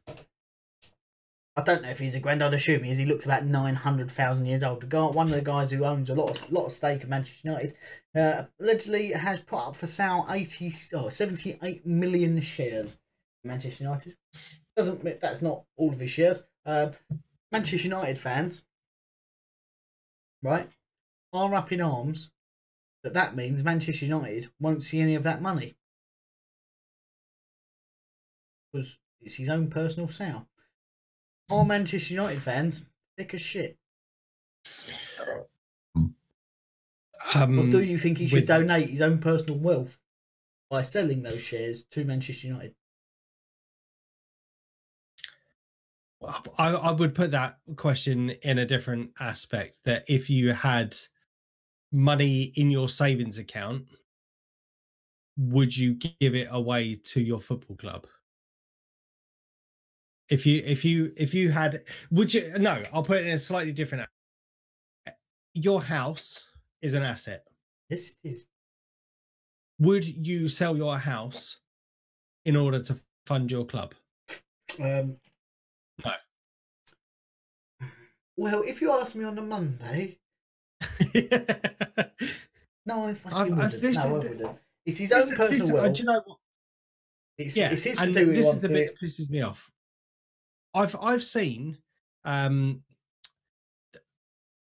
I 1.56 1.62
don't 1.64 1.82
know 1.82 1.90
if 1.90 1.98
he's 1.98 2.14
a 2.14 2.20
granddad. 2.20 2.54
He 2.54 2.74
is. 2.74 3.00
He 3.00 3.06
looks 3.06 3.26
about 3.26 3.46
nine 3.46 3.74
hundred 3.74 4.12
thousand 4.12 4.46
years 4.46 4.62
old. 4.62 4.82
The 4.82 4.86
guy, 4.86 5.08
one 5.08 5.26
of 5.28 5.34
the 5.34 5.42
guys 5.42 5.72
who 5.72 5.86
owns 5.86 6.12
a 6.12 6.14
lot 6.14 6.30
of 6.30 6.52
lot 6.52 6.68
of 6.68 6.72
stake 6.72 7.02
in 7.02 7.10
Manchester 7.10 7.48
United, 7.48 7.74
uh, 8.16 8.44
allegedly 8.60 9.12
has 9.14 9.40
put 9.40 9.58
up 9.58 9.76
for 9.76 9.88
sale 9.88 10.28
80, 10.30 10.72
oh, 10.94 11.10
78 11.10 11.84
million 11.84 12.40
shares. 12.42 12.98
Manchester 13.44 13.86
United 13.86 14.16
doesn't. 14.76 15.20
That's 15.20 15.42
not 15.42 15.64
all 15.78 15.90
of 15.90 16.00
his 16.00 16.12
shares. 16.12 16.44
Um 16.66 16.92
Manchester 17.52 17.88
United 17.88 18.20
fans, 18.20 18.64
right, 20.42 20.70
are 21.34 21.54
up 21.56 21.72
in 21.72 21.82
arms 21.82 22.32
that 23.04 23.14
that 23.14 23.36
means 23.36 23.64
Manchester 23.64 24.06
United 24.06 24.50
won't 24.60 24.84
see 24.84 25.00
any 25.00 25.16
of 25.16 25.24
that 25.24 25.42
money 25.42 25.76
because 28.72 29.00
it's 29.22 29.36
his 29.36 29.50
own 29.50 29.70
personal 29.70 30.08
sale. 30.08 30.48
Are 31.50 31.66
Manchester 31.66 32.14
United 32.14 32.42
fans 32.42 32.86
thick 33.18 33.34
as 33.34 33.42
shit? 33.42 33.78
Um, 37.34 37.60
Or 37.60 37.66
do 37.72 37.84
you 37.84 37.98
think 37.98 38.18
he 38.20 38.28
should 38.28 38.36
with- 38.42 38.48
donate 38.48 38.90
his 38.90 39.02
own 39.02 39.20
personal 39.20 39.58
wealth 39.58 40.00
by 40.70 40.82
selling 40.82 41.24
those 41.24 41.42
shares 41.42 41.84
to 41.92 42.04
Manchester 42.04 42.48
United? 42.48 42.76
I, 46.58 46.72
I 46.72 46.92
would 46.92 47.14
put 47.14 47.32
that 47.32 47.58
question 47.76 48.32
in 48.42 48.60
a 48.60 48.66
different 48.66 49.12
aspect. 49.20 49.80
That 49.86 50.04
if 50.08 50.30
you 50.30 50.54
had 50.54 50.96
money 51.92 52.54
in 52.56 52.72
your 52.72 52.90
savings 52.90 53.38
account, 53.38 53.86
would 55.38 55.76
you 55.76 55.94
give 55.94 56.36
it 56.36 56.48
away 56.50 56.96
to 56.96 57.22
your 57.22 57.40
football 57.40 57.78
club? 57.78 58.08
If 60.30 60.46
you 60.46 60.62
if 60.66 60.84
you 60.84 61.14
if 61.16 61.34
you 61.34 61.52
had 61.52 61.84
would 62.12 62.34
you 62.34 62.58
no, 62.58 62.84
I'll 62.92 63.04
put 63.04 63.18
it 63.18 63.28
in 63.28 63.36
a 63.36 63.40
slightly 63.40 63.72
different 63.72 64.08
your 65.58 65.82
house 65.82 66.50
is 66.82 66.94
an 66.94 67.04
asset. 67.04 67.44
It 67.90 68.00
is. 68.24 68.48
Would 69.80 70.06
you 70.06 70.50
sell 70.50 70.78
your 70.78 70.98
house 70.98 71.58
in 72.46 72.56
order 72.56 72.82
to 72.84 72.98
fund 73.26 73.50
your 73.52 73.66
club? 73.66 73.94
Um, 74.82 75.18
No. 76.06 76.12
Well, 78.36 78.62
if 78.66 78.82
you 78.82 78.92
ask 78.92 79.16
me 79.16 79.24
on 79.26 79.38
a 79.38 79.42
Monday, 79.42 80.20
no, 82.86 83.06
I 83.06 83.14
fucking 83.16 83.34
I've- 83.34 83.52
I've- 83.54 83.78
wouldn't. 83.78 83.96
no, 83.96 84.02
I 84.02 84.12
wouldn't. 84.12 84.58
It's 84.86 84.98
his 85.00 85.10
This- 85.10 85.26
own 85.26 85.36
personal 85.36 85.68
this- 85.68 85.76
uh. 85.76 85.88
Do 85.90 86.00
you 86.00 86.06
know 86.06 86.22
what? 86.26 86.38
It's, 87.38 87.56
yeah, 87.58 87.70
it's 87.72 87.84
his 87.84 87.98
to 87.98 88.04
and 88.04 88.14
do. 88.14 88.26
This 88.34 88.48
is 88.48 88.60
the 88.60 88.70
bit 88.70 88.96
that 89.00 89.06
pisses 89.06 89.30
me 89.30 89.42
off. 89.42 89.72
I've 90.74 90.96
I've 91.00 91.24
seen 91.24 91.78
um 92.26 92.84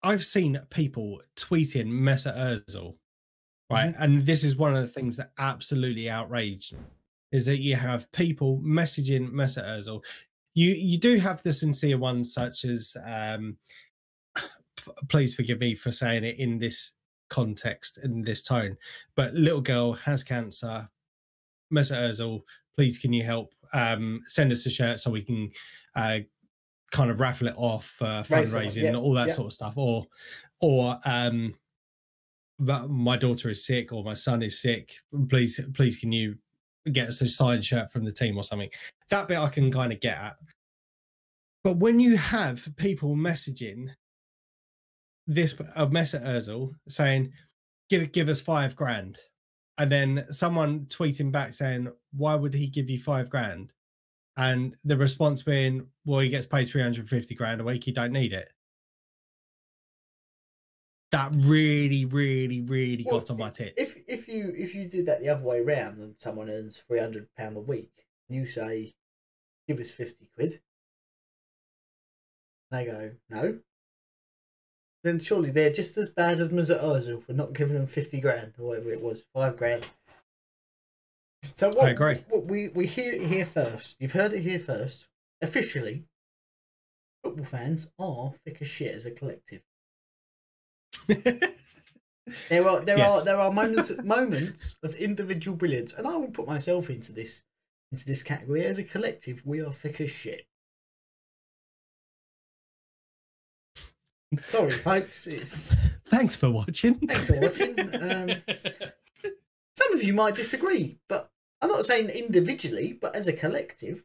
I've 0.03 0.25
seen 0.25 0.61
people 0.71 1.21
tweeting 1.37 1.87
Mesut 1.89 2.37
Ozil, 2.37 2.97
right? 3.71 3.93
Mm-hmm. 3.93 4.03
And 4.03 4.27
this 4.27 4.45
is 4.45 4.57
one 4.57 4.75
of 4.77 4.83
the 4.83 4.89
things 4.93 5.17
that 5.17 5.33
absolutely 5.39 6.09
outraged 6.09 6.73
me, 6.75 6.79
is 7.33 7.45
that 7.47 7.59
you 7.59 7.77
have 7.77 8.11
people 8.13 8.59
messaging 8.65 9.31
Mesut 9.31 9.65
Ozil. 9.67 10.03
You 10.55 10.71
you 10.73 10.99
do 10.99 11.19
have 11.19 11.43
the 11.43 11.53
sincere 11.53 11.99
ones 11.99 12.33
such 12.33 12.65
as 12.65 12.97
um 13.05 13.57
please 15.09 15.35
forgive 15.35 15.61
me 15.61 15.75
for 15.75 15.93
saying 15.93 16.25
it 16.25 16.39
in 16.39 16.59
this 16.59 16.93
context 17.29 17.99
in 18.03 18.23
this 18.23 18.43
tone, 18.43 18.77
but 19.15 19.35
little 19.35 19.61
girl 19.61 19.93
has 19.93 20.25
cancer. 20.25 20.89
Mesut 21.73 21.97
Ozil, 21.97 22.43
please 22.77 22.99
can 22.99 23.13
you 23.13 23.23
help 23.23 23.55
um 23.73 24.21
send 24.27 24.53
us 24.53 24.67
a 24.67 24.71
shirt 24.71 25.01
so 25.01 25.11
we 25.11 25.23
can 25.23 25.51
uh 25.95 26.19
kind 26.91 27.11
of 27.11 27.21
raffle 27.21 27.47
it 27.47 27.55
off 27.57 27.95
uh, 28.01 28.25
Raise 28.29 28.53
it 28.53 28.57
up, 28.57 28.63
fundraising 28.63 28.83
yeah, 28.83 28.97
all 28.97 29.15
that 29.15 29.29
yeah. 29.29 29.35
sort 29.35 29.47
of 29.47 29.53
stuff 29.53 29.75
or 29.77 30.07
or 30.61 30.99
um 31.05 31.55
my 32.59 33.17
daughter 33.17 33.49
is 33.49 33.65
sick 33.65 33.93
or 33.93 34.03
my 34.03 34.15
son 34.15 34.43
is 34.43 34.61
sick 34.61 34.95
please 35.29 35.61
please 35.75 35.97
can 35.97 36.13
you 36.13 36.37
get 36.93 37.09
a 37.09 37.13
signed 37.13 37.65
shirt 37.65 37.93
from 37.93 38.05
the 38.05 38.13
team 38.13 38.37
or 38.37 38.45
something. 38.45 38.71
That 39.11 39.29
bit 39.29 39.39
i 39.39 39.49
can 39.49 39.71
kind 39.71 39.93
of 39.93 40.01
get 40.01 40.19
at. 40.19 40.37
But 41.63 41.77
when 41.77 42.01
you 42.01 42.17
have 42.17 42.67
people 42.77 43.17
messaging 43.17 43.89
this 45.27 45.55
a 45.77 45.89
mess 45.89 46.15
at 46.15 46.25
Ozil 46.25 46.75
saying 46.89 47.33
give 47.89 48.11
give 48.13 48.29
us 48.29 48.41
five 48.41 48.75
grand 48.75 49.19
and 49.79 49.93
then 49.93 50.27
someone 50.31 50.87
tweeting 50.87 51.31
back 51.31 51.55
saying 51.55 51.89
why 52.13 52.35
would 52.35 52.55
he 52.55 52.67
give 52.67 52.91
you 52.91 52.99
five 52.99 53.31
grand? 53.31 53.73
and 54.37 54.77
the 54.85 54.97
response 54.97 55.43
being 55.43 55.87
well 56.05 56.21
he 56.21 56.29
gets 56.29 56.47
paid 56.47 56.69
350 56.69 57.35
grand 57.35 57.61
a 57.61 57.65
week 57.65 57.85
he 57.85 57.93
don't 57.93 58.13
need 58.13 58.33
it 58.33 58.49
that 61.13 61.33
really 61.35 62.05
really 62.05 62.61
really 62.61 63.05
Well, 63.05 63.21
got 63.21 63.31
on 63.31 63.39
my 63.39 63.49
if- 63.49 63.55
tits 63.55 63.75
If 63.77 64.03
if 64.07 64.29
you 64.29 64.55
if 64.57 64.75
you 64.75 64.89
did 64.89 65.07
that 65.07 65.21
the 65.21 65.29
other 65.29 65.45
way 65.45 65.61
round 65.61 65.99
and 65.99 66.15
someone 66.19 66.49
earns 66.51 66.79
three 66.79 67.01
hundred 67.01 67.29
pound 67.37 67.57
a 67.57 67.61
week, 67.61 68.07
and 68.29 68.39
you 68.39 68.47
say, 68.47 68.95
"Give 69.67 69.81
us 69.81 69.91
fifty 69.91 70.27
quid," 70.35 70.61
they 72.71 72.85
go, 72.85 73.13
"No." 73.29 73.61
Then 75.03 75.19
surely 75.19 75.51
they're 75.51 75.73
just 75.73 75.97
as 75.97 76.11
bad 76.11 76.41
as 76.41 76.51
Mesut 76.51 76.83
Ozil 76.83 77.23
for 77.23 77.33
not 77.33 77.55
giving 77.55 77.75
them 77.75 77.87
fifty 77.87 78.21
grand 78.21 78.53
or 78.59 78.67
whatever 78.69 78.91
it 78.91 79.01
was, 79.01 79.25
five 79.35 79.57
grand. 79.57 79.87
So 81.55 81.71
what, 81.71 81.91
agree. 81.91 82.25
What 82.29 82.45
we 82.45 82.69
we 82.69 82.87
hear 82.87 83.13
it 83.13 83.23
here 83.23 83.47
first. 83.47 83.97
You've 83.99 84.13
heard 84.13 84.33
it 84.35 84.43
here 84.43 84.59
first. 84.59 85.07
Officially, 85.43 86.05
football 87.25 87.47
fans 87.47 87.91
are 87.99 88.35
thick 88.45 88.61
as 88.61 88.69
shit 88.69 88.95
as 88.95 89.07
a 89.07 89.11
collective. 89.11 89.63
There 92.49 92.69
are 92.69 92.81
there 92.81 92.99
Yes. 92.99 93.13
are 93.13 93.25
there 93.25 93.41
are 93.41 93.51
moments 93.53 93.91
moments 94.05 94.77
of 94.83 94.95
individual 94.95 95.57
brilliance, 95.57 95.93
and 95.93 96.07
I 96.07 96.17
will 96.17 96.29
put 96.31 96.47
myself 96.47 96.89
into 96.91 97.13
this 97.13 97.43
into 97.91 98.05
this 98.05 98.23
category. 98.23 98.65
As 98.65 98.79
a 98.79 98.85
collective, 98.85 99.45
we 99.45 99.61
are 99.61 99.73
thick 99.73 100.01
as 100.01 100.11
shit. 100.11 100.47
Sorry, 104.47 104.71
folks. 104.71 105.27
It's 105.27 105.75
Thanks 106.07 106.37
for 106.37 106.51
watching. 106.51 106.95
thanks 107.01 107.29
for 107.29 107.41
watching. 107.41 107.79
Um, 107.81 108.31
some 109.77 109.93
of 109.93 110.03
you 110.05 110.13
might 110.13 110.37
disagree, 110.37 110.99
but 111.09 111.31
I'm 111.61 111.69
not 111.71 111.85
saying 111.85 112.11
individually, 112.11 112.93
but 113.01 113.17
as 113.17 113.27
a 113.29 113.33
collective. 113.33 114.05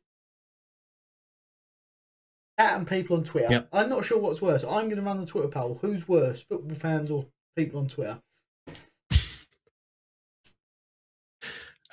And 2.58 2.88
people 2.88 3.18
on 3.18 3.24
Twitter. 3.24 3.52
Yep. 3.52 3.70
I'm 3.74 3.90
not 3.90 4.06
sure 4.06 4.18
what's 4.18 4.42
worse. 4.42 4.64
I'm 4.64 4.86
going 4.86 4.96
to 4.96 5.02
run 5.02 5.20
the 5.20 5.26
Twitter 5.26 5.50
poll. 5.50 5.78
Who's 5.82 6.08
worse, 6.08 6.44
football 6.44 6.76
fans 6.76 7.12
or 7.12 7.26
people 7.58 7.82
on 7.82 7.88
Twitter? 7.88 8.20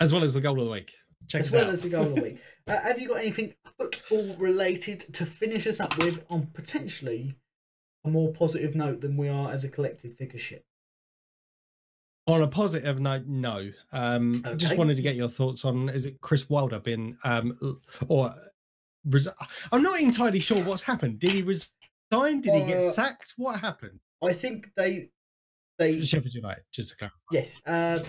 As 0.00 0.12
well 0.12 0.22
as 0.22 0.34
the 0.34 0.40
goal 0.40 0.58
of 0.60 0.66
the 0.66 0.72
week. 0.72 0.92
Check 1.28 1.42
as 1.42 1.52
well 1.52 1.66
out. 1.66 1.72
as 1.72 1.82
the 1.82 1.88
goal 1.88 2.06
of 2.06 2.14
the 2.14 2.22
week. 2.22 2.38
Uh, 2.68 2.80
have 2.80 3.00
you 3.00 3.08
got 3.08 3.18
anything 3.18 3.52
football 3.76 4.36
related 4.36 5.00
to 5.00 5.26
finish 5.26 5.66
us 5.66 5.80
up 5.80 5.98
with 5.98 6.24
on 6.30 6.46
potentially 6.54 7.34
a 8.04 8.08
more 8.08 8.32
positive 8.32 8.76
note 8.76 9.00
than 9.00 9.16
we 9.16 9.28
are 9.28 9.50
as 9.50 9.64
a 9.64 9.68
collective 9.68 10.14
figure 10.14 10.38
shit? 10.38 10.64
On 12.28 12.40
a 12.40 12.46
positive 12.46 13.00
note, 13.00 13.24
no. 13.26 13.72
Um, 13.90 14.44
Just 14.56 14.76
wanted 14.76 14.94
to 14.94 15.02
get 15.02 15.16
your 15.16 15.28
thoughts 15.28 15.64
on 15.64 15.88
is 15.88 16.06
it 16.06 16.20
Chris 16.20 16.48
Wilder 16.48 16.78
been 16.78 17.16
um, 17.24 17.80
or 18.06 18.32
res- 19.04 19.28
I'm 19.70 19.82
not 19.82 20.00
entirely 20.00 20.40
sure 20.40 20.62
what's 20.64 20.82
happened. 20.82 21.18
Did 21.18 21.30
he 21.30 21.42
resign? 21.42 22.40
Did 22.40 22.54
he 22.54 22.62
Uh, 22.62 22.66
get 22.66 22.92
sacked? 22.94 23.34
What 23.36 23.60
happened? 23.60 24.00
I 24.22 24.32
think 24.32 24.70
they 24.76 25.10
they 25.78 26.04
Sheffield 26.04 26.34
United, 26.34 26.64
just 26.72 26.90
to 26.90 26.96
clarify. 26.96 27.16
Yes. 27.32 27.60
Uh, 27.66 28.04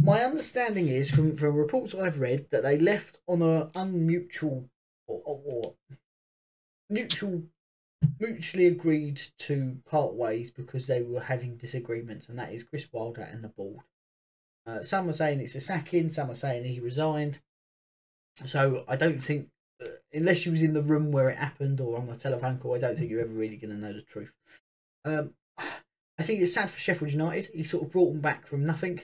my 0.00 0.20
understanding 0.24 0.88
is 0.88 1.10
from, 1.10 1.36
from 1.36 1.54
reports 1.54 1.94
I've 1.94 2.18
read 2.18 2.46
that 2.50 2.62
they 2.64 2.78
left 2.78 3.18
on 3.28 3.42
a 3.42 3.66
unmutual 3.74 4.68
or, 5.06 5.22
or, 5.24 5.40
or 5.44 5.76
mutual 6.90 7.44
mutually 8.18 8.66
agreed 8.66 9.20
to 9.38 9.78
part 9.86 10.14
ways 10.14 10.50
because 10.50 10.86
they 10.86 11.02
were 11.02 11.20
having 11.20 11.56
disagreements, 11.56 12.28
and 12.28 12.38
that 12.38 12.52
is 12.52 12.64
Chris 12.64 12.88
Wilder 12.92 13.22
and 13.22 13.42
the 13.42 13.48
board. 13.48 13.84
Uh, 14.66 14.82
some 14.82 15.08
are 15.08 15.12
saying 15.12 15.40
it's 15.40 15.54
a 15.54 15.60
sacking, 15.60 16.08
some 16.08 16.30
are 16.30 16.34
saying 16.34 16.64
he 16.64 16.80
resigned. 16.80 17.38
So 18.44 18.84
I 18.88 18.96
don't 18.96 19.24
think, 19.24 19.48
uh, 19.82 19.86
unless 20.12 20.44
you 20.44 20.52
was 20.52 20.62
in 20.62 20.74
the 20.74 20.82
room 20.82 21.12
where 21.12 21.28
it 21.28 21.38
happened 21.38 21.80
or 21.80 21.96
on 21.98 22.06
the 22.06 22.16
telephone 22.16 22.58
call, 22.58 22.74
I 22.74 22.78
don't 22.78 22.96
think 22.96 23.10
you're 23.10 23.20
ever 23.20 23.32
really 23.32 23.56
going 23.56 23.70
to 23.70 23.76
know 23.76 23.92
the 23.92 24.02
truth. 24.02 24.32
Um, 25.04 25.34
I 26.18 26.22
think 26.22 26.40
it's 26.40 26.54
sad 26.54 26.70
for 26.70 26.78
Sheffield 26.78 27.12
United. 27.12 27.50
He 27.54 27.64
sort 27.64 27.84
of 27.84 27.90
brought 27.90 28.12
them 28.12 28.20
back 28.20 28.46
from 28.46 28.64
nothing, 28.64 29.00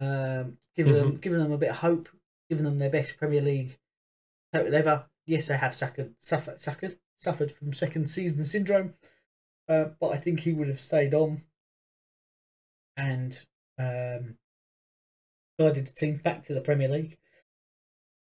um, 0.00 0.58
giving 0.76 0.94
them 0.94 1.16
giving 1.16 1.38
them 1.38 1.52
a 1.52 1.58
bit 1.58 1.70
of 1.70 1.76
hope, 1.76 2.08
giving 2.48 2.64
them 2.64 2.78
their 2.78 2.90
best 2.90 3.16
Premier 3.16 3.40
League 3.40 3.76
total 4.52 4.74
ever. 4.74 5.06
Yes, 5.26 5.48
they 5.48 5.56
have 5.56 5.74
suffered 5.74 6.14
suffered 6.20 6.60
suffered 6.60 6.98
suffered 7.20 7.50
from 7.50 7.72
second 7.72 8.08
season 8.08 8.44
syndrome, 8.44 8.94
uh, 9.68 9.86
but 10.00 10.10
I 10.10 10.16
think 10.16 10.40
he 10.40 10.52
would 10.52 10.68
have 10.68 10.80
stayed 10.80 11.14
on 11.14 11.42
and 12.96 13.44
um, 13.78 14.36
guided 15.58 15.88
the 15.88 15.92
team 15.92 16.20
back 16.22 16.46
to 16.46 16.54
the 16.54 16.60
Premier 16.60 16.88
League. 16.88 17.16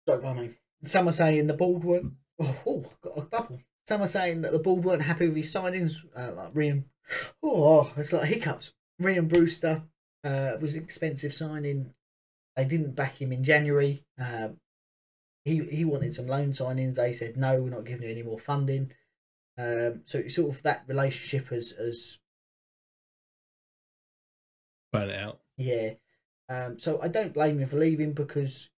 Sorry, 0.08 0.22
by 0.22 0.34
me. 0.34 0.52
Some 0.84 1.10
are 1.10 1.14
saying 1.14 1.48
the 1.48 1.54
board 1.54 1.84
weren't. 1.84 2.14
Oh, 2.40 2.56
oh, 2.68 2.86
got 3.02 3.18
a 3.18 3.22
bubble. 3.22 3.60
Some 3.88 4.02
are 4.02 4.08
saying 4.08 4.42
that 4.42 4.52
the 4.52 4.60
board 4.60 4.84
weren't 4.84 5.02
happy 5.02 5.28
with 5.28 5.38
his 5.38 5.54
signings, 5.54 6.06
uh, 6.16 6.34
like 6.34 6.54
Rian. 6.54 6.84
Oh, 7.42 7.92
it's 7.98 8.14
like 8.14 8.30
hiccups. 8.30 8.74
Rian 9.02 9.28
Brewster 9.28 9.84
uh, 10.24 10.52
was 10.62 10.76
an 10.76 10.84
expensive 10.84 11.34
signing. 11.34 11.94
They 12.56 12.66
didn't 12.66 12.96
back 12.96 13.22
him 13.22 13.32
in 13.32 13.44
January. 13.44 14.04
Um, 14.20 14.58
he 15.46 15.64
he 15.64 15.86
wanted 15.86 16.14
some 16.14 16.28
loan 16.28 16.52
signings. 16.52 16.96
They 16.96 17.12
said 17.12 17.38
no, 17.38 17.62
we're 17.62 17.70
not 17.70 17.86
giving 17.86 18.04
you 18.04 18.12
any 18.12 18.24
more 18.24 18.40
funding. 18.40 18.92
Um, 19.58 20.02
so 20.06 20.20
it's 20.20 20.36
sort 20.36 20.56
of 20.56 20.62
that 20.64 20.84
relationship 20.88 21.50
has 21.50 21.72
has 21.72 22.20
Burn 24.92 25.10
it 25.10 25.20
out. 25.20 25.40
Yeah. 25.58 25.92
Um, 26.50 26.80
so 26.80 27.00
I 27.02 27.08
don't 27.08 27.34
blame 27.34 27.60
him 27.60 27.68
for 27.68 27.78
leaving 27.78 28.14
because 28.14 28.70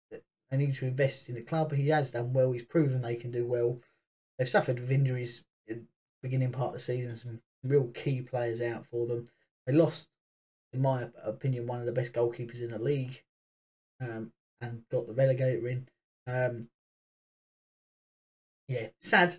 they 0.49 0.57
need 0.57 0.73
to 0.75 0.85
invest 0.85 1.29
in 1.29 1.35
the 1.35 1.41
club. 1.41 1.71
He 1.71 1.89
has 1.89 2.11
done 2.11 2.33
well. 2.33 2.51
He's 2.51 2.63
proven 2.63 3.01
they 3.01 3.15
can 3.15 3.31
do 3.31 3.45
well. 3.45 3.79
They've 4.37 4.49
suffered 4.49 4.79
with 4.79 4.91
injuries 4.91 5.45
in 5.67 5.77
the 5.77 5.83
beginning 6.21 6.51
part 6.51 6.69
of 6.69 6.73
the 6.73 6.79
season. 6.79 7.15
Some 7.15 7.41
real 7.63 7.87
key 7.87 8.21
players 8.21 8.61
out 8.61 8.85
for 8.85 9.05
them. 9.05 9.27
They 9.65 9.73
lost, 9.73 10.09
in 10.73 10.81
my 10.81 11.09
opinion, 11.23 11.67
one 11.67 11.79
of 11.79 11.85
the 11.85 11.91
best 11.91 12.13
goalkeepers 12.13 12.61
in 12.61 12.71
the 12.71 12.79
league, 12.79 13.23
um, 14.01 14.31
and 14.61 14.83
got 14.89 15.07
the 15.07 15.13
relegator 15.13 15.69
in. 15.69 15.87
Um, 16.27 16.67
yeah, 18.67 18.87
sad, 18.99 19.35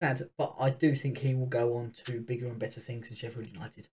sad. 0.00 0.28
But 0.36 0.54
I 0.58 0.70
do 0.70 0.94
think 0.94 1.18
he 1.18 1.34
will 1.34 1.46
go 1.46 1.76
on 1.76 1.92
to 2.04 2.20
bigger 2.20 2.48
and 2.48 2.58
better 2.58 2.80
things 2.80 3.10
in 3.10 3.16
Sheffield 3.16 3.46
United 3.46 3.88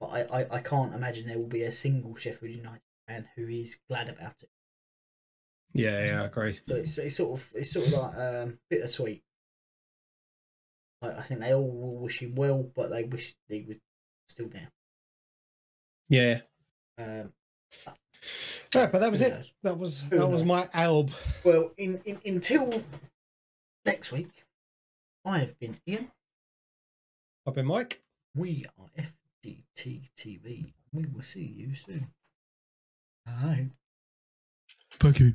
but 0.00 0.06
I, 0.08 0.40
I, 0.40 0.46
I 0.56 0.60
can't 0.60 0.94
imagine 0.94 1.26
there 1.26 1.38
will 1.38 1.46
be 1.46 1.62
a 1.62 1.72
single 1.72 2.14
Sheffield 2.16 2.52
United 2.52 2.80
fan 3.06 3.28
who 3.36 3.48
is 3.48 3.78
glad 3.88 4.08
about 4.08 4.42
it. 4.42 4.50
Yeah, 5.72 6.04
yeah, 6.06 6.22
I 6.22 6.26
agree. 6.26 6.58
So 6.66 6.76
it's, 6.76 6.98
it's 6.98 7.16
sort 7.16 7.38
of 7.38 7.52
it's 7.54 7.72
sort 7.72 7.86
of 7.86 7.92
like 7.92 8.16
um, 8.16 8.58
bittersweet. 8.70 9.22
I, 11.02 11.08
I 11.10 11.22
think 11.22 11.40
they 11.40 11.54
all 11.54 11.62
will 11.70 11.96
wish 11.98 12.20
him 12.20 12.34
well, 12.34 12.68
but 12.74 12.90
they 12.90 13.04
wish 13.04 13.34
he 13.48 13.64
was 13.68 13.76
still 14.28 14.48
there. 14.48 14.68
Yeah. 16.08 16.40
Um, 16.98 17.32
Yeah, 18.74 18.86
but 18.86 18.98
that 19.00 19.10
was 19.10 19.20
it. 19.20 19.30
knows? 19.32 19.52
That 19.62 19.78
was 19.78 20.00
Who 20.10 20.18
that 20.18 20.26
was 20.26 20.44
my 20.44 20.68
alb. 20.74 21.10
well, 21.44 21.70
in, 21.76 22.00
in 22.04 22.18
until 22.24 22.82
next 23.84 24.10
week, 24.10 24.44
I 25.24 25.38
have 25.38 25.58
been 25.58 25.78
Ian. 25.86 26.10
I've 27.46 27.54
been 27.54 27.66
Mike. 27.66 28.02
We 28.34 28.66
are 28.78 28.86
FDT 28.98 30.08
TV. 30.16 30.72
We 30.92 31.04
will 31.06 31.22
see 31.22 31.44
you 31.44 31.74
soon. 31.74 32.08
Bye. 33.24 33.68
Thank 34.98 35.20
you. 35.20 35.34